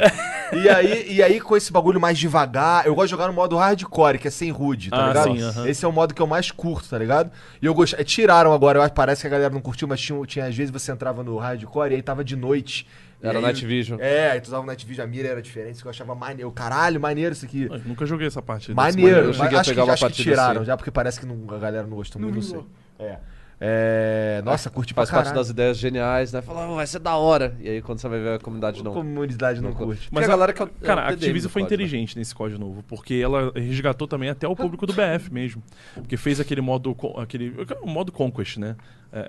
e, 0.54 0.70
aí, 0.70 1.14
e 1.16 1.22
aí, 1.24 1.40
com 1.42 1.58
esse 1.58 1.72
bagulho 1.72 2.00
mais 2.00 2.18
devagar, 2.18 2.86
eu 2.88 2.96
gosto 2.96 3.08
de 3.08 3.12
jogar 3.12 3.28
no 3.28 3.34
modo 3.34 3.58
hardcore, 3.58 4.18
que 4.20 4.28
é 4.28 4.32
sem 4.32 4.52
HUD, 4.52 4.90
tá 4.92 5.04
Ah, 5.04 5.08
ligado? 5.10 5.32
sim, 5.38 5.42
aham. 5.44 5.68
Esse 5.68 5.84
é 5.84 5.88
o 5.88 5.92
modo 5.92 6.14
que 6.14 6.22
eu 6.22 6.28
mais 6.28 6.50
curto, 6.50 6.88
tá 6.90 6.98
ligado? 6.98 7.30
E 7.62 7.66
eu 7.66 7.74
gostei. 7.74 8.04
Tiraram 8.06 8.54
agora, 8.54 8.80
eu 8.80 8.84
acho, 8.84 8.94
parece 8.94 9.22
que 9.22 9.28
a 9.28 9.32
galera 9.32 9.54
não 9.54 9.62
curtiu, 9.62 9.88
mas 9.88 10.00
tinha, 10.00 10.20
tinha 10.26 10.46
às 10.46 10.56
vezes 10.56 10.72
você 10.72 10.92
entrava 10.92 11.24
no 11.24 11.38
hardcore 11.38 11.92
e 11.92 11.96
aí 11.96 12.02
tava 12.02 12.24
de 12.24 12.36
noite. 12.38 12.88
Era 13.22 13.38
aí- 13.38 13.44
Night 13.44 13.66
Vision. 13.66 14.00
É, 14.00 14.32
aí 14.32 14.42
tu 14.42 14.46
usava 14.48 14.64
o 14.64 14.66
Night 14.66 14.86
Vision, 14.86 15.06
a 15.06 15.10
mira 15.10 15.28
era 15.28 15.42
diferente, 15.42 15.74
isso 15.74 15.82
que 15.82 15.88
eu 15.88 15.92
achava 15.92 16.16
maneiro. 16.16 16.52
Caralho, 16.52 17.00
maneiro 17.02 17.34
isso 17.34 17.46
aqui. 17.46 17.68
Eu 17.70 17.80
nunca 17.86 18.06
joguei 18.06 18.28
essa 18.28 18.42
parte. 18.42 18.74
Maneiro, 18.74 19.18
eu 19.20 19.28
mas 19.28 19.36
cheguei 19.38 19.58
a 19.58 19.62
acho, 19.62 19.70
pegar 19.72 19.82
que, 19.84 19.88
uma 19.90 19.94
acho 19.94 20.02
que 20.04 20.10
partida 20.10 20.30
tiraram 20.32 20.62
assim. 20.62 20.66
já, 20.68 20.78
porque 20.78 20.92
parece 20.92 21.20
que 21.20 21.26
não- 21.26 21.54
a 21.56 21.60
galera 21.60 21.86
não 21.88 21.98
gostou 21.98 22.22
muito, 22.22 22.36
não 22.36 22.42
sei. 22.42 22.62
É. 23.00 23.18
É, 23.62 24.42
Nossa, 24.46 24.70
curti 24.70 24.94
pra 24.94 25.06
Faz 25.06 25.12
parte 25.24 25.36
das 25.36 25.50
ideias 25.50 25.78
geniais, 25.78 26.32
né? 26.32 26.42
Fala, 26.42 26.66
"Oh, 26.70 26.76
vai 26.76 26.88
ser 26.88 27.00
da 27.00 27.18
hora. 27.18 27.58
E 27.60 27.68
aí 27.68 27.82
quando 27.82 28.00
você 28.00 28.08
vai 28.08 28.18
ver 28.20 28.36
a 28.36 28.40
comunidade 28.40 28.80
A 28.80 28.84
não. 28.84 28.94
comunidade 28.94 29.62
não 29.62 29.72
não 29.72 29.76
curte. 29.78 30.08
Mas 30.12 30.24
a 30.24 30.28
galera 30.28 30.54
que 30.54 30.62
é 30.62 30.66
o- 30.66 30.72
é 30.82 30.86
Cara, 30.86 31.02
a 31.02 31.10
Activision 31.10 31.52
foi 31.52 31.62
né? 31.62 31.66
inteligente 31.66 32.18
nesse 32.18 32.34
código 32.34 32.58
novo, 32.58 32.82
porque 32.88 33.16
ela 33.16 33.52
resgatou 33.54 34.08
também 34.08 34.30
até 34.30 34.48
o 34.48 34.56
público 34.56 34.86
do 34.88 34.94
BF 34.94 35.30
mesmo. 35.34 35.62
Porque 35.94 36.16
fez 36.16 36.40
aquele 36.40 36.62
modo, 36.62 36.96
aquele, 37.18 37.54
o 37.82 37.88
modo 37.90 38.14
Conquest, 38.14 38.58
né? 38.58 38.78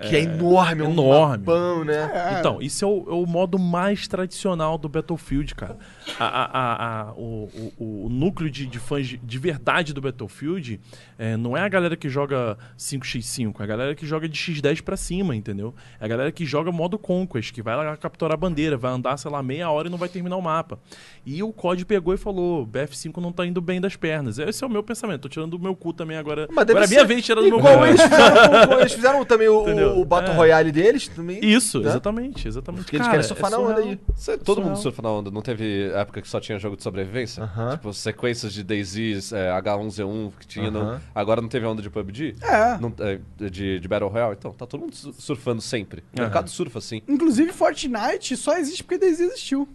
Que 0.07 0.15
é 0.15 0.19
enorme, 0.21 0.83
é 0.83 0.87
um 0.87 0.91
enorme. 0.91 1.43
mapão, 1.45 1.83
né? 1.83 2.11
É. 2.35 2.39
Então, 2.39 2.61
isso 2.61 2.85
é 2.85 2.87
o, 2.87 3.05
é 3.09 3.13
o 3.13 3.25
modo 3.25 3.57
mais 3.57 4.07
tradicional 4.07 4.77
do 4.77 4.87
Battlefield, 4.87 5.55
cara. 5.55 5.77
A- 6.19 6.25
a- 6.25 6.45
a- 6.45 7.01
a- 7.09 7.13
o, 7.13 7.49
o- 7.79 8.05
o 8.05 8.09
núcleo 8.09 8.49
de, 8.49 8.65
de 8.67 8.77
fãs 8.79 9.07
de, 9.07 9.17
de 9.17 9.39
verdade 9.39 9.93
do 9.93 9.99
Battlefield 10.01 10.79
é, 11.17 11.35
não 11.35 11.57
é 11.57 11.61
a 11.61 11.67
galera 11.69 11.95
que 11.95 12.09
joga 12.09 12.57
5x5, 12.77 13.55
é 13.59 13.63
a 13.63 13.65
galera 13.65 13.95
que 13.95 14.05
joga 14.05 14.27
de 14.29 14.37
x10 14.39 14.81
pra 14.83 14.95
cima, 14.97 15.35
entendeu? 15.35 15.73
É 15.99 16.05
a 16.05 16.07
galera 16.07 16.31
que 16.31 16.45
joga 16.45 16.71
modo 16.71 16.99
Conquest, 16.99 17.51
que 17.53 17.61
vai 17.61 17.75
lá 17.75 17.95
capturar 17.97 18.33
a 18.33 18.37
bandeira, 18.37 18.77
vai 18.77 18.91
andar, 18.91 19.17
sei 19.17 19.31
lá, 19.31 19.41
meia 19.41 19.69
hora 19.69 19.87
e 19.87 19.91
não 19.91 19.97
vai 19.97 20.09
terminar 20.09 20.37
o 20.37 20.41
mapa. 20.41 20.79
E 21.25 21.41
o 21.41 21.51
COD 21.51 21.85
pegou 21.85 22.13
e 22.13 22.17
falou: 22.17 22.65
BF5 22.67 23.17
não 23.17 23.31
tá 23.31 23.45
indo 23.45 23.61
bem 23.61 23.79
das 23.81 23.95
pernas. 23.95 24.37
Esse 24.37 24.63
é 24.63 24.67
o 24.67 24.69
meu 24.69 24.83
pensamento. 24.83 25.21
Tô 25.21 25.29
tirando 25.29 25.51
do 25.51 25.59
meu 25.59 25.75
cu 25.75 25.93
também 25.93 26.17
agora. 26.17 26.47
Mas 26.51 26.69
agora 26.69 26.85
é 26.85 26.87
minha 26.87 27.05
vez 27.05 27.23
tirando 27.25 27.49
do 27.49 27.57
meu 27.57 27.59
cu. 27.59 27.85
eles 27.85 28.01
fizeram, 28.01 28.79
eles 28.79 28.93
fizeram 28.93 29.25
também 29.25 29.47
o, 29.47 29.70
Entendeu? 29.71 29.99
o 29.99 30.05
Battle 30.05 30.33
É. 30.33 30.35
Royale 30.37 30.71
deles 30.71 31.07
também. 31.07 31.39
Isso, 31.43 31.79
né? 31.79 31.89
exatamente, 31.89 32.47
exatamente. 32.47 32.83
Porque 32.83 32.95
eles 32.97 33.07
querem 33.07 33.23
surfar 33.23 33.51
é 33.51 33.55
na 33.55 33.59
onda 33.59 33.79
aí. 33.81 33.99
Você- 34.15 34.37
todo 34.37 34.57
mundo 34.57 34.75
Surreal. 34.75 34.81
surfa 34.81 35.01
na 35.01 35.09
onda. 35.11 35.31
Não 35.31 35.41
teve 35.41 35.89
época 35.93 36.21
que 36.21 36.27
só 36.27 36.39
tinha 36.39 36.57
jogo 36.59 36.75
de 36.77 36.83
sobrevivência? 36.83 37.43
Aham. 37.43 37.71
Tipo, 37.71 37.93
sequências 37.93 38.53
de 38.53 38.63
DayZ, 38.63 39.31
é, 39.33 39.51
H1Z1 39.51 40.31
que 40.39 40.47
tinha. 40.47 40.69
no- 40.71 40.79
Aham. 40.79 41.01
Agora 41.13 41.41
não 41.41 41.49
teve 41.49 41.65
onda 41.65 41.81
de 41.81 41.89
PUBG? 41.89 42.35
É. 42.41 42.77
Não- 42.79 42.93
é, 42.99 43.19
de, 43.49 43.79
de 43.79 43.87
Battle 43.87 44.09
Royale? 44.09 44.35
Então, 44.37 44.51
tá 44.53 44.65
todo 44.65 44.81
mundo 44.81 44.95
su- 44.95 45.13
surfando 45.13 45.61
sempre. 45.61 46.03
O 46.17 46.21
mercado 46.21 46.49
surfa 46.49 46.79
assim. 46.79 47.01
Inclusive, 47.07 47.51
Fortnite 47.51 48.35
só 48.37 48.57
existe 48.57 48.83
porque 48.83 48.97
DayZ 48.97 49.19
existiu. 49.21 49.67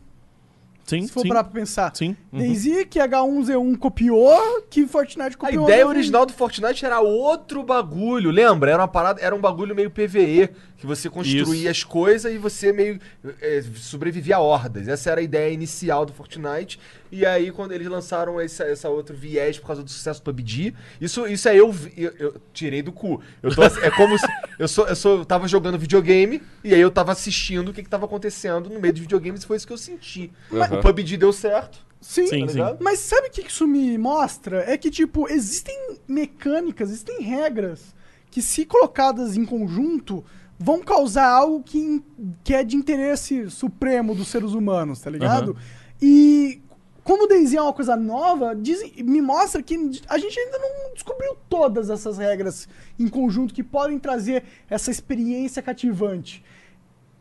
Sim, 0.87 1.07
Se 1.07 1.13
for 1.13 1.23
sim. 1.23 1.29
parar 1.29 1.43
pra 1.43 1.53
pensar. 1.53 1.91
Sim. 1.95 2.17
uhum. 2.33 2.39
DayZ 2.39 2.87
que 2.89 3.01
H1Z1 3.01 3.77
copiou, 3.77 4.63
que 4.71 4.87
Fortnite 4.87 5.35
A 5.35 5.39
copiou. 5.39 5.65
ideia 5.65 5.85
né? 5.85 5.91
original 5.91 6.25
do 6.25 6.33
Fortnite 6.33 6.85
era 6.87 7.01
outro 7.01 7.65
bagulho, 7.65 8.31
lembra? 8.31 8.71
Era 8.71 8.83
uma 8.83 8.89
parada, 8.89 9.21
era 9.21 9.35
um 9.35 9.41
bagulho 9.41 9.75
meio 9.75 9.91
PVE, 9.91 10.49
que 10.77 10.87
você 10.87 11.11
construía 11.11 11.71
as 11.71 11.83
coisas 11.83 12.33
e 12.33 12.39
você 12.39 12.73
meio 12.73 13.01
é, 13.43 13.63
sobrevivia 13.75 14.37
a 14.37 14.41
hordas. 14.41 14.87
Essa 14.87 15.11
era 15.11 15.21
a 15.21 15.25
ideia 15.25 15.53
inicial 15.53 16.07
do 16.07 16.13
Fortnite. 16.13 16.79
E 17.11 17.25
aí, 17.25 17.51
quando 17.51 17.73
eles 17.73 17.87
lançaram 17.87 18.41
esse, 18.41 18.63
essa 18.63 18.89
outro 18.89 19.17
viés 19.17 19.59
por 19.59 19.67
causa 19.67 19.83
do 19.83 19.91
sucesso 19.91 20.21
do 20.21 20.25
PUBG, 20.25 20.75
isso, 21.01 21.27
isso 21.27 21.49
aí 21.49 21.59
eu, 21.59 21.75
eu, 21.97 22.13
eu 22.19 22.37
tirei 22.53 22.83
do 22.83 22.93
cu. 22.93 23.21
Eu 23.43 23.55
tô, 23.55 23.63
é 23.63 23.91
como 23.91 24.19
se. 24.19 24.27
Eu, 24.59 24.69
sou, 24.69 24.87
eu, 24.87 24.97
sou, 24.97 25.19
eu 25.19 25.25
tava 25.25 25.47
jogando 25.47 25.79
videogame 25.79 26.43
e 26.65 26.75
aí 26.75 26.81
eu 26.81 26.91
tava 26.91 27.13
assistindo 27.13 27.69
o 27.69 27.73
que, 27.73 27.83
que 27.83 27.89
tava 27.89 28.07
acontecendo 28.07 28.71
no 28.71 28.81
meio 28.81 28.93
dos 28.93 29.03
videogames 29.03 29.43
e 29.43 29.47
foi 29.47 29.57
isso 29.57 29.67
que 29.67 29.73
eu 29.73 29.79
senti. 29.79 30.33
Aham. 30.53 30.79
O 30.79 30.83
PUBG 30.83 31.17
deu 31.17 31.33
certo. 31.33 31.85
Sim, 32.01 32.27
Sim, 32.27 32.47
tá 32.47 32.53
sim. 32.53 32.77
Mas 32.81 33.01
sabe 33.01 33.29
o 33.29 33.31
que 33.31 33.41
isso 33.41 33.67
me 33.67 33.97
mostra? 33.99 34.65
É 34.71 34.77
que, 34.77 34.91
tipo, 34.91 35.29
existem 35.29 35.97
mecânicas, 36.07 36.91
existem 36.91 37.21
regras 37.21 37.95
que, 38.31 38.41
se 38.41 38.65
colocadas 38.65 39.37
em 39.37 39.45
conjunto, 39.45 40.25
vão 40.59 40.83
causar 40.83 41.29
algo 41.29 41.63
que, 41.63 42.03
que 42.45 42.55
é 42.55 42.63
de 42.63 42.77
interesse 42.77 43.51
supremo 43.51 44.15
dos 44.15 44.29
seres 44.29 44.53
humanos, 44.53 45.01
tá 45.01 45.11
ligado? 45.11 45.53
Aham. 45.53 45.61
E 46.01 46.61
como 47.07 47.23
o 47.23 47.27
DayZ 47.29 47.55
é 47.55 47.63
uma 47.63 47.73
coisa 47.73 47.95
nova, 47.95 48.53
dizem- 48.53 48.93
me 49.05 49.23
mostra 49.23 49.63
que 49.63 49.77
a 50.09 50.19
gente 50.19 50.41
ainda 50.41 50.59
não 50.59 50.93
descobriu 50.93 51.37
todas 51.49 51.89
essas 51.89 52.19
regras 52.19 52.69
em 52.99 53.07
conjunto 53.07 53.55
que 53.55 53.63
podem 53.63 53.97
trazer 53.97 54.43
essa 54.69 54.91
experiência 54.91 55.63
cativante. 55.63 56.45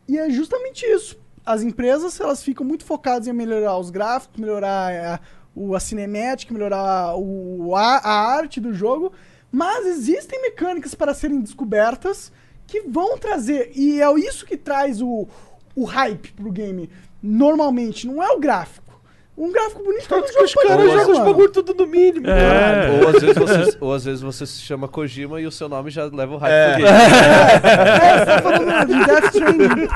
E 0.08 0.18
é 0.18 0.28
justamente 0.28 0.84
isso. 0.84 1.16
As 1.44 1.62
empresas, 1.62 2.18
elas 2.18 2.42
ficam 2.42 2.66
muito 2.66 2.84
focadas 2.84 3.28
em 3.28 3.32
melhorar 3.32 3.78
os 3.78 3.90
gráficos, 3.90 4.40
melhorar 4.40 4.92
a, 4.92 5.20
o, 5.54 5.76
a 5.76 5.78
cinemática, 5.78 6.52
melhorar 6.52 7.14
o, 7.16 7.76
a, 7.76 7.98
a 7.98 8.34
arte 8.34 8.60
do 8.60 8.74
jogo, 8.74 9.12
mas 9.52 9.86
existem 9.86 10.42
mecânicas 10.42 10.96
para 10.96 11.14
serem 11.14 11.40
descobertas 11.40 12.32
que 12.66 12.80
vão 12.80 13.16
trazer, 13.16 13.70
e 13.76 14.02
é 14.02 14.12
isso 14.18 14.44
que 14.44 14.56
traz 14.56 15.00
o, 15.00 15.28
o 15.76 15.84
hype 15.84 16.32
pro 16.32 16.50
game. 16.50 16.90
Normalmente, 17.22 18.04
não 18.04 18.20
é 18.20 18.32
o 18.32 18.40
gráfico. 18.40 18.85
Um 19.38 19.52
gráfico 19.52 19.82
bonito 19.84 20.08
todo 20.08 20.26
jogo 20.26 20.44
Os 20.44 20.54
caras 20.54 20.90
jogam 20.90 21.12
os 21.12 21.18
bagulho 21.18 21.50
tudo 21.50 21.74
no 21.74 21.86
mínimo. 21.86 22.26
É. 22.26 23.02
Ou, 23.02 23.08
às 23.08 23.20
vezes 23.20 23.36
você, 23.36 23.76
ou 23.80 23.92
às 23.92 24.04
vezes 24.04 24.20
você 24.22 24.46
se 24.46 24.62
chama 24.62 24.88
Kojima 24.88 25.38
e 25.40 25.46
o 25.46 25.52
seu 25.52 25.68
nome 25.68 25.90
já 25.90 26.04
leva 26.06 26.34
o 26.34 26.38
hype 26.38 26.52
É. 26.52 26.72
pro 26.72 26.82
game. 26.82 26.96
É, 26.96 28.18
você 28.18 28.24
tá 28.24 28.42
falando 28.42 28.86
de 28.86 29.04
Death 29.04 29.24
Stranding. 29.34 29.88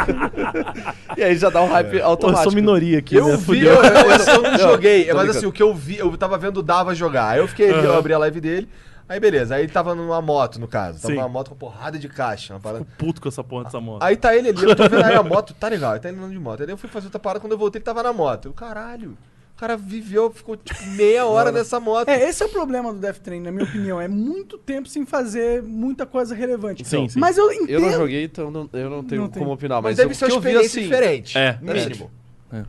E 1.16 1.22
aí 1.24 1.36
já 1.36 1.48
dá 1.48 1.62
um 1.62 1.68
hype 1.68 1.96
eu 1.96 2.04
automático. 2.06 2.44
sou 2.44 2.52
minoria 2.52 2.98
aqui, 2.98 3.16
Eu 3.16 3.28
né? 3.28 3.36
vi, 3.38 3.64
eu, 3.64 3.74
eu, 3.76 3.82
eu 3.82 4.42
não 4.42 4.50
Não, 4.52 4.58
joguei, 4.58 5.10
mas 5.12 5.30
assim, 5.36 5.46
o 5.46 5.52
que 5.52 5.62
eu 5.62 5.74
vi, 5.74 5.96
eu 5.98 6.14
tava 6.18 6.36
vendo 6.36 6.58
o 6.58 6.62
Dava 6.62 6.94
jogar. 6.94 7.28
Aí 7.30 7.38
eu 7.38 7.48
fiquei, 7.48 7.70
eu 7.70 7.96
abri 7.96 8.12
a 8.12 8.18
live 8.18 8.40
dele, 8.42 8.68
aí 9.08 9.18
beleza, 9.18 9.54
aí 9.54 9.62
ele 9.62 9.72
tava 9.72 9.94
numa 9.94 10.20
moto, 10.20 10.60
no 10.60 10.68
caso. 10.68 11.00
Tava 11.00 11.14
Sim. 11.14 11.18
numa 11.18 11.28
moto 11.30 11.48
com 11.48 11.56
porrada 11.56 11.98
de 11.98 12.08
caixa. 12.10 12.52
Uma 12.52 12.60
parada. 12.60 12.86
Puto 12.98 13.22
com 13.22 13.28
essa 13.28 13.42
porra 13.42 13.64
dessa 13.64 13.80
moto. 13.80 14.02
Aí 14.02 14.16
tá 14.16 14.36
ele 14.36 14.50
ali, 14.50 14.62
eu 14.64 14.76
tô 14.76 14.86
vendo 14.86 15.02
aí 15.04 15.14
a 15.14 15.22
moto, 15.22 15.54
tá 15.54 15.68
legal, 15.68 15.92
ele 15.92 16.00
tá 16.00 16.10
indo 16.10 16.18
andando 16.18 16.32
de 16.32 16.38
moto. 16.38 16.62
Aí 16.62 16.68
eu 16.68 16.76
fui 16.76 16.90
fazer 16.90 17.06
outra 17.06 17.18
parada, 17.18 17.40
quando 17.40 17.52
eu 17.52 17.58
voltei 17.58 17.78
ele 17.78 17.84
tava 17.86 18.02
na 18.02 18.12
moto. 18.12 18.46
Eu, 18.48 18.52
caralho, 18.52 19.16
cara 19.60 19.76
viveu, 19.76 20.30
ficou 20.30 20.56
tipo 20.56 20.82
meia 20.92 21.26
hora 21.26 21.52
nessa 21.52 21.78
moto. 21.78 22.08
É, 22.08 22.28
esse 22.28 22.42
é 22.42 22.46
o 22.46 22.48
problema 22.48 22.92
do 22.92 22.98
Death 22.98 23.18
Train, 23.18 23.40
na 23.40 23.52
minha 23.52 23.64
opinião. 23.64 24.00
É 24.00 24.08
muito 24.08 24.56
tempo 24.56 24.88
sem 24.88 25.04
fazer 25.04 25.62
muita 25.62 26.06
coisa 26.06 26.34
relevante. 26.34 26.84
Sim, 26.84 27.08
sim. 27.08 27.20
Mas 27.20 27.36
eu 27.36 27.52
entendo. 27.52 27.68
Eu 27.70 27.80
não 27.80 27.92
joguei, 27.92 28.24
então 28.24 28.50
não- 28.50 28.70
eu 28.72 28.88
não 28.90 29.04
tenho 29.04 29.22
Não 29.22 29.28
tem. 29.28 29.40
como 29.42 29.52
opinar. 29.54 29.82
mas 29.82 29.90
Mas, 29.92 29.96
deve 29.98 30.12
o 30.12 30.14
ser 30.14 30.24
uma 30.26 30.30
eu 30.34 30.40
vi 30.40 30.48
experiência 30.48 30.80
assim, 30.80 30.88
diferente. 30.88 31.38
É, 31.38 31.58
no 31.60 31.72
mínimo. 31.74 32.10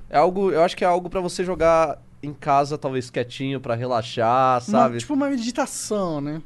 É 0.10 0.18
algo, 0.18 0.52
eu 0.52 0.62
acho 0.64 0.76
que 0.78 0.84
é 0.84 0.88
algo 0.88 1.10
pra 1.10 1.22
você 1.22 1.44
jogar 1.44 2.00
em 2.22 2.34
casa, 2.34 2.78
talvez 2.78 3.10
quietinho, 3.10 3.60
pra 3.60 3.74
relaxar, 3.74 4.56
uma- 4.56 4.62
sabe? 4.62 4.98
tipo 5.00 5.14
uma 5.14 5.28
meditação, 5.30 6.22
né? 6.22 6.42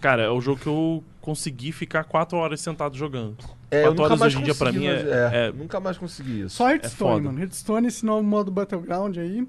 Cara, 0.00 0.22
é 0.22 0.30
o 0.30 0.40
jogo 0.40 0.60
que 0.60 0.68
eu 0.68 1.02
consegui 1.20 1.72
ficar 1.72 2.04
quatro 2.04 2.38
horas 2.38 2.60
sentado 2.60 2.96
jogando. 2.96 3.36
É, 3.68 3.80
eu 3.80 3.82
Quatro 3.82 3.90
nunca 3.90 4.02
horas 4.04 4.20
mais 4.20 4.32
hoje 4.34 4.42
em 4.42 4.44
dia 4.44 4.54
pra 4.54 4.66
consegui, 4.68 4.86
mim 4.86 4.92
é- 4.92 5.00
é, 5.00 5.46
é- 5.48 5.52
Nunca 5.52 5.80
mais 5.80 5.98
consegui 5.98 6.42
isso. 6.42 6.56
Só 6.56 6.70
Hearthstone, 6.70 7.10
foda. 7.14 7.24
mano. 7.24 7.40
Hearthstone, 7.40 7.88
esse 7.88 8.06
novo 8.06 8.22
modo 8.22 8.50
Battleground 8.52 9.16
aí. 9.18 9.44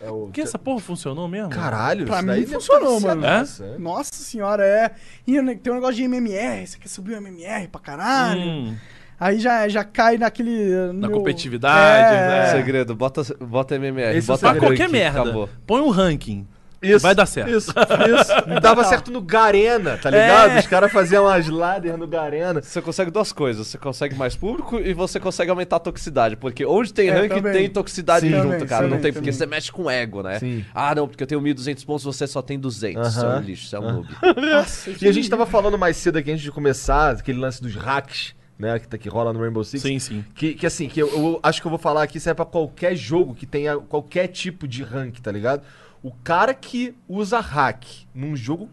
É 0.00 0.10
o... 0.10 0.26
Porque 0.26 0.40
essa 0.40 0.58
porra 0.58 0.78
funcionou 0.80 1.26
mesmo? 1.28 1.50
Caralho, 1.50 2.06
Pra 2.06 2.20
isso 2.20 2.26
mim 2.32 2.46
funcionou, 2.46 3.00
mano. 3.00 3.20
nossa, 3.20 3.64
é. 3.64 3.78
Nossa 3.78 4.14
senhora, 4.14 4.64
é. 4.64 4.90
E 5.26 5.32
tem 5.56 5.72
um 5.72 5.76
negócio 5.76 5.96
de 5.96 6.04
MMR, 6.04 6.66
você 6.66 6.78
quer 6.78 6.88
subir 6.88 7.14
o 7.14 7.16
MMR 7.16 7.66
pra 7.68 7.80
caralho. 7.80 8.40
Hum, 8.40 8.76
Aí 9.20 9.40
já, 9.40 9.66
já 9.68 9.82
cai 9.82 10.16
naquele. 10.16 10.92
Na 10.92 11.08
meu- 11.08 11.18
competitividade, 11.18 12.14
É. 12.14 12.28
né? 12.28 12.52
Segredo, 12.52 12.94
bota, 12.94 13.22
bota 13.40 13.74
MMR, 13.74 14.16
Esse 14.16 14.30
é 14.30 14.32
o 14.32 14.36
bota 14.36 14.40
pra 14.40 14.52
segredo. 14.52 14.70
qualquer 14.78 14.88
merda. 14.88 15.20
Acabou. 15.22 15.48
Põe 15.66 15.80
um 15.80 15.90
ranking. 15.90 16.46
Isso, 16.80 17.00
Vai 17.00 17.14
dar 17.14 17.26
certo. 17.26 17.50
Isso, 17.50 17.70
isso. 17.72 18.32
Dava 18.62 18.84
certo 18.84 19.10
no 19.10 19.20
Garena, 19.20 19.96
tá 19.98 20.10
ligado? 20.10 20.58
Os 20.58 20.66
caras 20.66 20.92
faziam 20.92 21.24
umas 21.24 21.48
ladder 21.48 21.96
no 21.98 22.06
Garena. 22.06 22.62
Você 22.62 22.80
consegue 22.80 23.10
duas 23.10 23.32
coisas. 23.32 23.66
Você 23.66 23.76
consegue 23.78 24.14
mais 24.14 24.36
público 24.36 24.78
e 24.78 24.94
você 24.94 25.18
consegue 25.18 25.50
aumentar 25.50 25.76
a 25.76 25.80
toxicidade. 25.80 26.36
Porque 26.36 26.64
onde 26.64 26.92
tem 26.92 27.08
É, 27.08 27.12
rank, 27.12 27.30
também. 27.30 27.52
tem 27.52 27.68
toxicidade 27.68 28.26
Sim. 28.26 28.32
junto, 28.32 28.50
Também, 28.52 28.66
cara. 28.68 28.82
não 28.82 28.88
também, 28.90 29.02
tem, 29.02 29.12
porque 29.12 29.32
você 29.32 29.44
mexe 29.46 29.72
com 29.72 29.90
ego, 29.90 30.22
né? 30.22 30.38
Sim. 30.38 30.64
Ah, 30.74 30.94
não, 30.94 31.08
porque 31.08 31.22
eu 31.22 31.26
tenho 31.26 31.40
1.200 31.40 31.84
pontos 31.84 32.04
você 32.04 32.26
só 32.26 32.40
tem 32.40 32.58
200. 32.58 33.12
Você 33.14 33.24
é 33.24 33.28
um 33.28 33.40
lixo, 33.40 33.66
você 33.68 33.76
é 33.76 33.80
um 33.80 33.92
noob. 33.92 34.08
Nossa, 34.40 34.90
E 35.00 35.08
a 35.08 35.12
gente 35.12 35.28
tava 35.28 35.46
falando 35.46 35.76
mais 35.76 35.96
cedo 35.96 36.18
aqui 36.18 36.30
antes 36.30 36.42
de 36.42 36.52
começar, 36.52 37.10
aquele 37.12 37.38
lance 37.40 37.60
dos 37.60 37.74
hacks, 37.74 38.34
né, 38.58 38.78
que, 38.78 38.86
tá- 38.88 38.98
que 38.98 39.08
rola 39.08 39.32
no 39.32 39.40
Rainbow 39.40 39.64
Six. 39.64 39.82
Sim, 39.82 39.98
sim. 39.98 40.24
Que, 40.34 40.54
que 40.54 40.66
assim, 40.66 40.88
que 40.88 41.00
eu, 41.00 41.08
eu 41.08 41.40
acho 41.42 41.60
que 41.60 41.66
eu 41.66 41.70
vou 41.70 41.78
falar 41.78 42.02
aqui, 42.04 42.18
serve 42.20 42.36
pra 42.36 42.44
qualquer 42.44 42.94
jogo 42.96 43.34
que 43.34 43.46
tenha 43.46 43.76
qualquer 43.78 44.28
tipo 44.28 44.66
de 44.68 44.82
rank, 44.82 45.18
tá 45.20 45.30
ligado? 45.32 45.62
O 46.02 46.12
cara 46.12 46.54
que 46.54 46.94
usa 47.08 47.40
hack 47.40 47.84
num 48.14 48.36
jogo. 48.36 48.64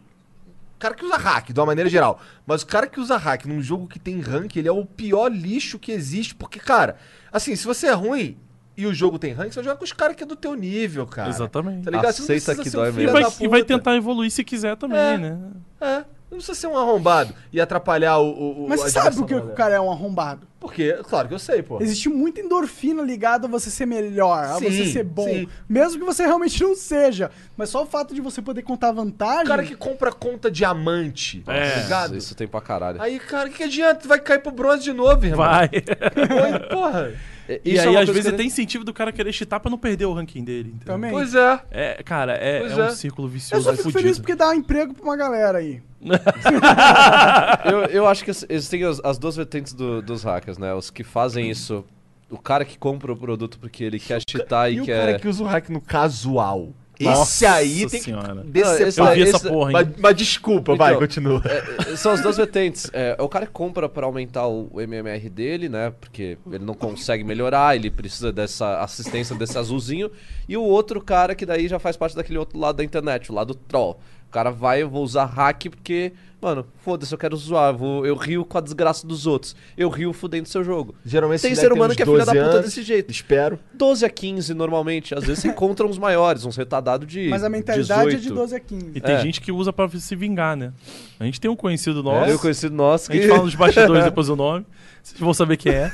O 0.76 0.80
cara 0.80 0.94
que 0.94 1.06
usa 1.06 1.18
hack, 1.18 1.52
de 1.52 1.60
uma 1.60 1.66
maneira 1.66 1.90
geral. 1.90 2.20
Mas 2.46 2.62
o 2.62 2.68
cara 2.68 2.86
que 2.86 3.00
usa 3.00 3.18
hack 3.18 3.46
num 3.46 3.62
jogo 3.62 3.88
que 3.88 3.98
tem 3.98 4.20
rank, 4.20 4.56
ele 4.58 4.68
é 4.68 4.72
o 4.72 4.86
pior 4.86 5.30
lixo 5.32 5.80
que 5.80 5.92
existe. 5.92 6.36
Porque, 6.36 6.60
cara, 6.60 6.98
assim, 7.32 7.56
se 7.56 7.66
você 7.66 7.88
é 7.88 7.94
ruim, 7.94 8.38
e 8.78 8.86
o 8.86 8.94
jogo 8.94 9.18
tem 9.18 9.32
ranking, 9.32 9.52
você 9.52 9.64
joga 9.64 9.78
com 9.78 9.86
os 9.86 9.94
caras 9.94 10.16
que 10.18 10.24
é 10.24 10.26
do 10.26 10.36
teu 10.36 10.54
nível, 10.54 11.08
cara. 11.08 11.30
Exatamente. 11.30 11.86
Tá 11.86 11.92
ligado? 11.92 12.12
Você 12.14 12.22
não 12.34 12.38
Aceita 12.38 12.62
que 12.62 12.70
um 12.70 12.72
dói 12.74 12.92
filho 12.92 13.10
E 13.10 13.14
mesmo. 13.14 13.30
vai, 13.32 13.46
e 13.46 13.48
vai 13.48 13.64
tentar 13.64 13.96
evoluir 13.96 14.30
se 14.30 14.44
quiser 14.44 14.76
também, 14.76 14.98
É. 15.00 15.18
né? 15.18 15.40
É, 15.80 16.04
não 16.36 16.40
precisa 16.42 16.56
ser 16.60 16.68
um 16.68 16.78
arrombado 16.78 17.34
e 17.52 17.60
atrapalhar 17.60 18.18
o. 18.20 18.28
o- 18.30 18.66
o- 18.66 18.70
Mas 18.70 18.82
a 18.82 18.84
você 18.86 18.92
sabe 18.92 19.16
por 19.16 19.26
que 19.26 19.36
o 19.36 19.50
cara 19.54 19.76
é 19.76 19.80
um 19.82 19.90
arrombado? 19.92 20.48
Porque, 20.60 20.94
claro 21.04 21.28
que 21.28 21.34
eu 21.34 21.40
sei, 21.40 21.62
pô. 21.62 21.80
Existe 21.80 22.10
muita 22.10 22.42
endorfina 22.42 23.04
ligada 23.04 23.46
a 23.46 23.50
você 23.50 23.70
ser 23.70 23.86
melhor, 23.86 24.44
a 24.44 24.56
Sim, 24.56 24.66
você 24.72 24.86
ser 24.92 25.04
bom. 25.04 25.26
sim. 25.28 25.48
Mesmo 25.70 26.00
que 26.00 26.06
você 26.06 26.26
realmente 26.26 26.62
não 26.64 26.76
seja. 26.76 27.30
Mas 27.56 27.70
só 27.70 27.84
o 27.84 27.86
fato 27.86 28.16
de 28.16 28.22
você 28.22 28.42
poder 28.42 28.64
contar 28.64 28.92
vantagem. 28.92 29.44
O 29.46 29.48
cara 29.48 29.64
que 29.64 29.76
compra 29.76 30.12
conta 30.12 30.50
diamante, 30.50 31.44
É, 31.48 31.70
tá 31.70 31.80
ligado? 31.82 32.18
Isso 32.18 32.34
tem 32.34 32.48
pra 32.48 32.62
caralho. 32.62 33.00
Aí, 33.02 33.20
cara, 33.20 33.48
o 33.48 33.52
que, 33.52 33.58
que 33.58 33.64
adianta? 33.64 34.08
Vai 34.08 34.20
cair 34.20 34.40
pro 34.42 34.52
bronze 34.52 34.84
de 34.84 34.94
novo, 34.94 35.24
irmão. 35.24 35.38
Vai. 35.46 35.70
Oi, 35.72 36.60
porra. 36.70 37.14
E 37.48 37.74
Isso 37.74 37.82
é 37.82 37.88
aí, 37.88 37.90
uma 37.96 38.02
às 38.02 38.10
vezes, 38.10 38.32
que 38.32 38.38
tem 38.38 38.48
incentivo 38.48 38.84
do 38.84 38.92
cara 38.94 39.12
querer 39.12 39.32
cheatar 39.32 39.60
pra 39.60 39.70
não 39.70 39.78
perder 39.78 40.06
o 40.06 40.14
ranking 40.14 40.44
dele. 40.44 40.70
entendeu? 40.70 40.86
Também. 40.96 41.12
Pois 41.12 41.36
é. 41.36 41.62
É, 41.70 42.04
cara, 42.04 42.34
é, 42.34 42.60
Pois 42.62 42.72
é 42.72 42.76
um 42.76 42.86
é. 42.88 42.92
círculo 42.92 43.28
Eu 43.28 43.32
vicioso 43.32 43.64
só 43.64 43.72
fico 43.72 43.84
fudido. 43.84 44.00
feliz 44.02 44.18
porque 44.20 44.36
dá 44.36 44.56
emprego 44.56 44.94
pra 44.94 45.04
uma 45.04 45.16
galera 45.16 45.60
aí. 45.60 45.82
eu, 47.66 47.80
eu 47.86 48.08
acho 48.08 48.24
que 48.24 48.32
existem 48.32 48.84
as, 48.84 49.00
as 49.04 49.18
duas 49.18 49.36
vertentes 49.36 49.74
do- 49.74 50.02
dos 50.02 50.24
hackers, 50.24 50.58
né? 50.58 50.74
Os 50.74 50.90
que 50.90 51.04
fazem 51.04 51.50
isso. 51.50 51.84
O 52.30 52.38
cara 52.40 52.66
que 52.66 52.78
compra 52.78 53.12
o 53.14 53.18
produto 53.18 53.60
porque 53.60 53.84
ele 53.84 54.00
quer 54.00 54.20
cheatar 54.28 54.72
e, 54.72 54.76
E 54.78 54.82
o 54.82 54.86
quer. 54.86 55.06
cara 55.06 55.20
que 55.20 55.28
usa 55.28 55.44
o 55.44 55.46
hack 55.48 55.70
no 55.70 55.80
casual. 55.82 56.70
Nossa 57.04 57.24
esse 57.34 57.46
aí 57.46 57.88
tem 57.90 58.02
senhora. 58.02 58.36
que 58.42 58.60
Eu 59.00 59.14
vi 59.14 59.22
esse- 59.22 59.36
essa 59.36 59.50
porra, 59.50 59.70
hein? 59.70 59.74
Mas, 59.74 59.88
mas 60.00 60.16
desculpa, 60.16 60.76
vai, 60.76 60.92
Então, 60.92 61.02
continua. 61.02 61.42
É, 61.46 61.96
são 61.96 62.12
as 62.12 62.22
duas 62.22 62.38
vertentes. 62.38 62.90
É, 62.94 63.16
o 63.20 63.28
cara 63.28 63.46
que 63.46 63.52
compra 63.52 63.90
pra 63.90 64.06
aumentar 64.06 64.48
o 64.48 64.80
MMR 64.80 65.30
dele, 65.30 65.68
né? 65.70 65.92
Porque 66.00 66.38
ele 66.52 66.64
não 66.64 66.74
consegue 66.74 67.24
melhorar, 67.24 67.76
ele 67.76 67.92
precisa 67.92 68.32
dessa 68.32 68.80
assistência 68.82 69.36
desse 69.36 69.58
azulzinho. 69.58 70.10
E 70.48 70.56
o 70.56 70.64
outro 70.64 71.02
cara 71.02 71.36
que 71.36 71.46
daí 71.46 71.68
já 71.68 71.80
faz 71.80 71.98
parte 71.98 72.16
daquele 72.16 72.38
outro 72.38 72.58
lado 72.60 72.78
da 72.78 72.84
internet, 72.84 73.32
o 73.32 73.36
lado 73.36 73.54
troll. 73.56 74.00
O 74.36 74.38
cara 74.38 74.52
vai, 74.52 74.82
eu 74.82 74.90
vou 74.90 75.02
usar 75.02 75.24
hack 75.24 75.70
porque, 75.70 76.12
mano, 76.42 76.66
foda-se, 76.84 77.14
eu 77.14 77.18
quero 77.18 77.38
zoar, 77.38 77.72
eu, 77.74 77.78
vou, 77.78 78.06
eu 78.06 78.16
rio 78.18 78.44
com 78.44 78.58
a 78.58 78.62
desgraça 78.62 79.08
dos 79.08 79.26
outros. 79.26 79.56
Eu 79.78 79.88
rio 79.88 80.12
fudendo 80.12 80.50
seu 80.50 80.62
jogo. 80.62 80.94
Geralmente 81.06 81.42
Tem 81.42 81.56
ser 81.56 81.72
humano 81.72 81.96
que 81.96 82.02
é 82.04 82.06
filha 82.06 82.26
da 82.26 82.34
12 82.34 82.38
puta 82.44 82.52
anos, 82.52 82.66
desse 82.66 82.84
jeito. 82.84 83.10
Espero. 83.10 83.58
12 83.74 84.04
a 84.06 84.10
15 84.10 84.54
normalmente, 84.54 85.16
às 85.16 85.24
vezes 85.24 85.40
você 85.42 85.48
encontra 85.56 85.88
uns 85.88 85.98
maiores, 85.98 86.44
uns 86.44 86.58
retardados 86.58 87.08
de 87.08 87.30
Mas 87.30 87.46
a 87.46 87.50
mentalidade 87.50 88.10
18. 88.10 88.18
é 88.18 88.20
de 88.20 88.30
12 88.30 88.56
a 88.58 88.60
15. 88.60 88.92
E 88.94 89.00
tem 89.00 89.16
É. 89.16 89.22
gente 89.22 89.40
que 89.40 89.54
usa 89.54 89.72
pra 89.72 89.88
se 89.88 90.16
vingar, 90.18 90.58
né? 90.58 90.74
A 91.18 91.24
gente 91.24 91.40
tem 91.40 91.50
um 91.50 91.56
conhecido 91.56 92.04
nosso. 92.04 92.30
Eu 92.30 92.38
conhecido 92.38 92.76
nosso 92.76 93.10
A 93.10 93.16
que... 93.16 93.22
gente 93.22 93.30
fala 93.32 93.44
nos 93.46 93.56
bastidores 93.56 94.04
depois 94.04 94.28
do 94.28 94.36
nome. 94.36 94.66
Vocês 95.06 95.20
vão 95.20 95.34
saber 95.36 95.58
quem 95.58 95.72
é. 95.72 95.92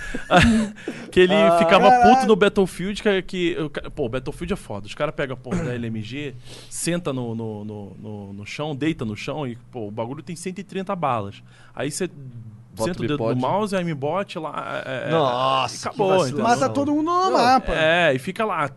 que 1.11 1.19
ele 1.19 1.33
Ah, 1.33 1.57
ficava 1.59 1.89
caralho. 1.89 2.15
puto 2.15 2.27
no 2.27 2.35
Battlefield. 2.35 3.03
Que, 3.03 3.21
que, 3.23 3.57
o 3.59 3.69
ca- 3.69 3.89
pô, 3.91 4.07
Battlefield 4.07 4.53
é 4.53 4.55
foda. 4.55 4.87
Os 4.87 4.95
caras 4.95 5.13
pegam 5.13 5.33
a 5.33 5.37
porra 5.37 5.63
da 5.65 5.73
LMG, 5.73 6.33
senta 6.69 7.11
no, 7.11 7.35
no, 7.35 7.65
no, 7.65 7.97
no- 7.99 8.33
no 8.33 8.45
chão, 8.45 8.73
deita 8.73 9.03
no 9.03 9.15
chão 9.17 9.45
e, 9.45 9.57
pô, 9.69 9.87
o 9.87 9.91
bagulho 9.91 10.23
tem 10.23 10.35
130 10.35 10.95
balas. 10.95 11.43
Aí 11.75 11.91
você 11.91 12.09
Senta 12.75 13.03
o 13.03 13.07
dedo 13.07 13.17
no 13.17 13.35
mouse, 13.35 13.75
aí 13.75 13.83
me 13.83 13.93
bote 13.93 14.39
lá. 14.39 14.81
É, 14.85 14.89
é, 14.89 15.07
é 15.07 15.11
Nossa, 15.11 15.89
acabou. 15.89 16.27
Então, 16.27 16.43
Mata 16.43 16.69
todo 16.69 16.93
mundo 16.93 17.11
no 17.11 17.31
mapa. 17.31 17.73
É, 17.73 18.13
e 18.13 18.19
fica 18.19 18.45
lá. 18.45 18.69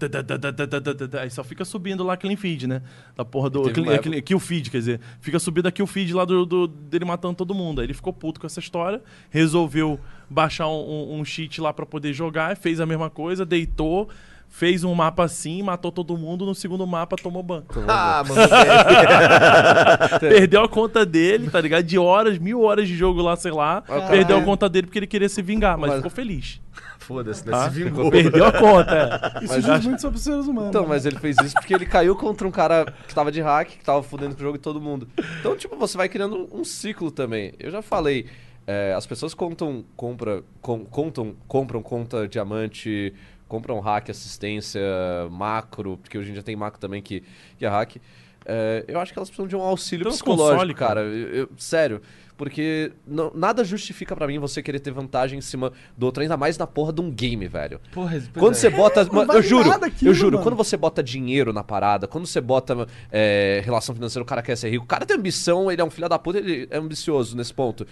Aí 1.20 1.30
só 1.30 1.45
fica 1.45 1.64
subindo 1.64 2.03
lá 2.03 2.14
aquele 2.14 2.36
feed, 2.36 2.66
né? 2.66 2.82
Da 3.16 3.24
porra 3.24 3.49
do. 3.49 3.68
Aquele, 3.68 4.18
é 4.18 4.22
kill 4.22 4.40
feed, 4.40 4.70
quer 4.70 4.78
dizer. 4.78 5.01
Fica 5.20 5.38
subindo 5.38 5.66
aqui 5.66 5.82
o 5.82 5.86
feed 5.86 6.12
lá 6.12 6.24
do, 6.24 6.45
do, 6.45 6.66
dele 6.66 7.05
matando 7.05 7.34
todo 7.34 7.55
mundo. 7.55 7.80
Aí 7.80 7.86
ele 7.86 7.95
ficou 7.95 8.12
puto 8.12 8.40
com 8.40 8.47
essa 8.47 8.61
história, 8.61 9.03
resolveu 9.30 10.01
baixar 10.28 10.68
um, 10.68 10.72
um, 10.72 11.20
um 11.20 11.24
cheat 11.24 11.61
lá 11.61 11.72
para 11.72 11.86
poder 11.86 12.12
jogar, 12.12 12.57
fez 12.57 12.80
a 12.80 12.86
mesma 12.86 13.09
coisa, 13.11 13.47
deitou. 13.47 14.09
Fez 14.57 14.84
um 14.84 14.94
mapa 14.94 15.24
assim, 15.24 15.64
matou 15.64 15.90
todo 15.90 16.16
mundo. 16.16 16.46
No 16.46 16.55
segundo 16.55 16.86
mapa 16.86 17.16
tomou 17.16 17.42
ban. 17.42 17.64
Ah, 17.88 18.22
mano. 18.24 18.40
Perdeu 20.20 20.62
a 20.62 20.68
conta 20.68 21.05
dele, 21.05 21.50
tá 21.50 21.61
ligado? 21.61 21.82
De 21.82 21.98
horas, 21.98 22.38
mil 22.38 22.62
horas 22.62 22.86
de 22.86 22.94
jogo 22.94 23.20
lá, 23.20 23.34
sei 23.34 23.50
lá. 23.50 23.82
Caralho. 23.82 24.09
Perdeu 24.09 24.36
a 24.38 24.42
conta 24.42 24.68
dele 24.68 24.86
porque 24.86 25.00
ele 25.00 25.09
queria 25.09 25.28
se 25.28 25.42
vingar, 25.42 25.76
mas, 25.76 25.88
Mas- 25.90 25.96
ficou 25.98 26.11
feliz. 26.12 26.61
Foda-se, 27.00 27.44
né? 27.44 27.50
tá? 27.50 27.68
Se 27.68 27.82
vingou. 27.82 28.09
Perdeu 28.12 28.44
a 28.46 28.52
conta, 28.52 28.94
é. 29.40 29.44
Isso 29.44 29.55
Mas 29.55 29.64
diz 29.64 29.68
acho- 29.70 29.88
muito 29.88 30.00
sobre 30.00 30.16
os 30.18 30.22
seres 30.22 30.46
humanos. 30.46 30.68
Então, 30.70 30.82
né? 30.82 30.88
mas 30.88 31.05
ele 31.05 31.18
fez 31.18 31.36
isso 31.44 31.55
porque 31.55 31.74
ele 31.74 31.84
caiu 31.86 32.14
contra 32.14 32.46
um 32.46 32.50
cara 32.52 32.94
que 33.09 33.14
tava 33.14 33.32
de 33.32 33.40
hack, 33.40 33.68
que 33.70 33.84
tava 33.84 34.05
fudendo 34.05 34.36
com 34.36 34.40
o 34.40 34.44
jogo 34.44 34.57
de 34.57 34.62
todo 34.62 34.80
mundo. 34.80 35.09
Então, 35.40 35.57
tipo, 35.57 35.76
você 35.76 35.96
vai 35.98 36.09
criando 36.09 36.48
um 36.52 36.62
ciclo 36.64 37.11
também. 37.11 37.52
Eu 37.59 37.72
já 37.72 37.82
falei, 37.82 38.26
é, 38.68 38.94
as 38.96 39.05
pessoas 39.05 39.34
contam, 39.34 39.84
compra, 39.96 40.44
com- 40.62 40.84
contam, 40.86 41.34
compram 41.48 41.82
conta 41.82 42.26
diamante, 42.28 43.12
compram 43.49 43.78
hack, 43.80 44.11
assistência, 44.11 44.80
macro, 45.30 45.99
porque 45.99 46.16
hoje 46.18 46.30
em 46.30 46.32
dia 46.32 46.42
tem 46.42 46.57
macro 46.57 46.80
também 46.80 47.03
que, 47.03 47.22
que 47.59 47.64
é 47.64 47.68
hack. 47.68 47.97
É, 48.47 48.84
eu 48.88 49.01
acho 49.01 49.12
que 49.12 49.18
elas 49.18 49.30
precisam 49.30 49.47
de 49.49 49.57
um 49.57 49.62
auxílio 49.62 50.07
uns 50.07 50.16
psicológico, 50.16 50.53
console, 50.53 50.74
cara. 50.74 51.01
Eu- 51.01 51.28
eu- 51.34 51.49
sério. 51.57 52.01
Porque 52.36 52.90
não- 53.07 53.30
nada 53.32 53.62
justifica 53.62 54.14
pra 54.16 54.26
mim 54.26 54.38
você 54.40 54.61
querer 54.61 54.80
ter 54.80 54.90
vantagem 54.90 55.38
em 55.38 55.40
cima 55.40 55.72
do 55.97 56.05
outro, 56.05 56.20
ainda 56.20 56.36
mais 56.36 56.59
na 56.59 56.66
porra 56.66 56.92
de 56.92 57.01
um 57.01 57.09
game, 57.09 57.47
velho. 57.47 57.80
Porra, 57.92 58.20
Quando 58.36 58.55
é. 58.55 58.59
você 58.59 58.68
bota. 58.68 59.05
não 59.05 59.12
mano, 59.14 59.26
vale 59.28 59.38
eu 59.38 59.42
juro, 59.42 59.70
aquilo, 59.70 60.11
eu 60.11 60.14
juro, 60.14 60.32
mano. 60.32 60.42
quando 60.42 60.57
você 60.57 60.76
bota 60.76 61.01
dinheiro 61.01 61.53
na 61.53 61.62
parada, 61.62 62.09
quando 62.09 62.26
você 62.26 62.40
bota 62.40 62.88
é, 63.11 63.62
relação 63.64 63.95
financeira, 63.95 64.22
o 64.24 64.26
cara 64.26 64.42
quer 64.42 64.57
ser 64.57 64.68
rico, 64.68 64.84
o 64.84 64.88
cara 64.88 65.07
tem 65.07 65.16
ambição, 65.16 65.70
ele 65.70 65.80
é 65.80 65.84
um 65.84 65.90
filho 65.90 66.09
da 66.09 66.18
puta, 66.18 66.38
ele 66.38 66.66
é 66.70 66.76
ambicioso 66.76 67.36
nesse 67.36 67.55
ponto. 67.55 67.86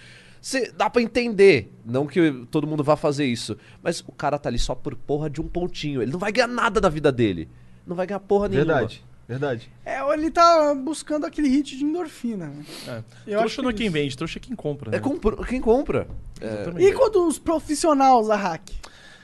Cê, 0.45 0.73
dá 0.75 0.89
pra 0.89 1.01
entender, 1.01 1.71
não 1.85 2.05
que 2.05 2.45
todo 2.51 2.67
mundo 2.67 2.83
vá 2.83 2.97
fazer 2.97 3.23
isso, 3.25 3.57
mas 3.81 4.01
o 4.05 4.11
cara 4.11 4.37
tá 4.37 4.49
ali 4.49 4.59
só 4.59 4.75
por 4.75 4.93
porra 4.93 5.29
de 5.29 5.39
um 5.39 5.47
pontinho. 5.47 6.01
Ele 6.01 6.11
não 6.11 6.19
vai 6.19 6.33
ganhar 6.33 6.47
nada 6.49 6.81
da 6.81 6.89
vida 6.89 7.13
dele. 7.13 7.47
Não 7.87 7.95
vai 7.95 8.05
ganhar 8.05 8.19
porra 8.19 8.49
nenhuma. 8.49 8.65
Verdade, 8.73 9.05
verdade. 9.25 9.71
É, 9.85 10.01
ele 10.13 10.29
tá 10.29 10.75
buscando 10.75 11.25
aquele 11.25 11.47
hit 11.47 11.77
de 11.77 11.85
endorfina. 11.85 12.47
né? 12.47 12.65
É. 12.85 12.91
Eu 13.25 13.39
acho 13.39 13.55
trouxa 13.55 13.61
não 13.61 13.69
é 13.69 13.73
que 13.73 13.77
quem 13.83 13.89
vende, 13.89 14.17
trouxa 14.17 14.37
é 14.37 14.41
quem 14.41 14.53
compra. 14.53 14.91
Né? 14.91 14.97
É 14.97 14.99
compro- 14.99 15.45
quem 15.45 15.61
compra. 15.61 16.09
É. 16.41 16.83
E 16.83 16.91
quando 16.91 17.25
os 17.25 17.39
profissionais 17.39 18.29
a 18.29 18.35
hack? 18.35 18.69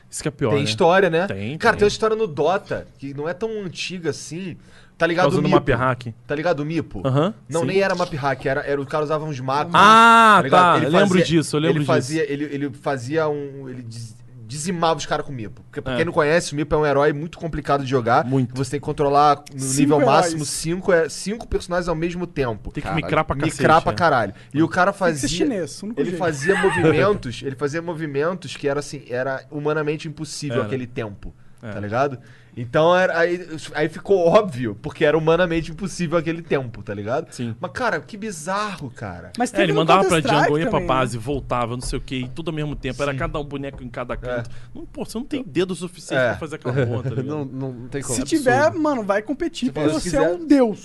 Isso 0.10 0.22
que 0.22 0.28
é 0.28 0.32
pior. 0.32 0.49
Tem 0.51 0.60
né? 0.60 0.66
história, 0.66 1.10
né? 1.10 1.28
Tem, 1.28 1.57
Cara, 1.57 1.74
tem. 1.74 1.80
tem 1.80 1.86
uma 1.86 1.89
história 1.91 2.16
no 2.16 2.26
Dota, 2.28 2.88
que 2.97 3.14
não 3.14 3.28
é 3.30 3.34
tão 3.34 3.49
antiga 3.64 4.10
assim. 4.10 4.57
Tá 4.97 5.07
ligado 5.07 5.26
Causando 5.26 5.47
o 5.47 5.49
Mipo? 5.51 5.55
map 5.55 5.80
hack. 5.80 6.07
Tá 6.28 6.36
ligado 6.36 6.60
o 6.60 6.66
Mipo? 6.66 7.01
Aham, 7.07 7.34
Não, 7.47 7.62
sim. 7.62 7.68
nem 7.68 7.80
era 7.80 7.95
map 7.95 8.14
hack, 8.14 8.45
era, 8.45 8.62
era 8.62 8.82
o 8.82 8.86
cara 8.86 9.03
usava 9.03 9.24
uns 9.24 9.39
macros. 9.39 9.74
Ah, 9.76 10.41
ligado? 10.43 10.62
tá. 10.62 10.78
Ele 10.78 10.86
Eu 10.88 10.91
lembro 10.91 11.07
fazia- 11.20 11.26
disso, 11.26 11.55
eu 11.55 11.60
lembro 11.62 11.78
ele 11.78 11.80
disso. 11.86 11.93
fazia, 11.93 12.32
Ele, 12.34 12.43
ele 12.45 12.70
fazia 12.72 13.30
um. 13.30 13.70
Ele 13.70 13.82
diz- 13.84 14.16
dizimava 14.49 14.97
os 14.97 15.05
caras 15.05 15.23
com 15.25 15.31
o 15.31 15.35
Mipo. 15.35 15.61
Porque 15.61 15.79
pra 15.79 15.93
É. 15.93 15.95
quem 15.97 16.05
não 16.05 16.11
conhece, 16.11 16.53
o 16.53 16.55
Mipo 16.55 16.73
é 16.73 16.77
um 16.79 16.85
herói 16.85 17.13
muito 17.13 17.37
complicado 17.37 17.83
de 17.83 17.89
jogar. 17.89 18.25
Muito. 18.25 18.55
Você 18.55 18.71
tem 18.71 18.79
que 18.79 18.85
controlar 18.85 19.43
no 19.53 19.59
Cinco 19.59 19.79
nível 19.81 20.01
heróis. 20.01 20.15
máximo 20.17 20.43
cinco, 20.45 20.91
é, 20.91 21.07
cinco 21.07 21.47
personagens 21.47 21.87
ao 21.87 21.93
mesmo 21.95 22.25
tempo. 22.25 22.71
Tem 22.71 22.81
que 22.81 22.87
Caralho. 22.89 23.05
micrar 23.05 23.23
pra 23.25 23.35
cacete. 23.35 23.57
Micrar 23.61 23.81
pra 23.83 23.91
é. 23.91 23.95
caralho. 23.95 24.33
E 24.51 24.63
o 24.63 24.67
cara 24.67 24.91
Tem 24.91 24.93
que 24.93 24.99
fazia. 24.99 25.29
ser 25.29 25.35
chinês, 25.35 25.81
Ele 25.83 25.93
jeito. 26.05 26.17
fazia 26.17 26.55
movimentos, 26.59 27.41
ele 27.45 27.55
fazia 27.55 27.81
movimentos 27.81 28.57
que 28.57 28.67
era 28.67 28.79
assim, 28.79 29.03
era 29.07 29.43
humanamente 29.51 30.07
impossível 30.07 30.57
Era. 30.57 30.65
aquele 30.65 30.87
tempo, 30.87 31.31
É. 31.61 31.71
tá 31.71 31.79
ligado? 31.79 32.17
Então 32.62 32.95
era, 32.95 33.18
aí, 33.18 33.47
aí 33.74 33.88
ficou 33.89 34.28
óbvio, 34.28 34.76
porque 34.82 35.05
era 35.05 35.18
humanamente 35.18 35.72
impossível 35.72 36.18
aquele 36.18 36.41
tempo, 36.41 36.84
tá 36.84 36.93
ligado? 36.93 37.32
Sim. 37.32 37.55
Mas 37.60 37.72
cara, 37.72 37.99
que 38.01 38.18
bizarro, 38.18 38.89
cara. 38.89 39.32
Mas 39.38 39.49
É, 39.49 39.57
teve 39.57 39.64
ele 39.66 39.74
no 39.74 39.80
mandava 39.80 40.01
pra 40.01 40.10
Counter-Strike 40.22 40.43
jungle, 40.45 40.60
ia 40.60 40.66
pra 40.66 40.72
também, 40.80 40.88
né? 40.88 40.93
base, 40.93 41.18
voltava, 41.18 41.74
não 41.76 41.82
sei 41.82 41.97
o 41.99 42.01
que, 42.01 42.16
e 42.16 42.28
tudo 42.30 42.49
ao 42.49 42.55
mesmo 42.55 42.76
tempo. 42.76 43.01
Era 43.01 43.14
cada 43.16 43.39
um 43.39 43.43
boneco 43.43 43.84
em 43.84 43.89
cada 43.89 44.18
canto. 44.18 44.49
Não, 44.76 44.86
pô, 44.86 45.05
você 45.05 45.18
não 45.18 45.26
tem 45.26 45.43
dedo 45.43 45.74
suficiente 45.76 46.20
É. 46.22 46.30
pra 46.30 46.38
fazer 46.38 46.55
aquela 46.57 46.86
porra, 46.86 47.03
tá 47.03 47.10
ligado? 47.16 47.26
não, 47.28 47.45
não, 47.45 47.88
tem 47.88 48.01
como. 48.01 48.16
Se 48.16 48.22
É 48.22 48.26
tiver, 48.26 48.72
mano, 48.74 49.03
vai 49.03 49.22
competir, 49.22 49.72
porque 49.72 49.89
você 49.89 50.10
é 50.18 50.20
quiser. 50.22 50.30
um 50.36 50.45
deus. 50.45 50.82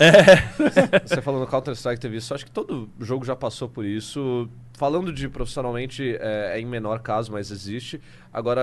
Você 1.07 1.21
falou 1.23 1.41
no 1.41 1.47
Counter-Strike 1.47 2.01
teve 2.01 2.17
isso, 2.19 2.35
acho 2.35 2.45
que 2.45 2.51
todo 2.51 2.89
jogo 3.01 3.25
já 3.25 3.35
passou 3.35 3.69
por 3.69 3.85
isso. 3.85 4.49
Falando 4.77 5.13
de 5.13 5.29
profissionalmente, 5.29 6.17
é, 6.21 6.57
é 6.57 6.61
em 6.61 6.67
menor 6.67 6.99
caso, 7.01 7.31
mas 7.31 7.53
existe. 7.53 8.01
Agora, 8.33 8.61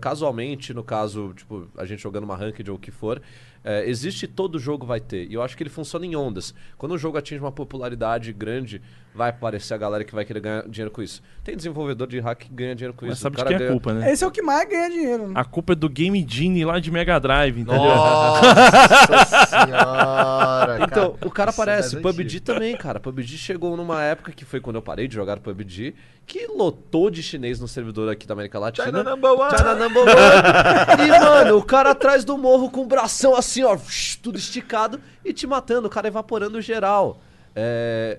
casualmente, 0.00 0.72
no 0.72 0.82
caso, 0.82 1.34
tipo, 1.36 1.68
a 1.76 1.84
gente 1.84 2.02
jogando 2.02 2.24
uma 2.24 2.34
ranked 2.34 2.70
ou 2.70 2.76
o 2.76 2.80
que 2.80 2.90
for, 2.90 3.20
é, 3.62 3.86
existe 3.86 4.26
todo 4.26 4.58
jogo 4.58 4.86
vai 4.86 5.00
ter. 5.00 5.28
E 5.30 5.34
eu 5.34 5.42
acho 5.42 5.54
que 5.54 5.62
ele 5.62 5.68
funciona 5.68 6.06
em 6.06 6.16
ondas. 6.16 6.54
Quando 6.78 6.92
o 6.92 6.98
jogo 6.98 7.18
atinge 7.18 7.42
uma 7.42 7.52
popularidade 7.52 8.32
grande, 8.32 8.80
vai 9.14 9.30
aparecer 9.30 9.74
a 9.74 9.76
galera 9.76 10.04
que 10.04 10.14
vai 10.14 10.24
querer 10.24 10.40
ganhar 10.40 10.68
dinheiro 10.68 10.90
com 10.90 11.02
isso. 11.02 11.20
Tem 11.42 11.56
desenvolvedor 11.56 12.06
de 12.06 12.20
hack 12.20 12.38
que 12.38 12.48
ganha 12.52 12.74
dinheiro 12.74 12.94
com 12.96 13.04
Mas 13.06 13.14
isso. 13.14 13.22
sabe 13.22 13.36
de 13.36 13.44
quem 13.44 13.56
é 13.56 13.66
a 13.66 13.70
culpa, 13.72 13.92
né? 13.92 14.12
Esse 14.12 14.22
é 14.22 14.26
o 14.26 14.30
que 14.30 14.40
mais 14.40 14.68
ganha 14.68 14.88
dinheiro. 14.88 15.26
né? 15.28 15.32
A 15.36 15.44
culpa 15.44 15.72
é 15.72 15.76
do 15.76 15.88
Game 15.88 16.24
Genie 16.28 16.64
lá 16.64 16.78
de 16.78 16.90
Mega 16.90 17.18
Drive, 17.18 17.60
entendeu? 17.60 17.82
Nossa 17.82 19.46
senhora. 19.66 20.78
Então, 20.84 21.10
cara. 21.12 21.26
o 21.26 21.30
cara 21.30 21.50
é 21.50 21.52
aparece. 21.52 21.94
das 21.96 22.02
PUBG 22.02 22.40
também, 22.40 22.76
cara. 22.76 23.00
PUBG 23.00 23.36
chegou 23.36 23.76
numa 23.76 24.02
época 24.02 24.32
que 24.32 24.44
foi 24.44 24.60
quando 24.60 24.76
eu 24.76 24.82
parei 24.82 25.08
de 25.08 25.14
jogar 25.14 25.38
PUBG, 25.40 25.94
que 26.26 26.46
lotou 26.46 27.10
de 27.10 27.22
chinês 27.22 27.58
no 27.58 27.66
servidor 27.66 28.10
aqui 28.10 28.26
da 28.26 28.34
América 28.34 28.58
Latina. 28.58 28.86
China 28.86 29.02
number 29.02 29.32
one. 29.32 29.56
China 29.56 29.74
number 29.74 30.02
one. 30.02 30.10
E, 31.04 31.08
mano, 31.20 31.56
o 31.56 31.62
cara 31.64 31.90
atrás 31.90 32.24
do 32.24 32.36
morro 32.38 32.70
com 32.70 32.82
o 32.82 32.86
bração 32.86 33.34
assim, 33.34 33.62
ó, 33.64 33.76
tudo 34.22 34.38
esticado 34.38 35.00
e 35.24 35.32
te 35.32 35.46
matando, 35.46 35.86
o 35.88 35.90
cara 35.90 36.08
evaporando 36.08 36.60
geral. 36.60 37.20
É, 37.54 38.18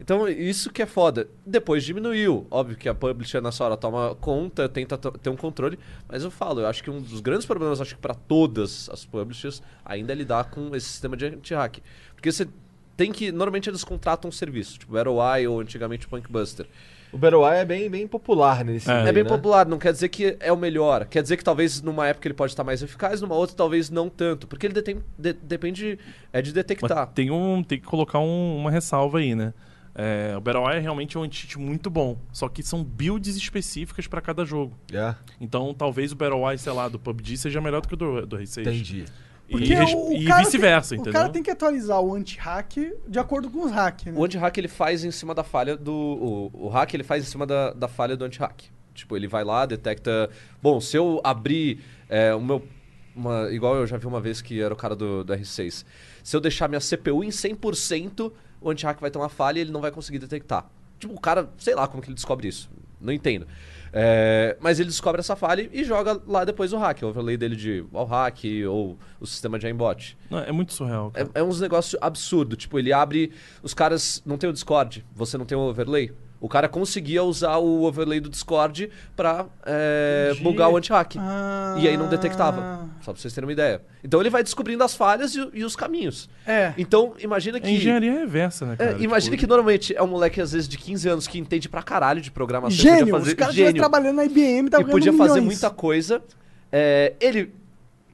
Então, 0.00 0.26
isso 0.26 0.70
que 0.72 0.80
é 0.82 0.86
foda. 0.86 1.28
Depois 1.44 1.84
diminuiu. 1.84 2.46
Óbvio 2.50 2.76
que 2.76 2.88
a 2.88 2.94
publisher 2.94 3.40
nessa 3.42 3.62
hora 3.64 3.76
toma 3.76 4.14
conta, 4.20 4.68
tenta 4.68 4.96
ter 4.96 5.28
um 5.28 5.36
controle. 5.36 5.78
Mas 6.08 6.24
eu 6.24 6.30
falo, 6.30 6.60
eu 6.60 6.66
acho 6.66 6.82
que 6.82 6.90
um 6.90 7.00
dos 7.02 7.20
grandes 7.20 7.44
problemas, 7.44 7.80
acho 7.80 7.94
que 7.94 8.00
para 8.00 8.14
todas 8.14 8.88
as 8.90 9.04
publishers, 9.04 9.62
ainda 9.84 10.12
é 10.12 10.16
lidar 10.16 10.44
com 10.50 10.74
esse 10.74 10.86
sistema 10.86 11.16
de 11.16 11.26
anti-hack. 11.26 11.80
Porque 12.14 12.32
você 12.32 12.48
tem 12.96 13.12
que. 13.12 13.30
Normalmente 13.30 13.68
eles 13.68 13.84
contratam 13.84 14.30
um 14.30 14.32
serviço, 14.32 14.78
tipo 14.78 14.96
ROI 14.96 15.46
ou 15.46 15.60
antigamente 15.60 16.08
Punkbuster. 16.08 16.66
O 17.12 17.18
Battle 17.18 17.42
Eye 17.44 17.58
é 17.58 17.64
bem, 17.64 17.90
bem 17.90 18.06
popular 18.06 18.64
nesse 18.64 18.88
É. 18.88 18.94
meio, 18.94 19.08
É 19.08 19.12
bem 19.12 19.24
né? 19.24 19.28
popular, 19.28 19.66
não 19.66 19.78
quer 19.78 19.92
dizer 19.92 20.08
que 20.08 20.36
é 20.38 20.52
o 20.52 20.56
melhor. 20.56 21.04
Quer 21.06 21.22
dizer 21.22 21.36
que 21.36 21.42
talvez 21.42 21.82
numa 21.82 22.06
época 22.06 22.28
ele 22.28 22.34
pode 22.34 22.52
estar 22.52 22.62
mais 22.62 22.82
eficaz, 22.84 23.20
numa 23.20 23.34
outra 23.34 23.54
talvez 23.56 23.90
não 23.90 24.08
tanto. 24.08 24.46
Porque 24.46 24.64
ele 24.66 24.74
detem- 24.74 25.02
de- 25.18 25.32
depende 25.32 25.98
é 26.32 26.40
de 26.40 26.50
Mas 26.50 26.54
detectar. 26.54 27.08
tem, 27.08 27.30
um, 27.32 27.64
tem 27.64 27.80
que 27.80 27.84
colocar 27.86 28.20
um- 28.20 28.56
uma 28.56 28.70
ressalva 28.70 29.18
aí, 29.18 29.34
né? 29.34 29.52
É, 30.02 30.34
o 30.34 30.40
Battle 30.40 30.62
Royale 30.62 30.78
é 30.78 30.82
realmente 30.82 31.18
um 31.18 31.22
anti-cheat 31.22 31.58
muito 31.58 31.90
bom. 31.90 32.16
Só 32.32 32.48
que 32.48 32.62
são 32.62 32.82
builds 32.82 33.36
específicas 33.36 34.06
pra 34.06 34.22
cada 34.22 34.46
jogo. 34.46 34.74
É, 34.92 35.14
Então 35.38 35.74
talvez 35.74 36.10
o 36.10 36.16
Battle 36.16 36.40
Royale, 36.40 36.58
sei 36.58 36.72
lá, 36.72 36.88
do 36.88 36.98
PUBG 36.98 37.36
seja 37.36 37.60
melhor 37.60 37.82
do 37.82 37.88
que 37.88 37.94
o 37.94 37.96
do, 37.96 38.26
do 38.26 38.38
R6. 38.38 38.62
entendi. 38.62 39.04
E, 39.46 39.52
Porque 39.52 39.74
e 39.74 40.24
cara 40.26 40.44
vice-versa, 40.44 40.94
entendeu? 40.94 41.10
O 41.10 41.14
cara 41.14 41.28
tem 41.28 41.42
que 41.42 41.50
atualizar 41.50 42.00
o 42.00 42.14
anti-hack 42.14 42.94
de 43.06 43.18
acordo 43.18 43.50
com 43.50 43.64
os 43.64 43.72
hacks, 43.72 44.06
né? 44.06 44.18
O 44.18 44.24
anti-hack 44.24 44.56
ele 44.56 44.68
faz 44.68 45.04
em 45.04 45.10
cima 45.10 45.34
da 45.34 45.42
falha 45.42 45.76
do. 45.76 45.92
O, 45.92 46.66
o 46.66 46.68
hack 46.68 46.94
ele 46.94 47.02
faz 47.02 47.24
em 47.24 47.26
cima 47.26 47.44
da, 47.44 47.72
da 47.72 47.88
falha 47.88 48.16
do 48.16 48.24
anti-hack. 48.24 48.70
Tipo, 48.94 49.16
ele 49.16 49.26
vai 49.26 49.42
lá, 49.42 49.66
detecta. 49.66 50.30
Bom, 50.62 50.80
se 50.80 50.96
eu 50.96 51.20
abrir 51.24 51.80
é, 52.08 52.34
o 52.34 52.40
meu. 52.40 52.64
Uma, 53.14 53.52
igual 53.52 53.74
eu 53.74 53.86
já 53.88 53.96
vi 53.96 54.06
uma 54.06 54.20
vez 54.20 54.40
que 54.40 54.62
era 54.62 54.72
o 54.72 54.76
cara 54.76 54.94
do, 54.94 55.24
do 55.24 55.34
R6. 55.34 55.84
Se 56.22 56.36
eu 56.36 56.40
deixar 56.40 56.68
minha 56.68 56.80
CPU 56.80 57.24
em 57.24 57.28
100%, 57.28 58.32
o 58.60 58.70
anti-hack 58.70 59.00
vai 59.00 59.10
ter 59.10 59.18
uma 59.18 59.28
falha 59.28 59.58
e 59.58 59.62
ele 59.62 59.72
não 59.72 59.80
vai 59.80 59.90
conseguir 59.90 60.18
detectar. 60.18 60.66
Tipo, 60.98 61.14
o 61.14 61.20
cara, 61.20 61.48
sei 61.58 61.74
lá 61.74 61.88
como 61.88 62.02
que 62.02 62.08
ele 62.08 62.14
descobre 62.14 62.46
isso. 62.46 62.70
Não 63.00 63.12
entendo. 63.12 63.46
É, 63.92 64.56
mas 64.60 64.78
ele 64.78 64.88
descobre 64.88 65.20
essa 65.20 65.34
falha 65.34 65.68
e 65.72 65.82
joga 65.82 66.20
lá 66.26 66.44
depois 66.44 66.72
o 66.72 66.78
hack, 66.78 67.02
o 67.02 67.06
overlay 67.06 67.36
dele 67.36 67.56
de 67.56 67.84
wall 67.92 68.06
hack 68.06 68.44
ou 68.68 68.96
o 69.18 69.26
sistema 69.26 69.58
de 69.58 69.66
aimbot. 69.66 70.16
Não, 70.28 70.38
é 70.38 70.52
muito 70.52 70.72
surreal. 70.72 71.10
É, 71.14 71.40
é 71.40 71.42
uns 71.42 71.60
negócios 71.60 72.00
absurdos. 72.00 72.58
Tipo, 72.58 72.78
ele 72.78 72.92
abre. 72.92 73.32
Os 73.62 73.74
caras 73.74 74.22
não 74.24 74.36
tem 74.36 74.48
o 74.48 74.52
Discord, 74.52 75.04
você 75.14 75.36
não 75.36 75.44
tem 75.44 75.56
o 75.56 75.62
overlay. 75.62 76.12
O 76.40 76.48
cara 76.48 76.68
conseguia 76.70 77.22
usar 77.22 77.58
o 77.58 77.82
overlay 77.82 78.18
do 78.18 78.30
Discord 78.30 78.90
pra 79.14 79.44
é, 79.66 80.32
bugar 80.40 80.70
o 80.70 80.76
anti-hack. 80.78 81.16
Ah. 81.18 81.76
E 81.78 81.86
aí 81.86 81.98
não 81.98 82.08
detectava. 82.08 82.88
Só 83.02 83.12
pra 83.12 83.20
vocês 83.20 83.34
terem 83.34 83.46
uma 83.46 83.52
ideia. 83.52 83.82
Então 84.02 84.18
ele 84.20 84.30
vai 84.30 84.42
descobrindo 84.42 84.82
as 84.82 84.94
falhas 84.94 85.34
e, 85.34 85.50
e 85.52 85.64
os 85.64 85.76
caminhos. 85.76 86.30
É. 86.46 86.72
Então, 86.78 87.12
imagina 87.18 87.60
que. 87.60 87.66
É 87.66 87.70
engenharia 87.72 88.12
reversa, 88.12 88.64
né, 88.64 88.72
É, 88.72 88.76
cara? 88.76 88.90
imagina 89.02 89.32
Tipo, 89.32 89.40
que 89.42 89.46
normalmente 89.46 89.94
é 89.94 90.02
um 90.02 90.06
moleque, 90.06 90.40
às 90.40 90.52
vezes, 90.52 90.66
de 90.66 90.78
15 90.78 91.08
anos 91.10 91.26
que 91.26 91.38
entende 91.38 91.68
pra 91.68 91.82
caralho 91.82 92.22
de 92.22 92.30
programação. 92.30 92.74
e 92.78 92.80
Gênio, 92.80 92.98
podia 93.00 93.12
fazer, 93.18 93.28
os 93.28 93.34
caras 93.34 93.54
estivessem 93.54 93.74
gênio 93.76 93.82
trabalhando 93.82 94.16
na 94.16 94.24
IBM, 94.24 94.70
tá 94.70 94.80
e 94.80 94.84
podia 94.84 95.12
ganhando 95.12 95.18
fazer 95.18 95.40
milhões. 95.40 95.60
muita 95.60 95.70
coisa. 95.70 96.22
É, 96.72 97.12
ele 97.20 97.52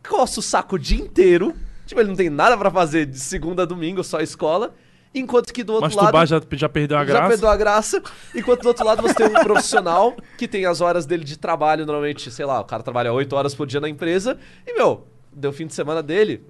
coça 0.09 0.41
o 0.41 0.43
saco 0.43 0.75
o 0.75 0.79
dia 0.79 0.99
inteiro. 1.01 1.55
Tipo, 1.87 2.01
ele 2.01 2.09
não 2.09 2.17
tem 2.17 2.29
nada 2.29 2.57
pra 2.59 2.73
fazer 2.73 3.07
de 3.07 3.21
segunda 3.21 3.63
a 3.63 3.67
domingo, 3.67 4.03
só 4.03 4.19
escola. 4.21 4.75
Enquanto 5.19 5.53
que 5.53 5.65
do 5.65 5.73
outro 5.75 5.89
lado. 5.89 5.97
Masturbar 5.97 6.27
já, 6.27 6.41
já 6.53 6.69
perdeu 6.69 6.97
a 6.99 7.01
já 7.01 7.07
graça. 7.07 7.29
perdeu 7.29 7.49
a 7.49 7.57
graça. 7.57 8.03
Enquanto 8.35 8.63
do 8.63 8.69
outro 8.69 8.85
lado 8.85 9.03
você 9.03 9.15
tem 9.15 9.27
um 9.27 9.33
profissional 9.43 10.15
que 10.37 10.47
tem 10.47 10.67
as 10.67 10.81
horas 10.81 11.07
dele 11.07 11.25
de 11.25 11.39
trabalho, 11.39 11.87
normalmente, 11.87 12.31
sei 12.31 12.45
lá, 12.45 12.61
o 12.61 12.65
cara 12.65 12.83
trabalha 12.83 13.13
8 13.13 13.35
horas 13.35 13.55
por 13.55 13.67
dia 13.67 13.81
na 13.81 13.89
empresa. 13.89 14.39
E, 14.67 14.75
meu, 14.75 15.07
deu 15.33 15.53
fim 15.53 15.67
de 15.67 15.75
semana 15.75 16.03
dele, 16.03 16.45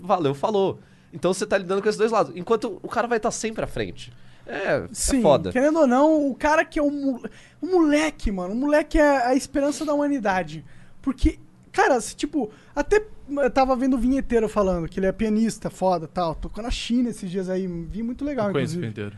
valeu, 0.00 0.34
falou. 0.34 0.78
Então 1.12 1.34
você 1.34 1.44
tá 1.46 1.58
lidando 1.58 1.82
com 1.82 1.88
esses 1.88 1.98
dois 1.98 2.10
lados. 2.12 2.32
Enquanto 2.36 2.78
o 2.82 2.88
cara 2.88 3.06
vai 3.06 3.18
estar 3.18 3.30
sempre 3.30 3.62
à 3.64 3.66
frente. 3.66 4.12
É, 4.46 4.84
Sim, 4.92 5.18
é 5.18 5.22
foda. 5.22 5.52
querendo 5.52 5.78
ou 5.80 5.86
não, 5.86 6.28
o 6.28 6.34
cara 6.34 6.64
que 6.64 6.78
é 6.78 6.82
o, 6.82 6.90
mo- 6.90 7.22
o 7.60 7.66
moleque, 7.66 8.32
mano, 8.32 8.52
o 8.54 8.56
moleque 8.56 8.98
é 8.98 9.26
a 9.26 9.34
esperança 9.34 9.84
da 9.84 9.92
humanidade. 9.94 10.64
Porque, 11.00 11.38
cara, 11.70 12.00
se, 12.00 12.16
tipo, 12.16 12.50
até 12.74 13.04
eu 13.40 13.50
tava 13.50 13.74
vendo 13.76 13.94
o 13.94 13.98
vinheteiro 13.98 14.48
falando 14.48 14.88
que 14.88 14.98
ele 15.00 15.06
é 15.06 15.12
pianista, 15.12 15.70
foda 15.70 16.06
tal, 16.08 16.34
tocou 16.34 16.62
na 16.62 16.70
China 16.70 17.10
esses 17.10 17.30
dias 17.30 17.48
aí, 17.48 17.66
vi 17.66 18.02
muito 18.02 18.24
legal, 18.24 18.46
Não 18.46 18.52
conheço 18.52 18.74
o 18.74 18.78
inclusive. 18.78 18.90
inteiro. 19.10 19.16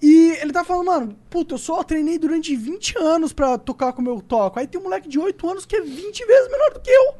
E 0.00 0.32
ele 0.40 0.52
tá 0.52 0.64
falando, 0.64 0.86
mano, 0.86 1.16
puta, 1.30 1.54
eu 1.54 1.58
só 1.58 1.82
treinei 1.84 2.18
durante 2.18 2.56
20 2.56 2.98
anos 2.98 3.32
pra 3.32 3.56
tocar 3.56 3.92
como 3.92 4.08
eu 4.10 4.20
toco. 4.20 4.58
Aí 4.58 4.66
tem 4.66 4.80
um 4.80 4.84
moleque 4.84 5.08
de 5.08 5.18
8 5.18 5.48
anos 5.48 5.64
que 5.64 5.76
é 5.76 5.80
20 5.80 6.26
vezes 6.26 6.50
menor 6.50 6.72
do 6.74 6.80
que 6.80 6.90
eu. 6.90 7.14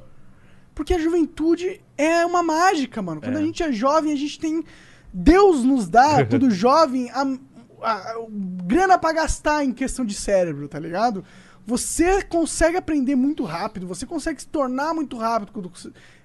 Porque 0.74 0.94
a 0.94 0.98
juventude 0.98 1.80
é 1.96 2.26
uma 2.26 2.42
mágica, 2.42 3.00
mano. 3.00 3.20
Quando 3.20 3.36
É. 3.36 3.38
a 3.38 3.42
gente 3.44 3.62
é 3.62 3.70
jovem, 3.70 4.12
a 4.12 4.16
gente 4.16 4.38
tem. 4.38 4.64
Deus 5.14 5.62
nos 5.62 5.88
dá, 5.88 6.24
quando 6.26 6.50
jovem, 6.50 7.08
a, 7.10 7.22
a- 7.82 7.92
a- 7.92 8.26
grana 8.64 8.98
pra 8.98 9.12
gastar 9.12 9.64
em 9.64 9.70
questão 9.70 10.04
de 10.04 10.14
cérebro, 10.14 10.66
tá 10.66 10.80
ligado? 10.80 11.24
Você 11.64 12.22
consegue 12.22 12.76
aprender 12.76 13.14
muito 13.14 13.44
rápido, 13.44 13.86
você 13.86 14.04
consegue 14.04 14.40
se 14.40 14.48
tornar 14.48 14.92
muito 14.92 15.16
rápido 15.16 15.52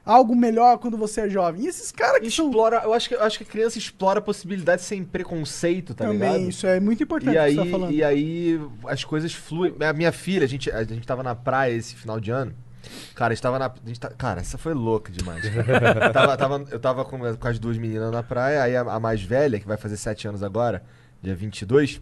algo 0.07 0.35
melhor 0.35 0.77
quando 0.79 0.97
você 0.97 1.21
é 1.21 1.29
jovem. 1.29 1.63
E 1.63 1.67
esses 1.67 1.91
caras 1.91 2.19
que 2.21 2.31
são 2.31 2.47
Explora, 2.47 2.81
eu 2.83 2.93
acho 2.93 3.09
que, 3.09 3.15
eu 3.15 3.23
acho 3.23 3.37
que 3.37 3.43
a 3.43 3.47
criança 3.47 3.77
explora 3.77 4.19
a 4.19 4.21
possibilidade 4.21 4.81
sem 4.81 5.03
preconceito, 5.03 5.93
tá 5.93 6.05
também, 6.05 6.17
ligado? 6.33 6.49
isso 6.49 6.65
é 6.65 6.79
muito 6.79 7.03
importante 7.03 7.33
E 7.35 7.37
aí, 7.37 7.55
você 7.55 7.63
tá 7.65 7.69
falando. 7.71 7.91
e 7.93 8.03
aí 8.03 8.61
as 8.87 9.03
coisas 9.03 9.33
fluem. 9.33 9.75
A 9.81 9.93
minha 9.93 10.11
filha, 10.11 10.45
a 10.45 10.47
gente, 10.47 10.71
a 10.71 10.83
gente 10.83 11.05
tava 11.05 11.21
na 11.21 11.35
praia 11.35 11.73
esse 11.73 11.95
final 11.95 12.19
de 12.19 12.31
ano. 12.31 12.53
Cara, 13.15 13.33
a 13.33 13.35
gente 13.35 13.43
tava 13.43 13.59
na. 13.59 13.65
a 13.65 13.73
gente 13.87 13.99
tá- 13.99 14.09
cara, 14.11 14.39
essa 14.39 14.57
foi 14.57 14.73
louca 14.73 15.11
demais. 15.11 15.43
eu, 15.43 15.51
tava, 16.13 16.37
tava- 16.37 16.65
eu 16.71 16.79
tava 16.79 17.03
com, 17.05 17.19
com 17.35 17.47
as 17.47 17.59
duas 17.59 17.77
meninas 17.77 18.11
na 18.11 18.23
praia, 18.23 18.63
aí 18.63 18.75
a, 18.77 18.81
a 18.81 18.99
mais 18.99 19.21
velha, 19.21 19.59
que 19.59 19.67
vai 19.67 19.75
fazer 19.75 19.97
7 19.97 20.27
anos 20.29 20.41
agora, 20.41 20.81
dia 21.21 21.35
22, 21.35 22.01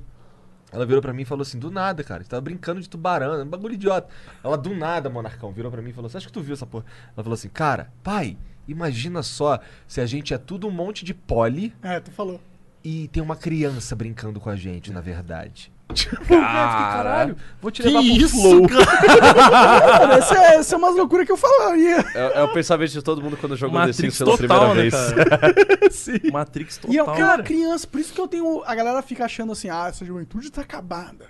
ela 0.76 0.86
virou 0.86 1.02
pra 1.02 1.14
mim 1.14 1.22
e 1.24 1.26
falou 1.26 1.42
assim: 1.42 1.58
do 1.58 1.72
nada, 1.72 2.04
cara, 2.04 2.22
gente 2.22 2.30
tava 2.30 2.42
brincando 2.42 2.82
de 2.82 2.90
tubarão, 2.90 3.42
um 3.42 3.46
bagulho 3.46 3.74
idiota. 3.74 4.08
Ela 4.44 4.58
do 4.58 4.76
nada, 4.76 5.10
monarcão, 5.10 5.52
virou 5.52 5.72
pra 5.72 5.82
mim 5.82 5.90
e 5.90 5.94
falou: 5.94 6.10
Você 6.10 6.18
acha 6.18 6.28
que 6.28 6.34
tu 6.34 6.42
viu 6.42 6.54
essa 6.54 6.66
porra? 6.66 6.86
Ela 7.16 7.24
falou 7.24 7.34
assim: 7.34 7.50
Cara, 7.50 7.92
pai, 8.04 8.38
imagina 8.68 9.24
só 9.24 9.60
se 9.88 10.02
a 10.02 10.06
gente 10.06 10.34
é 10.34 10.38
tudo 10.38 10.68
um 10.68 10.72
monte 10.72 11.04
de 11.06 11.14
pole 11.14 11.74
É, 11.82 12.00
tu 12.00 12.12
falou. 12.12 12.40
e 12.84 13.08
tem 13.08 13.24
uma 13.24 13.36
criança 13.36 13.96
brincando 13.96 14.40
com 14.40 14.50
a 14.50 14.56
gente, 14.56 14.92
na 14.92 15.02
verdade. 15.02 15.72
Tipo, 15.94 16.26
Cara. 16.26 16.94
caralho, 16.94 17.38
vou 17.62 17.72
te 17.72 17.82
Que 17.82 17.88
levar 17.88 18.00
pro 18.02 18.12
isso, 18.12 18.42
flow. 18.42 18.68
Cara, 18.68 20.16
essa, 20.18 20.36
é, 20.38 20.56
essa 20.56 20.76
é 20.76 20.78
umas 20.78 20.96
loucuras 20.96 21.26
que 21.26 21.32
eu 21.32 21.38
falaria. 21.38 22.04
É, 22.14 22.40
é 22.40 22.44
o 22.44 22.52
pensamento 22.52 22.92
de 22.92 23.02
todo 23.02 23.22
mundo 23.22 23.38
quando 23.38 23.56
jogou 23.56 23.80
The 23.80 23.88
Matrix 23.88 24.16
Sims 24.16 24.18
pela 24.18 24.38
total, 24.38 24.72
primeira 24.72 24.74
né, 24.74 24.82
vez. 24.82 25.14
cara? 25.30 25.90
Sim. 25.92 26.32
Matrix 26.32 26.80
E 26.90 26.98
é 26.98 27.04
total. 27.04 27.22
uma 27.24 27.44
criança, 27.44 27.88
por 27.88 28.00
isso 28.02 28.14
que 28.14 28.20
eu 28.20 28.28
tenho. 28.28 28.64
A 28.66 28.76
galera 28.76 29.02
fica 29.02 29.26
achando 29.26 29.52
assim, 29.52 29.70
ah, 29.70 29.88
essa 29.88 30.04
juventude 30.04 30.52
tá 30.52 30.62
acabada. 30.62 31.28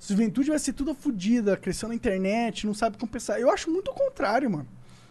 Essa 0.00 0.12
juventude 0.12 0.50
vai 0.50 0.58
ser 0.58 0.72
toda 0.72 0.94
fodida, 0.94 1.56
cresceu 1.56 1.88
na 1.88 1.94
internet, 1.94 2.66
não 2.66 2.74
sabe 2.74 2.96
compensar. 2.96 3.38
Eu 3.40 3.50
acho 3.50 3.70
muito 3.70 3.90
o 3.90 3.94
contrário, 3.94 4.48
mano. 4.50 4.66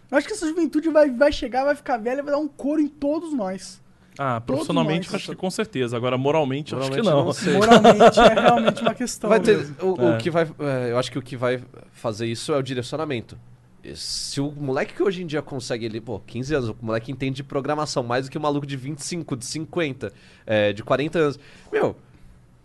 Eu 0.10 0.18
acho 0.18 0.26
que 0.28 0.34
essa 0.34 0.48
juventude 0.48 0.90
vai, 0.90 1.10
vai 1.10 1.32
chegar, 1.32 1.64
vai 1.66 1.76
ficar 1.76 1.98
velha, 1.98 2.24
vai 2.24 2.32
dar 2.32 2.40
um 2.40 2.48
couro 2.48 2.80
em 2.82 2.88
todos 2.88 3.34
nós. 3.34 3.82
Ah, 4.18 4.40
profissionalmente 4.42 5.14
acho 5.16 5.30
que 5.32 5.36
com 5.36 5.50
certeza. 5.52 5.98
Agora, 5.98 6.18
moralmente, 6.18 6.74
acho 6.76 6.90
que 6.92 7.02
Moralmente, 7.02 7.16
não. 7.16 7.26
não 7.26 7.34
sei. 7.34 7.54
Moralmente 7.58 8.20
é 8.20 8.34
realmente 8.34 8.82
uma 8.82 8.94
questão. 8.94 9.30
Vai 9.30 9.40
ter, 9.40 9.58
mesmo. 9.58 9.76
o, 9.82 10.02
o 10.02 10.14
É. 10.14 10.18
que 10.18 10.30
vai, 10.30 10.44
é, 10.60 10.92
eu 10.92 10.98
acho 10.98 11.12
que 11.12 11.20
o 11.20 11.22
que 11.22 11.36
vai 11.36 11.62
fazer 11.92 12.26
isso 12.28 12.54
é 12.54 12.58
o 12.58 12.62
direcionamento. 12.64 13.38
E 13.84 13.96
Se 13.96 14.42
o 14.42 14.52
moleque 14.52 14.94
que 14.94 15.04
hoje 15.04 15.22
em 15.22 15.28
dia 15.28 15.42
consegue 15.42 15.86
ele, 15.86 16.02
pô, 16.02 16.20
15 16.20 16.56
anos, 16.56 16.70
o 16.70 16.76
moleque 16.82 17.12
entende 17.12 17.36
de 17.38 17.44
programação 17.44 18.02
mais 18.04 18.26
do 18.26 18.32
que 18.32 18.38
o 18.38 18.42
maluco 18.42 18.66
de 18.66 18.76
25, 18.76 19.36
de 19.36 19.46
50, 19.46 20.12
é, 20.46 20.74
de 20.74 20.82
40 20.84 21.20
anos. 21.20 21.40
Meu, 21.72 21.96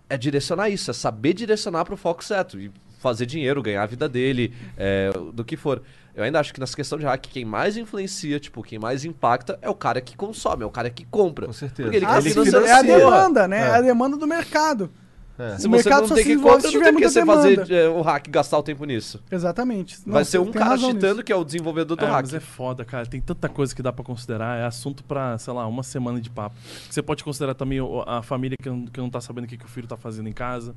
é 0.09 0.17
direcionar 0.17 0.71
isso, 0.71 0.91
é 0.91 0.95
saber 0.95 1.35
direcionar 1.35 1.85
pro 1.85 1.97
foco 1.97 2.25
certo 2.25 2.59
e 2.59 2.71
fazer 2.99 3.27
dinheiro, 3.27 3.63
ganhar 3.63 3.83
a 3.83 3.87
vida 3.87 4.09
dele, 4.09 4.53
é, 4.77 5.11
do 5.33 5.45
que 5.45 5.57
for. 5.57 5.83
Eu 6.21 6.25
ainda 6.27 6.39
acho 6.41 6.53
que 6.55 6.61
nessa 6.61 6.77
questão 6.77 6.99
de 6.99 7.05
hack, 7.05 7.27
quem 7.29 7.45
mais 7.45 7.77
influencia, 7.77 8.39
tipo, 8.39 8.63
quem 8.63 8.79
mais 8.79 9.05
impacta 9.05 9.59
é 9.63 9.69
o 9.71 9.75
cara 9.75 10.01
que 10.01 10.17
consome, 10.17 10.63
é 10.63 10.67
o 10.67 10.71
cara 10.71 10.91
que 10.91 11.05
compra. 11.07 11.47
Com 11.47 11.53
certeza. 11.53 11.85
Porque 11.89 11.97
ele 11.97 12.07
Ah, 12.07 12.21
sim, 12.21 12.31
financia. 12.31 12.59
é 12.59 12.73
a 12.73 12.83
demanda, 12.83 13.49
né? 13.49 13.59
É. 13.59 13.71
É 13.71 13.75
a 13.77 13.81
demanda 13.81 14.17
do 14.17 14.27
mercado. 14.27 14.91
É. 15.39 15.57
Se 15.57 15.67
O 15.67 15.71
você 15.71 15.77
mercado 15.89 16.01
não 16.03 16.09
só 16.09 16.15
tem 16.17 16.25
que 16.25 16.37
compra, 16.37 16.61
se 16.69 16.75
não 16.77 16.83
tem 16.85 16.95
que 16.97 17.09
você 17.09 17.25
fazer 17.25 17.71
é, 17.73 17.89
o 17.89 18.03
hack 18.03 18.29
gastar 18.29 18.59
o 18.59 18.63
tempo 18.63 18.85
nisso. 18.85 19.23
Exatamente. 19.33 19.99
Não, 20.05 20.13
Vai 20.13 20.25
ser 20.27 20.37
um 20.39 20.53
cara 20.53 20.77
nisso. 20.77 21.23
que 21.25 21.33
é 21.33 21.37
o 21.37 21.43
desenvolvedor 21.43 21.97
do 21.97 22.05
É, 22.05 22.09
hack. 22.09 22.21
mas 22.25 22.35
é 22.35 22.41
foda, 22.41 22.85
cara. 22.85 23.07
Tem 23.07 23.23
tanta 23.23 23.49
coisa 23.49 23.75
que 23.75 23.81
dá 23.81 23.91
pra 23.91 24.05
considerar. 24.05 24.59
É 24.59 24.67
assunto 24.67 25.03
pra, 25.03 25.39
sei 25.39 25.55
lá, 25.55 25.67
uma 25.67 25.83
semana 25.83 26.21
de 26.21 26.29
papo. 26.29 26.55
Você 26.91 27.01
pode 27.01 27.25
considerar 27.25 27.55
também 27.55 27.79
a 28.07 28.21
família 28.21 28.55
que 28.63 28.69
não, 28.69 28.85
que 28.85 29.01
não 29.01 29.09
tá 29.09 29.19
sabendo 29.23 29.45
o 29.45 29.47
que, 29.47 29.57
que 29.57 29.65
o 29.65 29.69
filho 29.69 29.89
tá 29.89 29.97
fazendo 29.97 30.29
em 30.29 30.33
casa. 30.33 30.75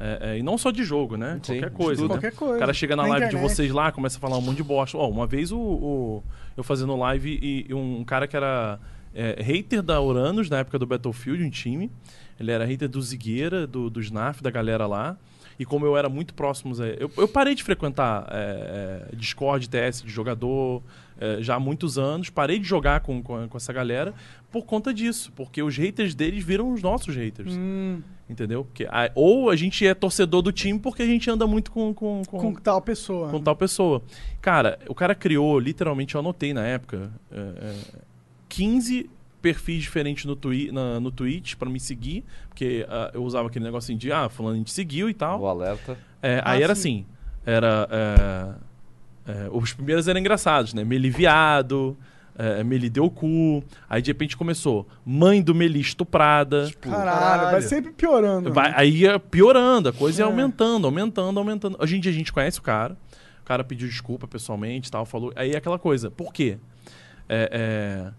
É, 0.00 0.18
é, 0.32 0.38
e 0.38 0.42
não 0.42 0.58
só 0.58 0.70
de 0.70 0.82
jogo, 0.84 1.16
né? 1.16 1.38
Sim, 1.42 1.54
Qualquer 1.54 1.70
de 1.70 1.76
coisa. 1.76 2.02
tudo. 2.02 2.14
né? 2.14 2.20
Qualquer 2.20 2.36
coisa. 2.36 2.56
O 2.56 2.58
cara 2.58 2.72
chega 2.72 2.96
na, 2.96 3.02
Na 3.04 3.08
live 3.10 3.26
de 3.26 3.32
internet. 3.36 3.54
vocês 3.54 3.70
lá, 3.70 3.92
começa 3.92 4.18
a 4.18 4.20
falar 4.20 4.36
um 4.36 4.40
monte 4.40 4.56
de 4.56 4.62
bosta. 4.64 4.98
Ó, 4.98 5.08
uma 5.08 5.26
vez 5.26 5.52
o, 5.52 5.58
o- 5.58 6.22
eu 6.56 6.64
fazendo 6.64 6.96
live 6.96 7.38
e, 7.40 7.66
e 7.68 7.74
um 7.74 8.02
cara 8.04 8.26
que 8.26 8.36
era 8.36 8.78
é, 9.14 9.40
hater 9.42 9.82
da 9.82 10.00
Uranus 10.02 10.50
na 10.50 10.58
época 10.58 10.78
do 10.78 10.86
Battlefield, 10.86 11.42
um 11.44 11.50
time. 11.50 11.90
Ele 12.40 12.50
era 12.50 12.64
hater 12.64 12.88
do 12.88 13.00
Zigueira, 13.00 13.66
do, 13.66 13.88
do 13.88 14.00
Snaf, 14.00 14.42
da 14.42 14.50
galera 14.50 14.86
lá. 14.86 15.16
E 15.56 15.64
como 15.64 15.86
eu 15.86 15.96
era 15.96 16.08
muito 16.08 16.34
próximo, 16.34 16.74
eu, 16.98 17.08
eu 17.16 17.28
parei 17.28 17.54
de 17.54 17.62
frequentar 17.62 18.26
é, 18.28 19.06
é, 19.12 19.16
Discord, 19.16 19.68
TS 19.68 20.02
de 20.02 20.10
jogador 20.10 20.82
é, 21.16 21.36
já 21.40 21.54
há 21.54 21.60
muitos 21.60 21.96
anos. 21.96 22.28
Parei 22.28 22.58
de 22.58 22.64
jogar 22.66 22.98
com, 23.00 23.22
com, 23.22 23.46
com 23.48 23.56
essa 23.56 23.72
galera 23.72 24.12
por 24.54 24.64
conta 24.64 24.94
disso. 24.94 25.32
Porque 25.34 25.60
os 25.62 25.76
haters 25.76 26.14
deles 26.14 26.44
viram 26.44 26.72
os 26.72 26.80
nossos 26.80 27.14
haters. 27.16 27.52
Hum, 27.56 28.00
Entendeu? 28.30 28.64
Porque, 28.64 28.84
a- 28.84 29.10
ou 29.14 29.50
a 29.50 29.56
gente 29.56 29.86
é 29.86 29.92
torcedor 29.92 30.40
do 30.40 30.50
time 30.52 30.78
porque 30.78 31.02
a 31.02 31.06
gente 31.06 31.28
anda 31.28 31.46
muito 31.46 31.70
com, 31.70 31.92
com, 31.92 32.22
com, 32.26 32.38
com 32.38 32.54
tal 32.54 32.80
pessoa. 32.80 33.28
com 33.28 33.40
tal 33.40 33.54
pessoa. 33.56 34.00
Cara, 34.40 34.78
o 34.88 34.94
cara 34.94 35.14
criou, 35.14 35.58
literalmente, 35.58 36.14
eu 36.14 36.20
anotei 36.20 36.54
na 36.54 36.64
época, 36.64 37.10
é, 37.30 37.38
é, 37.38 37.74
15 38.48 39.10
perfis 39.42 39.82
diferentes 39.82 40.24
no, 40.24 40.34
twi 40.34 40.70
na, 40.72 40.98
no 41.00 41.10
Twitch 41.10 41.56
pra 41.56 41.68
me 41.68 41.78
seguir, 41.78 42.24
porque 42.48 42.86
ah, 42.88 43.10
eu 43.12 43.22
usava 43.24 43.48
aquele 43.48 43.64
negocinho 43.66 43.98
de, 43.98 44.10
ah, 44.10 44.28
fulano 44.30 44.62
te 44.64 44.70
seguiu 44.72 45.10
e 45.10 45.14
tal. 45.14 45.40
O 45.40 45.46
alerta. 45.46 45.98
É, 46.22 46.38
Ah, 46.42 46.52
aí 46.52 46.62
era 46.62 46.74
sim. 46.74 47.04
assim, 47.04 47.06
era... 47.44 47.88
é, 47.90 48.54
é, 49.32 49.48
os 49.52 49.72
primeiros 49.74 50.08
eram 50.08 50.20
engraçados, 50.20 50.72
né? 50.74 50.82
Meli 50.84 51.10
viado, 51.10 51.94
é, 52.36 52.64
Meli 52.64 52.90
deu 52.90 53.10
cu, 53.10 53.62
aí 53.88 54.02
de 54.02 54.10
repente 54.10 54.36
começou, 54.36 54.86
mãe 55.04 55.40
do 55.42 55.54
Meli 55.54 55.80
estuprada. 55.80 56.70
Caralho, 56.80 57.04
Caralho. 57.10 57.50
vai 57.52 57.62
sempre 57.62 57.92
piorando. 57.92 58.52
Vai- 58.52 58.72
aí 58.76 58.96
ia 59.02 59.18
piorando, 59.18 59.88
a 59.88 59.92
coisa 59.92 60.22
ia 60.22 60.24
É. 60.26 60.28
aumentando, 60.28 60.86
aumentando, 60.86 61.38
aumentando. 61.38 61.76
Hoje 61.80 61.96
em 61.96 62.00
dia 62.00 62.10
a 62.10 62.14
gente 62.14 62.32
conhece 62.32 62.58
o 62.58 62.62
cara, 62.62 62.96
o 63.40 63.44
cara 63.44 63.62
pediu 63.62 63.86
desculpa 63.88 64.26
pessoalmente 64.26 64.88
e 64.88 64.90
tal, 64.90 65.04
falou. 65.06 65.32
Aí 65.36 65.52
é 65.52 65.56
aquela 65.56 65.78
coisa, 65.78 66.10
por 66.10 66.32
quê? 66.32 66.58
É, 67.28 68.12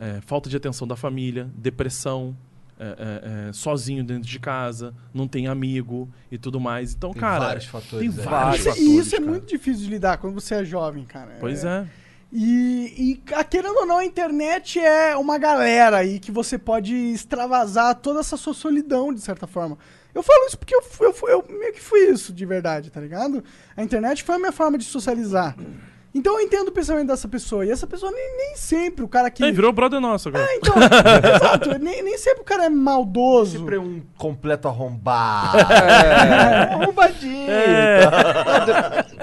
é, 0.00 0.06
é, 0.16 0.20
falta 0.22 0.48
de 0.50 0.56
atenção 0.56 0.86
da 0.86 0.96
família, 0.96 1.48
depressão, 1.54 2.36
é, 2.78 2.84
é, 2.84 3.48
é, 3.48 3.52
sozinho 3.52 4.02
dentro 4.02 4.28
de 4.28 4.38
casa, 4.40 4.94
não 5.12 5.28
tem 5.28 5.46
amigo 5.46 6.08
e 6.32 6.38
tudo 6.38 6.58
mais. 6.58 6.94
Então, 6.94 7.12
Tem 7.12 7.20
cara. 7.20 7.44
vários 7.46 7.66
fatores 7.66 8.14
Tem 8.14 8.24
aí. 8.24 8.30
vários 8.30 8.56
Isso- 8.60 8.68
fatores. 8.70 8.88
e 8.88 8.98
isso 8.98 9.14
é 9.14 9.18
cara. 9.18 9.30
muito 9.30 9.46
difícil 9.46 9.84
de 9.84 9.90
lidar 9.90 10.16
quando 10.18 10.32
você 10.34 10.54
é 10.56 10.64
jovem, 10.64 11.04
cara. 11.04 11.36
Pois 11.40 11.62
é. 11.64 11.86
E, 12.32 13.20
e, 13.28 13.34
a- 13.34 13.42
querendo 13.44 13.76
ou 13.76 13.86
não, 13.86 13.98
a 13.98 14.04
internet 14.04 14.78
é 14.78 15.16
uma 15.16 15.36
galera 15.36 15.96
aí 15.98 16.20
que 16.20 16.30
você 16.30 16.56
pode 16.56 16.94
extravasar 16.94 17.94
toda 17.96 18.20
essa 18.20 18.36
sua 18.36 18.54
solidão, 18.54 19.12
de 19.12 19.20
certa 19.20 19.46
forma. 19.46 19.76
Eu 20.14 20.22
falo 20.22 20.46
isso 20.46 20.58
porque 20.58 20.74
eu, 20.74 20.82
eu, 21.00 21.14
eu 21.28 21.44
meio 21.58 21.72
que 21.72 21.80
fui 21.80 22.00
isso, 22.08 22.32
de 22.32 22.44
verdade, 22.46 22.90
tá 22.90 23.00
ligado? 23.00 23.42
A 23.76 23.82
internet 23.82 24.22
foi 24.22 24.36
a 24.36 24.38
minha 24.38 24.52
forma 24.52 24.78
de 24.78 24.84
socializar. 24.84 25.56
Então 26.12 26.34
eu 26.38 26.44
entendo 26.44 26.68
o 26.68 26.72
pensamento 26.72 27.06
dessa 27.06 27.28
pessoa. 27.28 27.64
E 27.64 27.70
essa 27.70 27.86
pessoa 27.86 28.10
nem, 28.10 28.36
nem 28.36 28.56
sempre 28.56 29.04
o 29.04 29.08
cara 29.08 29.30
que. 29.30 29.44
Aí 29.44 29.52
virou 29.52 29.72
brother 29.72 30.00
nosso 30.00 30.28
agora. 30.28 30.44
É, 30.44 30.56
então, 30.56 30.74
exato, 31.36 31.78
nem, 31.78 32.02
nem 32.02 32.18
sempre 32.18 32.40
o 32.42 32.44
cara 32.44 32.64
é 32.64 32.68
maldoso. 32.68 33.58
Sempre 33.58 33.76
é 33.76 33.80
um 33.80 34.02
completo 34.18 34.66
arrombado. 34.68 35.58
É. 35.70 36.74
Arrombadinho. 36.74 37.46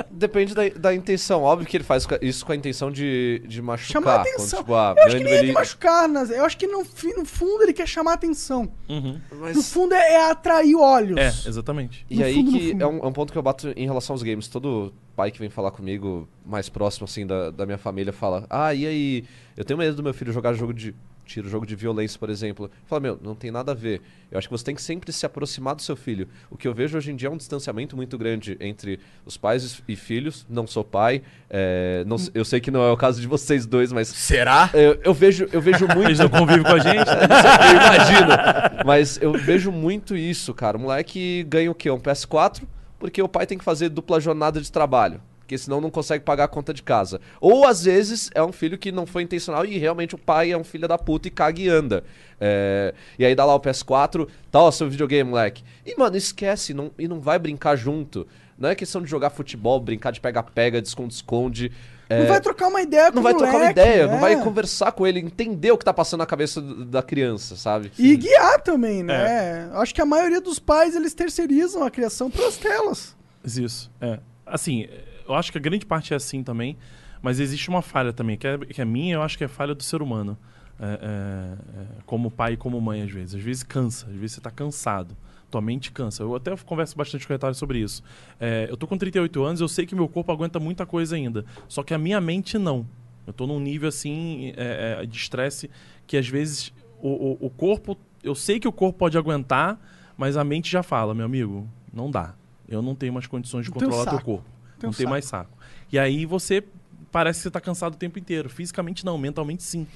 Depende 0.09 0.53
da, 0.55 0.68
da 0.69 0.93
intenção. 0.95 1.43
Óbvio 1.43 1.68
que 1.68 1.77
ele 1.77 1.84
faz 1.84 2.07
isso 2.22 2.45
com 2.45 2.51
a 2.51 2.55
intenção 2.55 2.91
de, 2.91 3.43
de 3.47 3.61
machucar. 3.61 4.01
Chamar 4.01 4.23
Quando, 4.23 4.34
atenção. 4.34 4.59
tipo, 4.59 4.73
ah, 4.76 4.95
eu 4.97 5.03
acho 5.03 5.18
que 5.18 5.23
nem 5.23 5.34
é 5.34 5.38
de 5.38 5.43
ele- 5.45 5.51
machucar, 5.53 6.07
né? 6.09 6.26
eu 6.30 6.45
acho 6.45 6.57
que 6.57 6.68
no, 6.68 6.80
no 7.18 7.26
fundo 7.26 7.64
ele 7.64 7.73
quer 7.73 7.88
chamar 7.88 8.14
atenção. 8.14 8.72
Uhum. 8.89 9.19
No 9.31 9.38
Mas... 9.39 9.72
fundo 9.72 9.93
é, 9.93 10.14
é 10.14 10.31
atrair 10.31 10.76
olhos. 10.76 11.18
É, 11.18 11.27
exatamente. 11.47 12.05
E 12.09 12.18
No 12.18 12.26
aí 12.26 12.34
fundo, 12.35 12.51
no 12.51 12.57
que 12.59 12.72
é 12.80 12.88
um, 12.88 12.97
é 12.99 13.05
um 13.07 13.14
ponto 13.14 13.31
que 13.31 13.38
eu 13.38 13.43
bato 13.43 13.72
em 13.76 13.85
relação 13.85 14.14
aos 14.14 14.23
games. 14.23 14.47
Todo 14.47 14.93
pai 15.18 15.31
que 15.31 15.39
vem 15.39 15.49
falar 15.49 15.72
comigo, 15.72 16.30
mais 16.45 16.69
próximo 16.69 17.06
assim 17.06 17.26
da, 17.26 17.49
da 17.49 17.65
minha 17.65 17.80
família, 17.80 18.14
fala: 18.14 18.45
Ah, 18.52 18.72
e 18.72 18.85
aí? 18.85 19.26
Eu 19.57 19.65
tenho 19.65 19.80
medo 19.80 19.95
do 19.95 20.03
meu 20.03 20.14
filho 20.14 20.31
jogar 20.31 20.53
jogo 20.53 20.72
de. 20.73 20.94
Tiro 21.26 21.49
jogo 21.49 21.65
de 21.65 21.76
violência, 21.76 22.18
por 22.18 22.30
exemplo. 22.30 22.72
Fala, 22.85 23.02
meu, 23.02 23.19
não 23.22 23.35
tem 23.35 23.52
nada 23.52 23.73
a 23.73 23.76
ver. 23.76 24.02
Eu 24.31 24.38
acho 24.38 24.48
que 24.48 24.52
você 24.53 24.64
tem 24.64 24.73
que 24.73 24.81
sempre 24.81 25.11
se 25.11 25.26
aproximar 25.26 25.76
do 25.76 25.81
seu 25.81 25.98
filho. 25.98 26.26
O 26.49 26.56
que 26.56 26.65
eu 26.65 26.73
vejo 26.73 26.98
hoje 26.98 27.11
em 27.11 27.18
dia 27.18 27.27
é 27.27 27.30
um 27.30 27.35
distanciamento 27.35 27.98
muito 27.98 28.18
grande 28.18 28.56
entre 28.61 28.98
os 29.26 29.35
pais 29.35 29.84
e 29.89 29.95
filhos. 29.98 30.45
Não 30.49 30.65
sou 30.65 30.85
pai. 30.85 31.22
é, 31.49 32.06
não 32.07 32.15
eu 32.34 32.45
sei 32.45 32.61
que 32.61 32.72
não 32.72 32.81
é 32.81 32.89
o 32.94 32.95
caso 32.95 33.19
de 33.19 33.27
vocês 33.27 33.65
dois, 33.65 33.91
mas 33.91 34.07
Será? 34.07 34.69
eu, 34.73 35.02
eu 35.03 35.14
vejo, 35.14 35.49
eu 35.52 35.60
vejo 35.60 35.85
muito. 35.94 36.07
Eles 36.07 36.19
não 36.19 36.30
convivem 36.30 36.64
com 36.64 36.69
a 36.72 36.80
gente. 36.80 37.10
eu 37.11 37.76
imagino. 37.76 38.85
Mas 38.85 39.22
eu 39.22 39.34
vejo 39.34 39.69
muito 39.69 40.15
isso, 40.15 40.53
cara. 40.53 40.77
O 40.77 40.80
moleque 40.80 41.44
ganha 41.49 41.69
o 41.69 41.76
quê? 41.76 41.91
Um 41.91 41.99
PS4 41.99 42.64
porque 42.99 43.22
o 43.22 43.28
pai 43.28 43.45
tem 43.45 43.57
que 43.57 43.64
fazer 43.64 43.90
dupla 43.90 44.19
jornada 44.19 44.61
de 44.61 44.72
trabalho. 44.72 45.22
Porque 45.40 45.57
senão 45.57 45.80
não 45.80 45.90
consegue 45.90 46.26
pagar 46.26 46.44
a 46.44 46.48
conta 46.49 46.74
de 46.74 46.84
casa. 46.84 47.22
Ou 47.40 47.65
às 47.65 47.86
vezes 47.86 48.30
é 48.36 48.44
um 48.44 48.52
filho 48.52 48.78
que 48.78 48.91
não 48.91 49.06
foi 49.06 49.24
intencional 49.24 49.65
e 49.65 49.78
realmente 49.78 50.14
o 50.14 50.18
pai 50.18 50.52
é 50.52 50.57
um 50.57 50.64
filho 50.64 50.90
da 50.90 50.98
puta 50.98 51.30
e 51.30 51.32
caga 51.32 51.61
e 51.61 51.69
anda. 51.69 52.03
É, 52.40 52.94
e 53.18 53.26
aí 53.26 53.34
dá 53.34 53.45
lá 53.45 53.56
o 53.56 53.60
PS4, 53.61 54.28
tá, 54.52 54.61
ó, 54.61 54.69
seu 54.72 54.90
videogame, 54.90 55.30
moleque. 55.30 55.64
E, 55.86 55.98
mano, 55.98 56.18
esquece 56.18 56.74
não, 56.74 56.91
e 56.99 57.07
não 57.07 57.22
vai 57.22 57.40
brincar 57.40 57.78
junto. 57.78 58.28
Não 58.57 58.68
é 58.68 58.76
questão 58.76 59.02
de 59.02 59.10
jogar 59.10 59.30
futebol, 59.30 59.80
brincar 59.80 60.11
de 60.11 60.19
pega-pega, 60.19 60.82
de 60.82 60.90
esconde-esconde. 60.90 61.72
É, 62.10 62.26
vai 62.26 62.40
trocar 62.42 62.68
uma 62.68 62.82
ideia 62.82 63.10
com 63.10 63.16
não 63.16 63.24
vai 63.24 63.34
trocar 63.34 63.48
uma 63.52 63.60
moleque, 63.60 63.80
ideia, 63.80 64.08
né? 64.08 64.14
não 64.14 64.20
vai 64.22 64.42
conversar 64.42 64.92
com 64.94 65.06
ele, 65.06 65.20
entender 65.20 65.72
o 65.72 65.78
que 65.78 65.84
tá 65.86 65.94
passando 65.94 66.20
na 66.20 66.26
cabeça 66.26 66.62
do- 66.62 66.86
da 66.86 67.04
criança, 67.04 67.56
sabe? 67.56 67.92
E 68.00 68.16
guiar 68.16 68.62
também, 68.62 69.04
né? 69.04 69.68
É. 69.74 69.78
Acho 69.78 69.94
que 69.94 70.02
a 70.02 70.06
maioria 70.06 70.40
dos 70.40 70.58
pais, 70.60 70.96
eles 70.96 71.14
terceirizam 71.14 71.84
a 71.84 71.92
criação 71.92 72.32
pelas 72.32 72.56
telas. 72.58 73.16
Isso, 73.44 73.92
é. 74.00 74.20
Assim, 74.46 74.88
eu 75.28 75.36
acho 75.36 75.52
que 75.52 75.58
a 75.58 75.62
grande 75.62 75.86
parte 75.86 76.14
é 76.14 76.16
assim 76.18 76.44
também, 76.44 76.78
mas 77.22 77.40
existe 77.40 77.70
uma 77.70 77.82
falha 77.82 78.14
também, 78.14 78.38
que 78.38 78.48
é, 78.48 78.58
que 78.58 78.82
é 78.82 78.86
minha, 78.86 79.16
eu 79.16 79.22
acho 79.22 79.38
que 79.38 79.44
é 79.44 79.48
falha 79.48 79.76
do 79.76 79.84
ser 79.84 80.02
humano. 80.02 80.38
É, 80.80 80.86
é, 80.86 81.82
é, 81.82 81.86
como 82.06 82.30
pai 82.30 82.54
e 82.54 82.58
como 82.58 82.80
mãe, 82.80 83.02
às 83.02 83.12
vezes. 83.12 83.36
Às 83.36 83.42
vezes 83.42 83.64
cansa, 83.64 84.06
às 84.06 84.14
vezes 84.16 84.34
você 84.34 84.42
tá 84.42 84.52
cansado. 84.52 85.18
Tua 85.49 85.61
mente 85.61 85.91
cansa. 85.91 86.24
Eu 86.24 86.36
até 86.36 86.56
converso 86.57 86.98
bastante 86.98 87.26
com 87.26 87.32
o 87.32 87.36
Retalho 87.36 87.56
sobre 87.56 87.80
isso. 87.80 88.03
É, 88.40 88.68
eu 88.69 88.76
tô 88.76 88.86
com 88.86 88.98
38 88.98 89.44
anos, 89.44 89.61
eu 89.61 89.68
sei 89.68 89.86
que 89.86 89.95
meu 89.95 90.07
corpo 90.07 90.32
aguenta 90.32 90.60
muita 90.60 90.86
coisa 90.86 91.15
ainda. 91.15 91.45
Só 91.68 91.84
que 91.84 91.94
a 91.94 91.98
minha 91.98 92.19
mente 92.19 92.57
não. 92.57 92.86
Eu 93.26 93.34
tô 93.34 93.48
num 93.48 93.60
nível 93.60 93.90
assim 93.90 94.53
é, 94.57 94.99
é, 95.02 95.06
de 95.06 95.18
estresse 95.18 95.69
que 96.06 96.18
às 96.18 96.28
vezes 96.28 96.74
o, 97.02 97.10
o, 97.10 97.48
o 97.48 97.49
corpo. 97.49 97.98
Eu 98.24 98.36
sei 98.36 98.60
que 98.60 98.68
o 98.68 98.72
corpo 98.72 98.99
pode 98.99 99.18
aguentar, 99.18 99.80
mas 100.18 100.36
a 100.36 100.44
mente 100.44 100.69
já 100.69 100.84
fala, 100.84 101.14
meu 101.14 101.26
amigo, 101.26 101.68
não 101.94 102.11
dá. 102.11 102.34
Eu 102.68 102.82
não 102.82 102.95
tenho 102.95 103.14
mais 103.14 103.28
condições 103.28 103.65
de 103.65 103.72
Não 103.72 103.80
controlar 103.80 104.06
teu 104.06 104.22
corpo. 104.22 104.49
Não 104.82 104.91
tem 104.91 105.07
mais 105.07 105.26
saco. 105.26 105.57
E 105.91 105.98
aí 105.98 106.26
você 106.26 106.64
parece 107.12 107.40
que 107.40 107.44
você 107.44 107.52
tá 107.52 107.62
cansado 107.62 107.94
o 107.94 107.98
tempo 107.98 108.18
inteiro. 108.20 108.50
Fisicamente 108.50 109.06
não, 109.06 109.18
mentalmente 109.18 109.64
sim. 109.64 109.88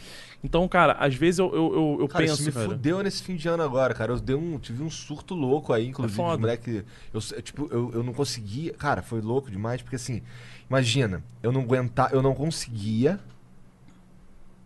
Então, 0.43 0.67
cara, 0.67 0.93
às 0.93 1.13
vezes 1.13 1.39
eu, 1.39 1.53
eu, 1.53 1.73
eu, 1.73 1.97
eu 2.01 2.07
Cara, 2.07 2.25
penso, 2.25 2.35
isso 2.41 2.45
me 2.45 2.51
cara. 2.51 2.65
fudeu 2.65 3.03
nesse 3.03 3.21
fim 3.21 3.35
de 3.35 3.47
ano 3.47 3.61
agora, 3.61 3.93
cara. 3.93 4.11
Eu 4.11 4.19
dei 4.19 4.35
um, 4.35 4.57
tive 4.57 4.81
um 4.81 4.89
surto 4.89 5.35
louco 5.35 5.71
aí, 5.71 5.87
inclusive, 5.87 6.19
É 6.19 6.37
moleque. 6.37 6.83
Eu, 7.13 7.21
tipo, 7.41 7.67
eu, 7.71 7.91
eu 7.93 8.03
não 8.03 8.13
conseguia. 8.13 8.73
Cara, 8.73 9.01
foi 9.01 9.21
louco 9.21 9.51
demais, 9.51 9.81
porque 9.81 9.95
assim, 9.97 10.21
imagina, 10.67 11.23
eu 11.43 11.51
não 11.51 11.61
aguentar, 11.61 12.11
eu 12.11 12.21
não 12.21 12.33
conseguia 12.33 13.19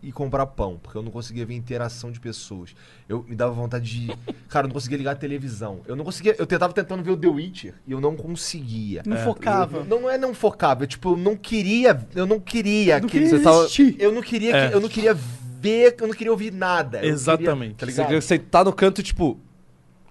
ir 0.02 0.12
comprar 0.12 0.46
pão, 0.46 0.78
porque 0.82 0.96
eu 0.96 1.02
não 1.02 1.10
conseguia 1.10 1.44
ver 1.46 1.54
interação 1.54 2.10
de 2.12 2.20
pessoas. 2.20 2.74
Eu 3.08 3.24
me 3.28 3.34
dava 3.34 3.52
vontade 3.52 3.84
de. 4.06 4.16
Cara, 4.48 4.64
eu 4.66 4.68
não 4.68 4.74
conseguia 4.74 4.98
ligar 4.98 5.12
a 5.12 5.16
televisão. 5.16 5.80
Eu 5.86 5.96
não 5.96 6.04
conseguia. 6.04 6.34
Eu 6.38 6.46
tentava 6.46 6.72
tentando 6.72 7.02
ver 7.02 7.10
o 7.12 7.16
The 7.16 7.28
Witcher 7.28 7.74
e 7.86 7.92
eu 7.92 8.00
não 8.00 8.14
conseguia. 8.16 9.02
Não 9.06 9.16
focava. 9.18 9.78
Eu- 9.78 9.84
não, 9.84 10.00
não 10.02 10.10
é 10.10 10.16
não 10.18 10.32
focava, 10.34 10.84
eu, 10.84 10.86
tipo, 10.86 11.10
eu 11.12 11.16
não 11.16 11.36
queria. 11.36 12.06
Eu 12.14 12.26
não 12.26 12.38
queria 12.40 12.98
Não 13.00 13.06
aquele. 13.06 13.24
queria 13.26 13.38
você 13.38 13.42
tava-. 13.44 13.68
Eu 13.98 14.12
não 14.12 14.22
queria, 14.22 14.54
É. 14.56 14.68
que- 14.68 14.74
eu 14.76 14.80
não 14.80 14.88
queria 14.88 15.14
ver, 15.14 15.96
eu 16.00 16.06
não 16.06 16.14
queria 16.14 16.30
ouvir 16.30 16.52
nada. 16.52 17.04
Exatamente. 17.04 17.74
Queria, 17.74 17.92
Você 17.94 18.02
tá 18.02 18.08
ligado? 18.08 18.22
você 18.22 18.38
tá 18.38 18.64
no 18.64 18.72
canto 18.72 19.00
e, 19.00 19.04
tipo, 19.04 19.40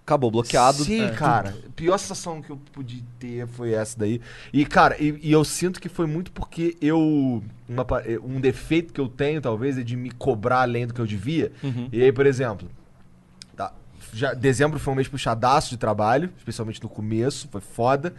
acabou, 0.05 0.29
bloqueado. 0.29 0.83
Sim, 0.83 1.01
É. 1.03 1.09
cara. 1.09 1.55
Pior 1.75 1.97
sensação 1.97 2.41
que 2.41 2.51
eu 2.51 2.57
pude 2.71 3.03
ter 3.19 3.47
foi 3.47 3.73
essa 3.73 3.97
daí. 3.99 4.21
E, 4.53 4.63
cara, 4.65 4.95
e, 5.01 5.19
e 5.21 5.31
eu 5.31 5.43
sinto 5.43 5.81
que 5.81 5.89
foi 5.89 6.05
muito 6.05 6.31
porque 6.31 6.77
eu. 6.79 7.43
uma 7.67 7.85
eh, 8.05 8.19
um 8.23 8.39
defeito 8.39 8.93
que 8.93 9.01
eu 9.01 9.07
tenho, 9.09 9.41
talvez, 9.41 9.77
é 9.77 9.83
de 9.83 9.95
me 9.97 10.11
cobrar 10.11 10.61
além 10.61 10.85
do 10.87 10.93
que 10.93 11.01
eu 11.01 11.07
devia. 11.07 11.51
Uhum. 11.63 11.89
E 11.91 12.01
aí, 12.03 12.11
por 12.11 12.25
exemplo. 12.25 12.69
tá, 13.55 13.73
já, 14.13 14.33
dezembro 14.33 14.79
foi 14.79 14.93
um 14.93 14.95
mês 14.95 15.07
puxadaço 15.07 15.71
de 15.71 15.77
trabalho, 15.77 16.29
especialmente 16.37 16.81
no 16.81 16.87
começo, 16.87 17.49
foi 17.51 17.61
foda. 17.61 18.13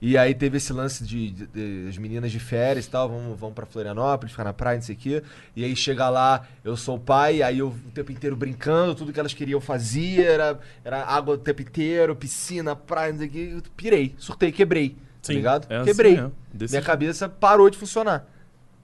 E 0.00 0.16
aí 0.18 0.34
teve 0.34 0.58
esse 0.58 0.72
lance 0.72 1.02
de, 1.04 1.30
de- 1.30 1.46
de- 1.46 1.88
as 1.88 1.96
meninas 1.96 2.30
de 2.30 2.38
férias 2.38 2.84
e 2.86 2.90
tal, 2.90 3.08
vão, 3.08 3.34
vão 3.34 3.52
pra 3.52 3.64
Florianópolis, 3.64 4.32
ficar 4.32 4.44
na 4.44 4.52
praia, 4.52 4.76
não 4.76 4.82
sei 4.82 4.94
o 4.94 4.98
quê. 4.98 5.22
E 5.54 5.64
aí 5.64 5.74
chega 5.74 6.08
lá, 6.10 6.46
eu 6.62 6.76
sou 6.76 6.96
o 6.96 7.00
pai, 7.00 7.42
aí 7.42 7.58
eu 7.60 7.68
o 7.68 7.90
tempo 7.94 8.12
inteiro 8.12 8.36
brincando, 8.36 8.94
tudo 8.94 9.12
que 9.12 9.18
elas 9.18 9.32
queriam 9.32 9.56
eu 9.56 9.60
fazia, 9.60 10.24
era, 10.30 10.58
era 10.84 11.02
água 11.04 11.34
o 11.34 11.38
tempo 11.38 11.62
inteiro, 11.62 12.14
piscina, 12.14 12.76
praia, 12.76 13.12
não 13.12 13.18
sei 13.20 13.28
o 13.28 13.30
quê. 13.30 13.50
Eu 13.54 13.62
pirei, 13.76 14.14
surtei, 14.18 14.52
quebrei. 14.52 14.90
Tá 14.90 14.96
Sim, 15.22 15.34
ligado? 15.34 15.66
é 15.70 15.76
assim 15.76 15.84
Quebrei. 15.86 16.14
mesmo, 16.16 16.32
desse 16.52 16.72
Minha 16.72 16.80
jeito. 16.82 16.86
cabeça 16.86 17.28
parou 17.28 17.68
de 17.70 17.78
funcionar. 17.78 18.26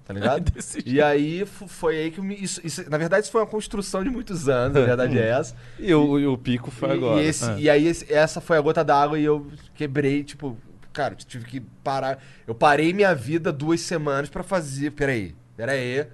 Tá 0.05 0.13
ligado? 0.15 0.51
Desse 0.51 0.83
e 0.85 1.01
aí 1.01 1.45
foi 1.47 1.97
aí 1.99 2.11
que 2.11 2.19
eu 2.19 2.25
me. 2.25 2.35
Isso, 2.35 2.61
isso- 2.65 2.89
na 2.91 2.99
verdade, 2.99 3.25
isso 3.25 3.31
foi 3.33 3.43
uma 3.43 3.47
construção 3.47 4.03
de 4.03 4.11
muitos 4.11 4.49
anos, 4.49 4.77
a 4.77 4.81
verdade 4.85 5.17
é 5.19 5.29
essa. 5.39 5.55
E 5.79 5.95
o, 5.95 6.19
e 6.19 6.27
o 6.27 6.37
pico 6.37 6.71
foi 6.71 6.89
E- 6.89 6.93
agora. 6.93 7.23
E, 7.23 7.27
esse- 7.27 7.49
É. 7.51 7.59
e 7.61 7.71
aí 7.71 7.87
esse- 7.87 8.13
essa 8.13 8.41
foi 8.41 8.57
a 8.57 8.61
gota 8.61 8.83
d'água 8.83 9.19
e 9.19 9.25
eu 9.25 9.47
quebrei, 9.75 10.25
tipo, 10.25 10.57
cara, 10.93 11.15
eu 11.15 11.19
tive 11.19 11.45
que 11.45 11.61
parar. 11.83 12.23
Eu 12.47 12.55
parei 12.55 12.93
minha 12.93 13.15
vida 13.15 13.53
duas 13.53 13.81
semanas 13.81 14.29
pra 14.29 14.43
fazer. 14.43 14.91
Peraí, 14.93 15.35
peraí. 15.57 16.07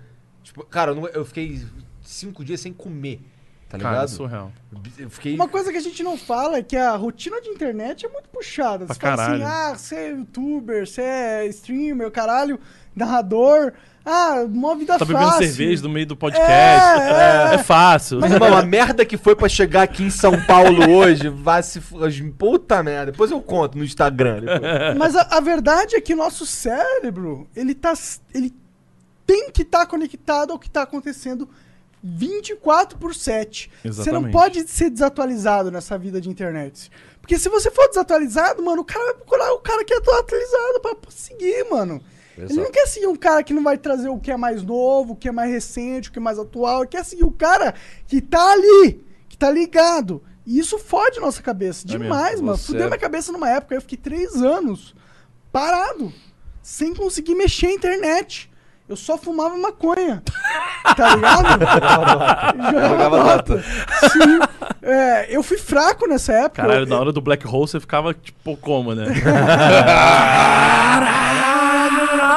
Tipo, 0.42 0.64
cara, 0.64 0.92
eu, 0.92 0.94
não- 0.94 1.08
eu 1.08 1.24
fiquei 1.24 1.62
cinco 2.02 2.44
dias 2.44 2.60
sem 2.60 2.72
comer. 2.72 3.20
tá 3.68 3.76
Cara, 3.78 3.90
ligado? 3.96 4.08
surreal. 4.08 4.52
Eu 4.96 5.10
fiquei. 5.10 5.34
Uma 5.34 5.46
coisa 5.48 5.70
que 5.70 5.76
a 5.76 5.80
gente 5.82 6.02
não 6.02 6.16
fala 6.16 6.56
é 6.56 6.62
que 6.62 6.74
a 6.74 6.96
rotina 6.96 7.38
de 7.42 7.50
internet 7.50 8.06
é 8.06 8.08
muito 8.08 8.28
puxada. 8.30 8.86
Pra 8.86 8.94
Você 8.94 9.00
fala 9.00 9.12
assim, 9.32 9.40
caralho. 9.42 9.46
ah, 9.46 9.76
você 9.76 9.94
é 9.94 10.10
youtuber, 10.12 10.86
você 10.86 11.02
é 11.02 11.46
streamer, 11.48 12.10
caralho, 12.10 12.58
narrador. 12.96 13.74
Ah, 14.10 14.42
uma 14.46 14.74
vida 14.74 14.96
Tá 14.96 15.04
fácil. 15.04 15.14
bebendo 15.18 15.36
cerveja 15.38 15.82
no 15.82 15.88
meio 15.90 16.06
do 16.06 16.16
podcast. 16.16 16.50
É, 16.50 17.50
É, 17.50 17.54
é. 17.54 17.58
fácil. 17.58 18.20
Mas, 18.20 18.32
irmão, 18.32 18.56
a 18.56 18.62
merda 18.62 19.04
que 19.04 19.16
foi 19.18 19.36
pra 19.36 19.48
chegar 19.48 19.82
aqui 19.82 20.02
em 20.02 20.10
São 20.10 20.32
Paulo 20.46 20.88
hoje, 20.96 21.28
vai 21.28 21.62
se. 21.62 21.80
Puta 22.38 22.82
merda. 22.82 23.12
Depois 23.12 23.30
eu 23.30 23.40
conto 23.42 23.76
no 23.76 23.84
Instagram. 23.84 24.40
depois. 24.40 24.96
Mas 24.96 25.14
a, 25.14 25.22
a 25.36 25.40
verdade 25.40 25.94
é 25.94 26.00
que 26.00 26.14
nosso 26.14 26.46
cérebro, 26.46 27.46
ele 27.54 27.74
tá. 27.74 27.92
Ele 28.34 28.52
tem 29.26 29.50
que 29.50 29.60
estar 29.60 29.84
conectado 29.84 30.52
ao 30.52 30.58
que 30.58 30.70
tá 30.70 30.82
acontecendo 30.82 31.46
24 32.02 32.96
por 32.98 33.14
7. 33.14 33.70
Você 33.84 33.88
não 34.10 34.20
Exatamente. 34.20 34.32
pode 34.32 34.68
ser 34.68 34.88
desatualizado 34.88 35.70
nessa 35.70 35.98
vida 35.98 36.18
de 36.20 36.30
internet. 36.30 36.90
Porque 37.20 37.38
se 37.38 37.48
você 37.50 37.70
for 37.70 37.86
desatualizado, 37.88 38.62
mano, 38.62 38.80
o 38.80 38.84
cara 38.84 39.04
vai 39.04 39.14
procurar 39.14 39.52
o 39.52 39.58
cara 39.58 39.84
que 39.84 39.92
é 39.92 39.96
atualizado 39.98 40.80
pra 40.80 40.96
seguir, 41.10 41.66
mano. 41.70 42.00
Ele 42.38 42.54
não 42.54 42.62
Exato. 42.62 42.72
quer 42.72 42.86
seguir 42.86 43.06
um 43.06 43.16
cara 43.16 43.42
que 43.42 43.52
não 43.52 43.62
vai 43.62 43.76
trazer 43.76 44.08
o 44.08 44.18
que 44.18 44.30
é 44.30 44.36
mais 44.36 44.62
novo, 44.62 45.12
o 45.12 45.16
que 45.16 45.28
é 45.28 45.32
mais 45.32 45.50
recente, 45.50 46.08
o 46.08 46.12
que 46.12 46.18
é 46.18 46.22
mais 46.22 46.38
atual. 46.38 46.80
Ele 46.82 46.88
quer 46.88 47.04
seguir 47.04 47.24
o 47.24 47.30
cara 47.32 47.74
que 48.06 48.20
tá 48.20 48.52
ali, 48.52 49.04
que 49.28 49.36
tá 49.36 49.50
ligado. 49.50 50.22
E 50.46 50.58
isso 50.58 50.78
fode 50.78 51.20
nossa 51.20 51.42
cabeça. 51.42 51.84
É 51.86 51.90
mesmo. 51.98 52.04
Demais, 52.04 52.40
mano. 52.40 52.56
Você- 52.56 52.66
Fudeu 52.68 52.86
minha 52.86 52.98
cabeça 52.98 53.32
numa 53.32 53.50
época. 53.50 53.74
Eu 53.74 53.80
fiquei 53.80 53.98
três 53.98 54.36
anos 54.42 54.94
parado, 55.52 56.12
sem 56.62 56.94
conseguir 56.94 57.34
mexer 57.34 57.66
a 57.66 57.72
internet. 57.72 58.50
Eu 58.88 58.96
só 58.96 59.18
fumava 59.18 59.56
maconha. 59.56 60.22
Tá 60.96 61.14
ligado? 61.14 61.48
Jogava 62.72 63.18
Dota. 63.36 63.62
Sim. 64.10 64.38
É, 64.80 65.26
eu 65.36 65.42
fui 65.42 65.58
fraco 65.58 66.08
nessa 66.08 66.32
época. 66.32 66.62
Caralho, 66.62 66.84
Eu- 66.84 66.86
na 66.86 66.98
hora 66.98 67.12
do 67.12 67.20
Black 67.20 67.46
Hole 67.46 67.68
você 67.68 67.78
ficava 67.78 68.14
tipo 68.14 68.56
como, 68.56 68.94
né? 68.94 69.04
Caralho! 69.20 71.57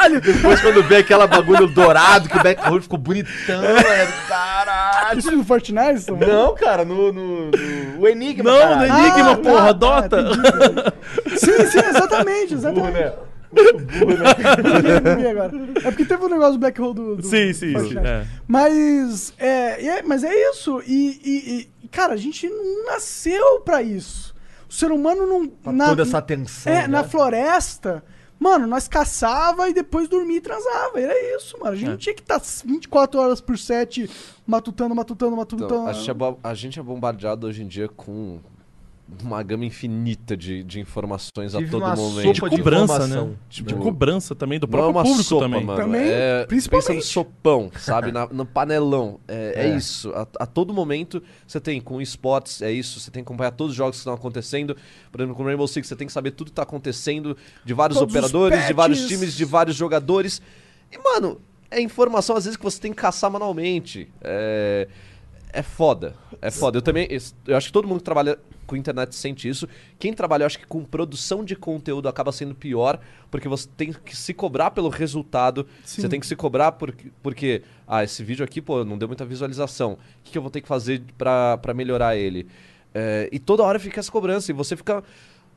Depois 0.09 0.59
quando 0.61 0.83
vê 0.83 0.97
aquela 0.97 1.27
bagulho 1.27 1.67
dourado, 1.67 2.27
que 2.29 2.37
o 2.37 2.43
backroll 2.43 2.81
ficou 2.81 2.97
bonitão, 2.97 3.63
é 3.63 4.05
do 4.05 4.27
caralho. 4.27 5.19
Isso 5.19 5.31
no 5.31 5.43
Fortnite? 5.43 6.05
Tom? 6.05 6.17
Não, 6.17 6.55
cara, 6.55 6.83
no, 6.85 7.11
no, 7.13 7.51
no- 7.51 7.99
o 7.99 8.07
Enigma. 8.07 8.51
Não, 8.51 8.59
caralho. 8.59 8.93
no 8.93 8.99
Enigma, 8.99 9.31
Ah, 9.31 9.35
porra, 9.37 9.65
tá, 9.67 9.71
Dota. 9.73 10.23
tá, 10.23 10.93
sim, 11.37 11.65
sim, 11.67 11.79
exatamente, 11.79 12.55
Burro, 12.55 12.59
exatamente. 12.59 12.93
né? 12.99 13.13
Eu 13.53 15.17
vi 15.17 15.27
agora. 15.27 15.51
É 15.83 15.91
porque 15.91 16.05
teve 16.05 16.23
um 16.23 16.29
negócio 16.29 16.53
do 16.53 16.59
Black 16.59 16.81
Hole 16.81 16.93
do. 16.95 17.15
do 17.17 17.23
sim, 17.25 17.51
sim, 17.53 17.77
sim. 17.77 17.97
É. 17.99 18.23
Mas 18.47 19.33
é, 19.37 19.85
é- 19.99 20.03
mas 20.03 20.23
é 20.23 20.33
isso. 20.51 20.81
E, 20.87 21.19
e- 21.23 21.69
e, 21.83 21.87
cara, 21.89 22.13
a 22.13 22.17
gente 22.17 22.47
não 22.49 22.85
nasceu 22.85 23.59
pra 23.59 23.81
isso. 23.81 24.33
O 24.69 24.73
ser 24.73 24.89
humano 24.91 25.27
não. 25.27 25.47
Pra 25.47 25.87
toda 25.89 26.03
essa 26.03 26.17
atenção. 26.19 26.71
É, 26.71 26.81
né? 26.83 26.87
na 26.87 27.03
floresta. 27.03 28.01
Mano, 28.41 28.65
nós 28.65 28.87
caçava 28.87 29.69
e 29.69 29.73
depois 29.73 30.09
dormia 30.09 30.37
e 30.37 30.41
transava. 30.41 30.99
Era 30.99 31.37
isso, 31.37 31.59
mano. 31.59 31.73
A 31.73 31.75
gente 31.75 31.85
É. 31.87 31.89
não 31.91 31.97
tinha 31.97 32.15
que 32.15 32.21
estar 32.23 32.41
24 32.65 33.19
horas 33.19 33.39
por 33.39 33.55
7 33.55 34.09
matutando, 34.47 34.95
matutando, 34.95 35.35
matutando. 35.35 35.65
Então, 35.71 35.85
a, 35.85 35.93
gente 35.93 36.09
é 36.09 36.15
a 36.43 36.53
gente 36.55 36.79
é 36.79 36.81
bombardeado 36.81 37.45
hoje 37.45 37.61
em 37.61 37.67
dia 37.67 37.87
com 37.87 38.39
uma 39.23 39.43
gama 39.43 39.65
infinita 39.65 40.35
de, 40.37 40.63
de 40.63 40.79
informações 40.79 41.51
Tive 41.51 41.65
a 41.65 41.69
todo 41.69 41.83
uma 41.83 41.95
momento. 41.95 42.35
sopa 42.35 42.49
De 42.49 42.55
de 42.55 42.61
cobrança, 42.63 43.07
né? 43.07 43.29
Tipo, 43.49 43.67
De 43.69 43.75
cobrança 43.75 44.35
também, 44.35 44.59
do 44.59 44.67
Não 44.67 44.69
é 44.69 44.71
próprio 44.71 44.91
uma 44.97 45.03
público 45.03 45.23
sopa, 45.23 45.45
também. 45.45 45.63
mano. 45.65 45.81
Também, 45.81 46.01
é, 46.07 46.45
principalmente. 46.47 46.87
Pensa 46.87 46.93
no 46.97 47.01
sopão, 47.03 47.71
sabe? 47.77 48.11
Na- 48.13 48.27
no 48.27 48.45
panelão. 48.45 49.19
É, 49.27 49.53
é 49.55 49.67
É. 49.69 49.75
isso. 49.77 50.11
A, 50.13 50.27
a 50.39 50.45
todo 50.45 50.73
momento 50.73 51.21
você 51.45 51.59
tem 51.59 51.79
com 51.81 52.01
esportes, 52.01 52.61
é 52.61 52.71
isso. 52.71 52.99
Você 52.99 53.11
tem 53.11 53.23
que 53.23 53.27
acompanhar 53.27 53.51
todos 53.51 53.71
os 53.71 53.77
jogos 53.77 53.95
que 53.97 53.99
estão 54.01 54.13
acontecendo. 54.13 54.75
Por 55.11 55.19
exemplo, 55.21 55.35
com 55.35 55.43
Rainbow 55.43 55.67
Six, 55.67 55.87
você 55.87 55.95
tem 55.95 56.07
que 56.07 56.13
saber 56.13 56.31
tudo 56.31 56.47
que 56.47 56.55
tá 56.55 56.63
acontecendo 56.63 57.35
de 57.65 57.73
vários 57.73 57.97
Todos 57.99 58.13
os 58.13 58.19
operadores, 58.19 58.65
de 58.67 58.73
vários 58.73 59.07
times, 59.07 59.33
de 59.33 59.45
vários 59.45 59.75
jogadores. 59.75 60.41
E, 60.91 60.97
mano, 60.97 61.39
é 61.69 61.81
informação 61.81 62.35
às 62.35 62.45
vezes 62.45 62.57
que 62.57 62.63
você 62.63 62.79
tem 62.79 62.91
que 62.91 63.01
caçar 63.01 63.29
manualmente. 63.31 64.09
É. 64.21 64.87
É 65.53 65.61
foda. 65.61 66.15
É 66.41 66.49
foda. 66.49 66.77
Eu 66.77 66.81
também. 66.81 67.07
Eu 67.47 67.57
acho 67.57 67.67
que 67.67 67.73
todo 67.73 67.87
mundo 67.87 67.99
que 67.99 68.03
trabalha 68.05 68.37
com 68.65 68.75
internet 68.75 69.13
sente 69.15 69.49
isso. 69.49 69.67
Quem 69.99 70.13
trabalha, 70.13 70.43
eu 70.43 70.47
acho 70.47 70.57
que 70.57 70.65
com 70.65 70.83
produção 70.83 71.43
de 71.43 71.55
conteúdo 71.55 72.07
acaba 72.07 72.31
sendo 72.31 72.55
pior, 72.55 72.99
porque 73.29 73.47
você 73.47 73.67
tem 73.75 73.91
que 73.91 74.15
se 74.15 74.33
cobrar 74.33 74.71
pelo 74.71 74.89
resultado. 74.89 75.67
Sim. 75.83 76.01
Você 76.01 76.09
tem 76.09 76.19
que 76.19 76.25
se 76.27 76.35
cobrar 76.35 76.71
porque, 76.73 77.11
porque. 77.21 77.63
Ah, 77.87 78.03
esse 78.03 78.23
vídeo 78.23 78.43
aqui, 78.45 78.61
pô, 78.61 78.85
não 78.85 78.97
deu 78.97 79.07
muita 79.07 79.25
visualização. 79.25 79.93
O 79.93 79.97
que, 80.23 80.31
que 80.31 80.37
eu 80.37 80.41
vou 80.41 80.49
ter 80.51 80.61
que 80.61 80.67
fazer 80.67 81.03
pra, 81.17 81.57
pra 81.57 81.73
melhorar 81.73 82.15
ele? 82.15 82.47
É, 82.93 83.29
e 83.31 83.39
toda 83.39 83.63
hora 83.63 83.79
fica 83.79 83.99
essa 83.99 84.11
cobrança 84.11 84.51
e 84.51 84.53
você 84.53 84.75
fica 84.75 85.03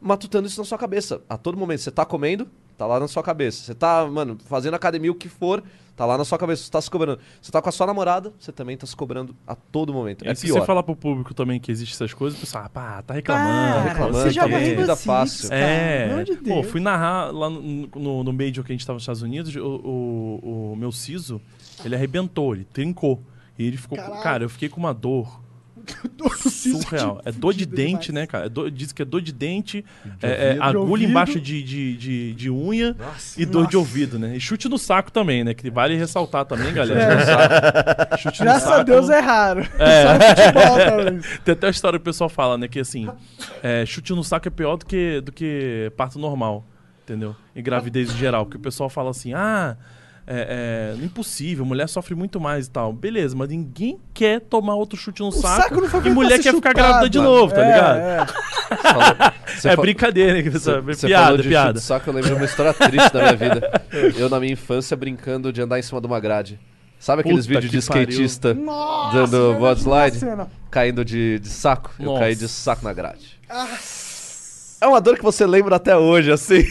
matutando 0.00 0.46
isso 0.46 0.60
na 0.60 0.64
sua 0.64 0.78
cabeça. 0.78 1.20
A 1.28 1.36
todo 1.36 1.56
momento. 1.56 1.80
Você 1.80 1.90
tá 1.90 2.04
comendo, 2.04 2.48
tá 2.76 2.86
lá 2.86 2.98
na 2.98 3.08
sua 3.08 3.22
cabeça. 3.22 3.62
Você 3.62 3.74
tá, 3.74 4.06
mano, 4.06 4.38
fazendo 4.46 4.74
academia, 4.74 5.10
o 5.10 5.14
que 5.14 5.28
for, 5.28 5.62
tá 5.96 6.04
lá 6.06 6.18
na 6.18 6.24
sua 6.24 6.38
cabeça. 6.38 6.64
Você 6.64 6.70
tá 6.70 6.80
se 6.80 6.90
cobrando. 6.90 7.20
Você 7.40 7.52
tá 7.52 7.62
com 7.62 7.68
a 7.68 7.72
sua 7.72 7.86
namorada, 7.86 8.32
você 8.38 8.52
também 8.52 8.76
tá 8.76 8.86
se 8.86 8.96
cobrando 8.96 9.34
a 9.46 9.54
todo 9.54 9.92
momento. 9.92 10.24
E 10.24 10.28
é 10.28 10.34
se 10.34 10.46
pior. 10.46 10.60
você 10.60 10.66
falar 10.66 10.82
pro 10.82 10.96
público 10.96 11.34
também 11.34 11.60
que 11.60 11.70
existe 11.70 11.94
essas 11.94 12.12
coisas, 12.12 12.38
o 12.38 12.40
pessoal, 12.40 12.64
ah, 12.66 12.68
pá, 12.68 13.02
tá 13.02 13.14
reclamando. 13.14 13.74
Tá 13.74 13.82
reclamando, 13.82 14.18
você 14.18 14.30
já 14.30 14.48
tá 14.48 14.58
Vida 14.58 14.96
fácil. 14.96 15.48
cara. 15.48 15.60
É, 15.60 16.24
de 16.24 16.36
pô, 16.36 16.62
fui 16.62 16.80
narrar 16.80 17.32
lá 17.32 17.48
no, 17.48 17.88
no, 17.94 18.24
no 18.24 18.32
Major 18.32 18.64
que 18.64 18.72
a 18.72 18.74
gente 18.74 18.86
tava 18.86 18.96
nos 18.96 19.02
Estados 19.02 19.22
Unidos, 19.22 19.54
o, 19.56 19.60
o, 19.60 20.72
o 20.72 20.76
meu 20.76 20.90
siso, 20.90 21.40
ele 21.84 21.94
arrebentou, 21.94 22.54
ele 22.54 22.64
trincou. 22.64 23.22
E 23.58 23.66
ele 23.66 23.76
ficou, 23.76 23.96
Caralho. 23.96 24.22
cara, 24.22 24.44
eu 24.44 24.48
fiquei 24.48 24.68
com 24.68 24.80
uma 24.80 24.92
dor 24.92 25.40
Dor 26.16 26.36
surreal. 26.36 27.20
de 27.22 27.28
É 27.28 27.32
dor 27.32 27.52
de 27.54 27.66
dente, 27.66 28.06
demais. 28.06 28.22
né, 28.22 28.26
cara? 28.26 28.46
É 28.46 28.48
dor- 28.48 28.70
diz 28.70 28.92
que 28.92 29.02
é 29.02 29.04
dor 29.04 29.20
de 29.20 29.32
dente, 29.32 29.84
é, 30.04 30.26
ouvido. 30.28 30.42
é 30.42 30.54
De 30.54 30.60
agulha 30.60 30.78
ouvido. 30.80 31.10
embaixo 31.10 31.40
de, 31.40 31.62
de, 31.62 31.96
de, 31.96 32.34
de 32.34 32.50
unha 32.50 32.94
Nossa. 32.98 33.40
e 33.40 33.44
dor 33.44 33.60
de 33.66 33.76
Nossa. 33.76 33.78
ouvido, 33.78 34.18
né? 34.18 34.36
E 34.36 34.40
chute 34.40 34.68
no 34.68 34.78
saco 34.78 35.10
também, 35.12 35.44
né? 35.44 35.54
Que 35.54 35.70
vale 35.70 35.96
ressaltar 35.96 36.44
também, 36.44 36.68
É. 36.68 36.72
galera. 36.72 38.16
Chute 38.18 38.40
no 38.40 38.44
Graças 38.46 38.62
saco. 38.68 38.80
a 38.80 38.82
Deus 38.82 39.08
é 39.10 39.20
raro. 39.20 39.64
Só 39.74 40.14
no 40.14 40.24
futebol, 40.24 40.78
talvez. 40.86 41.40
Tem 41.44 41.52
até 41.52 41.66
a 41.66 41.70
história 41.70 41.98
que 41.98 42.02
o 42.02 42.04
pessoal 42.04 42.28
fala, 42.30 42.56
né? 42.58 42.68
Que 42.68 42.80
assim, 42.80 43.08
é, 43.62 43.84
chute 43.86 44.12
no 44.12 44.24
saco 44.24 44.48
é 44.48 44.50
pior 44.50 44.76
do 44.76 44.86
que, 44.86 45.20
do 45.20 45.32
que 45.32 45.92
parto 45.96 46.18
normal, 46.18 46.66
entendeu? 47.02 47.34
E 47.54 47.60
gravidez 47.62 48.10
em 48.10 48.16
geral. 48.16 48.46
Que 48.46 48.56
o 48.56 48.60
pessoal 48.60 48.88
fala 48.88 49.10
assim, 49.10 49.32
ah, 49.34 49.76
é, 50.26 50.94
é 51.00 51.04
impossível, 51.04 51.64
mulher 51.64 51.88
sofre 51.88 52.14
muito 52.14 52.40
mais 52.40 52.66
e 52.66 52.70
tal. 52.70 52.92
Beleza, 52.92 53.36
mas 53.36 53.48
ninguém 53.48 53.98
quer 54.12 54.40
tomar 54.40 54.74
outro 54.74 54.96
chute 54.98 55.20
no 55.20 55.28
O 55.28 55.32
saco, 55.32 55.62
saco 55.62 55.80
não 55.80 55.88
foi 55.88 56.06
e 56.06 56.10
mulher 56.10 56.38
quer 56.40 56.54
ficar 56.54 56.72
grávida 56.72 57.08
de 57.10 57.18
novo, 57.18 57.52
tá 57.54 57.62
É, 57.62 57.66
ligado? 57.66 57.98
é. 57.98 58.26
É 59.70 59.76
fa- 59.76 59.82
brincadeira, 59.82 60.32
né? 60.34 60.42
que 60.42 60.50
Você 60.50 61.06
piada, 61.06 61.24
falou 61.26 61.38
de 61.42 61.48
piada. 61.48 61.68
chute 61.68 61.80
de 61.80 61.86
saco, 61.86 62.08
eu 62.10 62.14
lembro 62.14 62.30
de 62.30 62.36
uma 62.36 62.44
história 62.44 62.72
triste 62.72 63.12
da 63.12 63.20
minha 63.20 63.36
vida. 63.36 63.82
Eu, 64.18 64.28
na 64.28 64.40
minha 64.40 64.52
infância, 64.52 64.96
brincando 64.96 65.52
de 65.52 65.62
andar 65.62 65.78
em 65.78 65.82
cima 65.82 66.00
de 66.00 66.06
uma 66.06 66.18
grade. 66.18 66.58
Sabe 66.98 67.20
aqueles 67.20 67.46
Puta 67.46 67.60
vídeos 67.60 67.70
de 67.70 67.78
skatista 67.78 68.54
Nossa, 68.54 69.14
dando 69.18 69.30
verdade, 69.30 69.58
board 69.58 69.80
slide? 69.82 70.20
Caindo 70.70 71.04
de, 71.04 71.38
de 71.38 71.48
saco? 71.48 71.90
Eu 71.98 72.06
Nossa. 72.06 72.20
caí 72.20 72.34
de 72.34 72.48
saco 72.48 72.82
na 72.84 72.92
grade. 72.94 73.38
É 74.80 74.86
uma 74.86 75.00
dor 75.00 75.16
que 75.16 75.22
você 75.22 75.46
lembra 75.46 75.76
até 75.76 75.96
hoje, 75.96 76.32
assim. 76.32 76.64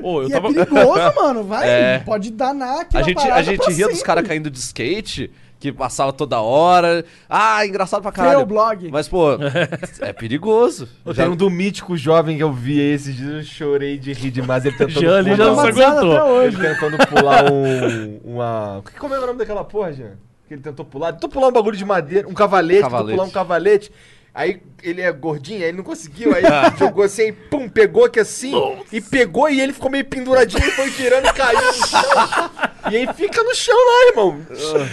Pô, 0.00 0.22
eu 0.22 0.28
E 0.28 0.30
tava. 0.32 0.48
é 0.48 0.52
perigoso, 0.52 1.12
mano. 1.16 1.44
Vai, 1.44 1.68
É. 1.68 1.98
pode 2.00 2.30
danar 2.30 2.80
aquela 2.82 3.02
A 3.02 3.06
gente, 3.06 3.20
a 3.28 3.42
gente 3.42 3.66
ria 3.70 3.86
dos 3.86 3.96
sempre. 3.96 4.02
caras 4.06 4.26
caindo 4.28 4.50
de 4.50 4.58
skate, 4.58 5.30
que 5.60 5.72
passava 5.72 6.12
toda 6.12 6.40
hora. 6.40 7.04
Ah, 7.28 7.66
engraçado 7.66 8.00
pra 8.02 8.12
caralho. 8.12 8.40
o 8.40 8.46
blog. 8.46 8.88
Mas, 8.92 9.08
pô, 9.08 9.30
é 10.00 10.12
perigoso. 10.12 10.88
Eu 11.04 11.12
Já- 11.12 11.22
tenho 11.24 11.34
um 11.34 11.36
do 11.36 11.50
mítico 11.50 11.96
jovem 11.96 12.36
que 12.36 12.42
eu 12.42 12.52
vi 12.52 12.78
esses 12.80 13.14
dias, 13.16 13.30
eu 13.30 13.42
chorei 13.42 13.98
de 13.98 14.12
rir 14.12 14.30
demais. 14.30 14.64
Ele 14.64 14.76
tentando 14.76 15.00
Jean, 15.00 15.18
ele 15.18 15.34
pular, 15.34 15.36
já 15.36 15.44
não 15.46 15.60
se 15.60 15.68
aguentou. 15.82 16.12
até 16.12 16.22
hoje. 16.24 16.56
ele 16.56 16.68
tentando 16.68 17.06
pular 17.06 17.52
um, 17.52 18.20
uma... 18.24 18.82
Como 18.98 19.14
é 19.14 19.18
o 19.18 19.26
nome 19.26 19.38
daquela 19.38 19.64
porra, 19.64 19.92
Jean? 19.92 20.12
Que 20.46 20.54
ele 20.54 20.62
tentou 20.62 20.84
pular? 20.84 21.12
Tentou 21.12 21.28
pular 21.28 21.48
um 21.48 21.52
bagulho 21.52 21.76
de 21.76 21.84
madeira, 21.84 22.26
um 22.28 22.32
cavalete, 22.32 22.76
tentou 22.82 22.90
Cavalete. 22.90 23.16
pular 23.16 23.28
um 23.28 23.30
cavalete. 23.30 23.92
Aí 24.38 24.62
ele 24.84 25.00
é 25.00 25.10
gordinho, 25.10 25.58
aí 25.62 25.64
ele 25.70 25.78
não 25.78 25.82
conseguiu, 25.84 26.32
aí 26.32 26.44
Ah. 26.46 26.72
jogou 26.78 27.02
assim, 27.02 27.22
aí, 27.22 27.32
pum, 27.32 27.68
pegou 27.68 28.04
aqui 28.04 28.20
assim, 28.20 28.52
e 28.92 29.00
pegou 29.00 29.50
e 29.50 29.60
ele 29.60 29.72
ficou 29.72 29.90
meio 29.90 30.04
penduradinho, 30.04 30.64
e 30.64 30.70
foi 30.70 30.88
girando 30.92 31.26
e 31.26 31.32
caiu 31.32 31.60
no 31.60 31.72
chão. 31.72 32.50
E 32.92 32.96
aí 32.98 33.08
fica 33.14 33.42
no 33.42 33.52
chão 33.52 33.74
lá, 33.74 34.06
irmão. 34.10 34.40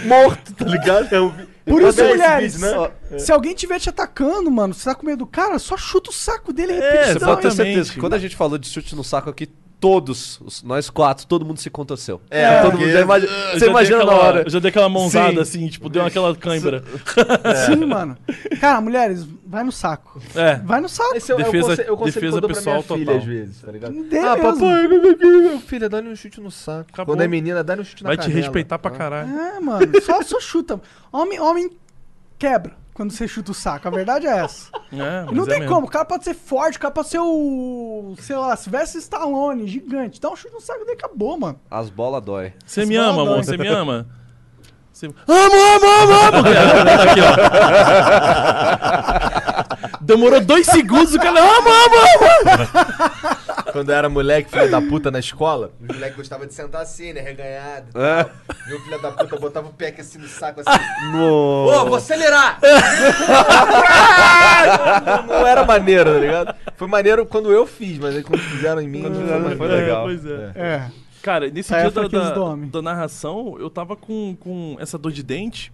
Morto, 0.04 0.52
tá 0.52 0.64
ligado? 0.64 1.12
Eu 1.14 1.30
vi- 1.30 1.46
Por 1.64 1.80
eu 1.80 1.88
isso, 1.90 2.02
mulheres, 2.04 2.54
vídeo, 2.60 2.90
né? 3.12 3.18
se 3.20 3.30
alguém 3.30 3.52
estiver 3.52 3.78
te 3.78 3.88
atacando, 3.88 4.50
mano, 4.50 4.74
você 4.74 4.84
tá 4.84 4.96
com 4.96 5.06
medo 5.06 5.18
do 5.18 5.26
cara, 5.28 5.60
só 5.60 5.76
chuta 5.76 6.10
o 6.10 6.12
saco 6.12 6.52
dele 6.52 6.72
e 6.72 6.76
É, 6.76 6.80
repetição. 6.80 7.12
Você 7.20 7.24
pode 7.24 7.40
ter 7.42 7.46
Exatamente. 7.46 7.56
certeza 7.74 7.92
que 7.92 8.00
quando 8.00 8.14
a 8.14 8.18
gente 8.18 8.34
falou 8.34 8.58
de 8.58 8.68
chute 8.68 8.96
no 8.96 9.04
saco 9.04 9.30
aqui, 9.30 9.48
todos, 9.78 10.40
os- 10.40 10.62
nós 10.62 10.88
quatro, 10.90 11.26
todo 11.26 11.44
mundo 11.44 11.58
se 11.60 11.68
contorceu. 11.70 12.20
É, 12.30 12.62
todo 12.62 12.72
porque- 12.72 12.86
mundo 12.86 12.96
Eu 12.96 13.06
você 13.58 13.66
imagina 13.66 13.98
na 13.98 14.04
aquela- 14.04 14.20
hora. 14.22 14.42
Eu 14.42 14.50
já 14.50 14.58
dei 14.58 14.70
aquela 14.70 14.88
mãozada 14.88 15.32
Sim. 15.34 15.40
assim, 15.40 15.68
tipo, 15.68 15.88
deu 15.88 16.04
aquela 16.04 16.34
cãibra. 16.34 16.82
Sim, 17.66 17.84
mano. 17.84 18.16
Cara, 18.60 18.80
mulheres, 18.80 19.26
vai 19.46 19.62
no 19.64 19.70
saco. 19.72 20.20
É. 20.34 20.56
Vai 20.56 20.80
no 20.80 20.88
saco. 20.88 21.14
Esse 21.16 21.30
eu, 21.30 21.36
Defesa- 21.36 21.56
eu 21.56 21.62
conselho, 21.68 21.88
eu 21.88 21.96
conselho 21.96 22.14
defesa 22.14 22.20
que 22.20 22.36
eu 22.36 22.40
dou 22.40 22.50
pra 22.50 22.60
minha 22.62 22.76
pessoal 22.76 22.82
filha 22.98 23.06
total. 23.06 23.20
às 23.20 23.24
vezes, 23.24 23.60
tá 23.60 23.72
ligado? 23.72 23.94
Ah, 24.26 24.36
papai, 24.36 24.88
meu, 24.88 25.02
meu, 25.02 25.42
meu 25.42 25.60
filha, 25.60 25.88
dá-lhe 25.88 26.08
um 26.08 26.16
chute 26.16 26.40
no 26.40 26.50
saco. 26.50 26.86
Acabou. 26.92 27.14
Quando 27.14 27.22
é 27.22 27.28
menina, 27.28 27.62
dá-lhe 27.62 27.82
um 27.82 27.84
chute 27.84 28.02
na 28.02 28.08
Vai 28.10 28.16
te 28.16 28.30
respeitar 28.30 28.78
pra 28.78 28.90
Ah. 28.90 28.94
caralho. 28.94 29.28
É, 29.38 29.60
mano, 29.60 29.86
só, 30.02 30.22
só 30.22 30.40
chuta. 30.40 30.80
Homem, 31.12 31.38
homem 31.38 31.70
quebra. 32.38 32.72
Quando 32.96 33.12
você 33.12 33.28
chuta 33.28 33.50
o 33.50 33.54
saco. 33.54 33.86
A 33.86 33.90
verdade 33.90 34.26
é 34.26 34.38
essa. 34.38 34.70
É, 34.92 35.24
não 35.32 35.42
é 35.42 35.46
tem 35.46 35.58
mesmo. 35.60 35.74
como. 35.74 35.88
O 35.88 35.90
cara 35.90 36.04
pode 36.04 36.22
ser 36.22 36.32
forte, 36.32 36.78
o 36.78 36.80
cara 36.80 36.94
pode 36.94 37.08
ser 37.08 37.18
o. 37.18 38.14
sei 38.20 38.36
lá, 38.36 38.54
Sylvester 38.54 39.00
Stallone, 39.00 39.66
gigante. 39.66 40.20
Dá 40.20 40.30
um 40.30 40.36
chute 40.36 40.54
no 40.54 40.60
saco 40.60 40.84
dele 40.84 40.92
acabou, 40.92 41.36
mano. 41.36 41.58
As 41.68 41.90
bolas 41.90 42.22
dói. 42.22 42.52
Você 42.64 42.86
me 42.86 42.94
ama, 42.94 43.22
amor? 43.22 43.44
Você 43.44 43.56
me 43.56 43.66
ama? 43.66 44.06
Você... 44.92 45.06
Amo, 45.28 45.28
amo, 45.28 45.86
amo, 45.86 46.14
amo! 46.14 46.44
Cara, 46.54 47.02
Aqui, 47.02 47.20
ó. 47.20 47.34
Demorou 50.00 50.40
dois 50.40 50.66
segundos, 50.66 51.12
o 51.14 51.18
cara... 51.18 51.40
Amo, 51.40 51.68
amo, 51.68 51.96
amo! 52.46 53.35
Quando 53.76 53.90
eu 53.90 53.94
era 53.94 54.08
moleque, 54.08 54.50
filho 54.50 54.70
da 54.70 54.80
puta, 54.80 55.10
na 55.10 55.18
escola, 55.18 55.70
os 55.78 55.88
moleques 55.94 56.16
gostavam 56.16 56.46
de 56.46 56.54
sentar 56.54 56.80
assim, 56.80 57.12
né? 57.12 57.20
Reganhado. 57.20 57.88
e 57.94 57.98
É. 57.98 58.26
Meu 58.68 58.80
filho 58.80 59.02
da 59.02 59.12
puta 59.12 59.36
botava 59.38 59.68
o 59.68 59.72
pé 59.74 59.88
aqui 59.88 60.00
assim 60.00 60.16
no 60.16 60.26
saco, 60.26 60.62
assim. 60.64 60.82
No... 61.12 61.66
Ô, 61.66 61.84
vou 61.84 61.96
acelerar! 61.96 62.58
não, 65.04 65.26
não 65.40 65.46
era 65.46 65.62
maneiro, 65.66 66.10
tá 66.14 66.18
ligado? 66.18 66.54
Foi 66.74 66.88
maneiro 66.88 67.26
quando 67.26 67.52
eu 67.52 67.66
fiz, 67.66 67.98
mas 67.98 68.16
aí 68.16 68.22
quando 68.22 68.40
fizeram 68.40 68.80
em 68.80 68.88
mim, 68.88 69.02
não 69.02 69.42
foi. 69.42 69.56
Foi 69.56 69.68
legal. 69.68 70.00
É, 70.00 70.04
pois 70.04 70.24
é. 70.26 70.52
É. 70.54 70.90
Cara, 71.22 71.50
nesse 71.50 71.74
é 71.74 71.80
dia 71.80 71.88
a 71.88 72.08
da, 72.08 72.30
da, 72.30 72.54
da 72.54 72.82
narração, 72.82 73.56
eu 73.58 73.68
tava 73.68 73.94
com, 73.94 74.34
com 74.40 74.78
essa 74.80 74.96
dor 74.96 75.12
de 75.12 75.22
dente 75.22 75.70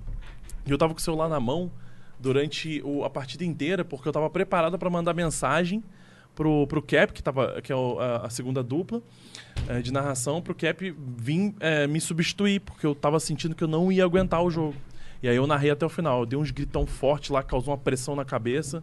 e 0.66 0.72
eu 0.72 0.78
tava 0.78 0.92
com 0.92 0.98
o 0.98 1.02
celular 1.02 1.28
na 1.28 1.38
mão 1.38 1.70
durante 2.18 2.82
o- 2.84 3.04
a 3.04 3.10
partida 3.10 3.44
inteira, 3.44 3.84
porque 3.84 4.08
eu 4.08 4.12
tava 4.12 4.28
preparado 4.28 4.76
pra 4.76 4.90
mandar 4.90 5.14
mensagem 5.14 5.84
pro, 6.34 6.66
pro 6.66 6.82
Cap, 6.82 7.12
que, 7.12 7.22
tava, 7.22 7.60
que 7.62 7.72
é 7.72 7.76
o- 7.76 7.98
a, 8.00 8.26
a 8.26 8.30
segunda 8.30 8.62
dupla 8.62 9.02
eh, 9.68 9.80
de 9.80 9.92
narração, 9.92 10.40
pro 10.40 10.54
Cap 10.54 10.94
vir 11.16 11.54
eh, 11.60 11.86
me 11.86 12.00
substituir, 12.00 12.60
porque 12.60 12.86
eu 12.86 12.94
tava 12.94 13.18
sentindo 13.20 13.54
que 13.54 13.62
eu 13.64 13.68
não 13.68 13.90
ia 13.92 14.04
aguentar 14.04 14.42
o 14.42 14.50
jogo. 14.50 14.74
E 15.22 15.28
aí 15.28 15.36
eu 15.36 15.46
narrei 15.46 15.70
até 15.70 15.86
o 15.86 15.88
final. 15.88 16.20
Eu 16.20 16.26
dei 16.26 16.38
uns 16.38 16.50
gritão 16.50 16.86
forte 16.86 17.32
lá, 17.32 17.42
causou 17.42 17.72
uma 17.72 17.78
pressão 17.78 18.16
na 18.16 18.24
cabeça, 18.24 18.82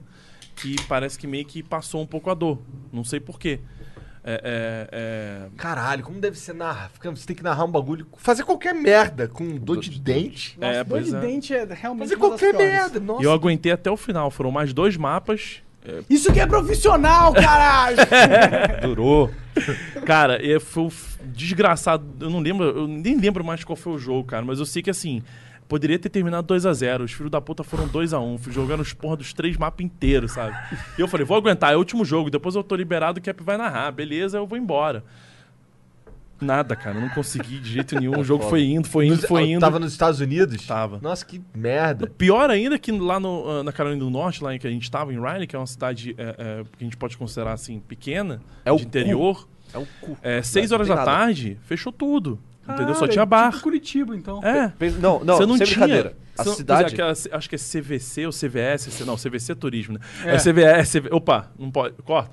que 0.55 0.75
parece 0.87 1.17
que 1.19 1.27
meio 1.27 1.45
que 1.45 1.61
passou 1.61 2.01
um 2.01 2.05
pouco 2.05 2.29
a 2.29 2.33
dor. 2.33 2.59
Não 2.93 3.03
sei 3.03 3.19
porquê. 3.19 3.59
É, 4.23 4.33
é, 4.43 4.89
é, 4.91 5.49
Caralho, 5.57 6.03
como 6.03 6.19
deve 6.19 6.37
ser 6.37 6.53
narrar? 6.53 6.91
Você 7.03 7.25
tem 7.25 7.35
que 7.35 7.41
narrar 7.43 7.63
um 7.65 7.71
bagulho. 7.71 8.05
Fazer 8.17 8.43
qualquer 8.43 8.73
merda 8.75 9.27
com 9.27 9.57
dor 9.57 9.79
de 9.79 9.99
dente. 9.99 10.57
Nossa, 10.59 10.73
É, 10.73 10.83
dor 10.83 11.01
de 11.01 11.15
é. 11.15 11.19
dente 11.19 11.53
é 11.53 11.65
realmente. 11.73 12.03
Fazer 12.03 12.17
qualquer 12.17 12.53
merda. 12.53 12.99
Nossa. 12.99 13.21
E 13.21 13.25
eu 13.25 13.31
aguentei 13.31 13.71
até 13.71 13.89
o 13.89 13.97
final. 13.97 14.29
Foram 14.29 14.51
mais 14.51 14.73
dois 14.73 14.95
mapas. 14.97 15.61
Isso 16.09 16.31
que 16.31 16.39
é 16.39 16.45
profissional, 16.45 17.33
caralho! 17.33 17.97
Durou. 18.83 19.31
Cara, 20.05 20.39
foi 20.59 20.83
um 20.83 20.89
desgraçado. 21.25 22.05
Eu 22.19 22.29
não 22.29 22.39
lembro, 22.39 22.65
eu 22.65 22.87
nem 22.87 23.17
lembro 23.17 23.43
mais 23.43 23.63
qual 23.63 23.75
foi 23.75 23.93
o 23.93 23.97
jogo, 23.97 24.25
cara. 24.25 24.45
Mas 24.45 24.59
eu 24.59 24.65
sei 24.65 24.81
que 24.81 24.89
assim, 24.89 25.21
poderia 25.67 25.99
ter 25.99 26.09
terminado 26.09 26.53
2x0. 26.53 27.03
Os 27.03 27.11
filhos 27.13 27.31
da 27.31 27.39
puta 27.39 27.63
foram 27.63 27.87
2x1. 27.87 28.51
Jogando 28.51 28.81
os 28.81 28.93
porra 28.93 29.17
dos 29.17 29.33
três 29.33 29.55
mapas 29.55 29.85
inteiros, 29.85 30.31
sabe? 30.31 30.55
E 30.97 31.01
eu 31.01 31.07
falei, 31.07 31.25
vou 31.25 31.37
aguentar, 31.37 31.71
é 31.71 31.75
o 31.75 31.79
último 31.79 32.03
jogo. 32.03 32.29
Depois 32.29 32.55
eu 32.55 32.63
tô 32.63 32.75
liberado, 32.75 33.19
o 33.19 33.23
Cap 33.23 33.41
vai 33.43 33.57
narrar. 33.57 33.91
Beleza, 33.91 34.37
eu 34.37 34.47
vou 34.47 34.57
embora. 34.57 35.03
Nada, 36.41 36.75
cara. 36.75 36.99
Não 36.99 37.09
consegui 37.09 37.59
de 37.59 37.69
jeito 37.69 37.99
nenhum. 37.99 38.19
O 38.19 38.23
jogo 38.23 38.43
foi 38.45 38.63
indo, 38.63 38.87
foi 38.87 39.07
indo, 39.07 39.27
foi 39.27 39.43
indo. 39.49 39.59
Tava 39.59 39.79
nos 39.79 39.91
Estados 39.91 40.19
Unidos? 40.19 40.65
Tava. 40.65 40.99
Nossa, 41.01 41.25
que 41.25 41.41
merda. 41.53 42.07
Pior 42.07 42.49
ainda 42.49 42.77
que 42.79 42.91
lá 42.91 43.19
no, 43.19 43.49
ah, 43.49 43.63
na 43.63 43.71
Carolina 43.71 44.03
do 44.03 44.09
Norte, 44.09 44.43
lá 44.43 44.55
em 44.55 44.59
que 44.59 44.67
a 44.67 44.69
gente 44.69 44.83
estava, 44.83 45.13
em 45.13 45.19
Riley, 45.19 45.47
que 45.47 45.55
é 45.55 45.59
uma 45.59 45.67
cidade 45.67 46.15
é, 46.17 46.35
é, 46.37 46.63
que 46.77 46.83
a 46.83 46.83
gente 46.83 46.97
pode 46.97 47.17
considerar 47.17 47.53
assim 47.53 47.79
pequena, 47.79 48.41
É 48.63 48.71
o 48.71 48.77
de 48.77 48.83
interior. 48.85 49.47
É 49.73 49.77
o 49.77 49.87
cu. 50.01 50.17
É, 50.21 50.41
seis 50.41 50.71
Não 50.71 50.77
horas 50.77 50.87
da 50.87 50.95
nada. 50.95 51.11
tarde, 51.11 51.57
fechou 51.63 51.91
tudo. 51.91 52.39
Entendeu? 52.73 52.95
Só 52.95 53.07
tinha 53.07 53.23
é 53.23 53.25
bar. 53.25 53.51
Tipo 53.51 53.63
Curitiba, 53.63 54.15
então. 54.15 54.39
É. 54.43 54.71
Não, 54.99 55.23
não, 55.23 55.37
você 55.37 55.45
não 55.45 55.57
sem 55.57 55.65
tinha. 55.67 55.79
brincadeira. 55.79 56.17
A 56.37 56.43
você 56.43 56.49
não- 56.51 56.55
cidade... 56.55 56.95
pois 56.95 57.25
é, 57.25 57.35
acho 57.35 57.49
que 57.49 57.55
é 57.55 57.57
CVC 57.57 58.25
ou 58.25 58.31
CVS. 58.31 58.83
C- 58.93 59.03
Não, 59.03 59.17
CVC 59.17 59.51
é 59.51 59.55
turismo, 59.55 59.95
né? 59.95 59.99
É. 60.23 60.35
É, 60.35 60.37
CVS. 60.37 60.89
CV 60.89 61.09
opa, 61.11 61.51
não 61.59 61.69
pode. 61.69 61.95
Corta. 62.01 62.31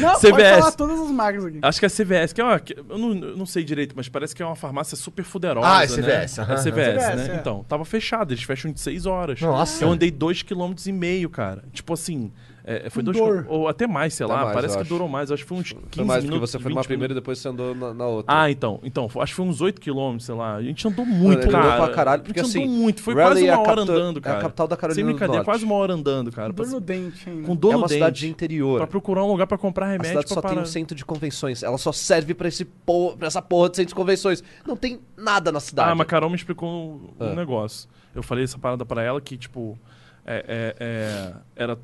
Não, 0.00 0.12
pode 0.12 0.20
CVS. 0.26 0.58
falar 0.60 0.72
todas 0.72 0.98
as 1.00 1.10
marcas 1.10 1.44
aqui. 1.44 1.58
Acho 1.60 1.78
que 1.80 1.84
é 1.84 1.88
CVS, 1.90 2.32
que 2.32 2.40
é 2.40 2.44
uma. 2.44 2.58
que- 2.58 2.74
eu, 2.78 2.96
não, 2.98 3.12
eu 3.14 3.36
não 3.36 3.44
sei 3.44 3.62
direito, 3.62 3.94
mas 3.94 4.08
parece 4.08 4.34
que 4.34 4.42
é 4.42 4.46
uma 4.46 4.56
farmácia 4.56 4.96
super 4.96 5.22
fuderosa. 5.22 5.66
Ah, 5.68 5.84
é 5.84 5.86
né? 5.86 5.92
CVS, 5.94 6.38
aham, 6.38 6.54
É 6.54 6.56
CVS, 6.56 7.02
aham. 7.04 7.14
né? 7.16 7.22
CVS, 7.24 7.28
é. 7.28 7.36
Então, 7.36 7.62
tava 7.68 7.84
fechado, 7.84 8.32
eles 8.32 8.42
fecham 8.42 8.72
de 8.72 8.80
6 8.80 9.04
horas. 9.04 9.38
Nossa. 9.42 9.84
Eu 9.84 9.90
andei 9.90 10.10
2,5 10.10 10.44
km 10.44 10.74
e 10.88 10.92
meio, 10.92 11.28
cara. 11.28 11.62
Tipo 11.74 11.92
assim, 11.92 12.32
é, 12.64 12.88
foi 12.90 13.02
Com 13.02 13.12
dois 13.12 13.16
dor. 13.18 13.46
Ou 13.48 13.66
até 13.68 13.86
mais, 13.86 14.14
sei 14.14 14.24
Até 14.24 14.34
lá. 14.34 14.42
mais, 14.44 14.54
parece 14.54 14.74
que 14.76 14.80
acho. 14.82 14.88
durou 14.88 15.08
mais. 15.08 15.30
Acho 15.32 15.42
que 15.42 15.48
foi 15.48 15.58
uns 15.58 15.72
15 15.72 15.86
Foi 15.90 16.04
mais 16.04 16.18
porque 16.20 16.28
minutos. 16.34 16.50
você 16.50 16.58
foi 16.58 16.72
20 16.72 16.86
primeira 16.86 17.12
e 17.12 17.14
minutos. 17.14 17.22
depois 17.22 17.38
você 17.38 17.48
andou 17.48 17.74
na, 17.74 17.92
na 17.94 18.06
outra. 18.06 18.34
Ah, 18.40 18.50
então. 18.50 18.78
Então, 18.82 19.04
acho 19.16 19.32
que 19.32 19.34
foi 19.34 19.44
uns 19.46 19.60
8 19.60 19.80
km, 19.80 20.18
sei 20.20 20.34
lá. 20.34 20.54
A 20.56 20.62
gente 20.62 20.86
andou 20.86 21.04
muito, 21.04 21.40
Ele 21.46 21.48
andou 21.56 21.60
cara. 21.68 21.84
pra 21.84 21.94
caralho, 21.94 22.22
porque 22.22 22.40
a 22.40 22.42
gente 22.44 22.50
assim, 22.56 22.64
andou 22.64 22.76
muito. 22.76 23.02
Foi 23.02 23.14
Raleigh 23.14 23.30
quase 23.32 23.46
é 23.46 23.50
a 23.52 23.58
uma 23.58 23.68
hora 23.70 23.80
andando, 23.82 24.16
é 24.16 24.18
a 24.18 24.22
cara. 24.22 24.40
capital 24.40 24.68
da 24.68 24.76
Carolina 24.76 24.94
Sem 24.94 25.04
do 25.04 25.08
brincadeira, 25.10 25.36
Norte. 25.38 25.44
quase 25.46 25.64
uma 25.64 25.74
hora 25.74 25.92
andando, 25.94 26.30
cara. 26.32 26.52
Dor 26.52 26.64
pra- 26.66 26.72
no 26.74 26.80
dente 26.80 27.28
ainda. 27.28 27.46
com 27.46 27.56
dor 27.56 27.70
é 27.70 27.72
no 27.72 27.78
uma 27.80 27.86
dente. 27.88 27.98
cidade 27.98 28.20
de 28.20 28.28
interior. 28.28 28.78
Pra 28.78 28.86
procurar 28.86 29.24
um 29.24 29.28
lugar 29.28 29.46
pra 29.46 29.58
comprar 29.58 29.86
A 29.86 29.88
remédio 29.90 30.08
cidade 30.10 30.26
pra 30.26 30.34
só 30.34 30.40
parar. 30.40 30.54
tem 30.54 30.62
um 30.62 30.66
centro 30.66 30.94
de 30.96 31.04
convenções. 31.04 31.62
Ela 31.62 31.78
só 31.78 31.90
serve 31.92 32.32
pra, 32.34 32.48
esse 32.48 32.64
por... 32.64 33.16
pra 33.16 33.26
essa 33.26 33.42
porra 33.42 33.70
de 33.70 33.76
centro 33.76 33.88
de 33.88 33.94
convenções. 33.94 34.42
Não 34.66 34.76
tem 34.76 35.00
nada 35.16 35.50
na 35.50 35.58
cidade. 35.60 35.90
Ah, 35.90 35.94
mas 35.94 36.06
Carol 36.06 36.30
me 36.30 36.36
explicou 36.36 36.68
um, 36.70 37.08
Ah. 37.18 37.34
negócio. 37.34 37.88
Eu 38.14 38.22
falei 38.22 38.44
essa 38.44 38.58
parada 38.58 38.84
pra 38.84 39.02
ela 39.02 39.20
que, 39.20 39.36
tipo, 39.38 39.78
é, 40.26 40.44
é- 40.46 40.76
é, 40.78 41.32
era 41.56 41.78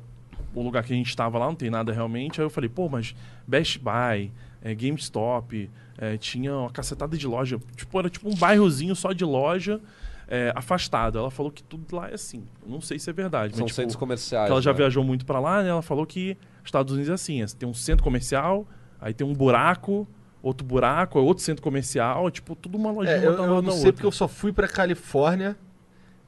o 0.53 0.61
lugar 0.61 0.83
que 0.83 0.93
a 0.93 0.95
gente 0.95 1.15
tava 1.15 1.37
lá, 1.37 1.45
não 1.47 1.55
tem 1.55 1.69
nada 1.69 1.91
realmente. 1.91 2.39
Aí 2.39 2.45
eu 2.45 2.49
falei, 2.49 2.69
pô, 2.69 2.89
mas 2.89 3.15
Best 3.47 3.79
Buy, 3.79 4.31
é, 4.61 4.73
GameStop, 4.75 5.69
é, 5.97 6.17
tinha 6.17 6.55
uma 6.55 6.69
cacetada 6.69 7.17
de 7.17 7.27
loja. 7.27 7.59
Tipo, 7.75 7.99
era 7.99 8.09
tipo 8.09 8.29
um 8.29 8.35
bairrozinho 8.35 8.95
só 8.95 9.11
de 9.11 9.23
loja 9.25 9.81
é, 10.27 10.51
afastado. 10.55 11.17
Ela 11.17 11.31
falou 11.31 11.51
que 11.51 11.63
tudo 11.63 11.95
lá 11.95 12.09
é 12.09 12.13
assim. 12.13 12.43
Eu 12.63 12.69
não 12.69 12.81
sei 12.81 12.99
se 12.99 13.09
é 13.09 13.13
verdade, 13.13 13.55
São 13.55 13.63
mas 13.63 13.71
tipo, 13.71 13.81
centros 13.81 13.95
comerciais. 13.95 14.49
ela 14.49 14.61
já 14.61 14.71
né? 14.71 14.77
viajou 14.77 15.03
muito 15.03 15.25
pra 15.25 15.39
lá, 15.39 15.63
né? 15.63 15.69
Ela 15.69 15.81
falou 15.81 16.05
que 16.05 16.37
Estados 16.63 16.93
Unidos 16.93 17.09
é 17.09 17.13
assim, 17.13 17.41
é, 17.41 17.45
tem 17.47 17.67
um 17.67 17.73
centro 17.73 18.03
comercial, 18.03 18.67
aí 19.01 19.13
tem 19.13 19.25
um 19.25 19.33
buraco, 19.33 20.07
outro 20.41 20.65
buraco, 20.65 21.17
é 21.17 21.21
outro 21.21 21.43
centro 21.43 21.63
comercial, 21.63 22.29
tipo, 22.29 22.55
tudo 22.55 22.77
uma 22.77 22.91
lojinha 22.91 23.17
É, 23.17 23.25
eu, 23.25 23.33
eu 23.33 23.61
não 23.61 23.71
sei 23.71 23.79
outra. 23.79 23.93
porque 23.93 24.05
eu 24.05 24.11
só 24.11 24.27
fui 24.27 24.53
pra 24.53 24.67
Califórnia, 24.67 25.57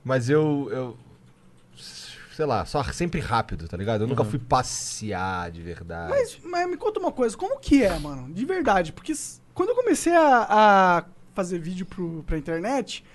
mas 0.04 0.30
eu, 0.30 0.68
eu. 0.72 0.98
Sei 2.42 2.48
lá, 2.48 2.66
só 2.66 2.82
sempre 2.86 3.20
rápido, 3.20 3.68
tá 3.68 3.78
ligado? 3.78 4.02
Eu 4.04 4.08
nunca 4.08 4.24
Uhum. 4.24 4.30
fui 4.32 4.40
passear 4.40 5.52
de 5.52 5.62
verdade. 5.62 6.10
Mas, 6.10 6.40
mas 6.44 6.68
me 6.68 6.76
conta 6.76 7.00
uma 7.00 7.12
coisa, 7.12 7.38
como 7.38 7.60
que 7.60 7.84
é, 7.84 8.00
mano? 8.00 8.34
De 8.34 8.44
verdade, 8.48 8.92
porque 8.92 9.14
quando 9.54 9.70
eu 9.70 9.76
comecei 9.76 10.12
a, 10.12 10.48
a 10.50 11.04
fazer 11.36 11.60
vídeo 11.60 11.86
pro, 11.86 12.24
pra 12.26 12.40
internet, 12.40 13.06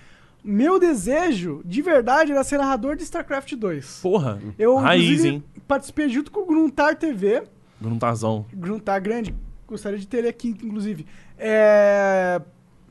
meu 0.41 0.79
desejo, 0.79 1.61
de 1.65 1.81
verdade, 1.81 2.31
era 2.31 2.41
ser 2.41 2.57
narrador 2.57 2.95
de 2.95 3.03
StarCraft 3.03 3.51
2. 3.55 3.99
Porra, 4.01 4.39
Eu, 4.57 4.77
raiz, 4.77 5.03
inclusive, 5.03 5.27
hein? 5.27 5.43
participei 5.67 6.07
junto 6.07 6.31
com 6.31 6.39
o 6.43 6.45
Gruntar 6.45 6.95
TV, 6.95 7.43
Gruntarzão. 7.81 8.45
Gruntar 8.53 9.01
grande, 9.01 9.35
gostaria 9.67 9.99
de 9.99 10.07
ter 10.07 10.19
ele 10.19 10.29
aqui, 10.29 10.47
inclusive. 10.63 11.05
É... 11.37 12.41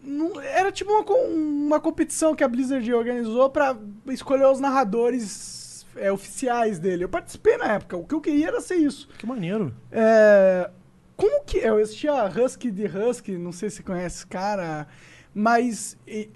não- 0.05 0.39
Era 0.41 0.71
tipo 0.71 0.93
uma, 0.93 1.03
uma 1.25 1.81
competição 1.81 2.35
que 2.35 2.45
a 2.45 2.49
Blizzard 2.49 2.93
organizou 2.93 3.49
pra 3.49 3.75
escolher 4.09 4.45
os 4.49 4.61
narradores 4.61 5.56
é, 5.97 6.11
oficiais 6.13 6.79
dele. 6.79 7.05
Eu 7.05 7.09
participei 7.09 7.57
na 7.57 7.73
época, 7.75 7.97
o 7.97 8.05
que 8.05 8.15
eu 8.15 8.21
queria 8.21 8.49
era 8.49 8.61
ser 8.61 8.77
isso. 8.77 9.09
Que 9.19 9.27
maneiro. 9.27 9.75
É, 9.91 10.71
como 11.17 11.45
que 11.45 11.59
eu 11.59 11.79
assistia 11.79 12.25
Husky 12.27 12.71
de 12.71 12.87
Husky, 12.87 13.37
não 13.39 13.53
sei 13.53 13.71
se 13.71 13.77
você 13.77 13.83
conhece 13.83 14.17
esse 14.19 14.27
cara, 14.27 14.87
mas 15.35 15.97
e- 16.07 16.31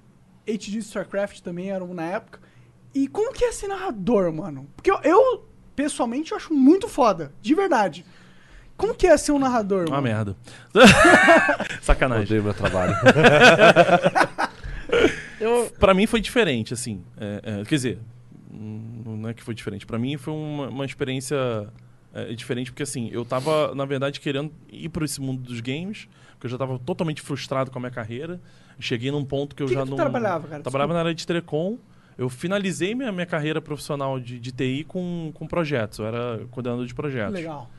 HD 0.49 0.78
StarCraft 0.78 1.41
também 1.41 1.70
era 1.70 1.85
um 1.85 1.95
na 1.95 2.05
época. 2.05 2.41
E 2.95 3.07
como 3.07 3.32
que 3.32 3.45
é 3.45 3.53
ser 3.53 3.69
narrador, 3.69 4.32
mano? 4.32 4.69
Porque 4.74 4.91
eu, 4.91 4.99
eu, 5.05 5.47
pessoalmente 5.77 6.32
eu 6.32 6.37
acho 6.37 6.53
muito 6.53 6.89
foda, 6.89 7.32
de 7.41 7.55
verdade. 7.55 8.05
Como 8.77 8.95
que 8.95 9.07
é 9.07 9.16
ser 9.19 9.32
um 9.32 9.39
narrador, 9.39 9.87
Uma 9.89 10.01
mano? 10.01 10.03
merda. 10.03 10.37
Sacanagem. 11.82 12.24
Odeio 12.24 12.43
meu 12.43 12.55
trabalho. 12.55 12.95
Eu, 15.41 15.70
pra 15.78 15.95
mim 15.95 16.07
foi 16.07 16.20
diferente, 16.20 16.74
assim. 16.74 17.03
É, 17.16 17.41
é, 17.61 17.65
quer 17.65 17.74
dizer, 17.74 17.99
hum, 18.53 18.90
não 19.21 19.29
é 19.29 19.35
que 19.35 19.43
foi 19.43 19.55
diferente. 19.55 19.87
Pra 19.87 19.99
mim 19.99 20.17
foi 20.17 20.33
uma, 20.33 20.69
uma 20.69 20.85
experiência 20.85 21.37
é, 22.13 22.33
diferente, 22.35 22.71
porque 22.73 22.83
assim, 22.83 23.09
eu 23.13 23.25
tava, 23.25 23.75
na 23.75 23.85
verdade, 23.85 24.21
querendo 24.21 24.53
ir 24.73 24.89
pra 24.89 25.05
esse 25.05 25.21
mundo 25.21 25.43
dos 25.43 25.61
games, 25.61 26.09
porque 26.33 26.47
eu 26.47 26.51
já 26.51 26.59
tava 26.59 26.79
totalmente 26.79 27.21
frustrado 27.23 27.71
com 27.71 27.79
a 27.79 27.81
minha 27.81 27.91
carreira. 27.91 28.41
Cheguei 28.79 29.11
num 29.11 29.25
ponto 29.25 29.55
que 29.55 29.63
eu 29.63 29.67
Que 29.67 29.75
já 29.75 29.85
que 29.85 29.91
não. 29.91 29.97
trabalhava, 29.97 30.49
cara? 30.49 30.63
Trabalhava 30.63 30.95
na 30.95 31.01
área 31.01 31.15
de 31.15 31.27
telecom. 31.27 31.79
Eu 32.17 32.29
finalizei 32.29 32.95
minha, 32.95 33.13
minha 33.13 33.27
carreira 33.27 33.61
profissional 33.61 34.19
de, 34.19 34.39
de 34.39 34.51
TI 34.53 34.85
com, 34.89 35.31
com 35.35 35.47
projetos. 35.47 35.99
Eu 35.99 36.07
era 36.07 36.41
coordenador 36.51 36.87
de 36.87 36.95
projetos. 36.95 37.35
Legal. 37.35 37.71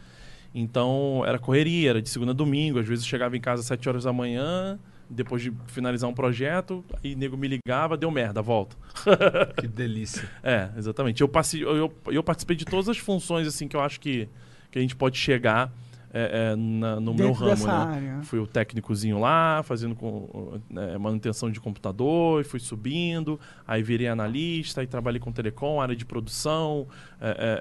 Então, 0.53 1.23
era 1.25 1.39
correria, 1.39 1.91
era 1.91 2.01
de 2.01 2.09
segunda 2.09 2.31
a 2.31 2.35
domingo. 2.35 2.79
Às 2.79 2.87
vezes 2.87 3.03
eu 3.03 3.09
chegava 3.09 3.35
em 3.35 3.41
casa 3.41 3.61
às 3.61 3.67
7 3.67 3.87
horas 3.89 4.03
da 4.03 4.13
manhã, 4.13 4.79
depois 5.11 5.41
de 5.41 5.51
finalizar 5.67 6.09
um 6.09 6.13
projeto, 6.13 6.83
aí 7.03 7.15
nego 7.15 7.35
me 7.37 7.47
ligava, 7.47 7.97
deu 7.97 8.09
merda, 8.09 8.41
volta. 8.41 8.75
Que 9.59 9.67
delícia. 9.67 10.27
É, 10.41 10.69
exatamente. 10.77 11.21
Eu, 11.21 11.27
passe- 11.27 11.59
eu, 11.61 11.75
eu, 11.75 11.93
eu 12.07 12.23
participei 12.23 12.55
de 12.55 12.65
todas 12.65 12.87
as 12.89 12.97
funções 12.97 13.45
assim 13.47 13.67
que 13.67 13.75
eu 13.75 13.81
acho 13.81 13.99
que, 13.99 14.27
que 14.71 14.79
a 14.79 14.81
gente 14.81 14.95
pode 14.95 15.17
chegar 15.17 15.71
é, 16.13 16.51
é, 16.51 16.55
na- 16.55 16.99
no 16.99 17.11
Dentro 17.11 17.23
meu 17.25 17.33
ramo, 17.33 17.49
dessa 17.51 17.67
né? 17.67 17.95
área. 17.95 18.21
Fui 18.23 18.39
o 18.39 18.45
técnicozinho 18.47 19.17
lá, 19.19 19.61
fazendo 19.63 19.95
com, 19.95 20.59
né, 20.69 20.97
manutenção 20.97 21.49
de 21.49 21.59
computador, 21.59 22.41
e 22.41 22.43
fui 22.43 22.59
subindo, 22.59 23.39
aí 23.67 23.81
virei 23.81 24.07
analista, 24.07 24.81
aí 24.81 24.87
trabalhei 24.87 25.19
com 25.21 25.31
telecom, 25.31 25.79
área 25.79 25.95
de 25.95 26.03
produção, 26.05 26.85
é, 27.19 27.29
é, 27.29 27.59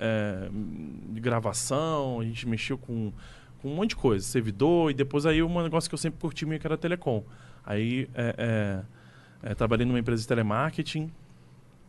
é, 0.48 1.12
de 1.12 1.20
gravação, 1.20 2.20
a 2.20 2.24
gente 2.24 2.48
mexeu 2.48 2.76
com, 2.76 3.12
com 3.60 3.68
um 3.68 3.74
monte 3.74 3.90
de 3.90 3.96
coisa, 3.96 4.24
servidor, 4.24 4.90
e 4.90 4.94
depois 4.94 5.26
aí 5.26 5.42
um 5.42 5.62
negócio 5.62 5.88
que 5.88 5.94
eu 5.94 5.98
sempre 5.98 6.18
curti 6.20 6.46
muito 6.46 6.60
que 6.60 6.66
era 6.66 6.76
telecom. 6.76 7.22
Aí 7.64 8.08
é, 8.14 8.34
é, 9.42 9.50
é, 9.50 9.54
trabalhei 9.54 9.86
numa 9.86 9.98
empresa 9.98 10.22
de 10.22 10.28
telemarketing, 10.28 11.10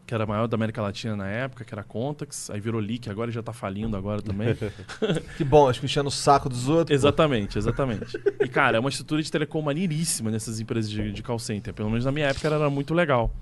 que 0.06 0.14
era 0.14 0.26
a 0.26 0.28
maior 0.28 0.48
da 0.48 0.56
América 0.56 0.82
Latina 0.82 1.16
na 1.16 1.28
época, 1.28 1.64
que 1.64 1.74
era 1.74 1.82
a 1.82 1.86
Contax, 1.86 2.50
aí 2.50 2.60
virou 2.60 2.82
Leak, 2.82 3.10
agora 3.10 3.32
já 3.32 3.42
tá 3.42 3.54
falindo 3.54 3.96
agora 3.96 4.22
também. 4.22 4.50
Que 5.38 5.44
bom, 5.44 5.70
acho 5.70 5.80
que 5.80 5.86
enchendo 5.86 6.10
o 6.10 6.12
saco 6.12 6.50
dos 6.50 6.68
outros. 6.68 6.90
pô. 6.90 6.94
Exatamente, 6.94 7.58
exatamente. 7.58 8.20
E, 8.40 8.48
cara, 8.48 8.78
é 8.78 8.80
uma 8.80 8.90
estrutura 8.90 9.22
de 9.24 9.32
telecom 9.32 9.62
maneiríssima 9.62 10.30
nessas 10.30 10.60
empresas 10.60 10.92
de, 10.92 11.12
de 11.12 11.24
call 11.24 11.40
center. 11.40 11.74
Pelo 11.74 11.90
menos 11.90 12.04
na 12.04 12.12
minha 12.12 12.28
época 12.28 12.48
era 12.48 12.70
muito 12.70 12.94
legal. 12.94 13.34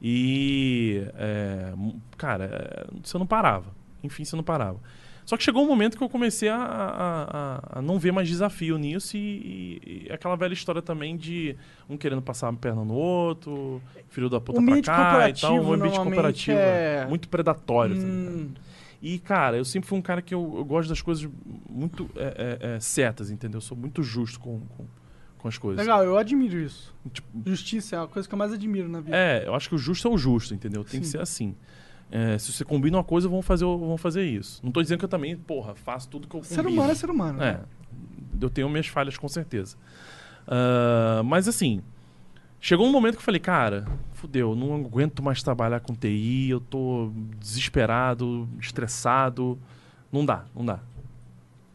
E, 0.00 1.04
é, 1.14 1.72
cara, 2.16 2.44
é, 2.44 2.86
você 3.02 3.18
não 3.18 3.26
parava. 3.26 3.74
Enfim, 4.02 4.24
você 4.24 4.36
não 4.36 4.42
parava. 4.42 4.78
Só 5.24 5.36
que 5.36 5.44
chegou 5.44 5.62
um 5.64 5.68
momento 5.68 5.96
que 5.96 6.02
eu 6.02 6.08
comecei 6.08 6.48
a, 6.48 6.56
a- 6.56 7.78
a- 7.78 7.82
não 7.82 7.98
ver 7.98 8.12
mais 8.12 8.28
desafio 8.28 8.76
nisso 8.76 9.16
e, 9.16 10.06
e- 10.08 10.12
aquela 10.12 10.34
velha 10.36 10.52
história 10.52 10.82
também 10.82 11.16
de 11.16 11.56
um 11.88 11.96
querendo 11.96 12.20
passar 12.20 12.48
a 12.48 12.52
perna 12.52 12.84
no 12.84 12.94
outro, 12.94 13.80
filho 14.08 14.28
da 14.28 14.40
puta 14.40 14.60
O 14.60 14.64
pra 14.64 14.82
cá 14.82 15.28
e 15.28 15.32
tal. 15.32 15.54
Um 15.54 15.72
ambiente 15.72 15.98
cooperativo 16.00 16.58
é- 16.58 17.06
muito 17.08 17.28
predatório. 17.28 17.94
tá? 17.96 18.02
Hum, 18.06 18.50
E, 19.00 19.18
cara, 19.18 19.56
eu 19.56 19.64
sempre 19.64 19.88
fui 19.88 19.98
um 19.98 20.02
cara 20.02 20.22
que 20.22 20.32
eu, 20.34 20.54
eu 20.56 20.64
gosto 20.64 20.88
das 20.88 21.00
coisas 21.02 21.28
muito 21.68 22.08
é, 22.16 22.58
é, 22.62 22.74
é, 22.76 22.80
certas, 22.80 23.30
entendeu? 23.30 23.58
Eu 23.58 23.62
sou 23.62 23.76
muito 23.76 24.00
justo 24.02 24.38
com, 24.38 24.60
com, 24.60 24.86
com 25.38 25.48
as 25.48 25.58
coisas. 25.58 25.84
legal, 25.84 26.04
eu 26.04 26.16
admiro 26.16 26.56
isso. 26.58 26.94
Tipo, 27.12 27.26
Justiça 27.46 27.96
é 27.96 27.98
a 28.02 28.06
coisa 28.06 28.28
que 28.28 28.34
eu 28.34 28.38
mais 28.38 28.52
admiro 28.52 28.88
na 28.88 29.00
vida. 29.00 29.16
é, 29.16 29.44
eu 29.46 29.54
acho 29.54 29.68
que 29.68 29.74
o 29.74 29.78
justo 29.78 30.06
é 30.06 30.10
o 30.10 30.16
justo, 30.18 30.54
entendeu? 30.54 30.84
Tem 30.84 31.00
que 31.00 31.06
Sim. 31.06 31.12
ser 31.12 31.20
assim. 31.20 31.54
É, 32.14 32.36
se 32.36 32.52
você 32.52 32.62
combina 32.62 32.98
uma 32.98 33.04
coisa, 33.04 33.26
vamos 33.26 33.46
fazer, 33.46 33.64
vamos 33.64 34.00
fazer 34.00 34.22
isso. 34.22 34.60
Não 34.62 34.70
tô 34.70 34.82
dizendo 34.82 34.98
que 34.98 35.06
eu 35.06 35.08
também, 35.08 35.34
porra, 35.34 35.74
faço 35.74 36.08
tudo 36.08 36.28
que 36.28 36.36
eu 36.36 36.40
combino. 36.42 36.54
ser 36.62 36.66
humano 36.66 36.92
é 36.92 36.94
ser 36.94 37.10
humano. 37.10 37.42
É, 37.42 37.60
eu 38.38 38.50
tenho 38.50 38.68
minhas 38.68 38.86
falhas 38.86 39.16
com 39.16 39.26
certeza. 39.28 39.78
Ah, 40.46 41.22
mas 41.24 41.48
assim, 41.48 41.82
chegou 42.60 42.86
um 42.86 42.92
momento 42.92 43.14
que 43.14 43.20
eu 43.20 43.24
falei, 43.24 43.40
cara, 43.40 43.86
fudeu, 44.12 44.54
não 44.54 44.74
aguento 44.74 45.22
mais 45.22 45.42
trabalhar 45.42 45.80
com 45.80 45.94
TI, 45.94 46.50
eu 46.50 46.60
tô 46.60 47.10
desesperado, 47.38 48.46
estressado, 48.60 49.58
não 50.12 50.26
dá, 50.26 50.44
não 50.54 50.66
dá. 50.66 50.80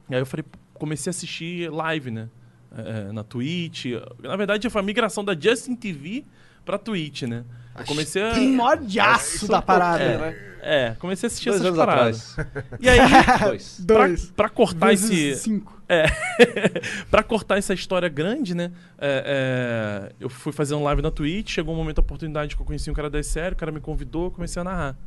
E 0.09 0.15
aí 0.15 0.22
eu 0.22 0.26
falei, 0.26 0.45
comecei 0.76 1.09
a 1.09 1.11
assistir 1.11 1.72
live, 1.72 2.11
né? 2.11 2.30
É, 2.77 3.11
na 3.11 3.23
Twitch. 3.23 3.85
Na 4.22 4.35
verdade, 4.35 4.69
foi 4.69 4.81
a 4.81 4.84
migração 4.84 5.23
da 5.23 5.34
Justin 5.34 5.76
TV 5.76 6.23
pra 6.64 6.77
Twitch, 6.77 7.23
né? 7.23 7.43
Eu 7.78 7.86
comecei 7.86 8.24
a. 8.24 8.32
Primordiaço 8.32 9.48
da 9.48 9.62
parada. 9.62 10.36
É, 10.62 10.95
comecei 10.99 11.28
a 11.28 11.30
assistir 11.30 11.49
Dois 11.49 11.62
essas 11.62 11.68
anos 11.74 11.80
paradas. 11.86 12.40
atrás. 12.40 12.66
E 12.80 12.90
aí, 12.90 12.99
Dois. 13.45 13.82
pra, 13.86 13.98
Dois. 14.08 14.26
pra 14.32 14.49
cortar 14.49 14.88
Vezes 14.88 15.12
esse. 15.12 15.44
cinco. 15.44 15.78
pra 17.10 17.24
cortar 17.24 17.58
essa 17.58 17.74
história 17.74 18.10
grande, 18.10 18.54
né? 18.54 18.72
é, 18.98 20.10
é, 20.10 20.14
eu 20.20 20.28
fui 20.30 20.52
fazendo 20.52 20.84
live 20.84 21.02
na 21.02 21.10
Twitch, 21.12 21.52
chegou 21.52 21.74
um 21.74 21.78
momento, 21.78 21.99
a 21.99 22.02
oportunidade 22.02 22.56
que 22.56 22.62
eu 22.62 22.66
conheci 22.66 22.91
um 22.91 22.94
cara 22.94 23.10
da 23.10 23.24
série, 23.24 23.54
o 23.54 23.58
cara 23.58 23.72
me 23.72 23.80
convidou, 23.80 24.26
eu 24.26 24.32
comecei 24.32 24.60
a 24.62 24.66
narrar. 24.66 24.98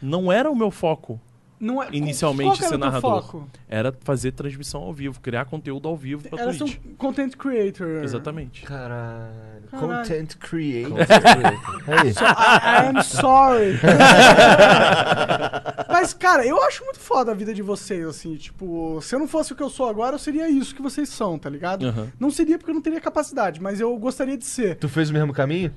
Não 0.00 0.32
era 0.32 0.50
o 0.50 0.56
meu 0.56 0.70
foco, 0.70 1.20
Não 1.62 1.80
é, 1.80 1.86
Inicialmente 1.92 2.48
qual 2.48 2.56
que 2.56 2.62
era 2.64 2.70
ser 2.70 2.76
narrador. 2.78 3.22
Foco? 3.22 3.48
era 3.68 3.94
fazer 4.00 4.32
transmissão 4.32 4.82
ao 4.82 4.92
vivo, 4.92 5.20
criar 5.20 5.44
conteúdo 5.44 5.88
ao 5.88 5.96
vivo 5.96 6.28
pra 6.28 6.42
Era 6.42 6.52
ser 6.52 6.58
Twitch. 6.58 6.78
um 6.84 6.94
content 6.96 7.36
creator. 7.36 8.02
Exatamente. 8.02 8.62
Caralho. 8.62 9.30
Caralho. 9.70 9.98
Content 10.02 10.36
creator. 10.38 10.98
Content 10.98 11.60
Aí. 11.86 12.10
I, 12.18 12.84
I 12.84 12.88
am 12.88 13.00
sorry. 13.04 13.78
Mas, 15.88 16.12
cara, 16.14 16.44
eu 16.44 16.60
acho 16.64 16.84
muito 16.84 16.98
foda 16.98 17.30
a 17.30 17.34
vida 17.34 17.54
de 17.54 17.62
vocês, 17.62 18.04
assim. 18.06 18.34
Tipo, 18.36 19.00
se 19.00 19.14
eu 19.14 19.20
não 19.20 19.28
fosse 19.28 19.52
o 19.52 19.56
que 19.56 19.62
eu 19.62 19.70
sou 19.70 19.88
agora, 19.88 20.16
eu 20.16 20.18
seria 20.18 20.48
isso 20.50 20.74
que 20.74 20.82
vocês 20.82 21.08
são, 21.08 21.38
tá 21.38 21.48
ligado? 21.48 21.86
Aham. 21.86 22.08
Não 22.18 22.30
seria 22.30 22.58
porque 22.58 22.70
eu 22.70 22.74
não 22.74 22.82
teria 22.82 23.00
capacidade, 23.00 23.60
mas 23.60 23.80
eu 23.80 23.96
gostaria 23.98 24.36
de 24.36 24.44
ser. 24.44 24.76
Tu 24.76 24.88
fez 24.88 25.10
o 25.10 25.12
mesmo 25.12 25.32
caminho? 25.32 25.72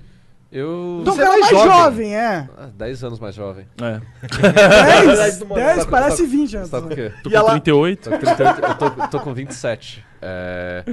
Eu. 0.52 1.00
Então, 1.02 1.16
Você 1.16 1.22
é 1.22 1.28
mais 1.28 1.50
jovem, 1.50 1.68
jovem. 1.72 2.16
é. 2.16 2.50
Ah, 2.58 2.70
10 2.76 3.04
anos 3.04 3.20
mais 3.20 3.36
jovem. 3.36 3.68
É. 3.82 4.00
10, 5.16 5.38
tu 5.40 5.46
mora- 5.48 5.62
10 5.66 5.84
Tá- 5.86 5.92
parece 5.92 6.24
tá- 6.24 6.30
20 6.30 6.58
anos. 6.58 6.70
Tá 6.70 6.82
com 6.82 6.88
o 6.88 6.90
quê? 6.96 7.12
Tô 7.24 7.30
E 7.30 7.36
ela- 7.36 7.46
com 7.46 7.60
38. 7.60 8.10
Tô 8.10 8.12
com 8.12 8.18
38, 8.36 8.62
eu 8.64 8.76
tô, 8.76 9.08
tô 9.08 9.20
com 9.20 9.34
27. 9.34 10.06
É, 10.22 10.86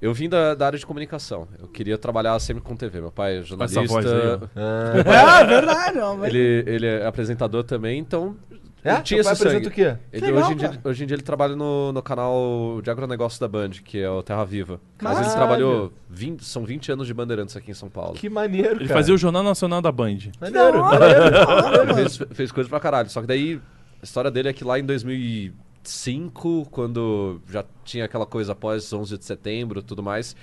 eu 0.00 0.14
vim 0.14 0.28
da, 0.28 0.54
da 0.54 0.66
área 0.66 0.78
de 0.78 0.86
comunicação. 0.86 1.46
Eu 1.60 1.68
queria 1.68 1.98
trabalhar 1.98 2.38
sempre 2.38 2.62
com 2.62 2.74
TV. 2.76 3.00
Meu 3.00 3.12
pai 3.12 3.34
é 3.34 3.38
essa 3.38 3.46
jornalista. 3.48 3.82
voz 3.86 4.06
aí. 4.06 4.38
Ah. 4.56 5.40
É, 5.40 5.44
verdade. 5.44 5.96
Não, 5.98 6.16
mas... 6.16 6.32
ele, 6.32 6.64
ele 6.66 6.86
é 6.86 7.06
apresentador 7.06 7.64
também, 7.64 7.98
então. 7.98 8.36
É? 8.84 8.98
eu 8.98 9.02
tinha 9.02 9.20
esse 9.20 9.34
sangue. 9.36 9.66
o 9.66 9.70
quê? 9.70 9.96
Ele, 10.12 10.26
Legal, 10.26 10.42
hoje, 10.42 10.52
em 10.52 10.56
dia, 10.56 10.80
hoje 10.84 11.04
em 11.04 11.06
dia 11.06 11.14
ele 11.14 11.22
trabalha 11.22 11.56
no, 11.56 11.90
no 11.90 12.02
canal 12.02 12.80
de 12.82 12.90
agronegócio 12.90 13.40
da 13.40 13.48
Band, 13.48 13.70
que 13.82 13.98
é 13.98 14.10
o 14.10 14.22
Terra 14.22 14.44
Viva. 14.44 14.78
Mas 15.00 15.18
ele 15.20 15.30
trabalhou 15.30 15.90
20, 16.10 16.44
são 16.44 16.66
20 16.66 16.92
anos 16.92 17.06
de 17.06 17.14
Bandeirantes 17.14 17.56
aqui 17.56 17.70
em 17.70 17.74
São 17.74 17.88
Paulo. 17.88 18.12
Que 18.12 18.28
maneiro, 18.28 18.76
Ele 18.76 18.88
cara. 18.88 19.00
fazia 19.00 19.14
o 19.14 19.16
Jornal 19.16 19.42
Nacional 19.42 19.80
da 19.80 19.90
Band. 19.90 20.18
Maneiro. 20.38 20.82
Hora, 20.82 21.82
Ele 21.82 21.94
fez, 21.94 22.16
fez 22.32 22.52
coisa 22.52 22.68
pra 22.68 22.78
caralho. 22.78 23.08
Só 23.08 23.22
que 23.22 23.26
daí, 23.26 23.58
a 24.02 24.04
história 24.04 24.30
dele 24.30 24.50
é 24.50 24.52
que 24.52 24.62
lá 24.64 24.78
em 24.78 24.84
2005, 24.84 26.68
quando 26.70 27.40
já 27.50 27.64
tinha 27.84 28.04
aquela 28.04 28.26
coisa 28.26 28.52
após 28.52 28.92
11 28.92 29.16
de 29.16 29.24
setembro 29.24 29.80
e 29.80 29.82
tudo 29.82 30.02
mais, 30.02 30.36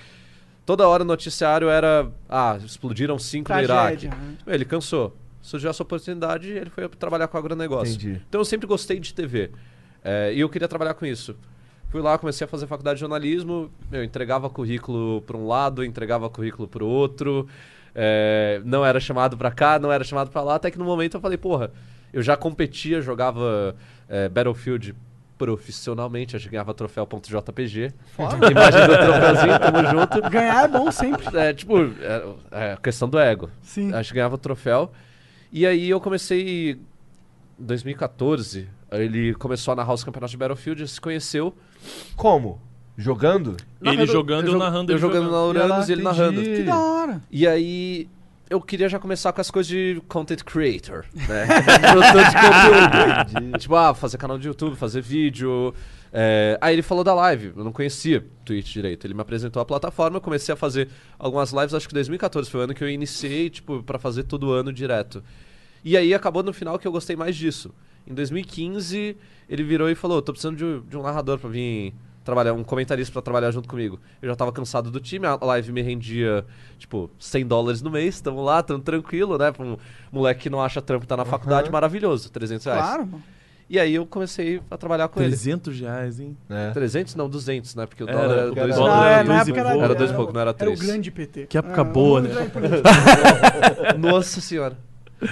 toda 0.65 0.88
hora 0.88 1.03
o 1.03 1.05
noticiário 1.05 1.69
era: 1.69 2.09
ah, 2.27 2.57
explodiram 2.65 3.19
cinco 3.19 3.53
no 3.53 3.59
Iraque. 3.59 4.07
Tragédia, 4.07 4.09
né? 4.09 4.35
Ele 4.47 4.65
cansou. 4.65 5.15
Surgiu 5.41 5.69
essa 5.69 5.81
oportunidade 5.84 6.49
e 6.49 6.57
ele 6.57 6.69
foi 6.69 6.88
trabalhar 6.89 7.27
com 7.27 7.38
agronegócio. 7.38 7.95
Entendi. 7.95 8.22
Então 8.27 8.41
eu 8.41 8.45
sempre 8.45 8.68
gostei 8.68 8.99
de 8.99 9.13
TV. 9.13 9.51
É, 10.03 10.34
e 10.34 10.39
eu 10.39 10.49
queria 10.49 10.68
trabalhar 10.68 10.93
com 10.93 11.05
isso. 11.05 11.35
Fui 11.89 12.01
lá, 12.01 12.18
comecei 12.18 12.45
a 12.45 12.47
fazer 12.47 12.68
faculdade 12.68 12.97
de 12.97 13.01
jornalismo. 13.01 13.69
Eu 13.91 14.03
entregava 14.03 14.49
currículo 14.49 15.22
para 15.23 15.35
um 15.35 15.47
lado, 15.47 15.84
entregava 15.84 16.30
currículo 16.30 16.68
para 16.68 16.84
o 16.84 16.88
outro. 16.88 17.47
É, 17.93 18.61
não 18.63 18.85
era 18.85 18.99
chamado 18.99 19.38
para 19.38 19.51
cá, 19.51 19.77
não 19.77 19.91
era 19.91 20.03
chamado 20.03 20.31
para 20.31 20.41
lá. 20.41 20.55
Até 20.55 20.72
que 20.72 20.77
no 20.77 20.85
momento 20.85 21.18
eu 21.18 21.22
falei, 21.22 21.38
porra, 21.38 21.72
eu 22.13 22.22
já 22.22 22.38
competia, 22.38 23.01
jogava 23.01 23.76
é, 24.07 24.30
Battlefield 24.30 24.95
profissionalmente. 25.38 26.35
Eu 26.35 26.51
ganhava 26.51 26.73
troféu.jpg. 26.73 27.93
Imagem 28.51 28.88
do 28.88 28.97
troféuzinho, 28.97 29.59
tamo 29.59 29.88
junto. 29.89 30.30
Ganhar 30.30 30.65
é 30.65 30.68
bom 30.68 30.91
sempre. 30.91 31.38
É, 31.38 31.53
tipo, 31.53 31.77
é, 31.77 32.23
é 32.51 32.77
questão 32.81 33.09
do 33.09 33.19
ego. 33.19 33.49
Sim. 33.61 33.93
Acho 33.93 34.09
que 34.09 34.15
ganhava 34.15 34.35
o 34.35 34.38
troféu. 34.38 34.91
E 35.52 35.65
aí 35.65 35.90
eu 35.90 35.99
comecei. 35.99 36.72
Em 37.60 37.64
2014, 37.65 38.68
ele 38.91 39.34
começou 39.36 39.72
a 39.73 39.76
narrar 39.76 39.94
os 39.94 40.03
campeonatos 40.03 40.32
de 40.32 40.38
Battlefield, 40.38 40.88
se 40.88 40.99
conheceu. 40.99 41.56
Como? 42.15 42.60
Jogando? 42.98 43.56
Ele 43.82 44.06
jogando, 44.06 44.48
eu 44.48 44.53
jo- 44.53 44.57
narrando, 44.57 44.91
Eu 44.91 44.95
ele 44.95 45.02
jogando 45.02 45.26
jogando. 45.26 45.53
na 45.53 45.64
Uranus 45.65 45.90
e 45.90 45.91
ele 45.94 46.02
entendi. 46.02 46.18
narrando. 46.19 46.41
Que 46.44 46.64
da 46.64 46.78
hora. 46.78 47.22
E 47.32 47.48
aí 47.48 48.07
eu 48.49 48.60
queria 48.60 48.90
já 48.90 48.99
começar 48.99 49.32
com 49.32 49.40
as 49.41 49.49
coisas 49.49 49.69
de 49.69 50.02
content 50.07 50.44
creator, 50.44 51.06
né? 51.14 51.45
Produtor 51.91 52.23
de 52.26 53.32
conteúdo. 53.40 53.57
tipo, 53.60 53.76
ah, 53.76 53.94
fazer 53.94 54.18
canal 54.18 54.38
de 54.38 54.48
YouTube, 54.48 54.76
fazer 54.76 55.02
vídeo. 55.02 55.73
É, 56.13 56.57
Aí 56.59 56.75
ele 56.75 56.81
falou 56.81 57.03
da 57.03 57.13
live, 57.13 57.53
eu 57.55 57.63
não 57.63 57.71
conhecia 57.71 58.25
Twitch 58.43 58.73
direito. 58.73 59.05
Ele 59.07 59.13
me 59.13 59.21
apresentou 59.21 59.61
a 59.61 59.65
plataforma, 59.65 60.17
eu 60.17 60.21
comecei 60.21 60.53
a 60.53 60.55
fazer 60.55 60.89
algumas 61.17 61.51
lives, 61.51 61.73
acho 61.73 61.88
que 61.88 61.93
2014 61.93 62.49
foi 62.49 62.59
o 62.59 62.63
ano 62.63 62.73
que 62.73 62.83
eu 62.83 62.89
iniciei, 62.89 63.49
tipo, 63.49 63.81
pra 63.83 63.97
fazer 63.97 64.23
todo 64.23 64.51
ano 64.51 64.73
direto. 64.73 65.23
E 65.83 65.95
aí 65.97 66.13
acabou 66.13 66.43
no 66.43 66.53
final 66.53 66.77
que 66.77 66.88
eu 66.88 66.91
gostei 66.91 67.15
mais 67.15 67.35
disso. 67.35 67.73
Em 68.05 68.13
2015, 68.13 69.15
ele 69.47 69.63
virou 69.63 69.89
e 69.89 69.95
falou: 69.95 70.21
tô 70.21 70.31
precisando 70.31 70.57
de, 70.57 70.89
de 70.89 70.97
um 70.97 71.01
narrador 71.01 71.39
pra 71.39 71.49
vir 71.49 71.93
trabalhar, 72.23 72.53
um 72.53 72.63
comentarista 72.63 73.11
pra 73.11 73.21
trabalhar 73.21 73.51
junto 73.51 73.67
comigo. 73.67 73.99
Eu 74.21 74.29
já 74.29 74.35
tava 74.35 74.51
cansado 74.51 74.91
do 74.91 74.99
time, 74.99 75.25
a 75.25 75.38
live 75.41 75.71
me 75.71 75.81
rendia, 75.81 76.45
tipo, 76.77 77.09
100 77.19 77.47
dólares 77.47 77.81
no 77.81 77.89
mês, 77.89 78.21
tamo 78.21 78.43
lá, 78.43 78.61
tamo 78.61 78.79
tranquilo, 78.83 79.38
né? 79.38 79.51
Pra 79.51 79.65
um 79.65 79.77
moleque 80.11 80.41
que 80.41 80.49
não 80.49 80.61
acha 80.61 80.81
trampo, 80.81 81.07
tá 81.07 81.17
na 81.17 81.25
faculdade, 81.25 81.71
maravilhoso, 81.71 82.31
300 82.31 82.65
reais. 82.65 82.79
Claro, 82.81 83.07
mano. 83.07 83.23
E 83.72 83.80
aí 83.80 83.95
eu 83.95 84.06
comecei 84.06 84.61
a 84.69 84.76
trabalhar 84.76 85.07
com 85.07 85.18
300 85.22 85.80
reais, 85.80 86.19
hein? 86.19 86.35
É. 86.49 86.65
ele. 86.65 86.73
300? 86.73 87.15
Não, 87.15 87.30
200, 87.30 87.73
né? 87.76 87.85
Porque 87.85 88.03
o 88.03 88.10
Era, 88.10 88.18
dólar 88.19 88.35
era 88.38 88.52
o 88.52 88.56
dois 88.56 88.76
dólar 88.76 88.91
Ah, 88.91 89.06
era 89.07 89.14
é, 89.14 89.23
dois 89.23 89.27
na 89.30 89.34
e 89.34 89.39
época 89.39 89.60
era, 89.61 89.69
pouco. 89.69 89.85
Era 89.85 89.95
dois 89.95 90.11
e 90.11 90.14
pouco, 90.14 90.34
não 90.34 90.41
era 90.41 90.49
Era 90.49 90.56
o 90.56 90.60
três. 90.76 90.81
grande 90.81 91.10
PT. 91.11 91.45
Que 91.48 91.57
época 91.57 91.80
Ah, 91.80 91.84
boa, 91.85 92.19
né? 92.22 92.30
Nossa 93.98 94.41
senhora. 94.41 94.77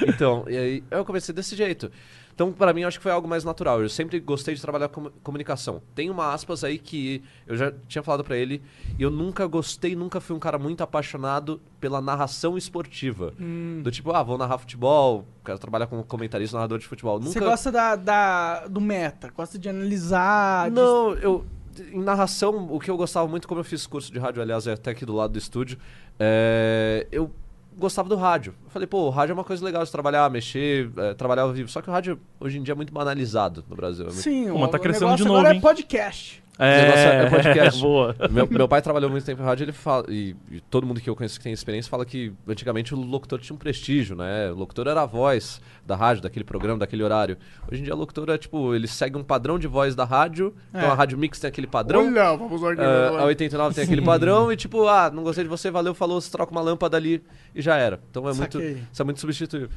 Então, 0.07 0.45
e 0.47 0.57
aí 0.57 0.83
eu 0.89 1.03
comecei 1.03 1.35
desse 1.35 1.53
jeito. 1.53 1.91
Então, 2.39 2.53
pra 2.53 2.71
mim, 2.71 2.85
acho 2.85 2.97
que 2.97 3.03
foi 3.03 3.11
algo 3.11 3.27
mais 3.27 3.43
natural. 3.43 3.81
Eu 3.81 3.89
sempre 3.89 4.17
gostei 4.17 4.55
de 4.55 4.61
trabalhar 4.61 4.87
com 4.87 5.09
comunicação. 5.21 5.81
Tem 5.93 6.09
uma 6.09 6.33
aspas 6.33 6.63
aí 6.63 6.77
que 6.79 7.21
eu 7.45 7.57
já 7.57 7.69
tinha 7.85 8.01
falado 8.01 8.23
pra 8.23 8.37
ele. 8.37 8.61
E 8.97 9.03
eu 9.03 9.11
nunca 9.11 9.45
gostei, 9.45 9.93
nunca 9.93 10.21
fui 10.21 10.33
um 10.33 10.39
cara 10.39 10.57
muito 10.57 10.81
apaixonado 10.81 11.59
pela 11.81 11.99
narração 11.99 12.57
esportiva. 12.57 13.33
Hum. 13.37 13.81
Do 13.83 13.91
tipo, 13.91 14.13
ah, 14.13 14.23
vou 14.23 14.37
narrar 14.37 14.57
futebol, 14.57 15.25
quero 15.43 15.59
trabalhar 15.59 15.87
como 15.87 16.01
comentarista, 16.05 16.55
narrador 16.55 16.79
de 16.79 16.87
futebol. 16.87 17.19
Nunca... 17.19 17.33
Você 17.33 17.41
gosta 17.41 17.69
da, 17.73 17.97
da- 17.97 18.67
do 18.67 18.79
meta, 18.79 19.29
gosta 19.35 19.59
de 19.59 19.67
analisar. 19.67 20.69
de- 20.69 20.75
Não, 20.77 21.13
eu 21.15 21.45
em 21.91 22.01
narração, 22.01 22.67
o 22.71 22.79
que 22.79 22.89
eu 22.89 22.95
gostava 22.95 23.27
muito, 23.27 23.49
como 23.49 23.59
eu 23.59 23.65
fiz 23.65 23.85
curso 23.85 24.13
de 24.13 24.17
rádio, 24.19 24.41
aliás, 24.41 24.65
é 24.65 24.71
até 24.71 24.91
aqui 24.91 25.05
do 25.05 25.13
lado 25.13 25.31
do 25.33 25.37
estúdio, 25.39 25.77
é, 26.17 27.05
eu 27.11 27.31
gostava 27.79 28.07
do 28.09 28.15
rádio. 28.15 28.53
Eu 28.65 28.69
falei, 28.69 28.87
pô, 28.87 29.03
o 29.07 29.09
rádio 29.09 29.31
é 29.31 29.35
uma 29.35 29.43
coisa 29.43 29.63
legal 29.65 29.83
de 29.83 29.91
trabalhar, 29.91 30.29
mexer, 30.29 30.91
é, 30.97 31.13
trabalhar 31.13 31.43
ao 31.43 31.51
vivo. 31.53 31.69
Só 31.69 31.81
que 31.81 31.89
o 31.89 31.91
rádio 31.93 32.19
hoje 32.39 32.57
em 32.59 32.63
dia 32.63 32.73
é 32.73 32.75
muito 32.75 32.93
banalizado 32.93 33.63
no 33.69 33.75
Brasil. 33.75 34.03
É 34.05 34.07
muito- 34.09 34.21
Sim, 34.21 34.49
Pô, 34.51 34.59
mas 34.59 34.69
tá 34.71 34.77
crescendo 34.79 35.15
de 35.15 35.23
novo, 35.23 35.37
agora 35.39 35.53
hein? 35.53 35.59
é 35.59 35.61
podcast. 35.61 36.43
Negócio 36.59 37.07
é 37.07 37.29
podcast. 37.29 37.79
Boa. 37.81 38.15
Meu, 38.29 38.47
meu 38.49 38.67
pai 38.67 38.81
trabalhou 38.81 39.09
muito 39.09 39.23
tempo 39.25 39.41
em 39.41 39.45
rádio 39.45 39.63
ele 39.63 39.71
fala, 39.71 40.05
e, 40.09 40.35
e 40.51 40.59
todo 40.61 40.85
mundo 40.85 40.99
que 40.99 41.09
eu 41.09 41.15
conheço 41.15 41.37
que 41.37 41.43
tem 41.43 41.53
experiência 41.53 41.89
fala 41.89 42.05
que 42.05 42.33
antigamente 42.47 42.93
o 42.93 42.97
locutor 42.99 43.39
tinha 43.39 43.55
um 43.55 43.57
prestígio, 43.57 44.15
né? 44.15 44.51
O 44.51 44.55
locutor 44.55 44.87
era 44.87 45.01
a 45.01 45.05
voz 45.05 45.61
da 45.85 45.95
rádio, 45.95 46.21
daquele 46.23 46.43
programa, 46.43 46.77
daquele 46.79 47.01
horário. 47.03 47.37
Hoje 47.71 47.81
em 47.81 47.83
dia 47.85 47.95
o 47.95 47.97
locutor 47.97 48.29
é 48.29 48.37
tipo, 48.37 48.75
ele 48.75 48.87
segue 48.87 49.17
um 49.17 49.23
padrão 49.23 49.57
de 49.57 49.67
voz 49.67 49.95
da 49.95 50.03
rádio, 50.05 50.53
É. 50.73 50.77
então 50.79 50.91
a 50.91 50.93
Rádio 50.95 51.17
Mix 51.17 51.39
tem 51.39 51.47
aquele 51.47 51.67
padrão. 51.67 52.07
Olha, 52.07 52.35
vamos 52.35 52.61
Ah, 52.63 53.21
a 53.21 53.23
89 53.25 53.75
tem 53.75 53.83
aquele 53.85 54.01
padrão 54.01 54.51
e 54.51 54.57
tipo, 54.57 54.87
ah, 54.87 55.09
não 55.13 55.23
gostei 55.23 55.43
de 55.45 55.49
você, 55.49 55.71
valeu, 55.71 55.93
falou, 55.93 56.19
você 56.19 56.29
troca 56.29 56.51
uma 56.51 56.61
lâmpada 56.61 56.97
ali 56.97 57.23
e 57.55 57.61
já 57.61 57.77
era. 57.77 57.99
Então 58.11 58.27
é 58.27 58.33
muito, 58.33 58.59
isso 58.61 59.01
é 59.01 59.05
muito 59.05 59.19
substituível. 59.19 59.69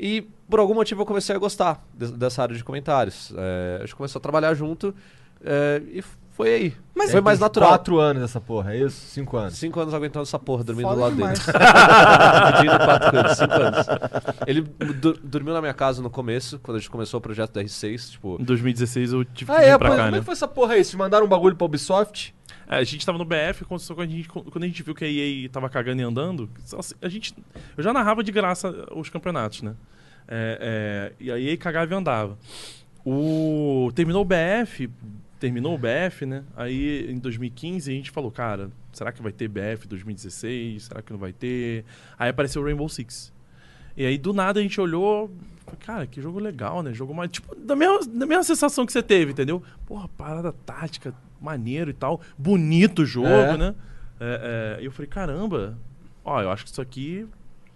E 0.00 0.22
por 0.48 0.60
algum 0.60 0.74
motivo 0.74 1.02
eu 1.02 1.06
comecei 1.06 1.34
a 1.34 1.38
gostar 1.40 1.84
de- 1.92 2.12
dessa 2.12 2.40
área 2.42 2.54
de 2.54 2.62
comentários. 2.62 3.32
É, 3.36 3.76
a 3.78 3.80
gente 3.80 3.96
começou 3.96 4.20
a 4.20 4.22
trabalhar 4.22 4.54
junto 4.54 4.94
é, 5.44 5.82
e 5.92 6.02
foi 6.30 6.54
aí. 6.54 6.74
Mas 6.94 7.10
foi 7.12 7.20
mais 7.20 7.38
natural. 7.40 7.68
Quatro 7.70 7.98
anos 7.98 8.22
essa 8.22 8.40
porra, 8.40 8.74
é 8.74 8.78
isso? 8.80 8.96
Cinco 9.10 9.36
anos. 9.36 9.54
Cinco 9.54 9.78
anos 9.80 9.92
aguentando 9.94 10.22
essa 10.24 10.38
porra, 10.38 10.62
dormindo 10.64 10.86
Foda 10.88 10.96
do 10.96 11.02
lado 11.02 11.14
demais. 11.16 11.38
dele. 11.46 11.58
Pedindo 12.56 12.84
quatro 12.84 13.10
coisas, 13.10 13.38
cinco 13.38 13.52
anos. 13.54 13.86
Ele 14.46 14.60
dormiu 15.24 15.54
na 15.54 15.60
minha 15.60 15.74
casa 15.74 16.02
no 16.02 16.10
começo, 16.10 16.58
quando 16.60 16.76
a 16.76 16.80
gente 16.80 16.90
começou 16.90 17.18
o 17.18 17.20
projeto 17.20 17.52
da 17.52 17.62
R6, 17.62 18.10
tipo... 18.12 18.36
Em 18.40 18.44
2016 18.44 19.12
eu 19.12 19.24
tive 19.24 19.50
que 19.50 19.56
Ah, 19.56 19.60
vir 19.60 19.68
é? 19.68 19.78
pra 19.78 19.90
pô, 19.90 19.96
cá, 19.96 20.02
como 20.02 20.10
né? 20.12 20.16
é 20.18 20.20
que 20.20 20.24
foi 20.26 20.32
essa 20.32 20.48
porra 20.48 20.74
aí? 20.74 20.84
Vocês 20.84 20.94
mandaram 20.94 21.26
um 21.26 21.28
bagulho 21.28 21.54
pra 21.56 21.64
Ubisoft? 21.64 22.34
É, 22.68 22.76
a 22.76 22.84
gente 22.84 23.04
tava 23.06 23.16
no 23.18 23.24
BF, 23.24 23.64
quando, 23.66 23.80
só 23.80 23.94
a 23.98 24.06
gente, 24.06 24.28
quando 24.28 24.62
a 24.62 24.66
gente 24.66 24.82
viu 24.82 24.94
que 24.94 25.04
a 25.04 25.08
EA 25.08 25.48
tava 25.48 25.68
cagando 25.70 26.02
e 26.02 26.04
andando, 26.04 26.50
só 26.64 26.82
se- 26.82 26.94
a 27.00 27.08
gente, 27.08 27.34
eu 27.76 27.82
já 27.82 27.92
narrava 27.92 28.22
de 28.22 28.30
graça 28.30 28.72
os 28.94 29.08
campeonatos, 29.08 29.62
né? 29.62 29.74
É, 30.28 31.12
é, 31.18 31.24
e 31.24 31.32
a 31.32 31.38
EA 31.40 31.56
cagava 31.56 31.92
e 31.92 31.96
andava. 31.96 32.36
O, 33.04 33.90
terminou 33.94 34.22
o 34.22 34.24
BF, 34.26 34.90
terminou 35.38 35.74
o 35.74 35.78
BF, 35.78 36.26
né? 36.26 36.44
Aí 36.56 37.10
em 37.10 37.18
2015 37.18 37.90
a 37.90 37.94
gente 37.94 38.10
falou, 38.10 38.30
cara, 38.30 38.70
será 38.92 39.12
que 39.12 39.22
vai 39.22 39.32
ter 39.32 39.48
BF 39.48 39.86
2016? 39.88 40.84
Será 40.84 41.02
que 41.02 41.12
não 41.12 41.18
vai 41.18 41.32
ter? 41.32 41.84
Aí 42.18 42.28
apareceu 42.30 42.60
o 42.62 42.64
Rainbow 42.64 42.88
Six. 42.88 43.32
E 43.96 44.04
aí 44.06 44.16
do 44.18 44.32
nada 44.32 44.60
a 44.60 44.62
gente 44.62 44.80
olhou, 44.80 45.30
cara, 45.80 46.06
que 46.06 46.20
jogo 46.20 46.38
legal, 46.38 46.82
né? 46.82 46.92
Jogo 46.92 47.14
mais. 47.14 47.30
Tipo, 47.30 47.54
da 47.54 47.74
mesma, 47.76 48.00
da 48.06 48.26
mesma 48.26 48.44
sensação 48.44 48.84
que 48.86 48.92
você 48.92 49.02
teve, 49.02 49.32
entendeu? 49.32 49.62
Porra, 49.86 50.08
parada 50.08 50.52
tática, 50.52 51.14
maneiro 51.40 51.90
e 51.90 51.94
tal. 51.94 52.20
Bonito 52.36 53.02
o 53.02 53.06
jogo, 53.06 53.28
É. 53.28 53.56
né? 53.56 53.74
É, 54.20 54.76
é, 54.78 54.82
e 54.82 54.84
eu 54.86 54.90
falei, 54.92 55.08
caramba, 55.08 55.78
ó, 56.24 56.42
eu 56.42 56.50
acho 56.50 56.64
que 56.64 56.70
isso 56.70 56.82
aqui 56.82 57.26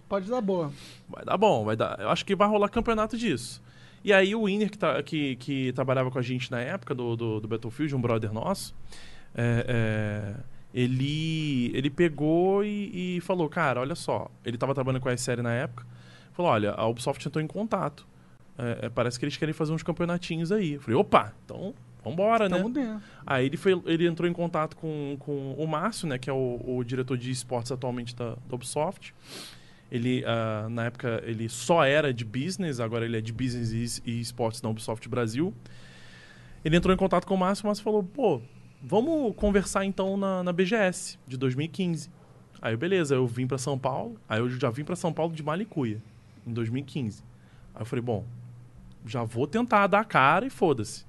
Pode 0.09 0.29
dar 0.29 0.41
boa. 0.41 0.71
vai 1.09 1.23
dar 1.25 1.37
bom, 1.37 1.63
vai 1.63 1.75
dar. 1.75 1.97
Eu 1.99 2.09
acho 2.09 2.23
que 2.25 2.35
vai 2.35 2.47
rolar 2.47 2.67
campeonato 2.69 3.17
disso. 3.17 3.62
E 4.03 4.11
aí 4.11 4.35
o 4.35 4.45
Winner, 4.45 4.69
que, 4.69 4.77
tá, 4.77 5.01
que, 5.01 5.35
que 5.37 5.71
trabalhava 5.73 6.11
com 6.11 6.19
a 6.19 6.21
gente 6.21 6.51
na 6.51 6.59
época 6.59 6.93
do, 6.93 7.15
do, 7.15 7.39
do 7.39 7.47
Battlefield, 7.47 7.95
um 7.95 8.01
brother 8.01 8.33
nosso, 8.33 8.75
é, 9.33 9.65
é, 9.67 10.43
ele, 10.73 11.71
ele 11.73 11.89
pegou 11.89 12.65
e, 12.65 13.17
e 13.17 13.21
falou, 13.21 13.47
cara, 13.47 13.79
olha 13.79 13.95
só, 13.95 14.29
ele 14.43 14.57
tava 14.57 14.73
trabalhando 14.73 15.01
com 15.01 15.09
a 15.09 15.15
série 15.15 15.41
na 15.41 15.53
época, 15.53 15.85
falou, 16.33 16.51
olha, 16.51 16.71
a 16.71 16.85
Ubisoft 16.87 17.25
entrou 17.25 17.43
em 17.43 17.47
contato. 17.47 18.05
É, 18.57 18.85
é, 18.85 18.89
parece 18.89 19.17
que 19.17 19.25
eles 19.25 19.37
querem 19.37 19.53
fazer 19.53 19.71
uns 19.71 19.83
campeonatinhos 19.83 20.51
aí. 20.51 20.73
Eu 20.73 20.81
falei, 20.81 20.99
opa, 20.99 21.33
então 21.45 21.73
vambora, 22.03 22.49
né? 22.49 22.57
Tamo 22.57 22.69
dentro. 22.69 23.01
Aí 23.25 23.45
ele, 23.45 23.57
foi, 23.57 23.81
ele 23.85 24.05
entrou 24.05 24.29
em 24.29 24.33
contato 24.33 24.75
com, 24.75 25.15
com 25.19 25.53
o 25.53 25.65
Márcio, 25.65 26.07
né, 26.07 26.17
que 26.17 26.29
é 26.29 26.33
o, 26.33 26.61
o 26.65 26.83
diretor 26.83 27.17
de 27.17 27.31
esportes 27.31 27.71
atualmente 27.71 28.15
da, 28.15 28.35
da 28.47 28.55
Ubisoft. 28.55 29.15
Ele, 29.93 30.23
ah, 30.25 30.67
na 30.71 30.85
época, 30.85 31.21
ele 31.23 31.47
só 31.47 31.83
era 31.83 32.11
de 32.11 32.25
business, 32.25 32.79
agora 32.79 33.05
ele 33.05 33.15
é 33.15 33.21
de 33.21 33.31
business 33.31 34.01
e, 34.03 34.19
esportes 34.19 34.59
na 34.63 34.69
Ubisoft 34.69 35.07
Brasil. 35.07 35.53
Ele 36.65 36.75
entrou 36.75 36.91
em 36.91 36.97
contato 36.97 37.27
com 37.27 37.35
o 37.35 37.37
Márcio, 37.37 37.65
o 37.65 37.67
Márcio 37.67 37.83
falou, 37.83 38.03
pô, 38.03 38.41
vamos 38.81 39.35
conversar 39.35 39.85
então 39.85 40.17
na, 40.17 40.41
na 40.41 40.51
BGS 40.51 41.19
de 41.27 41.37
2015. 41.37 42.09
Aí, 42.59 42.75
beleza, 42.75 43.13
eu 43.13 43.27
vim 43.27 43.45
para 43.45 43.59
São 43.59 43.77
Paulo, 43.77 44.19
aí 44.27 44.39
eu 44.39 44.49
já 44.49 44.71
vim 44.71 44.83
para 44.83 44.95
São 44.95 45.13
Paulo 45.13 45.31
de 45.31 45.43
Malicuia, 45.43 46.01
em 46.47 46.53
2015. 46.53 47.23
Aí 47.75 47.81
eu 47.83 47.85
falei, 47.85 48.01
bom, 48.01 48.25
já 49.05 49.23
vou 49.23 49.45
tentar 49.45 49.85
dar 49.85 49.99
a 49.99 50.05
cara 50.05 50.47
e 50.47 50.49
foda-se. 50.49 51.05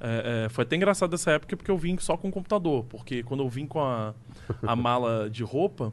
É, 0.00 0.46
é, 0.46 0.48
foi 0.48 0.64
até 0.64 0.74
engraçado 0.74 1.14
essa 1.14 1.30
época 1.30 1.56
porque 1.56 1.70
eu 1.70 1.78
vim 1.78 1.96
só 1.98 2.16
com 2.16 2.30
o 2.30 2.32
computador. 2.32 2.84
Porque 2.86 3.22
quando 3.22 3.44
eu 3.44 3.48
vim 3.48 3.64
com 3.64 3.80
a, 3.80 4.12
a 4.60 4.74
mala 4.74 5.30
de 5.30 5.44
roupa, 5.44 5.92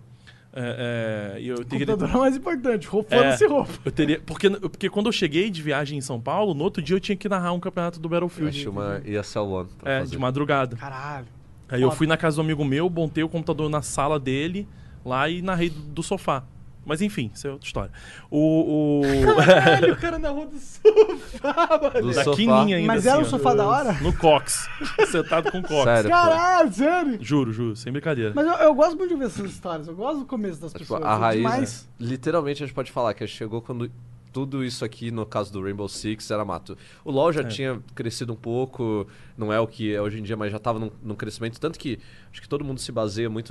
é, 0.54 1.36
é, 1.38 1.42
eu 1.42 1.56
O 1.56 1.66
teria. 1.66 1.86
computador 1.86 2.14
é 2.14 2.18
o 2.18 2.22
mais 2.22 2.36
importante. 2.36 2.88
Roupa, 2.88 3.16
É. 3.16 3.36
roupa. 3.48 3.72
Eu 3.86 3.92
teria, 3.92 4.20
porque, 4.26 4.50
porque 4.50 4.90
quando 4.90 5.06
eu 5.08 5.12
cheguei 5.12 5.50
de 5.50 5.62
viagem 5.62 5.98
em 5.98 6.02
São 6.02 6.20
Paulo, 6.20 6.54
no 6.54 6.64
outro 6.64 6.82
dia 6.82 6.96
eu 6.96 7.00
tinha 7.00 7.16
que 7.16 7.30
narrar 7.30 7.54
um 7.54 7.60
campeonato 7.60 8.00
do 8.00 8.06
Eu 8.08 8.10
Battlefield. 8.10 8.58
achei 8.58 8.68
uma 8.68 9.02
ESL 9.06 9.40
One 9.40 9.70
pra 9.80 9.92
É, 9.92 10.00
fazer. 10.00 10.12
de 10.12 10.18
madrugada. 10.18 10.76
Caralho. 10.76 11.28
Aí 11.70 11.82
eu 11.82 11.88
Foda. 11.88 11.98
fui 11.98 12.08
na 12.08 12.18
casa 12.18 12.36
do 12.36 12.42
amigo 12.42 12.66
meu, 12.66 12.90
montei 12.90 13.24
o 13.24 13.30
computador 13.30 13.70
na 13.70 13.82
sala 13.82 14.20
dele 14.20 14.68
lá 15.06 15.30
e 15.30 15.42
narrei 15.42 15.70
do, 15.70 15.80
do 15.82 16.04
sofá. 16.04 16.44
Mas 16.86 17.02
enfim, 17.02 17.30
isso 17.34 17.48
é 17.48 17.52
outra 17.52 17.66
história. 17.68 17.92
O. 18.30 19.02
o... 19.02 19.36
Caralho, 19.36 19.94
o 19.94 19.98
cara 19.98 20.18
na 20.18 20.30
rua 20.30 20.48
do 20.48 20.58
sofá, 20.58 21.80
mano. 21.82 22.08
Do 22.08 22.14
da 22.14 22.24
sofá. 22.24 22.36
quininha 22.36 22.78
ainda. 22.78 22.88
Mas 22.88 23.06
era 23.06 23.18
um 23.18 23.22
assim, 23.22 23.36
ó. 23.36 23.38
sofá 23.38 23.54
da 23.54 23.68
hora? 23.68 23.94
No 24.02 24.12
Cox. 24.18 24.68
Sentado 25.12 25.52
com 25.52 25.60
o 25.60 25.64
Cox. 25.64 25.84
Sério? 25.84 26.10
Caralho, 26.10 26.74
sério. 26.74 27.18
Juro, 27.22 27.52
juro, 27.54 27.76
sem 27.76 27.92
brincadeira. 27.92 28.32
Mas 28.36 28.48
eu, 28.48 28.54
eu 28.54 28.74
gosto 28.74 28.98
muito 28.98 29.10
de 29.10 29.16
ver 29.16 29.26
essas 29.26 29.50
histórias. 29.52 29.88
Eu 29.88 29.96
gosto 29.96 30.20
do 30.20 30.26
começo 30.26 30.60
das 30.60 30.72
Tipo, 30.72 30.80
pessoas. 30.80 31.04
a 31.04 31.14
é 31.16 31.18
raiz, 31.20 31.38
demais. 31.38 31.88
né? 32.00 32.08
literalmente 32.08 32.64
a 32.64 32.66
gente 32.66 32.74
pode 32.76 32.92
falar 32.92 33.14
que 33.14 33.26
chegou 33.28 33.62
quando 33.62 33.92
tudo 34.32 34.64
isso 34.64 34.84
aqui, 34.86 35.12
no 35.12 35.26
caso 35.26 35.52
do 35.52 35.62
Rainbow 35.62 35.88
Six, 35.90 36.30
era 36.32 36.44
mato. 36.46 36.78
O 37.04 37.12
LoL 37.12 37.32
já 37.34 37.42
É. 37.42 37.44
tinha 37.46 37.80
crescido 37.94 38.32
um 38.34 38.36
pouco, 38.36 39.06
não 39.38 39.52
é 39.52 39.60
o 39.60 39.68
que 39.68 39.94
é 39.94 40.02
hoje 40.02 40.20
em 40.20 40.24
dia, 40.24 40.38
mas 40.38 40.52
já 40.52 40.58
estava 40.58 40.80
num, 40.80 40.90
num 41.04 41.16
crescimento. 41.16 41.60
Tanto 41.60 41.78
que 41.78 42.00
acho 42.32 42.42
que 42.42 42.48
todo 42.48 42.64
mundo 42.64 42.80
se 42.80 42.92
baseia 42.92 43.30
muito 43.30 43.50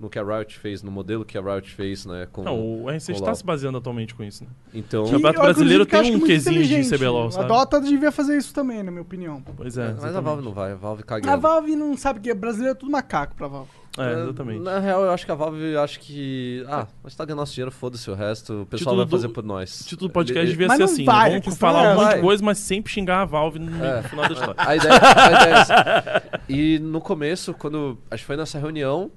no 0.00 0.08
que 0.08 0.18
a 0.18 0.22
Riot 0.24 0.58
fez, 0.58 0.82
no 0.82 0.90
modelo 0.90 1.24
que 1.24 1.36
a 1.36 1.40
Riot 1.42 1.70
fez, 1.70 2.06
né? 2.06 2.26
Com, 2.32 2.42
Não, 2.42 2.58
o 2.58 2.84
R6 2.86 3.06
com 3.06 3.12
está 3.12 3.26
LoL. 3.26 3.34
se 3.34 3.44
baseando 3.44 3.78
atualmente 3.78 4.14
com 4.14 4.24
isso, 4.24 4.44
né? 4.44 4.50
Então, 4.72 5.04
O 5.04 5.10
Campeonato 5.10 5.40
Brasileiro 5.42 5.84
tem 5.86 6.16
um 6.16 6.20
quesinho 6.20 6.64
de. 6.66 6.88
CBLOL, 6.90 7.28
A 7.28 7.30
sabe? 7.32 7.48
Dota 7.48 7.80
devia 7.80 8.10
fazer 8.10 8.36
isso 8.38 8.54
também, 8.54 8.82
na 8.82 8.90
minha 8.90 9.02
opinião. 9.02 9.42
Pois 9.56 9.76
é. 9.76 9.94
mas 10.00 10.16
a. 10.16 10.20
Valve 10.20 10.42
não 10.42 10.52
vai, 10.52 10.72
a 10.72 10.76
Valve 10.76 11.02
caga. 11.02 11.30
A 11.32 11.36
Valve 11.36 11.76
não 11.76 11.96
sabe 11.96 12.20
que 12.20 12.32
brasileiro 12.32 12.72
é 12.72 12.78
tudo 12.78 12.90
macaco 12.90 13.34
pra 13.34 13.48
Valve. 13.48 13.70
É, 13.98 14.22
exatamente. 14.22 14.60
Na 14.62 14.78
real, 14.78 15.02
eu 15.04 15.10
acho 15.10 15.26
que 15.26 15.32
a 15.32 15.34
Valve, 15.34 15.76
acho 15.76 16.00
que. 16.00 16.64
Ah, 16.66 16.86
mas 17.04 17.14
tá 17.14 17.24
ganhando 17.26 17.40
nosso 17.40 17.52
dinheiro, 17.52 17.70
foda-se 17.70 18.10
o 18.10 18.14
resto. 18.14 18.62
O 18.62 18.66
pessoal 18.66 18.94
Título 18.94 18.96
vai 18.96 19.04
do- 19.04 19.10
fazer 19.10 19.28
por 19.28 19.44
nós. 19.44 19.80
O 19.82 19.84
título 19.84 20.08
do 20.08 20.12
podcast 20.14 20.50
devia 20.50 20.66
Mas 20.66 20.76
ser 20.78 20.82
assim, 20.84 21.04
vai, 21.04 21.30
né? 21.32 21.40
Vamos 21.40 21.58
falar 21.58 21.84
é 21.84 21.92
um 21.92 22.00
monte 22.02 22.14
de 22.14 22.20
coisa, 22.22 22.42
mas 22.44 22.58
sempre 22.58 22.90
xingar 22.90 23.20
a 23.20 23.24
Valve 23.26 23.58
no 23.58 23.84
É. 23.84 24.02
final 24.04 24.26
da 24.26 24.32
história. 24.32 24.54
A 24.56 24.76
ideia, 24.76 24.92
a 24.94 25.26
ideia 25.42 25.54
é 25.54 25.58
essa. 25.58 26.22
E 26.48 26.78
no 26.78 27.00
começo, 27.02 27.52
quando. 27.54 27.98
Acho 28.10 28.22
que 28.22 28.26
foi 28.26 28.36
nessa 28.36 28.58
reunião, 28.58 29.10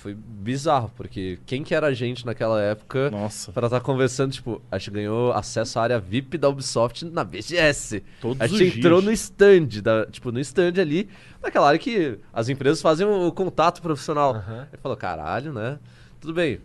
foi 0.00 0.14
bizarro, 0.14 0.90
porque 0.96 1.38
quem 1.46 1.62
que 1.62 1.74
era 1.74 1.86
a 1.88 1.94
gente 1.94 2.24
naquela 2.26 2.60
época 2.60 3.10
Nossa, 3.10 3.52
pra 3.52 3.66
estar 3.66 3.80
conversando, 3.80 4.32
tipo, 4.32 4.60
a 4.70 4.78
gente 4.78 4.90
ganhou 4.90 5.32
acesso 5.32 5.78
à 5.78 5.82
área 5.82 5.98
VIP 6.00 6.38
da 6.38 6.48
Ubisoft 6.48 7.04
na 7.04 7.22
BGS. 7.22 8.02
todos 8.20 8.40
A 8.40 8.46
os 8.46 8.50
gente 8.52 8.78
entrou 8.78 9.00
dias. 9.00 9.04
no 9.04 9.12
stand, 9.12 9.82
da, 9.82 10.06
tipo, 10.06 10.32
no 10.32 10.40
stand 10.40 10.80
ali, 10.80 11.08
naquela 11.42 11.68
área 11.68 11.78
que 11.78 12.18
as 12.32 12.48
empresas 12.48 12.80
fazem 12.82 13.06
o 13.06 13.30
contato 13.32 13.80
profissional. 13.82 14.34
Aham. 14.36 14.66
Ele 14.72 14.80
falou, 14.82 14.96
caralho, 14.96 15.52
né? 15.52 15.78
Tudo 16.20 16.32
bem. 16.34 16.60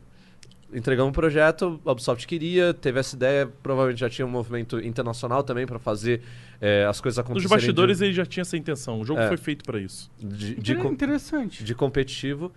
Entregamos 0.74 1.10
um 1.10 1.14
projeto, 1.14 1.80
a 1.86 1.92
Ubisoft 1.92 2.26
queria, 2.28 2.74
teve 2.74 3.00
essa 3.00 3.16
ideia, 3.16 3.48
provavelmente 3.62 4.00
já 4.00 4.10
tinha 4.10 4.26
um 4.26 4.30
movimento 4.30 4.80
internacional 4.80 5.42
também 5.44 5.66
pra 5.66 5.78
fazer 5.80 6.22
eh, 6.60 6.86
as 6.90 7.00
coisas 7.00 7.18
Nos 7.18 7.26
acontecerem. 7.26 7.50
bastidores 7.58 8.00
de, 8.00 8.06
ele 8.06 8.14
já 8.14 8.26
tinha 8.26 8.42
essa 8.42 8.58
intenção. 8.58 9.00
O 9.00 9.06
jogo 9.06 9.20
É. 9.22 9.28
foi 9.28 9.38
feito 9.38 9.64
pra 9.64 9.80
isso. 9.80 10.10
de, 10.20 10.56
de, 10.56 10.72
Inter- 10.74 10.80
com- 10.84 10.92
Interessante. 10.92 11.64
de 11.64 11.76
competitivo. 11.76 12.52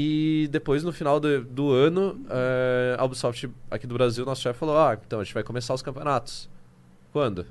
E 0.00 0.46
depois, 0.52 0.84
no 0.84 0.92
final 0.92 1.18
do, 1.18 1.42
do 1.42 1.72
ano, 1.72 2.24
eh, 2.30 2.94
a 2.96 3.04
Ubisoft 3.04 3.50
aqui 3.68 3.84
do 3.84 3.94
Brasil, 3.94 4.24
nosso 4.24 4.42
chefe 4.42 4.56
falou: 4.56 4.78
Ah, 4.78 4.96
então 5.04 5.18
a 5.18 5.24
gente 5.24 5.34
vai 5.34 5.42
começar 5.42 5.74
os 5.74 5.82
campeonatos. 5.82 6.48
Quando? 7.12 7.44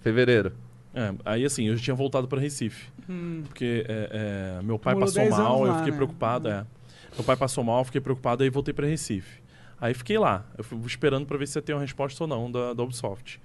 Fevereiro. 0.00 0.52
É, 0.92 1.14
aí 1.24 1.44
assim, 1.44 1.68
eu 1.68 1.76
já 1.76 1.84
tinha 1.84 1.94
voltado 1.94 2.26
pra 2.26 2.40
Recife. 2.40 2.88
Hum. 3.08 3.44
Porque 3.46 3.86
é, 3.88 4.58
é, 4.58 4.62
meu 4.64 4.80
pai 4.80 4.96
passou 4.96 5.22
10 5.22 5.30
mal, 5.30 5.58
anos 5.58 5.60
eu 5.60 5.66
lá, 5.66 5.74
fiquei 5.76 5.92
né? 5.92 5.96
preocupado. 5.96 6.48
É. 6.48 6.66
Meu 7.14 7.22
pai 7.24 7.36
passou 7.36 7.62
mal, 7.62 7.78
eu 7.78 7.84
fiquei 7.84 8.00
preocupado, 8.00 8.42
aí 8.42 8.50
voltei 8.50 8.74
pra 8.74 8.88
Recife. 8.88 9.40
Aí 9.80 9.94
fiquei 9.94 10.18
lá, 10.18 10.44
eu 10.58 10.64
fui 10.64 10.76
esperando 10.84 11.24
pra 11.24 11.38
ver 11.38 11.46
se 11.46 11.56
ia 11.56 11.62
ter 11.62 11.72
uma 11.72 11.82
resposta 11.82 12.24
ou 12.24 12.26
não 12.26 12.50
da, 12.50 12.74
da 12.74 12.82
Ubisoft. 12.82 13.40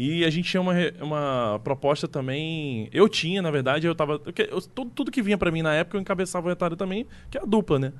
E 0.00 0.24
a 0.24 0.30
gente 0.30 0.48
tinha 0.48 0.60
uma, 0.60 0.72
uma 1.00 1.60
proposta 1.64 2.06
também. 2.06 2.88
Eu 2.92 3.08
tinha, 3.08 3.42
na 3.42 3.50
verdade, 3.50 3.84
eu 3.88 3.94
tava. 3.96 4.20
eu- 4.48 4.60
tudo, 4.62 4.90
tudo 4.94 5.10
que 5.10 5.20
vinha 5.20 5.36
pra 5.36 5.50
mim 5.50 5.60
na 5.60 5.74
época 5.74 5.96
eu 5.96 6.00
encabeçava 6.00 6.46
o 6.46 6.48
retalho 6.48 6.76
também, 6.76 7.04
que 7.28 7.36
é 7.36 7.40
a 7.42 7.44
dupla, 7.44 7.80
né? 7.80 7.92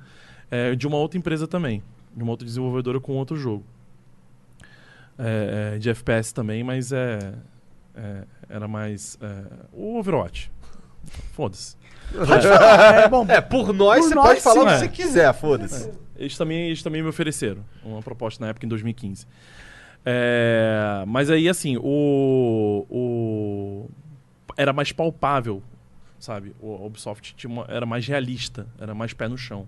É, 0.49 0.75
de 0.75 0.87
uma 0.87 0.95
outra 0.95 1.17
empresa 1.19 1.45
também. 1.45 1.83
De 2.15 2.23
uma 2.23 2.31
outra 2.31 2.45
desenvolvedora 2.45 3.01
com 3.01 3.17
outro 3.17 3.35
jogo. 3.35 3.65
É, 5.17 5.73
é, 5.75 5.77
de 5.77 5.89
FPS 5.89 6.33
também, 6.33 6.63
mas 6.63 6.93
é, 6.93 7.33
é, 7.93 8.23
era 8.49 8.67
mais. 8.67 9.17
é, 9.21 9.43
o 9.73 9.97
Overwatch. 9.99 10.49
Foda-se. 11.33 11.75
É, 13.03 13.07
bom, 13.09 13.25
É, 13.27 13.41
por 13.41 13.73
nós 13.73 13.99
Por 13.99 14.07
você 14.09 14.15
nós, 14.15 14.27
pode 14.27 14.41
falar 14.41 14.79
sim. 14.79 14.85
o 14.85 14.89
que 14.89 15.01
É. 15.01 15.05
você 15.05 15.07
quiser, 15.09 15.33
foda-se. 15.33 15.91
Eles 16.17 16.37
também, 16.37 16.67
eles 16.67 16.81
também 16.81 17.01
me 17.03 17.09
ofereceram 17.09 17.63
uma 17.83 18.01
proposta 18.01 18.43
na 18.43 18.49
época, 18.51 18.65
em 18.65 18.69
2015. 18.69 19.27
É, 20.05 21.03
mas 21.07 21.29
aí, 21.29 21.47
assim, 21.49 21.77
o, 21.77 22.85
o- 22.89 23.89
Era 24.57 24.73
mais 24.73 24.91
palpável, 24.91 25.61
sabe? 26.19 26.53
O 26.61 26.85
Ubisoft 26.85 27.33
tinha 27.35 27.49
uma- 27.51 27.65
era 27.69 27.85
mais 27.85 28.05
realista, 28.07 28.67
era 28.79 28.93
mais 28.93 29.13
pé 29.13 29.27
no 29.27 29.37
chão. 29.37 29.67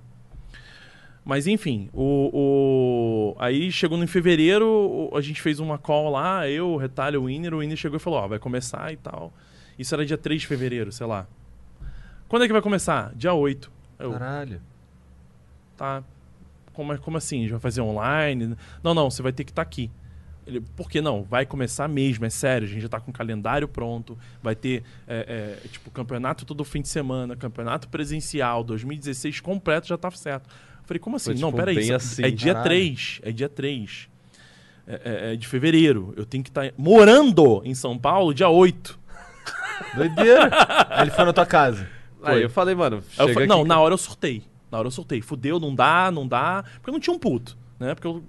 Mas 1.23 1.45
enfim, 1.47 1.89
o, 1.93 2.29
o- 2.33 3.35
aí 3.39 3.71
chegou 3.71 3.97
em 4.03 4.07
fevereiro, 4.07 5.09
a 5.13 5.21
gente 5.21 5.41
fez 5.41 5.59
uma 5.59 5.77
call 5.77 6.09
lá, 6.09 6.49
eu, 6.49 6.69
o 6.71 6.77
Retalho, 6.77 7.21
o 7.21 7.25
Winner, 7.25 7.53
o 7.53 7.59
Winner 7.59 7.77
chegou 7.77 7.97
e 7.97 7.99
falou, 7.99 8.19
ó, 8.19 8.27
vai 8.27 8.39
começar 8.39 8.91
e 8.91 8.97
tal. 8.97 9.31
Isso 9.77 9.93
era 9.95 10.05
dia 10.05 10.17
3 10.17 10.41
de 10.41 10.47
fevereiro, 10.47 10.91
sei 10.91 11.05
lá. 11.07 11.27
Quando 12.27 12.43
é 12.43 12.47
que 12.47 12.53
vai 12.53 12.61
começar? 12.61 13.13
Dia 13.15 13.33
8. 13.33 13.71
Eu, 13.99 14.11
Caralho. 14.13 14.61
tá. 15.77 16.03
Como, 16.73 16.91
é- 16.93 16.97
como 16.97 17.17
assim? 17.17 17.37
A 17.39 17.41
gente 17.43 17.51
vai 17.51 17.59
fazer 17.59 17.81
online? 17.81 18.55
Não, 18.83 18.93
não, 18.93 19.09
você 19.09 19.21
vai 19.21 19.31
ter 19.31 19.43
que 19.43 19.51
estar 19.51 19.61
aqui. 19.61 19.91
Ele, 20.45 20.59
por 20.59 20.89
que 20.89 21.01
não? 21.01 21.23
Vai 21.23 21.45
começar 21.45 21.87
mesmo, 21.87 22.25
é 22.25 22.29
sério. 22.29 22.67
A 22.67 22.71
gente 22.71 22.81
já 22.81 22.89
tá 22.89 22.99
com 22.99 23.11
o 23.11 23.13
calendário 23.13 23.67
pronto. 23.67 24.17
Vai 24.41 24.55
ter, 24.55 24.83
é, 25.07 25.57
é, 25.63 25.67
tipo, 25.67 25.91
campeonato 25.91 26.45
todo 26.45 26.63
fim 26.63 26.81
de 26.81 26.87
semana, 26.89 27.35
campeonato 27.35 27.87
presencial, 27.89 28.63
2016 28.63 29.39
completo, 29.39 29.87
já 29.87 29.97
tá 29.97 30.09
certo. 30.11 30.47
Eu 30.49 30.85
falei, 30.87 30.99
como 30.99 31.15
assim? 31.15 31.31
Foi, 31.33 31.39
não, 31.39 31.49
tipo, 31.49 31.57
peraí. 31.57 31.75
bem 31.75 31.83
isso- 31.85 31.93
assim. 31.93 32.23
é 32.23 32.31
dia 32.31 32.53
Caralho. 32.53 32.69
3. 32.69 33.19
É 33.23 33.31
dia 33.31 33.47
3. 33.49 34.09
É, 34.87 34.93
é- 35.29 35.33
é 35.33 35.35
de 35.35 35.47
fevereiro. 35.47 36.13
Eu 36.17 36.25
tenho 36.25 36.43
que 36.43 36.49
estar 36.49 36.73
morando 36.75 37.61
em 37.63 37.75
São 37.75 37.97
Paulo 37.97 38.33
dia 38.33 38.49
8. 38.49 38.99
Doideira. 39.95 40.49
Aí 40.89 41.03
ele 41.03 41.11
foi 41.11 41.23
na 41.25 41.33
tua 41.33 41.45
casa. 41.45 41.87
Aí 42.23 42.41
eu 42.41 42.49
falei, 42.49 42.75
mano, 42.75 42.97
Aí 43.17 43.27
eu 43.27 43.33
falei, 43.33 43.33
aqui 43.35 43.47
não, 43.47 43.61
que- 43.63 43.69
na 43.69 43.79
hora 43.79 43.93
eu 43.93 43.97
surtei. 43.97 44.43
Na 44.71 44.77
hora 44.79 44.87
eu 44.87 44.91
surtei. 44.91 45.21
Fudeu, 45.21 45.59
não 45.59 45.73
dá, 45.73 46.09
não 46.11 46.27
dá. 46.27 46.63
Porque 46.75 46.89
eu 46.89 46.93
não 46.93 46.99
tinha 46.99 47.13
um 47.15 47.19
puto, 47.19 47.57
né? 47.79 47.93
Porque 47.93 48.07
eu 48.07 48.23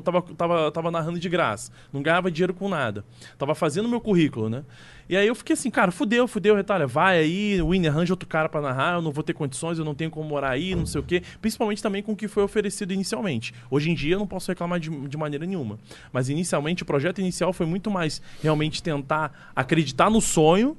tava, 0.00 0.22
tava, 0.22 0.70
tava 0.70 0.90
narrando 0.90 1.18
de 1.18 1.28
graça. 1.28 1.72
Não 1.92 2.02
ganhava 2.02 2.30
dinheiro 2.30 2.54
com 2.54 2.68
nada. 2.68 3.04
Tava 3.38 3.54
fazendo 3.54 3.88
meu 3.88 4.00
currículo, 4.00 4.48
né? 4.48 4.64
E 5.08 5.16
aí 5.16 5.26
eu 5.26 5.34
fiquei 5.34 5.54
assim, 5.54 5.70
cara, 5.70 5.90
fudeu, 5.90 6.26
fudeu, 6.26 6.56
retalha. 6.56 6.86
Vai 6.86 7.18
aí, 7.18 7.60
Winner, 7.62 7.92
arranja 7.92 8.12
outro 8.12 8.28
cara 8.28 8.48
pra 8.48 8.60
narrar. 8.60 8.94
Eu 8.94 9.02
não 9.02 9.12
vou 9.12 9.22
ter 9.22 9.34
condições, 9.34 9.78
eu 9.78 9.84
não 9.84 9.94
tenho 9.94 10.10
como 10.10 10.28
morar 10.28 10.50
aí, 10.50 10.74
não 10.74 10.86
sei 10.86 11.00
o 11.00 11.04
quê. 11.04 11.22
Principalmente 11.40 11.82
também 11.82 12.02
com 12.02 12.12
o 12.12 12.16
que 12.16 12.26
foi 12.26 12.42
oferecido 12.42 12.92
inicialmente. 12.92 13.52
Hoje 13.70 13.90
em 13.90 13.94
dia 13.94 14.14
eu 14.14 14.18
não 14.18 14.26
posso 14.26 14.50
reclamar 14.50 14.80
de, 14.80 14.90
de 14.90 15.16
maneira 15.16 15.44
nenhuma. 15.44 15.78
Mas 16.12 16.28
inicialmente, 16.28 16.82
o 16.82 16.86
projeto 16.86 17.20
inicial 17.20 17.52
foi 17.52 17.66
muito 17.66 17.90
mais 17.90 18.22
realmente 18.42 18.82
tentar 18.82 19.52
acreditar 19.54 20.10
no 20.10 20.20
sonho 20.20 20.76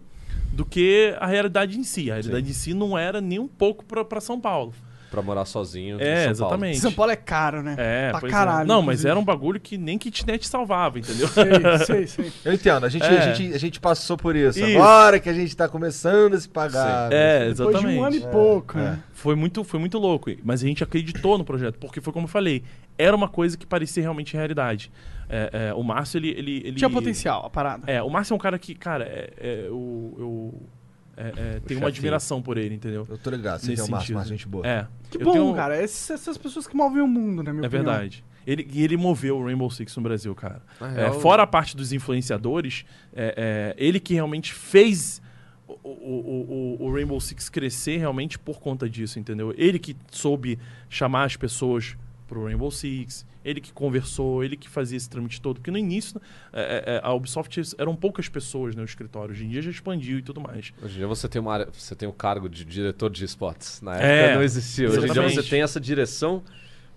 do 0.51 0.65
que 0.65 1.15
a 1.19 1.27
realidade 1.27 1.77
em 1.77 1.83
si. 1.83 2.09
A 2.09 2.15
realidade 2.15 2.49
em 2.49 2.53
si 2.53 2.73
não 2.73 2.97
era 2.97 3.21
nem 3.21 3.39
um 3.39 3.47
pouco 3.47 3.83
pra 3.85 4.21
São 4.21 4.39
Paulo. 4.39 4.73
Pra 5.15 5.23
morar 5.23 5.45
sozinho. 5.45 5.97
em 5.99 6.03
É, 6.03 6.23
São 6.23 6.31
exatamente. 6.31 6.77
São 6.79 6.91
Paulo 6.91 7.11
é 7.11 7.15
caro, 7.15 7.63
né? 7.63 7.75
É, 7.77 8.11
pra 8.11 8.19
pois 8.19 8.31
é. 8.31 8.35
caralho. 8.35 8.67
Não, 8.67 8.81
mas 8.81 8.99
inclusive. 8.99 9.09
era 9.09 9.19
um 9.19 9.23
bagulho 9.23 9.59
que 9.59 9.77
nem 9.77 9.97
kitnet 9.97 10.47
salvava, 10.47 10.99
entendeu? 10.99 11.27
Sei, 11.27 11.45
sei, 11.85 12.07
sei. 12.07 12.31
Eu 12.43 12.53
entendo, 12.53 12.85
a 12.85 12.89
gente, 12.89 13.03
É. 13.05 13.17
a 13.17 13.33
gente, 13.33 13.53
a 13.53 13.57
gente 13.57 13.79
passou 13.79 14.17
por 14.17 14.35
isso. 14.35 14.59
Isso. 14.59 14.77
Agora 14.77 15.19
que 15.19 15.29
a 15.29 15.33
gente 15.33 15.55
tá 15.55 15.67
começando 15.67 16.33
a 16.35 16.39
se 16.39 16.49
pagar. 16.49 17.11
É, 17.11 17.49
Depois 17.49 17.55
de 17.55 17.61
exatamente. 17.63 17.99
um 17.99 18.03
ano 18.03 18.15
e 18.15 18.21
pouco, 18.21 18.77
né? 18.77 18.99
Foi 19.13 19.35
muito, 19.35 19.63
foi 19.63 19.79
muito 19.79 19.97
louco. 19.97 20.29
Mas 20.43 20.63
a 20.63 20.67
gente 20.67 20.83
acreditou 20.83 21.37
no 21.37 21.45
projeto, 21.45 21.79
porque 21.79 22.01
foi 22.01 22.11
como 22.11 22.25
eu 22.25 22.29
falei, 22.29 22.63
era 22.97 23.15
uma 23.15 23.29
coisa 23.29 23.57
que 23.57 23.65
parecia 23.65 24.03
realmente 24.03 24.33
realidade. 24.35 24.91
É, 25.27 25.69
é, 25.69 25.73
o 25.73 25.81
Márcio, 25.81 26.19
ele, 26.19 26.29
ele, 26.29 26.57
ele- 26.65 26.73
Tinha 26.73 26.89
potencial, 26.89 27.45
a 27.45 27.49
parada. 27.49 27.83
É, 27.91 28.01
o 28.03 28.09
Márcio 28.09 28.33
é 28.33 28.35
um 28.35 28.39
cara 28.39 28.59
que, 28.59 28.75
cara, 28.75 29.05
é, 29.05 29.33
é, 29.39 29.59
eu, 29.67 30.13
eu 30.19 30.61
é, 31.17 31.33
é, 31.55 31.59
tenho 31.65 31.79
uma 31.79 31.89
admiração 31.89 32.41
por 32.41 32.57
ele, 32.57 32.75
entendeu? 32.75 33.05
Eu 33.09 33.17
tô 33.17 33.29
ligado, 33.29 33.59
você 33.61 33.71
é 33.71 33.73
o 33.75 33.77
sentido. 33.77 34.15
Márcio, 34.15 34.23
gente 34.25 34.47
boa. 34.47 34.65
É. 34.67 34.87
Que 35.09 35.17
Eu 35.17 35.25
bom, 35.25 35.31
tenho- 35.33 35.53
cara. 35.55 35.81
Esses- 35.81 36.09
essas 36.09 36.37
pessoas 36.37 36.67
que 36.67 36.75
movem 36.75 37.01
o 37.01 37.07
mundo, 37.07 37.41
né, 37.43 37.51
minha 37.53 37.65
É 37.65 37.67
opinião. 37.67 37.85
verdade. 37.85 38.23
Ele, 38.45 38.67
e 38.71 38.83
ele 38.83 38.95
moveu 38.95 39.37
o 39.39 39.43
Rainbow 39.45 39.69
Six 39.71 39.95
no 39.97 40.03
Brasil, 40.03 40.35
cara. 40.35 40.61
É, 40.95 41.11
fora 41.19 41.41
a 41.43 41.47
parte 41.47 41.75
dos 41.75 41.91
influenciadores, 41.91 42.85
é, 43.13 43.73
é, 43.77 43.83
ele 43.83 43.99
que 43.99 44.13
realmente 44.13 44.53
fez 44.53 45.19
o, 45.67 45.73
o- 45.73 45.77
o- 45.89 46.77
o- 46.81 46.85
o 46.85 46.93
Rainbow 46.93 47.19
Six 47.19 47.49
crescer 47.49 47.97
realmente 47.97 48.37
por 48.37 48.59
conta 48.59 48.87
disso, 48.87 49.17
entendeu? 49.17 49.53
Ele 49.57 49.79
que 49.79 49.95
soube 50.11 50.59
chamar 50.89 51.23
as 51.23 51.35
pessoas 51.35 51.97
pro 52.27 52.45
Rainbow 52.45 52.69
Six, 52.69 53.25
ele 53.45 53.61
que 53.61 53.71
conversou, 53.71 54.43
ele 54.43 54.57
que 54.57 54.67
fazia 54.67 54.97
esse 54.97 55.07
trâmite 55.07 55.39
todo. 55.39 55.57
Porque 55.57 55.69
no 55.69 55.77
início, 55.77 56.19
é, 56.51 56.95
é, 56.95 57.01
a 57.03 57.13
Ubisoft 57.13 57.61
eram 57.77 57.95
poucas 57.95 58.27
pessoas 58.27 58.75
no 58.75 58.83
escritório. 58.83 59.31
Hoje 59.31 59.45
em 59.45 59.49
dia 59.49 59.61
já 59.61 59.69
expandiu 59.69 60.17
e 60.17 60.21
tudo 60.23 60.41
mais. 60.41 60.73
Hoje 60.81 60.95
em 60.95 60.97
dia 60.97 61.07
você 61.07 61.29
tem 61.29 61.39
uma 61.39 61.53
área, 61.53 61.67
você 61.71 61.95
tem 61.95 62.09
o 62.09 62.13
cargo 62.13 62.49
de 62.49 62.65
diretor 62.65 63.11
de 63.11 63.23
esportes. 63.23 63.81
Na 63.81 63.93
época 63.93 64.07
É, 64.07 64.35
não 64.35 64.41
existia. 64.43 64.89
Hoje 64.89 65.07
em 65.07 65.13
dia 65.13 65.21
você 65.21 65.43
tem 65.43 65.61
essa 65.61 65.79
direção 65.79 66.43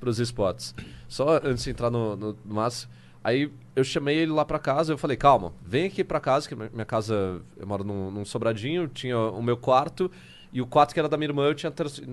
para 0.00 0.08
os 0.08 0.18
esportes. 0.18 0.74
Só 1.06 1.38
antes 1.44 1.64
de 1.64 1.70
entrar 1.70 1.90
no, 1.90 2.16
no, 2.16 2.38
no 2.44 2.54
Márcio, 2.54 2.88
aí 3.22 3.50
eu 3.76 3.84
chamei 3.84 4.16
ele 4.16 4.32
lá 4.32 4.44
para 4.44 4.58
casa, 4.58 4.92
eu 4.92 4.98
falei, 4.98 5.16
calma, 5.16 5.52
vem 5.64 5.86
aqui 5.86 6.02
para 6.02 6.18
casa, 6.18 6.48
que 6.48 6.54
minha 6.54 6.84
casa, 6.84 7.42
eu 7.56 7.66
moro 7.66 7.84
num, 7.84 8.10
num 8.10 8.24
sobradinho, 8.24 8.88
tinha 8.88 9.18
o 9.18 9.42
meu 9.42 9.56
quarto, 9.56 10.10
e 10.52 10.60
o 10.62 10.66
quarto 10.66 10.94
que 10.94 10.98
era 10.98 11.08
da 11.08 11.16
minha 11.16 11.28
irmã, 11.28 11.44
eu 11.46 11.54
tinha 11.54 11.72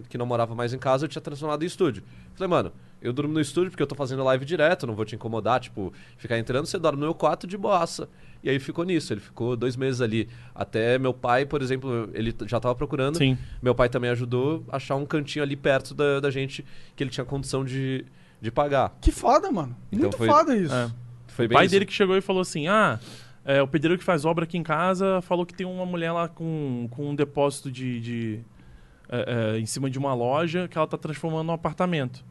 que 0.10 0.18
não 0.18 0.26
morava 0.26 0.54
mais 0.54 0.74
em 0.74 0.78
casa, 0.78 1.06
eu 1.06 1.10
tinha 1.10 1.22
transformado 1.22 1.64
em 1.64 1.66
estúdio. 1.66 2.04
Falei, 2.34 2.50
mano, 2.50 2.72
eu 3.08 3.14
durmo 3.14 3.34
no 3.34 3.40
estúdio 3.42 3.72
porque 3.72 3.82
eu 3.84 3.88
tô 3.88 3.96
fazendo 3.96 4.24
live 4.24 4.46
direto, 4.46 4.86
não 4.88 4.96
vou 4.96 5.06
te 5.06 5.16
incomodar, 5.16 5.60
tipo, 5.60 5.92
ficar 6.18 6.38
entrando, 6.38 6.66
você 6.66 6.78
dorme 6.80 7.00
no 7.00 7.06
meu 7.06 7.14
quarto 7.16 7.46
de 7.48 7.58
boassa. 7.58 8.08
E 8.44 8.50
aí 8.50 8.60
ficou 8.60 8.86
nisso, 8.86 9.12
ele 9.12 9.20
ficou 9.22 9.56
dois 9.56 9.76
meses 9.76 10.02
ali. 10.02 10.30
Até 10.54 11.00
meu 11.00 11.14
pai, 11.14 11.46
por 11.46 11.62
exemplo, 11.62 12.10
ele 12.14 12.34
já 12.46 12.60
tava 12.60 12.76
procurando. 12.76 13.18
Sim. 13.18 13.38
Meu 13.62 13.74
pai 13.74 13.90
também 13.90 14.10
ajudou 14.12 14.64
a 14.70 14.76
achar 14.78 14.96
um 14.96 15.06
cantinho 15.06 15.42
ali 15.44 15.56
perto 15.56 15.94
da, 15.96 16.20
da 16.20 16.30
gente 16.30 16.64
que 16.96 17.04
ele 17.04 17.10
tinha 17.10 17.26
condição 17.26 17.66
de, 17.66 18.06
de 18.40 18.52
pagar. 18.52 18.96
Que 19.02 19.12
foda, 19.12 19.52
mano. 19.52 19.76
Então 19.92 20.02
Muito 20.04 20.18
foi- 20.18 20.28
foda 20.28 20.56
isso. 20.56 20.74
É. 20.74 20.92
Foi 21.28 21.46
O 21.46 21.50
bem 21.50 21.56
pai 21.58 21.66
isso. 21.66 21.72
dele 21.74 21.86
que 21.86 21.94
chegou 21.94 22.16
e 22.16 22.22
falou 22.22 22.42
assim: 22.44 22.68
Ah, 22.68 23.00
é, 23.44 23.62
o 23.64 23.68
pedreiro 23.68 23.98
que 23.98 24.06
faz 24.06 24.26
obra 24.26 24.44
aqui 24.46 24.58
em 24.58 24.64
casa 24.64 25.22
falou 25.24 25.44
que 25.46 25.54
tem 25.54 25.66
uma 25.66 25.86
mulher 25.86 26.12
lá 26.12 26.28
com, 26.30 26.88
com 26.92 27.10
um 27.10 27.16
depósito 27.16 27.72
de. 27.72 28.00
de, 28.00 28.40
é, 29.10 29.56
é, 29.56 29.60
em 29.60 29.66
cima 29.66 29.90
de 29.90 29.98
uma 29.98 30.14
loja 30.14 30.68
que 30.68 30.78
ela 30.78 30.88
tá 30.88 30.98
transformando 30.98 31.48
num 31.48 31.54
apartamento. 31.54 32.24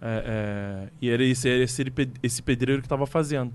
É, 0.00 0.22
é, 0.26 0.88
e 1.00 1.08
era 1.10 1.24
esse, 1.24 1.48
era 1.48 1.62
esse, 1.64 1.84
esse 2.22 2.42
pedreiro 2.42 2.82
que 2.82 2.88
tava 2.88 3.06
fazendo. 3.06 3.52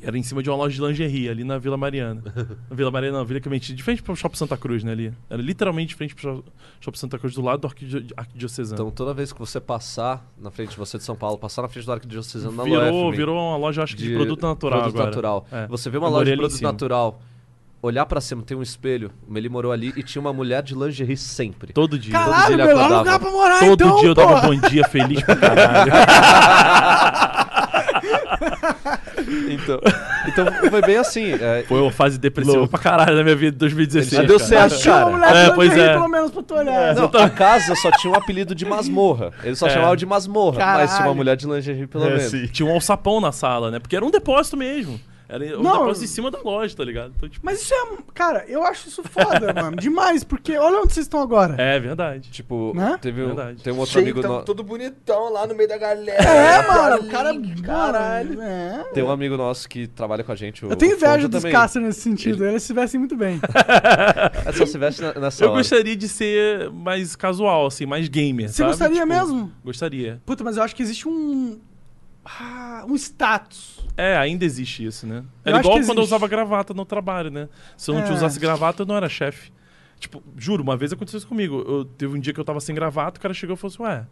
E 0.00 0.06
Era 0.06 0.18
em 0.18 0.22
cima 0.22 0.42
de 0.42 0.50
uma 0.50 0.56
loja 0.56 0.74
de 0.74 0.82
lingerie, 0.82 1.28
ali 1.28 1.44
na 1.44 1.56
Vila 1.56 1.76
Mariana. 1.76 2.20
Na 2.68 2.74
Vila 2.76 2.90
Mariana, 2.90 3.18
não, 3.18 3.24
Vila 3.24 3.40
Clemente, 3.40 3.72
de 3.72 3.82
frente 3.82 4.02
pro 4.02 4.14
Shopping 4.16 4.36
Santa 4.36 4.56
Cruz, 4.56 4.82
né, 4.82 4.92
ali. 4.92 5.12
Era 5.30 5.40
literalmente 5.40 5.90
de 5.90 5.94
frente 5.94 6.14
pro 6.14 6.44
Shopping 6.80 6.98
Santa 6.98 7.18
Cruz, 7.18 7.34
do 7.34 7.42
lado 7.42 7.60
do 7.60 7.66
Arquidio- 7.68 8.04
Arquidiocesano. 8.16 8.74
Então 8.74 8.90
toda 8.90 9.14
vez 9.14 9.32
que 9.32 9.38
você 9.38 9.60
passar 9.60 10.26
na 10.36 10.50
frente 10.50 10.70
de 10.70 10.76
você 10.76 10.98
de 10.98 11.04
São 11.04 11.14
Paulo, 11.16 11.38
passar 11.38 11.62
na 11.62 11.68
frente 11.68 11.86
do 11.86 11.92
Arquidiocesano 11.92 12.54
na 12.56 12.64
virou, 12.64 13.12
virou 13.12 13.36
uma 13.36 13.56
loja, 13.56 13.82
acho 13.84 13.96
que 13.96 14.02
de, 14.02 14.14
produto 14.14 14.42
natural 14.42 14.80
produto 14.80 14.94
agora. 14.96 15.10
natural. 15.10 15.46
É. 15.52 15.66
Você 15.68 15.88
vê 15.88 15.96
uma 15.98 16.08
Eu 16.08 16.12
loja 16.12 16.30
de 16.32 16.36
produto 16.36 16.56
cima. 16.56 16.70
Olhar 17.84 18.06
pra 18.06 18.20
cima, 18.20 18.42
tem 18.42 18.56
um 18.56 18.62
espelho, 18.62 19.10
o 19.28 19.32
Meli 19.32 19.48
morou 19.48 19.70
ali 19.72 19.92
e 19.96 20.02
tinha 20.02 20.20
uma 20.20 20.32
mulher 20.32 20.62
de 20.62 20.74
lingerie 20.74 21.16
sempre. 21.16 21.72
Todo 21.72 21.98
dia. 21.98 22.12
Caralho, 22.12 22.54
ele 22.54 22.62
melhor 22.62 22.70
acordava. 22.78 22.98
lugar 22.98 23.18
pra 23.18 23.30
morar, 23.30 23.58
Todo 23.60 23.84
então, 23.84 23.96
dia 24.00 24.08
eu 24.10 24.14
porra. 24.14 24.34
dava 24.34 24.46
bom 24.48 24.56
dia 24.68 24.84
feliz 24.88 25.22
pra 25.22 25.36
caralho. 25.36 25.92
Então, 29.48 29.80
então 30.26 30.70
foi 30.70 30.80
bem 30.82 30.96
assim. 30.96 31.32
é, 31.32 31.64
Foi 31.66 31.80
uma 31.80 31.90
fase 31.90 32.18
depressiva 32.18 32.66
pra 32.68 32.78
caralho 32.78 33.16
na 33.16 33.22
minha 33.22 33.36
vida 33.36 33.54
em 33.56 33.58
2016. 33.58 34.18
Mas 34.18 34.26
deu 34.28 34.38
cara. 34.38 34.48
certo, 34.68 34.82
Tinha 34.82 34.94
uma 34.94 35.00
cara. 35.04 35.12
mulher 35.16 35.36
É, 35.36 35.48
de 35.48 35.54
pois 35.54 35.68
lingerie, 35.70 35.90
é. 35.90 35.94
pelo 35.94 36.08
menos 36.08 36.30
pra 36.30 36.42
tu 36.42 36.54
olhar. 36.54 36.94
Não, 36.94 37.04
a 37.04 37.30
casa 37.30 37.74
só 37.76 37.90
tinha 37.92 38.12
um 38.12 38.16
apelido 38.16 38.54
de 38.54 38.64
masmorra. 38.64 39.32
Eles 39.42 39.58
só 39.58 39.66
É. 39.66 39.70
chamavam 39.70 39.96
de 39.96 40.04
masmorra, 40.06 40.58
mas 40.58 40.76
tinha 40.76 40.86
Caralho. 40.88 41.08
uma 41.08 41.14
mulher 41.14 41.36
de 41.36 41.46
lingerie 41.46 41.86
pelo 41.86 42.04
É, 42.04 42.08
menos. 42.08 42.24
sim. 42.24 42.46
Tinha 42.48 42.68
um 42.68 42.72
alçapão 42.72 43.20
na 43.20 43.32
sala, 43.32 43.70
né? 43.70 43.78
Porque 43.78 43.96
era 43.96 44.04
um 44.04 44.10
depósito 44.10 44.56
mesmo. 44.56 45.00
Era 45.34 45.58
um 45.58 45.62
Não. 45.62 45.72
depósito 45.80 46.04
em 46.04 46.08
cima 46.08 46.30
da 46.30 46.40
loja, 46.40 46.76
tá 46.76 46.84
ligado? 46.84 47.12
Então, 47.16 47.28
tipo, 47.28 47.44
Mas 47.44 47.60
isso 47.62 47.74
é. 47.74 47.96
Cara, 48.14 48.44
eu 48.48 48.62
acho 48.64 48.88
isso 48.88 49.02
foda, 49.02 49.52
mano. 49.54 49.76
Demais, 49.76 50.22
porque 50.24 50.56
olha 50.56 50.78
onde 50.78 50.92
vocês 50.92 51.06
estão 51.06 51.20
agora. 51.20 51.54
é 51.60 51.78
verdade. 51.80 52.30
Tipo, 52.30 52.72
Né? 52.74 52.98
teve 53.00 53.22
um, 53.22 53.26
Verdade. 53.26 53.62
tem 53.62 53.72
um 53.72 53.78
outro 53.78 53.92
Cheio, 53.92 54.04
amigo 54.04 54.22
no- 54.22 54.42
todo 54.44 54.62
bonitão 54.62 55.32
lá 55.32 55.46
no 55.46 55.54
meio 55.54 55.68
da 55.68 55.76
galera. 55.78 56.22
É, 56.22 56.66
mano, 56.66 57.02
o 57.02 57.10
cara. 57.10 57.32
Caralho. 57.64 58.40
É. 58.40 58.84
Tem 58.94 59.02
um 59.02 59.10
amigo 59.10 59.36
nosso 59.36 59.68
que 59.68 59.86
trabalha 59.86 60.22
com 60.22 60.32
a 60.32 60.36
gente. 60.36 60.64
O, 60.64 60.70
Eu 60.70 60.76
tenho 60.76 60.94
inveja 60.94 61.28
dos. 61.28 61.44
Caster 61.44 61.82
nesse 61.82 62.00
sentido. 62.00 62.44
Eles 62.44 62.62
se 62.62 62.72
vestem 62.72 62.98
muito 62.98 63.16
bem. 63.16 63.40
É 64.46 64.52
só 64.52 64.66
se 64.66 64.76
veste 64.78 65.02
na- 65.02 65.14
nessa 65.14 65.44
Eu 65.44 65.48
hora. 65.50 65.58
gostaria 65.58 65.96
de 65.96 66.08
ser 66.08 66.70
mais 66.70 67.16
casual, 67.16 67.66
assim, 67.66 67.86
mais 67.86 68.08
gamer. 68.08 68.48
Você 68.48 68.56
sabe? 68.56 68.70
gostaria 68.70 68.94
Tipo, 69.02 69.08
mesmo? 69.08 69.52
Gostaria. 69.64 70.20
Puta, 70.24 70.44
mas 70.44 70.56
eu 70.56 70.62
acho 70.62 70.74
que 70.76 70.82
existe 70.82 71.08
um. 71.08 71.58
Ah, 72.24 72.84
um 72.88 72.94
status. 72.96 73.84
É, 73.96 74.16
ainda 74.16 74.44
existe 74.44 74.84
isso, 74.84 75.06
né? 75.06 75.22
Era 75.44 75.58
igual 75.60 75.78
quando 75.84 75.98
eu 75.98 76.04
usava 76.04 76.26
gravata 76.26 76.72
no 76.72 76.84
trabalho, 76.84 77.30
né? 77.30 77.48
Se 77.76 77.90
eu 77.90 77.94
não 77.94 78.02
É. 78.02 78.04
te 78.06 78.12
usasse 78.12 78.40
gravata, 78.40 78.82
eu 78.82 78.86
não 78.86 78.96
era 78.96 79.08
chefe. 79.08 79.52
Tipo, 80.00 80.22
juro, 80.36 80.62
uma 80.62 80.76
vez 80.76 80.92
aconteceu 80.92 81.18
isso 81.18 81.26
comigo. 81.28 81.62
Eu, 81.66 81.84
teve 81.84 82.16
um 82.16 82.20
dia 82.20 82.32
que 82.32 82.40
eu 82.40 82.44
tava 82.44 82.60
sem 82.60 82.74
gravata, 82.74 83.18
o 83.18 83.22
cara 83.22 83.32
chegou 83.34 83.54
e 83.54 83.56
falou 83.58 83.72
assim, 83.74 83.82
ué, 83.82 84.06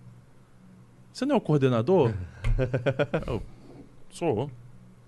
você 1.12 1.24
não 1.24 1.34
é 1.34 1.38
o 1.38 1.40
coordenador? 1.40 2.12
eu, 3.26 3.42
sou. 4.10 4.50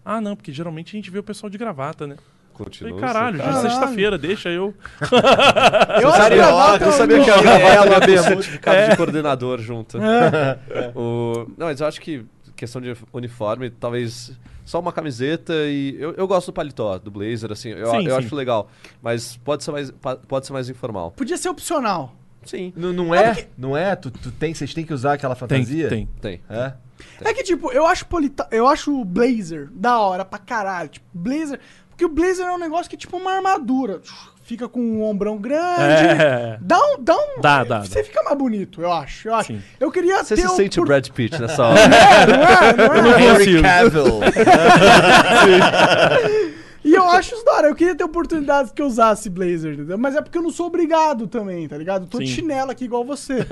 Ah, 0.05 0.21
não, 0.21 0.35
porque 0.37 0.53
geralmente 0.53 0.95
a 0.95 0.99
gente 0.99 1.11
vê 1.11 1.19
o 1.19 1.23
pessoal 1.23 1.49
de 1.51 1.57
gravata, 1.59 2.07
né? 2.07 2.17
Continua. 2.53 2.91
Falei, 3.01 3.05
caralho, 3.13 3.37
já 3.39 3.45
é 3.59 3.63
sexta-feira, 3.63 4.17
deixa 4.19 4.49
eu. 4.49 4.75
Eu 5.01 6.11
Carioca, 6.13 6.29
gravata 6.37 6.85
eu 6.85 6.93
sabia 6.93 7.21
um- 7.21 7.25
que 7.25 7.31
era 7.31 7.41
Ela 7.59 7.87
ela 7.87 8.01
tem 8.01 8.11
mesmo. 8.11 8.29
certificado 8.29 8.91
de 8.91 8.97
coordenador 8.97 9.59
junto. 9.61 9.99
O... 10.95 11.47
Não, 11.57 11.67
mas 11.67 11.81
eu 11.81 11.87
acho 11.87 12.01
que 12.01 12.25
questão 12.57 12.81
de 12.81 12.95
uniforme, 13.13 13.71
talvez 13.71 14.33
só 14.65 14.81
uma 14.81 14.93
camiseta 14.93 15.53
e. 15.67 15.97
Eu, 15.99 16.13
eu 16.15 16.27
gosto 16.27 16.47
do 16.47 16.53
paletó, 16.53 16.99
do 16.99 17.11
blazer, 17.11 17.53
assim, 17.53 17.71
eu, 17.71 17.91
Sim, 17.91 18.07
eu 18.07 18.21
sim. 18.21 18.27
acho 18.27 18.35
legal. 18.35 18.69
Mas 19.03 19.37
pode 19.37 19.65
ser 19.65 19.73
mais, 19.73 19.93
pode 20.29 20.47
ser 20.47 20.53
mais 20.53 20.69
informal. 20.69 21.11
Podia 21.13 21.37
ser 21.37 21.49
opcional. 21.49 22.15
Sim. 22.45 22.73
Não, 22.77 22.93
não 22.93 23.15
é? 23.15 23.49
Não 23.57 23.77
é? 23.77 23.97
Tu, 23.97 24.11
tu 24.11 24.31
tem, 24.31 24.55
vocês 24.55 24.73
têm 24.75 24.85
que 24.85 24.93
usar 24.93 25.15
aquela 25.15 25.35
Tem, 25.35 25.49
fantasia? 25.49 25.89
tem. 25.89 26.09
Tem. 26.21 26.41
É? 26.49 26.75
É 27.23 27.35
que, 27.35 27.43
tipo, 27.43 27.73
eu 27.73 27.87
acho 27.87 28.07
polita... 28.07 28.47
eu 28.51 28.67
acho 28.69 29.01
o 29.01 29.05
blazer 29.05 29.69
da 29.73 29.99
hora 29.99 30.25
pra 30.25 30.39
caralho. 30.39 30.89
Tipo, 30.89 31.07
blazer. 31.13 31.59
Porque 31.89 32.05
o 32.05 32.09
blazer 32.09 32.47
é 32.47 32.53
um 32.53 32.59
negócio 32.59 32.89
que 32.89 32.97
é 32.97 32.99
tipo 32.99 33.17
uma 33.17 33.33
armadura. 33.33 34.01
Fica 34.45 34.69
com 34.69 34.79
um 34.79 35.03
ombrão 35.03 35.39
grande. 35.39 36.23
É. 36.23 36.59
Dá 36.61 36.79
um. 36.79 37.03
Dá 37.03 37.17
um 37.17 37.41
Dá, 37.41 37.65
dá, 37.65 37.81
Você 37.81 38.01
dá. 38.01 38.05
fica 38.05 38.23
mais 38.23 38.37
bonito, 38.37 38.83
eu 38.83 38.93
acho. 38.93 39.29
Eu 39.29 39.35
acho. 39.35 39.55
Sim. 39.55 39.63
Eu 39.81 39.91
queria 39.91 40.23
Você 40.23 40.35
ter 40.37 40.43
se 40.43 40.49
um 40.49 40.57
sente 40.57 40.79
o 40.79 40.83
por- 40.83 40.89
Brad 40.89 41.09
Pitt 41.09 41.41
nessa 41.41 41.65
hora. 41.69 41.81
É, 41.81 42.27
não 42.27 42.45
é, 42.45 42.77
não 42.77 42.95
é? 42.95 43.03
não 43.03 43.19
Henry 43.19 43.39
consigo. 43.39 43.63
Cavill. 43.63 44.21
E 46.85 46.93
eu 46.93 47.09
acho 47.09 47.35
isso 47.35 47.43
da 47.47 47.53
hora. 47.55 47.69
Eu 47.69 47.75
queria 47.75 47.95
ter 47.95 48.05
oportunidades 48.05 48.71
que 48.71 48.83
eu 48.83 48.87
usasse 48.87 49.31
blazer, 49.31 49.73
entendeu? 49.73 49.97
Mas 49.97 50.15
é 50.17 50.21
porque 50.21 50.37
eu 50.37 50.43
não 50.43 50.51
sou 50.51 50.67
obrigado 50.67 51.27
também, 51.27 51.67
tá 51.67 51.79
ligado? 51.79 52.03
Eu 52.03 52.09
tô 52.09 52.19
de 52.19 52.27
Sim. 52.27 52.35
chinelo 52.35 52.71
aqui 52.71 52.85
igual 52.85 53.03
você. 53.07 53.39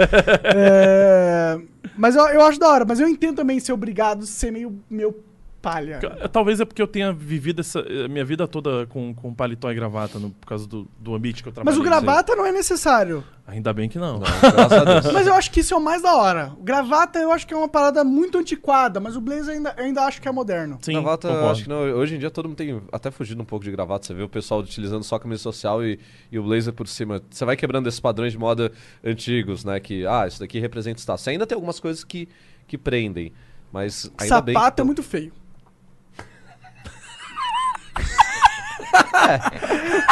É, 0.55 1.59
Mas 1.97 2.15
eu, 2.15 2.27
eu 2.29 2.43
acho 2.43 2.61
da 2.61 2.69
hora. 2.69 2.85
Mas 2.85 3.01
eu 3.01 3.09
entendo 3.09 3.37
também 3.37 3.59
ser 3.59 3.73
obrigado 3.73 4.27
ser 4.27 4.51
meio, 4.53 4.79
meio 4.91 5.15
palha. 5.63 6.01
Talvez 6.33 6.61
é 6.61 6.65
porque 6.65 6.83
eu 6.83 6.87
tenha 6.89 7.13
vivido 7.13 7.61
essa 7.61 7.79
eh, 7.81 8.09
minha 8.09 8.25
vida 8.25 8.49
toda 8.49 8.85
com, 8.89 9.15
com 9.15 9.33
paletó 9.33 9.71
e 9.71 9.75
gravata 9.75 10.19
no, 10.19 10.31
por 10.31 10.47
causa 10.49 10.67
do, 10.67 10.89
do 10.99 11.15
ambiente 11.15 11.43
que 11.43 11.49
eu 11.49 11.53
Mas 11.65 11.77
trabalhei. 11.77 11.81
o 11.81 11.83
gravata 11.85 12.35
não 12.35 12.45
é 12.45 12.51
necessário. 12.51 13.23
Ainda 13.47 13.73
bem 13.73 13.89
que 13.89 13.99
não. 13.99 14.15
Não, 14.15 14.21
graças 14.21 14.73
a 14.73 14.85
Deus. 14.85 15.13
Mas 15.13 15.27
eu 15.27 15.35
acho 15.35 15.51
que 15.51 15.61
isso 15.61 15.73
é 15.75 15.77
o 15.77 15.81
mais 15.81 16.03
da 16.03 16.15
hora. 16.17 16.53
O 16.59 16.63
gravata 16.63 17.19
eu 17.19 17.31
acho 17.33 17.47
que 17.47 17.55
é 17.55 17.57
uma 17.57 17.69
parada 17.69 18.03
muito 18.05 18.39
antiquada, 18.39 18.99
mas 19.01 19.17
o 19.17 19.21
blazer 19.21 19.55
ainda, 19.57 19.75
eu 19.79 19.85
ainda 19.85 20.03
acho 20.03 20.21
que 20.21 20.29
é 20.29 20.33
moderno. 20.33 20.79
Sim, 20.83 20.93
gravata, 20.95 21.29
concordo. 21.29 21.51
acho 21.51 21.63
que 21.65 21.69
não. 21.69 21.77
Hoje 21.81 22.17
em 22.17 22.19
dia 22.19 22.31
todo 22.31 22.49
mundo 22.49 22.57
tem 22.57 22.81
até 22.93 23.11
fugido 23.11 23.41
um 23.41 23.45
pouco 23.45 23.65
de 23.65 23.71
gravata. 23.71 24.07
Você 24.07 24.15
vê 24.15 24.23
o 24.23 24.29
pessoal 24.29 24.61
utilizando 24.61 25.03
só 25.05 25.17
a 25.17 25.21
camisa 25.21 25.43
social 25.43 25.85
e, 25.85 25.99
e 26.31 26.39
o 26.39 26.43
blazer 26.43 26.73
por 26.73 26.89
cima. 26.89 27.23
Você 27.31 27.45
vai 27.45 27.57
quebrando 27.57 27.89
esses 27.89 28.01
padrões 28.01 28.33
de 28.33 28.39
moda 28.39 28.73
antigos, 29.05 29.65
né? 29.65 29.79
Que, 29.81 30.07
ah, 30.07 30.27
isso 30.27 30.41
daqui 30.41 30.59
representa 30.59 30.99
status. 31.01 31.23
Você 31.25 31.31
ainda 31.31 31.47
tem 31.47 31.55
algumas 31.57 31.79
coisas 31.81 32.03
que, 32.05 32.29
que 32.67 32.77
prendem. 32.79 33.33
Mas 33.73 34.11
ainda 34.19 34.41
bem. 34.41 34.55
Sapato 34.55 34.77
que- 34.77 34.81
é 34.83 34.85
muito 34.85 35.03
feio. 35.03 35.33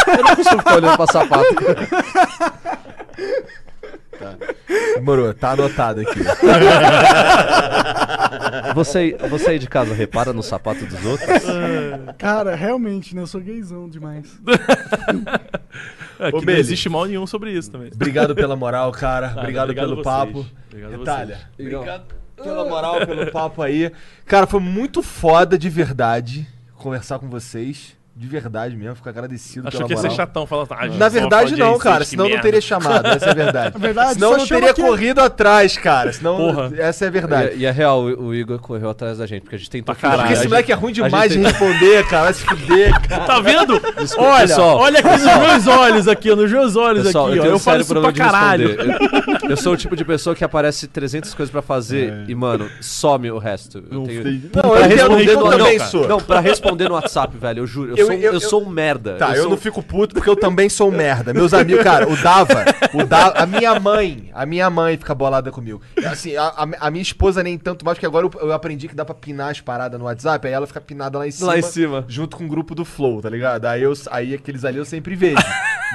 Eu 0.07 0.25
não 0.25 0.37
costumo 0.37 0.59
ficar 0.59 0.77
olhando 0.77 0.97
pra 0.97 1.07
sapato. 1.07 1.45
Moro, 5.03 5.33
tá 5.35 5.53
anotado 5.53 6.01
aqui. 6.01 6.21
Você, 8.75 9.17
você 9.29 9.51
aí 9.51 9.59
de 9.59 9.67
casa 9.69 9.95
repara 9.95 10.33
no 10.33 10.43
sapato 10.43 10.85
dos 10.87 11.05
outros? 11.05 11.29
Cara, 12.19 12.55
realmente, 12.55 13.15
né? 13.15 13.23
Eu 13.23 13.27
sou 13.27 13.41
gaysão 13.41 13.89
demais. 13.89 14.39
É, 16.19 16.31
que 16.31 16.37
Ô, 16.37 16.43
não 16.43 16.53
existe 16.53 16.89
mal 16.89 17.07
nenhum 17.07 17.27
sobre 17.27 17.51
isso 17.53 17.71
também. 17.71 17.91
Obrigado 17.95 18.35
pela 18.35 18.55
moral, 18.55 18.93
cara. 18.93 19.29
Nada, 19.29 19.41
obrigado, 19.41 19.71
obrigado 19.71 19.89
pelo 19.89 19.97
vocês. 19.97 20.15
papo. 20.15 20.47
Obrigado 20.69 20.95
a 20.95 20.99
Natália, 20.99 21.37
vocês. 21.57 21.75
obrigado 21.75 22.05
pela 22.37 22.65
moral, 22.69 23.07
pelo 23.07 23.31
papo 23.33 23.63
aí. 23.63 23.91
Cara, 24.27 24.47
foi 24.47 24.61
muito 24.61 25.03
foda 25.03 25.59
de 25.59 25.71
verdade 25.71 26.47
conversar 26.77 27.19
com 27.19 27.29
vocês. 27.29 27.97
De 28.15 28.27
verdade 28.27 28.77
mesmo, 28.77 28.97
fico 28.97 29.09
agradecido 29.09 29.67
Achou 29.69 29.87
pela 29.87 29.89
que 29.89 29.95
ia 29.95 30.11
ser 30.11 30.17
chatão 30.17 30.45
falar. 30.45 30.67
Ah, 30.71 30.87
gente, 30.89 30.99
Na 30.99 31.09
verdade, 31.09 31.57
não, 31.57 31.79
cara. 31.79 32.05
Senão 32.05 32.29
não 32.29 32.41
teria 32.41 32.61
chamado. 32.61 33.07
Essa 33.07 33.27
é 33.27 33.31
a 33.31 33.35
verdade. 33.35 33.73
Na 33.79 33.81
verdade, 33.81 34.15
senão 34.15 34.37
não 34.37 34.47
teria 34.47 34.75
que 34.75 34.81
é- 34.83 34.85
corrido 34.85 35.21
atrás, 35.21 35.79
cara. 35.79 36.13
Senão. 36.13 36.37
Porra. 36.37 36.71
Essa 36.77 37.05
é 37.05 37.09
a 37.09 37.11
verdade. 37.11 37.57
E, 37.57 37.61
e 37.61 37.65
é 37.67 37.71
real, 37.71 38.03
o, 38.03 38.27
o 38.27 38.35
Igor 38.35 38.59
correu 38.59 38.91
atrás 38.91 39.19
da 39.19 39.27
gente, 39.27 39.43
porque 39.43 39.55
a 39.57 39.59
gente 39.59 39.71
tentou 39.71 39.95
Pra 39.95 40.01
caralho. 40.03 40.23
Porque 40.23 40.35
esse 40.35 40.49
moleque 40.49 40.73
é 40.73 40.75
ruim 40.75 40.93
demais 40.93 41.33
de 41.33 41.39
tem- 41.39 41.47
responder, 41.47 42.07
cara. 42.09 42.25
Vai 42.25 42.35
se 42.35 42.45
fuder, 42.45 43.01
cara. 43.09 43.25
Tá 43.25 43.41
vendo? 43.41 43.81
Desculpa, 43.99 44.31
olha, 44.31 44.41
pessoal. 44.49 44.77
olha 44.79 44.99
aqui 44.99 45.09
nos 45.09 45.23
meus 45.23 45.67
olhos, 45.67 46.09
aqui, 46.09 46.31
ó, 46.31 46.37
nos 46.37 46.51
meus 46.53 46.77
olhos 46.77 47.07
Pessoal, 47.07 47.29
aqui, 47.29 47.37
eu 47.39 47.43
ó. 47.43 47.47
Eu 47.47 47.59
falo 47.59 47.81
isso 47.81 47.95
pra 47.95 48.13
caralho. 48.13 48.71
Eu, 48.71 49.51
eu 49.51 49.57
sou 49.57 49.73
o 49.73 49.77
tipo 49.79 49.95
de 49.97 50.05
pessoa 50.05 50.35
que 50.37 50.45
aparece 50.45 50.89
300 50.89 51.33
coisas 51.33 51.51
pra 51.51 51.63
fazer 51.63 52.25
e, 52.29 52.35
mano, 52.35 52.69
some 52.83 53.31
o 53.31 53.39
resto. 53.39 53.79
Eu 53.91 53.99
Não 54.01 54.05
tenho... 54.05 54.51
Não, 54.53 54.77
eu 54.77 54.89
responder 54.89 55.31
eu 55.35 55.43
também 55.49 55.79
sou. 55.79 56.09
Não, 56.09 56.19
pra 56.21 56.41
responder 56.41 56.89
no 56.89 56.95
WhatsApp, 56.97 57.37
velho, 57.39 57.61
eu 57.61 57.67
juro. 57.67 58.00
Eu, 58.01 58.07
Eu- 58.07 58.07
sou, 58.07 58.15
eu- 58.15 58.33
eu, 58.35 58.41
sou 58.41 58.63
um 58.63 58.69
merda. 58.69 59.17
Tá, 59.17 59.31
eu, 59.37 59.43
sou- 59.43 59.51
não 59.51 59.57
fico 59.57 59.83
puto 59.83 60.15
porque 60.15 60.29
eu 60.31 60.37
também 60.37 60.69
sou 60.69 60.89
um 60.89 60.93
merda. 60.93 61.33
Meus 61.35 61.53
amigos, 61.55 61.83
cara, 61.85 62.09
o 62.11 62.17
Dava, 62.17 62.65
o 62.95 63.05
Dava, 63.05 63.39
a 63.39 63.47
minha 63.47 63.79
mãe, 63.79 64.31
a 64.35 64.45
minha 64.47 64.69
mãe 64.71 64.97
fica 64.97 65.15
bolada 65.15 65.51
comigo. 65.51 65.81
Assim, 66.07 66.37
a, 66.37 66.45
a- 66.49 66.69
a 66.81 66.91
minha 66.91 67.03
esposa 67.03 67.43
nem 67.43 67.57
tanto 67.59 67.85
mais, 67.85 67.97
porque 67.97 68.07
agora 68.07 68.27
eu, 68.27 68.41
eu 68.41 68.53
aprendi 68.53 68.89
que 68.89 68.95
dá 68.95 69.05
pra 69.05 69.15
pinar 69.15 69.51
as 69.51 69.61
paradas 69.61 69.99
no 69.99 70.07
WhatsApp, 70.07 70.47
aí 70.47 70.53
ela 70.53 70.67
fica 70.67 70.81
pinada 70.81 71.19
lá 71.19 71.27
em 71.27 71.31
cima. 71.31 71.49
Lá 71.49 71.59
em 71.59 71.63
cima. 71.63 72.05
Junto 72.09 72.37
com 72.37 72.45
o 72.45 72.49
grupo 72.49 72.75
do 72.75 72.85
Flow, 72.85 73.21
tá 73.21 73.29
ligado? 73.31 73.65
Aí, 73.67 73.83
eu, 73.83 73.93
aí 74.11 74.35
aqueles 74.35 74.65
ali 74.65 74.79
eu 74.79 74.85
sempre 74.85 75.15
vejo. 75.15 75.37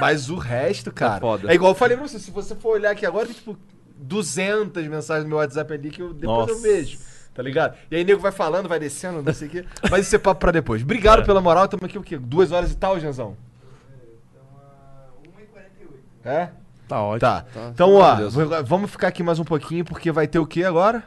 Mas 0.00 0.28
o 0.30 0.36
resto, 0.36 0.92
cara. 0.92 1.20
foda. 1.20 1.50
É 1.50 1.54
igual 1.54 1.70
eu 1.72 1.74
falei 1.76 1.96
pra 1.96 2.06
você, 2.06 2.18
se 2.18 2.30
você 2.30 2.54
for 2.54 2.74
olhar 2.74 2.90
aqui 2.90 3.06
agora, 3.06 3.24
tem 3.26 3.34
tipo 3.34 3.56
200 3.98 4.86
mensagens 4.86 5.24
no 5.24 5.30
meu 5.30 5.38
WhatsApp 5.38 5.72
ali 5.72 5.90
que 5.90 6.00
eu, 6.02 6.12
depois 6.12 6.48
eu 6.48 6.54
Nossa. 6.54 6.68
vejo. 6.68 6.98
Tá 7.36 7.42
ligado? 7.42 7.76
E 7.90 7.96
aí 7.96 8.02
nego 8.02 8.18
vai 8.20 8.32
falando, 8.32 8.66
vai 8.68 8.78
descendo, 8.80 9.22
não 9.22 9.34
sei 9.34 9.46
o 9.46 9.50
quê. 9.50 9.64
Mas 9.90 10.06
isso 10.06 10.16
é 10.16 10.18
papo 10.18 10.40
pra 10.40 10.50
depois. 10.50 10.82
Obrigado 10.82 11.22
pela 11.24 11.40
moral. 11.40 11.68
Tamo 11.68 11.84
aqui 11.84 11.98
o 11.98 12.02
quê? 12.02 12.16
Duas 12.16 12.50
horas 12.50 12.72
e 12.72 12.76
tal, 12.76 12.98
Janzão? 12.98 13.36
É? 16.24 16.48
Tá 16.88 17.02
ótimo. 17.02 17.20
Tá. 17.20 17.44
Então, 17.72 17.94
ó, 17.94 18.14
Beleza. 18.16 18.44
v- 18.46 18.62
vamos 18.62 18.90
ficar 18.90 19.08
aqui 19.08 19.22
mais 19.22 19.38
um 19.38 19.44
pouquinho, 19.44 19.84
porque 19.84 20.10
vai 20.10 20.26
ter 20.26 20.38
o 20.38 20.46
que 20.46 20.64
agora? 20.64 21.04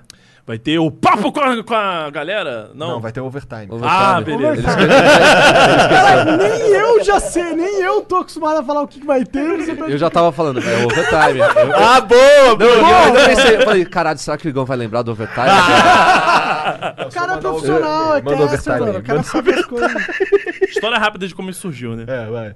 Vai 0.49 0.57
ter 0.57 0.79
o 0.79 0.89
papo 0.89 1.31
com 1.31 1.39
a, 1.41 1.63
com 1.63 1.75
a 1.75 2.09
galera? 2.09 2.71
Não. 2.73 2.99
vai 2.99 3.11
ter 3.11 3.21
overtime. 3.21 3.67
Ah, 3.83 4.17
Overtime. 4.17 4.37
beleza. 4.37 4.61
Eles 4.61 4.75
querem- 4.75 5.89
Cara, 5.89 6.37
nem 6.37 6.71
eu 6.71 7.03
já 7.03 7.19
sei, 7.19 7.53
nem 7.55 7.81
eu 7.83 8.01
tô 8.01 8.15
acostumado 8.15 8.57
a 8.57 8.63
falar 8.63 8.81
o 8.81 8.87
que, 8.87 8.99
que 8.99 9.05
vai 9.05 9.23
ter. 9.23 9.57
Você 9.63 9.93
Eu 9.93 9.95
já 9.99 10.09
tava 10.09 10.31
falando, 10.31 10.59
é 10.59 10.85
overtime. 10.85 11.37
Eu, 11.55 11.75
Ah, 11.75 12.01
boa! 12.01 12.57
não, 12.57 12.65
eu 12.65 12.85
ainda 12.85 13.25
pensei, 13.25 13.57
eu 13.57 13.61
falei, 13.61 13.85
caralho, 13.85 14.17
será 14.17 14.37
que 14.39 14.47
o 14.47 14.49
Igão 14.49 14.65
vai 14.65 14.75
lembrar 14.75 15.03
do 15.03 15.11
overtime? 15.11 15.45
O 17.05 17.11
cara 17.13 17.33
é 17.33 17.37
profissional, 17.37 18.15
é 18.17 18.21
Manda 18.23 18.37
caster, 18.47 18.73
overtime 18.73 18.79
mano. 18.79 18.99
O 18.99 19.03
cara 19.03 19.17
manda 19.19 19.23
sabe 19.29 19.53
as 19.53 19.65
coisas. 19.65 19.91
História 20.63 20.97
rápida 20.97 21.27
de 21.27 21.35
como 21.35 21.49
isso 21.51 21.61
surgiu, 21.61 21.95
né? 21.95 22.05
É, 22.07 22.25
vai. 22.25 22.53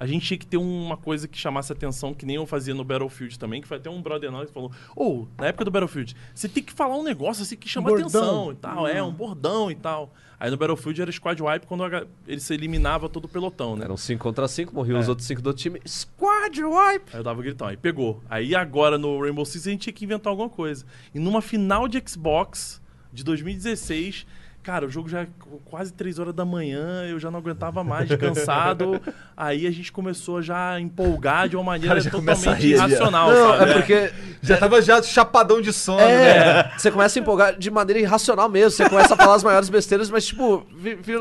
A 0.00 0.06
gente 0.06 0.24
tinha 0.24 0.38
que 0.38 0.46
ter 0.46 0.56
uma 0.56 0.96
coisa 0.96 1.28
que 1.28 1.36
chamasse 1.36 1.70
atenção, 1.70 2.14
que 2.14 2.24
nem 2.24 2.36
eu 2.36 2.46
fazia 2.46 2.72
no 2.72 2.82
Battlefield 2.82 3.38
também, 3.38 3.60
que 3.60 3.68
foi 3.68 3.76
até 3.76 3.90
um 3.90 4.00
brother 4.00 4.32
nosso 4.32 4.46
que 4.46 4.54
falou, 4.54 4.72
ô, 4.96 5.26
na 5.36 5.48
época 5.48 5.66
do 5.66 5.70
Battlefield, 5.70 6.16
você 6.34 6.48
tem 6.48 6.62
que 6.62 6.72
falar 6.72 6.96
um 6.96 7.02
negócio 7.02 7.42
assim 7.42 7.54
que 7.54 7.68
chama 7.68 7.90
Bordão. 7.90 8.06
atenção 8.06 8.52
e 8.52 8.54
tal, 8.54 8.86
é, 8.88 9.02
um 9.02 9.12
bordão 9.12 9.70
e 9.70 9.74
tal. 9.74 10.10
Aí 10.40 10.50
no 10.50 10.56
Battlefield 10.56 11.02
era 11.02 11.12
Squad 11.12 11.42
Wipe 11.42 11.66
quando 11.66 11.84
ele 12.26 12.40
se 12.40 12.54
eliminava 12.54 13.10
todo 13.10 13.26
o 13.26 13.28
pelotão, 13.28 13.76
né? 13.76 13.84
Eram 13.84 13.98
5 13.98 14.22
contra 14.22 14.48
5, 14.48 14.74
morriam 14.74 14.98
os 14.98 15.06
outros 15.06 15.26
5 15.26 15.42
do 15.42 15.52
time. 15.52 15.82
Squad 15.86 16.64
wipe! 16.64 17.10
Aí 17.12 17.20
eu 17.20 17.22
dava 17.22 17.38
o 17.38 17.42
gritão, 17.42 17.68
aí 17.68 17.76
pegou. 17.76 18.22
Aí 18.30 18.54
agora 18.54 18.96
no 18.96 19.20
Rainbow 19.20 19.44
Six 19.44 19.66
a 19.66 19.70
gente 19.70 19.82
tinha 19.82 19.92
que 19.92 20.06
inventar 20.06 20.30
alguma 20.30 20.48
coisa. 20.48 20.86
E 21.14 21.18
numa 21.18 21.42
final 21.42 21.86
de 21.86 22.02
Xbox 22.08 22.80
de 23.12 23.22
2016, 23.22 24.26
cara, 24.62 24.86
o 24.86 24.90
jogo 24.90 25.08
já 25.08 25.22
é 25.22 25.28
quase 25.64 25.92
3 25.92 26.18
horas 26.18 26.34
da 26.34 26.44
manhã, 26.44 27.04
eu 27.08 27.18
já 27.18 27.30
não 27.30 27.38
aguentava 27.38 27.82
mais, 27.82 28.08
de 28.08 28.16
cansado. 28.16 29.00
aí 29.36 29.66
a 29.66 29.70
gente 29.70 29.90
começou 29.90 30.40
já 30.42 30.72
a 30.74 30.80
empolgar 30.80 31.48
de 31.48 31.56
uma 31.56 31.64
maneira 31.64 31.96
Cara, 31.96 32.10
totalmente 32.10 32.66
irracional, 32.66 33.30
Não, 33.30 33.58
sabe? 33.58 33.70
é 33.70 33.74
porque 33.74 34.12
Já 34.42 34.56
tava 34.56 34.80
já 34.80 35.02
chapadão 35.02 35.60
de 35.60 35.72
sono, 35.72 35.98
né? 35.98 36.60
É, 36.60 36.72
você 36.78 36.90
começa 36.90 37.18
a 37.18 37.20
empolgar 37.20 37.58
de 37.58 37.70
maneira 37.70 38.00
irracional 38.00 38.48
mesmo. 38.48 38.70
Você 38.70 38.88
começa 38.88 39.14
a 39.14 39.16
falar 39.16 39.34
as 39.34 39.44
maiores 39.44 39.68
besteiras, 39.68 40.08
mas, 40.10 40.26
tipo, 40.26 40.66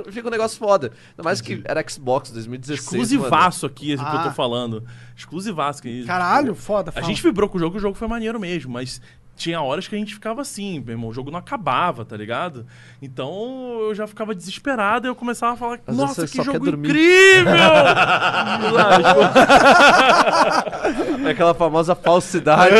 fica 0.10 0.28
um 0.28 0.32
negócio 0.32 0.58
foda. 0.58 0.92
Ainda 1.12 1.24
mais 1.24 1.42
que 1.42 1.62
era 1.66 1.84
Xbox 1.88 2.32
2016. 2.32 2.80
Exclusivaço 2.80 3.66
aqui, 3.66 3.92
esse 3.92 4.04
que 4.04 4.10
eu 4.16 4.20
Ah. 4.20 4.24
tô 4.24 4.32
falando. 4.32 4.84
Exclusivaço. 5.16 5.82
Que, 5.82 6.06
Caralho, 6.06 6.56
foda, 6.56 6.94
A 6.96 7.02
gente 7.02 7.22
vibrou 7.22 7.50
com 7.50 7.58
o 7.58 7.60
jogo, 7.60 7.78
o 7.78 7.80
jogo 7.80 7.94
foi 7.96 8.08
maneiro 8.08 8.40
mesmo, 8.40 8.72
mas 8.72 9.02
tinha 9.40 9.62
horas 9.62 9.88
que 9.88 9.96
a 9.96 9.98
gente 9.98 10.14
ficava 10.14 10.42
assim, 10.42 10.80
meu 10.80 10.94
irmão, 10.94 11.10
o 11.10 11.14
jogo 11.14 11.32
não 11.32 11.40
acabava, 11.40 12.04
tá 12.04 12.16
ligado? 12.18 12.66
Então 13.02 13.80
eu 13.82 13.96
já 13.96 14.06
ficava 14.06 14.36
desesperado 14.36 15.08
e 15.08 15.10
eu 15.10 15.16
começava 15.16 15.54
a 15.54 15.58
falar, 15.58 15.80
Às 15.88 15.96
nossa, 15.96 16.28
que 16.28 16.44
jogo 16.44 16.60
dormir." 16.60 16.90
incrível! 16.90 17.54
Tipo. 19.00 19.20
É 21.28 21.32
aquela 21.32 21.54
famosa 21.54 21.96
falsidade. 21.96 22.76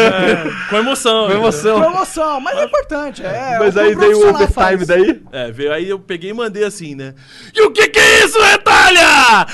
com 0.70 0.78
emoção. 0.78 1.28
Com 1.28 1.34
emoção. 1.34 1.80
Promoção, 1.80 2.42
mas 2.42 2.58
é 2.58 2.66
importante. 2.66 3.24
É, 3.26 3.58
Mas 3.60 3.78
aí 3.78 3.96
veio 3.96 4.18
o 4.18 4.30
overtime 4.30 4.86
daí. 4.86 5.22
É, 5.32 5.52
veio 5.52 5.72
aí 5.74 5.90
eu 5.90 6.00
peguei 6.00 6.32
e 6.32 6.34
mandei 6.34 6.64
assim, 6.64 6.96
né? 6.96 7.14
E 7.54 7.62
o 7.62 7.72
que 7.72 7.88
que 7.88 8.00
é 8.00 8.26
isso, 8.26 8.42
Retalha? 8.42 9.46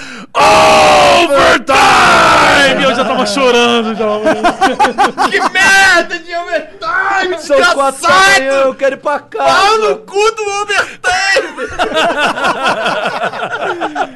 Overtime! 1.26 2.84
Eu 2.84 2.96
já 2.96 3.06
tava 3.06 3.26
chorando, 3.26 3.96
já. 3.96 4.06
que 5.30 5.40
merda 5.52 6.20
de 6.20 6.36
overtime, 6.36 6.95
São 7.40 7.74
quatro 7.74 8.02
da 8.02 8.10
manhã, 8.10 8.52
eu 8.66 8.76
quero 8.76 8.96
ir 8.96 9.00
pra 9.00 9.20
casa. 9.20 9.96
cu 9.98 10.32
do 10.32 10.44
overtime! 10.62 11.56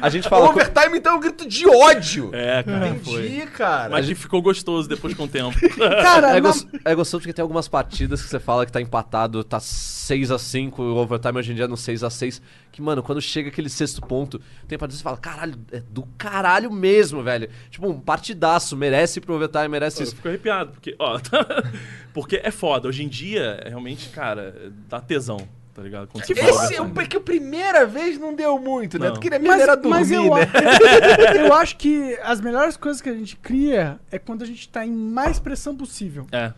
A 0.02 0.08
gente 0.08 0.26
O 0.26 0.30
fala. 0.30 0.48
overtime, 0.48 0.98
então, 0.98 1.12
é 1.14 1.16
um 1.16 1.20
grito 1.20 1.46
de 1.48 1.68
ódio. 1.68 2.30
É, 2.32 2.62
cara, 2.62 2.96
foi. 3.04 3.26
Entendi, 3.26 3.46
cara. 3.48 3.90
Mas 3.90 4.06
que 4.06 4.14
ficou 4.14 4.40
gostoso 4.40 4.88
depois 4.88 5.14
com 5.14 5.24
o 5.24 5.28
tempo. 5.28 5.56
Cara, 5.78 6.30
É, 6.30 6.32
na- 6.34 6.40
gos- 6.40 6.66
é 6.84 6.94
gostoso 6.94 7.20
porque 7.22 7.32
tem 7.32 7.42
algumas 7.42 7.68
partidas 7.68 8.22
que 8.22 8.28
você 8.28 8.38
fala 8.40 8.64
que 8.64 8.72
tá 8.72 8.80
empatado, 8.80 9.42
tá 9.44 9.58
6x5, 9.58 10.78
o 10.78 10.96
overtime 10.96 11.38
hoje 11.38 11.52
em 11.52 11.54
dia 11.54 11.64
é 11.64 11.68
no 11.68 11.76
6x6. 11.76 12.40
Que, 12.72 12.80
mano, 12.80 13.02
quando 13.02 13.20
chega 13.20 13.48
aquele 13.48 13.68
sexto 13.68 14.00
ponto, 14.00 14.40
tem 14.68 14.78
partidas 14.78 14.96
que 14.96 15.02
você 15.02 15.02
fala, 15.02 15.16
caralho, 15.16 15.54
é 15.72 15.80
do 15.80 16.04
caralho 16.16 16.70
mesmo, 16.70 17.22
velho. 17.22 17.50
Tipo, 17.68 17.88
um 17.88 18.00
partidaço, 18.00 18.76
merece 18.76 19.18
ir 19.18 19.22
pro 19.22 19.34
overtime, 19.34 19.68
merece 19.68 20.00
Eu 20.00 20.04
isso. 20.04 20.14
fico 20.16 20.28
arrepiado, 20.28 20.70
porque, 20.72 20.94
ó, 20.98 21.18
porque 22.14 22.40
é 22.42 22.50
foda. 22.50 22.88
Hoje 22.88 23.02
em 23.02 23.08
dia, 23.08 23.60
é 23.64 23.68
realmente, 23.68 24.08
cara, 24.10 24.72
dá 24.88 25.00
tesão, 25.00 25.38
tá 25.74 25.82
ligado? 25.82 26.06
Quando 26.08 26.24
você 26.24 26.32
Esse 26.32 26.76
é 26.76 27.06
que 27.06 27.16
a 27.16 27.20
primeira 27.20 27.84
vez 27.86 28.18
não 28.18 28.34
deu 28.34 28.56
muito, 28.58 28.98
né? 29.00 29.08
Não. 29.08 29.14
Tu 29.14 29.20
queria 29.20 29.38
mesmo 29.40 29.52
Mas, 29.52 29.62
era 29.62 29.74
dormir, 29.76 29.90
mas 29.90 30.10
eu, 30.12 30.34
né? 30.34 30.42
eu 31.46 31.52
acho 31.54 31.76
que 31.76 32.16
as 32.22 32.40
melhores 32.40 32.76
coisas 32.76 33.02
que 33.02 33.08
a 33.08 33.14
gente 33.14 33.36
cria 33.36 33.98
é 34.12 34.18
quando 34.18 34.42
a 34.42 34.46
gente 34.46 34.68
tá 34.68 34.86
em 34.86 34.92
mais 34.92 35.40
pressão 35.40 35.76
possível. 35.76 36.26
É. 36.30 36.52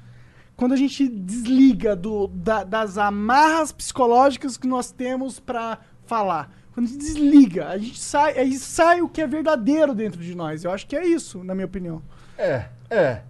Quando 0.55 0.73
a 0.75 0.77
gente 0.77 1.09
desliga 1.09 1.97
do, 1.97 2.29
da- 2.29 2.63
das 2.63 2.99
amarras 2.99 3.73
psicológicas 3.73 4.57
que 4.59 4.67
nós 4.67 4.93
temos 4.93 5.41
pra 5.41 5.79
falar. 6.13 6.51
Quando 6.75 6.87
a 6.87 6.89
gente 6.91 6.99
desliga, 7.01 7.69
a 7.69 7.79
gente 7.79 7.99
sai, 7.99 8.37
aí 8.39 8.53
sai 8.55 9.01
o 9.01 9.09
que 9.09 9.21
é 9.23 9.27
verdadeiro 9.27 9.95
dentro 9.95 10.21
de 10.21 10.35
nós. 10.35 10.63
Eu 10.65 10.71
acho 10.71 10.87
que 10.87 10.95
é 10.97 11.07
isso, 11.07 11.43
na 11.43 11.55
minha 11.55 11.65
opinião. 11.67 12.03
É, 12.37 12.65
é. 12.91 13.21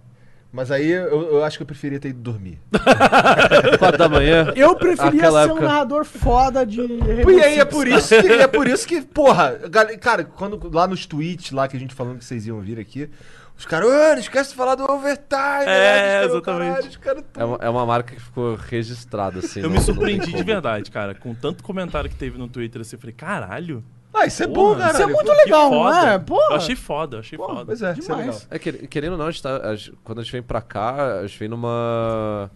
Mas 0.51 0.69
aí 0.69 0.87
eu, 0.91 1.33
eu 1.33 1.43
acho 1.43 1.57
que 1.57 1.63
eu 1.63 1.65
preferia 1.67 1.99
ter 1.99 2.09
ido 2.09 2.19
dormir. 2.19 2.59
4 3.79 3.97
da 3.97 4.07
manhã. 4.09 4.53
Eu 4.55 4.75
preferia 4.75 5.21
Aquela 5.21 5.43
ser 5.43 5.49
um 5.49 5.55
época- 5.57 5.67
narrador 5.67 6.05
foda 6.05 6.65
de. 6.65 6.81
E 6.81 7.41
aí 7.41 7.59
é 7.59 7.65
por 7.65 7.87
isso 7.87 8.09
que, 8.21 8.27
é 8.27 8.47
por 8.47 8.67
isso 8.69 8.87
que, 8.87 9.01
porra, 9.01 9.57
cara, 9.99 10.23
quando 10.25 10.69
lá 10.71 10.85
nos 10.85 11.05
tweets 11.05 11.51
lá 11.51 11.67
que 11.67 11.75
a 11.75 11.79
gente 11.79 11.95
falando 11.95 12.19
que 12.19 12.25
vocês 12.25 12.45
iam 12.45 12.59
vir 12.61 12.79
aqui, 12.79 13.09
os 13.63 13.69
caras, 13.69 13.89
"Ah, 13.89 14.11
não 14.13 14.19
esquece 14.19 14.49
de 14.51 14.55
falar 14.55 14.75
do 14.75 14.83
overtime, 14.83 15.63
É, 15.65 16.25
né? 16.27 16.33
Os 16.33 16.41
caras, 16.41 16.85
exatamente. 16.85 16.99
É 17.37 17.43
uma, 17.45 17.57
é 17.61 17.69
uma 17.69 17.85
marca 17.85 18.13
que 18.13 18.21
ficou 18.21 18.55
registrada, 18.55 19.39
assim. 19.39 19.61
Eu 19.61 19.69
não- 19.69 19.75
me 19.77 19.79
surpreendi 19.81 20.33
de 20.33 20.43
verdade, 20.43 20.91
cara. 20.91 21.15
Com 21.15 21.33
tanto 21.33 21.63
comentário 21.63 22.09
que 22.09 22.15
teve 22.15 22.37
no 22.37 22.47
Twitter, 22.49 22.81
assim, 22.81 22.95
eu 22.95 22.99
falei, 22.99 23.13
caralho. 23.15 23.83
Ah, 24.13 24.25
isso 24.27 24.43
é 24.43 24.47
bom, 24.47 24.53
porra, 24.75 24.79
cara. 24.79 24.93
Isso 24.93 25.01
é 25.01 25.05
muito 25.07 25.31
legal, 25.31 25.71
não 25.71 25.89
é? 26.07 26.19
Porra. 26.19 26.47
Eu 26.51 26.55
achei 26.57 26.75
foda, 26.75 27.15
eu 27.15 27.19
achei 27.21 27.37
Pô, 27.37 27.47
foda. 27.47 27.65
pois 27.65 27.81
é, 27.81 27.93
isso 27.97 28.11
é 28.11 28.15
legal. 28.15 28.41
É, 28.51 28.59
quer- 28.59 28.87
querendo 28.87 29.13
ou 29.13 29.17
não, 29.17 29.25
a 29.27 29.31
gente 29.31 29.41
tá, 29.41 29.57
a 29.69 29.75
gente- 29.75 29.93
quando 30.03 30.19
a 30.19 30.23
gente 30.23 30.31
vem 30.33 30.43
pra 30.43 30.61
cá, 30.61 31.19
a 31.19 31.25
gente 31.25 31.39
vem 31.39 31.47
numa. 31.49 32.51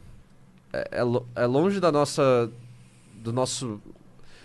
É, 0.73 0.99
é 1.01 1.41
é 1.43 1.45
longe 1.45 1.79
da 1.79 1.91
nossa. 1.91 2.49
Do 3.15 3.31
nosso. 3.34 3.81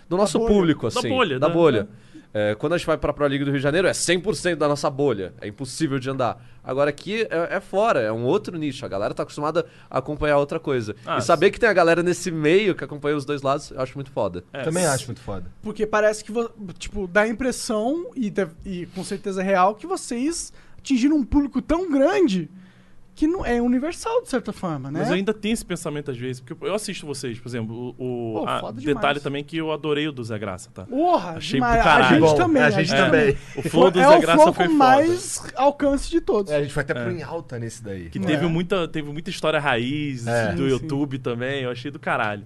Do 0.09 0.17
nosso 0.17 0.39
bolha. 0.39 0.53
público, 0.55 0.89
Da 0.91 0.99
assim. 1.01 1.09
bolha, 1.09 1.39
Da 1.39 1.49
né? 1.49 1.55
bolha. 1.55 1.89
É, 2.12 2.12
quando 2.59 2.73
a 2.73 2.79
gente 2.79 2.87
vai 2.87 2.97
pra 2.97 3.13
Pro 3.13 3.27
League 3.27 3.45
do 3.45 3.51
Rio 3.51 3.59
de 3.59 3.63
Janeiro, 3.63 3.87
é 3.87 3.93
100% 3.93 4.55
da 4.57 4.67
nossa 4.67 4.89
bolha. 4.89 5.35
É 5.41 5.47
impossível 5.47 5.99
de 5.99 6.09
andar. 6.09 6.43
Agora 6.65 6.89
aqui 6.91 7.23
é, 7.31 7.57
é 7.57 7.61
fora, 7.61 8.01
é 8.01 8.11
um 8.11 8.25
outro 8.25 8.57
nicho. 8.57 8.87
A 8.87 8.89
galera 8.89 9.13
tá 9.13 9.23
acostumada 9.23 9.67
a 9.91 9.99
acompanhar 9.99 10.39
outra 10.39 10.59
coisa. 10.59 10.95
Ah, 11.05 11.19
e 11.19 11.23
saber 11.23 11.51
que 11.51 11.61
tem 11.61 11.69
a 11.69 11.73
galera 11.73 12.03
nesse 12.03 12.31
meio 12.31 12.75
que 12.75 12.83
acompanha 12.85 13.17
os 13.17 13.25
dois 13.25 13.43
lados, 13.43 13.71
eu 13.71 13.81
acho 13.81 13.95
muito 13.97 14.11
foda. 14.11 14.45
É, 14.53 14.63
Também 14.63 14.87
acho 14.87 15.07
muito 15.07 15.21
foda. 15.21 15.45
Porque 15.63 15.87
parece 15.87 16.25
que, 16.25 16.33
tipo, 16.79 17.07
dá 17.07 17.23
a 17.23 17.29
impressão, 17.29 18.11
e, 18.17 18.31
deve- 18.31 18.55
e 18.65 18.87
com 18.95 19.05
certeza 19.05 19.43
é 19.43 19.45
real, 19.45 19.75
que 19.75 19.87
vocês 19.87 20.53
atingiram 20.79 21.17
um 21.17 21.25
público 21.25 21.61
tão 21.61 21.91
grande 21.91 22.49
que 23.15 23.27
não 23.27 23.45
é 23.45 23.61
universal, 23.61 24.23
de 24.23 24.29
certa 24.31 24.53
forma, 24.55 24.91
né? 24.91 25.01
Mas 25.01 25.09
eu 25.11 25.15
ainda 25.17 25.35
tenho 25.35 25.53
esse 25.53 25.65
pensamento 25.65 26.11
às 26.11 26.17
vezes, 26.17 26.41
porque 26.41 26.67
eu 26.67 26.75
assisto 26.75 27.07
vocês, 27.07 27.39
por 27.39 27.47
exemplo, 27.49 27.95
o, 27.99 28.39
o- 28.39 28.41
Pô, 28.41 28.49
a- 28.49 28.73
detalhe 28.73 29.21
também 29.21 29.45
que 29.45 29.57
eu 29.59 29.71
adorei 29.71 30.09
o 30.09 30.13
do 30.13 30.25
Zé 30.25 30.39
Graça, 30.39 30.71
tá? 30.73 30.85
Porra, 30.87 31.33
Achei 31.33 31.55
demais. 31.61 31.75
pro 31.75 31.85
caralho. 31.85 32.05
A 32.07 32.09
gente 32.19 32.21
Bom, 32.31 32.35
também. 32.37 32.63
a 32.63 32.71
gente 32.71 32.91
também. 32.91 33.33
também. 33.35 33.39
O 33.57 33.63
flow 33.69 33.91
do 33.91 34.01
é 34.01 34.09
Zé 34.09 34.17
o 34.17 34.21
Graça 34.23 34.39
foi 34.45 34.53
com 34.53 34.73
foda. 34.73 34.75
mais 34.75 35.53
alcance 35.57 36.11
de 36.11 36.21
todos. 36.23 36.51
É, 36.51 36.57
a 36.57 36.63
gente 36.63 36.73
foi 36.73 36.83
até 36.83 36.95
pro 36.95 37.11
em 37.13 37.23
alta 37.23 37.59
nesse 37.59 37.83
daí. 37.85 38.09
Que 38.09 38.19
É. 38.19 38.23
teve, 38.23 38.47
muita, 38.47 38.89
teve 38.89 39.13
muita 39.13 39.29
história 39.29 39.61
raiz 39.61 40.27
É. 40.27 40.53
do 40.53 40.63
Sim, 40.65 40.69
YouTube 40.71 41.19
também, 41.19 41.65
eu 41.65 41.71
achei 41.71 41.91
do 41.91 41.99
caralho. 41.99 42.45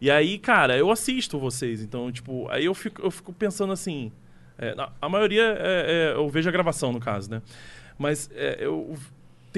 E 0.00 0.10
aí, 0.10 0.38
cara, 0.38 0.76
eu 0.78 0.90
assisto 0.90 1.38
vocês, 1.38 1.82
então, 1.82 2.10
tipo, 2.10 2.48
aí 2.48 2.64
eu 2.64 2.74
fico, 2.74 3.02
eu 3.02 3.10
fico 3.10 3.32
pensando 3.32 3.72
assim. 3.72 4.10
é, 4.56 4.74
a 5.02 5.08
maioria 5.08 5.42
é- 5.60 6.12
é, 6.12 6.16
eu 6.16 6.28
vejo 6.28 6.48
a 6.48 6.52
gravação, 6.52 6.92
no 6.92 6.98
caso, 6.98 7.30
né? 7.30 7.42
Mas 7.98 8.30
é, 8.34 8.56
eu. 8.60 8.96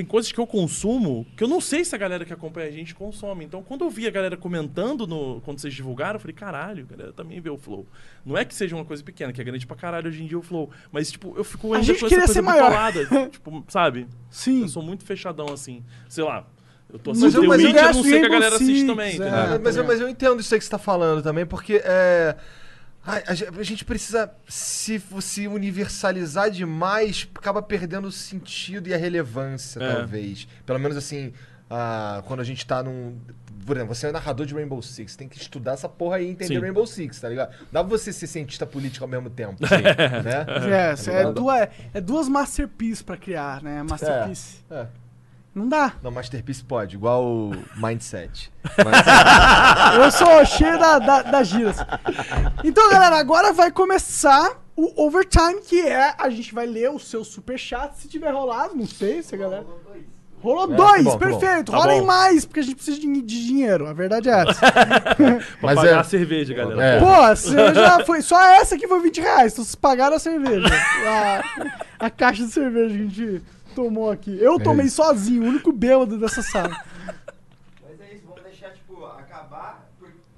Tem 0.01 0.07
coisas 0.07 0.33
que 0.33 0.41
eu 0.41 0.47
consumo 0.47 1.27
que 1.37 1.45
eu 1.45 1.49
não 1.49 1.61
sei 1.61 1.85
se 1.85 1.95
a 1.95 1.99
galera 1.99 2.25
que 2.25 2.33
acompanha 2.33 2.69
a 2.69 2.71
gente 2.71 2.95
consome. 2.95 3.45
Então, 3.45 3.63
quando 3.63 3.85
eu 3.85 3.91
vi 3.91 4.07
a 4.07 4.11
galera 4.11 4.35
comentando 4.35 5.07
no, 5.07 5.43
quando 5.43 5.59
vocês 5.59 5.75
divulgaram, 5.75 6.15
eu 6.15 6.21
falei, 6.21 6.35
caralho, 6.35 6.87
a 6.89 6.97
galera 6.97 7.13
também 7.13 7.39
vê 7.39 7.51
o 7.51 7.59
Flow. 7.59 7.87
Não 8.25 8.35
é 8.35 8.43
que 8.47 8.55
seja 8.55 8.75
uma 8.75 8.85
coisa 8.87 9.03
pequena, 9.05 9.31
que 9.31 9.43
é 9.43 9.45
grande 9.45 9.67
pra 9.67 9.77
caralho 9.77 10.09
hoje 10.09 10.23
em 10.23 10.27
dia 10.27 10.39
o 10.39 10.43
Flow. 10.43 10.71
Mas, 10.91 11.13
tipo, 11.13 11.35
eu 11.37 11.45
fico 11.45 11.75
A 11.75 11.77
ainda 11.77 11.87
gente 11.87 12.01
com 12.01 12.07
essa 12.07 12.15
queria 12.15 12.25
coisa 12.25 12.33
ser 12.33 12.41
maior. 12.41 12.71
bitolada, 12.71 13.29
tipo, 13.29 13.63
sabe? 13.69 14.07
Sim. 14.31 14.63
Eu 14.63 14.69
sou 14.69 14.83
muito 14.83 15.05
fechadão 15.05 15.53
assim. 15.53 15.85
Sei 16.09 16.25
lá. 16.25 16.47
Eu 16.91 16.99
tô 16.99 17.11
Mas 17.11 17.19
assistindo 17.23 17.45
eu- 17.45 17.49
mas 17.51 17.61
eu 17.61 17.67
Witch, 17.69 17.77
eu 17.77 17.83
gosto 17.83 17.97
não 17.99 18.03
sei 18.05 18.21
que 18.21 18.27
a 18.27 18.29
galera 18.31 18.57
assiste 18.57 18.87
também, 18.87 19.07
é. 19.07 19.15
entendeu? 19.17 19.35
É, 19.35 19.59
mas, 19.59 19.77
eu, 19.77 19.85
mas 19.85 20.01
eu 20.01 20.09
entendo 20.09 20.41
isso 20.41 20.55
aí 20.55 20.59
que 20.59 20.65
você 20.65 20.71
tá 20.71 20.79
falando 20.79 21.23
também, 21.23 21.45
porque 21.45 21.83
é. 21.85 22.35
Ai, 23.11 23.25
A, 23.27 23.35
ge- 23.35 23.49
a 23.49 23.63
gente 23.63 23.85
precisa 23.85 24.31
se, 24.49 25.03
se 25.21 25.47
universalizar 25.49 26.51
demais, 26.51 27.29
acaba 27.35 27.61
perdendo 27.63 28.09
o 28.09 28.13
sentido 28.13 28.89
e 28.89 28.95
a 28.95 28.97
relevância, 28.97 29.81
É. 29.83 29.95
talvez. 29.95 30.47
Pelo 30.67 30.79
menos 30.79 30.97
assim, 30.97 31.33
ah, 31.69 32.23
quando 32.27 32.41
a 32.41 32.45
gente 32.45 32.67
tá 32.67 32.83
num. 32.83 33.19
Por 33.67 33.77
exemplo, 33.77 33.95
você 33.95 34.07
é 34.09 34.13
narrador 34.13 34.47
de 34.47 34.55
Rainbow 34.55 34.81
Six, 34.83 35.15
tem 35.17 35.29
que 35.29 35.37
estudar 35.37 35.73
essa 35.75 35.89
porra 35.89 36.17
aí 36.17 36.27
e 36.27 36.31
entender 36.31 36.55
Sim. 36.55 36.61
Rainbow 36.61 36.87
Six, 36.87 37.21
tá 37.21 37.29
ligado? 37.29 37.51
Dá 37.71 37.85
pra 37.85 37.91
você 37.91 38.11
ser 38.13 38.27
cientista 38.27 38.65
político 38.67 39.05
ao 39.05 39.09
mesmo 39.09 39.29
tempo, 39.29 39.57
né? 39.63 39.69
É, 40.91 40.95
Tá 40.97 41.13
é, 41.13 41.33
duas, 41.33 41.69
é 41.95 42.01
duas 42.01 42.27
masterpieces 42.29 43.03
pra 43.03 43.17
criar, 43.19 43.63
né? 43.63 43.83
Masterpiece. 43.83 44.57
É. 44.71 44.87
Não 45.55 45.69
dá. 45.69 45.95
Não, 46.03 46.11
Masterpiece 46.13 46.63
pode, 46.63 46.95
igual 46.97 47.25
o 47.25 47.51
Mindset. 47.77 48.53
Eu 50.01 50.11
sou 50.13 50.45
cheio 50.47 50.79
da, 50.79 50.99
da, 50.99 51.23
das 51.23 51.49
giras. 51.49 51.77
Então, 52.63 52.89
galera, 52.91 53.17
agora 53.19 53.53
vai 53.53 53.71
começar 53.71 54.53
o 54.77 55.07
overtime, 55.07 55.61
que 55.61 55.81
é 55.81 56.15
a 56.17 56.31
gente 56.31 56.55
vai 56.55 56.67
ler 56.67 56.91
o 56.91 56.99
seu 57.01 57.25
superchat, 57.25 57.97
se 57.99 58.09
tiver 58.09 58.31
rolado, 58.31 58.77
não 58.77 58.87
sei 58.87 59.23
se 59.23 59.35
a 59.35 59.39
galera... 59.39 59.67
Rolou 60.43 60.73
É, 60.73 60.75
dois, 60.75 61.05
tá 61.05 61.11
bom, 61.11 61.19
tá 61.19 61.27
perfeito. 61.27 61.71
bom. 61.73 61.79
Rolem 61.79 61.97
Tá 61.97 62.01
bom. 62.01 62.07
mais, 62.07 62.47
porque 62.47 62.61
a 62.61 62.63
gente 62.63 62.77
precisa 62.77 62.99
de, 62.99 63.07
de 63.21 63.47
dinheiro. 63.47 63.87
A 63.87 63.93
verdade 63.93 64.31
é 64.31 64.33
essa. 64.41 64.59
Mas 65.61 65.75
pagar 65.77 65.87
é- 65.91 65.99
a 65.99 66.03
cerveja, 66.03 66.55
galera. 66.55 66.83
É. 66.83 66.99
Pô, 66.99 67.11
a 67.13 67.37
cerveja 67.37 68.05
foi. 68.07 68.23
Só 68.23 68.41
essa 68.43 68.75
aqui 68.75 68.89
foi 68.89 69.03
20 69.03 69.21
reais. 69.21 69.53
Então 69.53 69.63
vocês 69.63 69.75
pagaram 69.75 70.17
a 70.17 70.19
cerveja. 70.19 70.67
A, 72.01 72.07
a 72.07 72.09
caixa 72.11 72.43
de 72.47 72.51
cerveja 72.53 72.89
que 72.97 73.03
a 73.03 73.05
gente 73.07 73.43
tomou 73.75 74.11
aqui. 74.11 74.37
Eu 74.41 74.59
tomei 74.59 74.89
sozinho, 74.89 75.43
o 75.43 75.47
único 75.47 75.73
bêbado 75.73 76.19
dessa 76.19 76.43
sala. 76.43 76.77
Mas 77.83 78.01
é 78.01 78.15
isso, 78.15 78.25
vamos 78.27 78.43
deixar, 78.43 78.71
tipo, 78.73 79.05
acabar. 79.05 79.89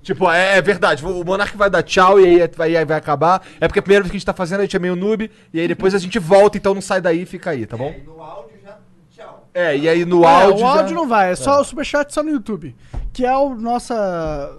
Tipo, 0.03 0.31
é, 0.31 0.59
é 0.59 0.63
verdade. 0.63 1.05
O 1.05 1.25
Monark 1.25 1.57
vai 1.57 1.71
dar 1.71 1.83
tchau 1.83 2.19
e 2.21 2.25
aí 2.43 2.51
vai, 2.57 2.77
aí 2.77 2.85
vai 2.85 2.97
acabar. 2.97 3.43
É 3.61 3.69
porque 3.69 3.79
a 3.79 3.83
primeira 3.83 4.03
vez 4.03 4.11
que 4.11 4.17
a 4.17 4.19
gente 4.19 4.27
tá 4.27 4.33
fazendo, 4.33 4.61
a 4.61 4.63
gente 4.65 4.75
é 4.77 4.79
meio 4.81 4.97
noob. 4.97 5.31
E 5.53 5.61
aí 5.61 5.69
depois 5.69 5.95
a 5.95 5.99
gente 5.99 6.19
volta, 6.19 6.57
então 6.59 6.75
não 6.75 6.81
sai 6.83 7.01
daí 7.01 7.23
e 7.23 7.27
fica 7.27 7.51
aí, 7.51 7.67
tá 7.67 7.77
bom? 7.77 7.89
aí 7.89 8.03
no 8.03 8.21
áudio 8.21 8.57
já. 8.65 8.79
Tchau. 9.15 9.49
É, 9.55 9.77
e 9.77 9.89
aí 9.89 10.05
no 10.05 10.25
É, 10.25 10.27
áudio. 10.27 10.65
o 10.65 10.67
áudio 10.67 10.89
já- 10.89 10.95
não 10.95 11.07
vai, 11.09 11.31
é 11.33 11.37
só 11.37 11.61
o 11.61 11.65
superchat 11.65 12.13
só 12.13 12.23
no 12.23 12.31
YouTube. 12.31 12.75
Que 13.13 13.25
é 13.25 13.37
o 13.37 13.55
nossa. 13.55 14.59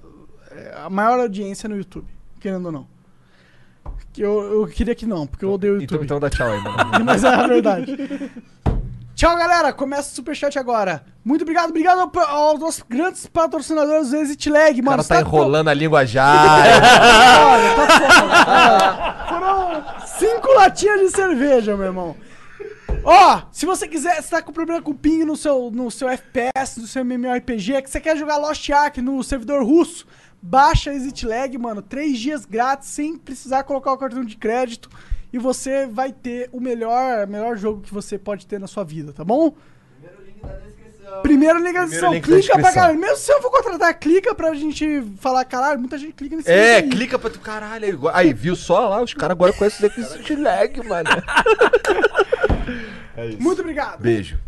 é, 0.52 0.74
A 0.86 0.90
maior 0.90 1.20
audiência 1.20 1.68
no 1.68 1.76
YouTube, 1.76 2.08
querendo 2.40 2.68
ou 2.68 2.72
não. 2.72 2.88
Que 4.14 4.22
eu, 4.22 4.62
eu 4.62 4.68
queria 4.68 4.94
que 4.96 5.06
não, 5.08 5.26
porque 5.28 5.44
eu 5.44 5.52
odeio 5.52 5.74
o 5.74 5.76
Então, 5.78 5.96
YouTube. 5.98 6.06
então 6.06 6.20
dá 6.20 6.30
tchau 6.30 6.48
aí, 6.50 6.62
mano. 6.62 6.78
Mas 7.04 7.24
é 7.24 7.28
a 7.30 7.48
verdade. 7.48 7.98
Tchau, 9.16 9.36
galera. 9.38 9.72
Começa 9.72 10.12
o 10.12 10.16
superchat 10.16 10.58
agora. 10.58 11.04
Muito 11.24 11.44
obrigado. 11.44 11.70
Obrigado 11.70 12.00
ao- 12.00 12.20
aos 12.28 12.60
nossos 12.60 12.84
grandes 12.88 13.28
patrocinadores 13.28 14.10
do 14.10 14.18
Exit 14.18 14.50
Lag, 14.50 14.72
O 14.82 14.84
mano. 14.84 14.98
cara 14.98 14.98
tá 15.08 15.16
Sabe 15.16 15.28
enrolando 15.28 15.68
a 15.70 15.74
língua 15.74 16.06
já. 16.06 16.34
Olha, 17.48 17.76
tá 17.76 17.88
foda. 18.20 19.26
Foram 19.30 20.08
cinco 20.08 20.48
latinhas 20.54 21.00
de 21.02 21.10
cerveja, 21.12 21.76
meu 21.78 21.86
irmão. 21.86 22.16
Ó, 23.06 23.42
se 23.52 23.66
você 23.66 23.88
quiser, 23.88 24.22
você 24.22 24.30
tá 24.30 24.42
com 24.42 24.52
problema 24.54 24.82
com 24.82 24.94
ping 24.94 25.26
no 25.26 25.36
seu, 25.36 25.70
no 25.72 25.92
seu 25.92 26.08
FPS, 26.10 26.80
no 26.80 26.88
seu 26.88 27.04
MMORPG, 27.04 27.82
que 27.82 27.90
você 27.90 28.00
quer 28.00 28.16
jogar 28.18 28.38
Lost 28.38 28.70
Ark 28.70 29.02
no 29.02 29.22
servidor 29.24 29.62
russo, 29.64 30.06
baixa 30.42 30.94
Exit 30.94 31.26
Lag, 31.28 31.58
mano. 31.58 31.82
Três 31.82 32.18
dias 32.18 32.46
grátis, 32.46 32.90
sem 32.90 33.18
precisar 33.18 33.64
colocar 33.64 33.92
o 33.92 33.98
cartão 33.98 34.24
de 34.24 34.38
crédito. 34.38 34.90
E 35.34 35.40
você 35.40 35.88
vai 35.88 36.12
ter 36.14 36.48
o 36.52 36.60
melhor, 36.62 37.26
melhor 37.28 37.58
jogo 37.58 37.82
que 37.82 37.92
você 37.94 38.18
pode 38.20 38.46
ter 38.46 38.60
na 38.60 38.68
sua 38.68 38.84
vida, 38.84 39.12
tá 39.12 39.24
bom? 39.26 39.56
Primeiro 40.00 40.22
link 40.24 40.42
da 40.44 40.54
descrição. 40.60 41.22
Primeiro 41.24 41.60
link 41.60 41.74
na 41.74 41.82
descrição. 41.86 42.14
link 42.14 42.22
da 42.22 42.28
Clica 42.28 42.54
pra 42.54 42.56
descrição. 42.62 42.74
caralho. 42.82 43.00
Mesmo 43.00 43.18
se 43.18 43.32
eu 43.34 43.42
for 43.42 43.50
contratar, 43.52 44.00
clica 44.00 44.36
pra 44.36 44.54
gente 44.54 45.02
falar, 45.18 45.44
caralho, 45.46 45.80
muita 45.80 45.98
gente 45.98 46.14
clica 46.14 46.36
nesse 46.36 46.52
É, 46.52 46.82
link 46.82 46.84
aí. 46.84 46.90
clica 47.00 47.18
pra 47.18 47.30
tu 47.32 47.40
caralho. 47.40 48.00
Aí, 48.14 48.32
viu 48.32 48.56
só 48.56 48.88
lá? 48.90 49.02
Os 49.02 49.14
caras 49.16 49.32
agora 49.36 49.52
conhecem 49.54 49.90
o 49.90 49.92
Exit 50.00 50.36
Lag, 50.36 50.88
mano. 50.88 51.10
É 53.16 53.28
isso. 53.28 53.42
Muito 53.42 53.62
obrigado. 53.62 54.02
Beijo. 54.02 54.40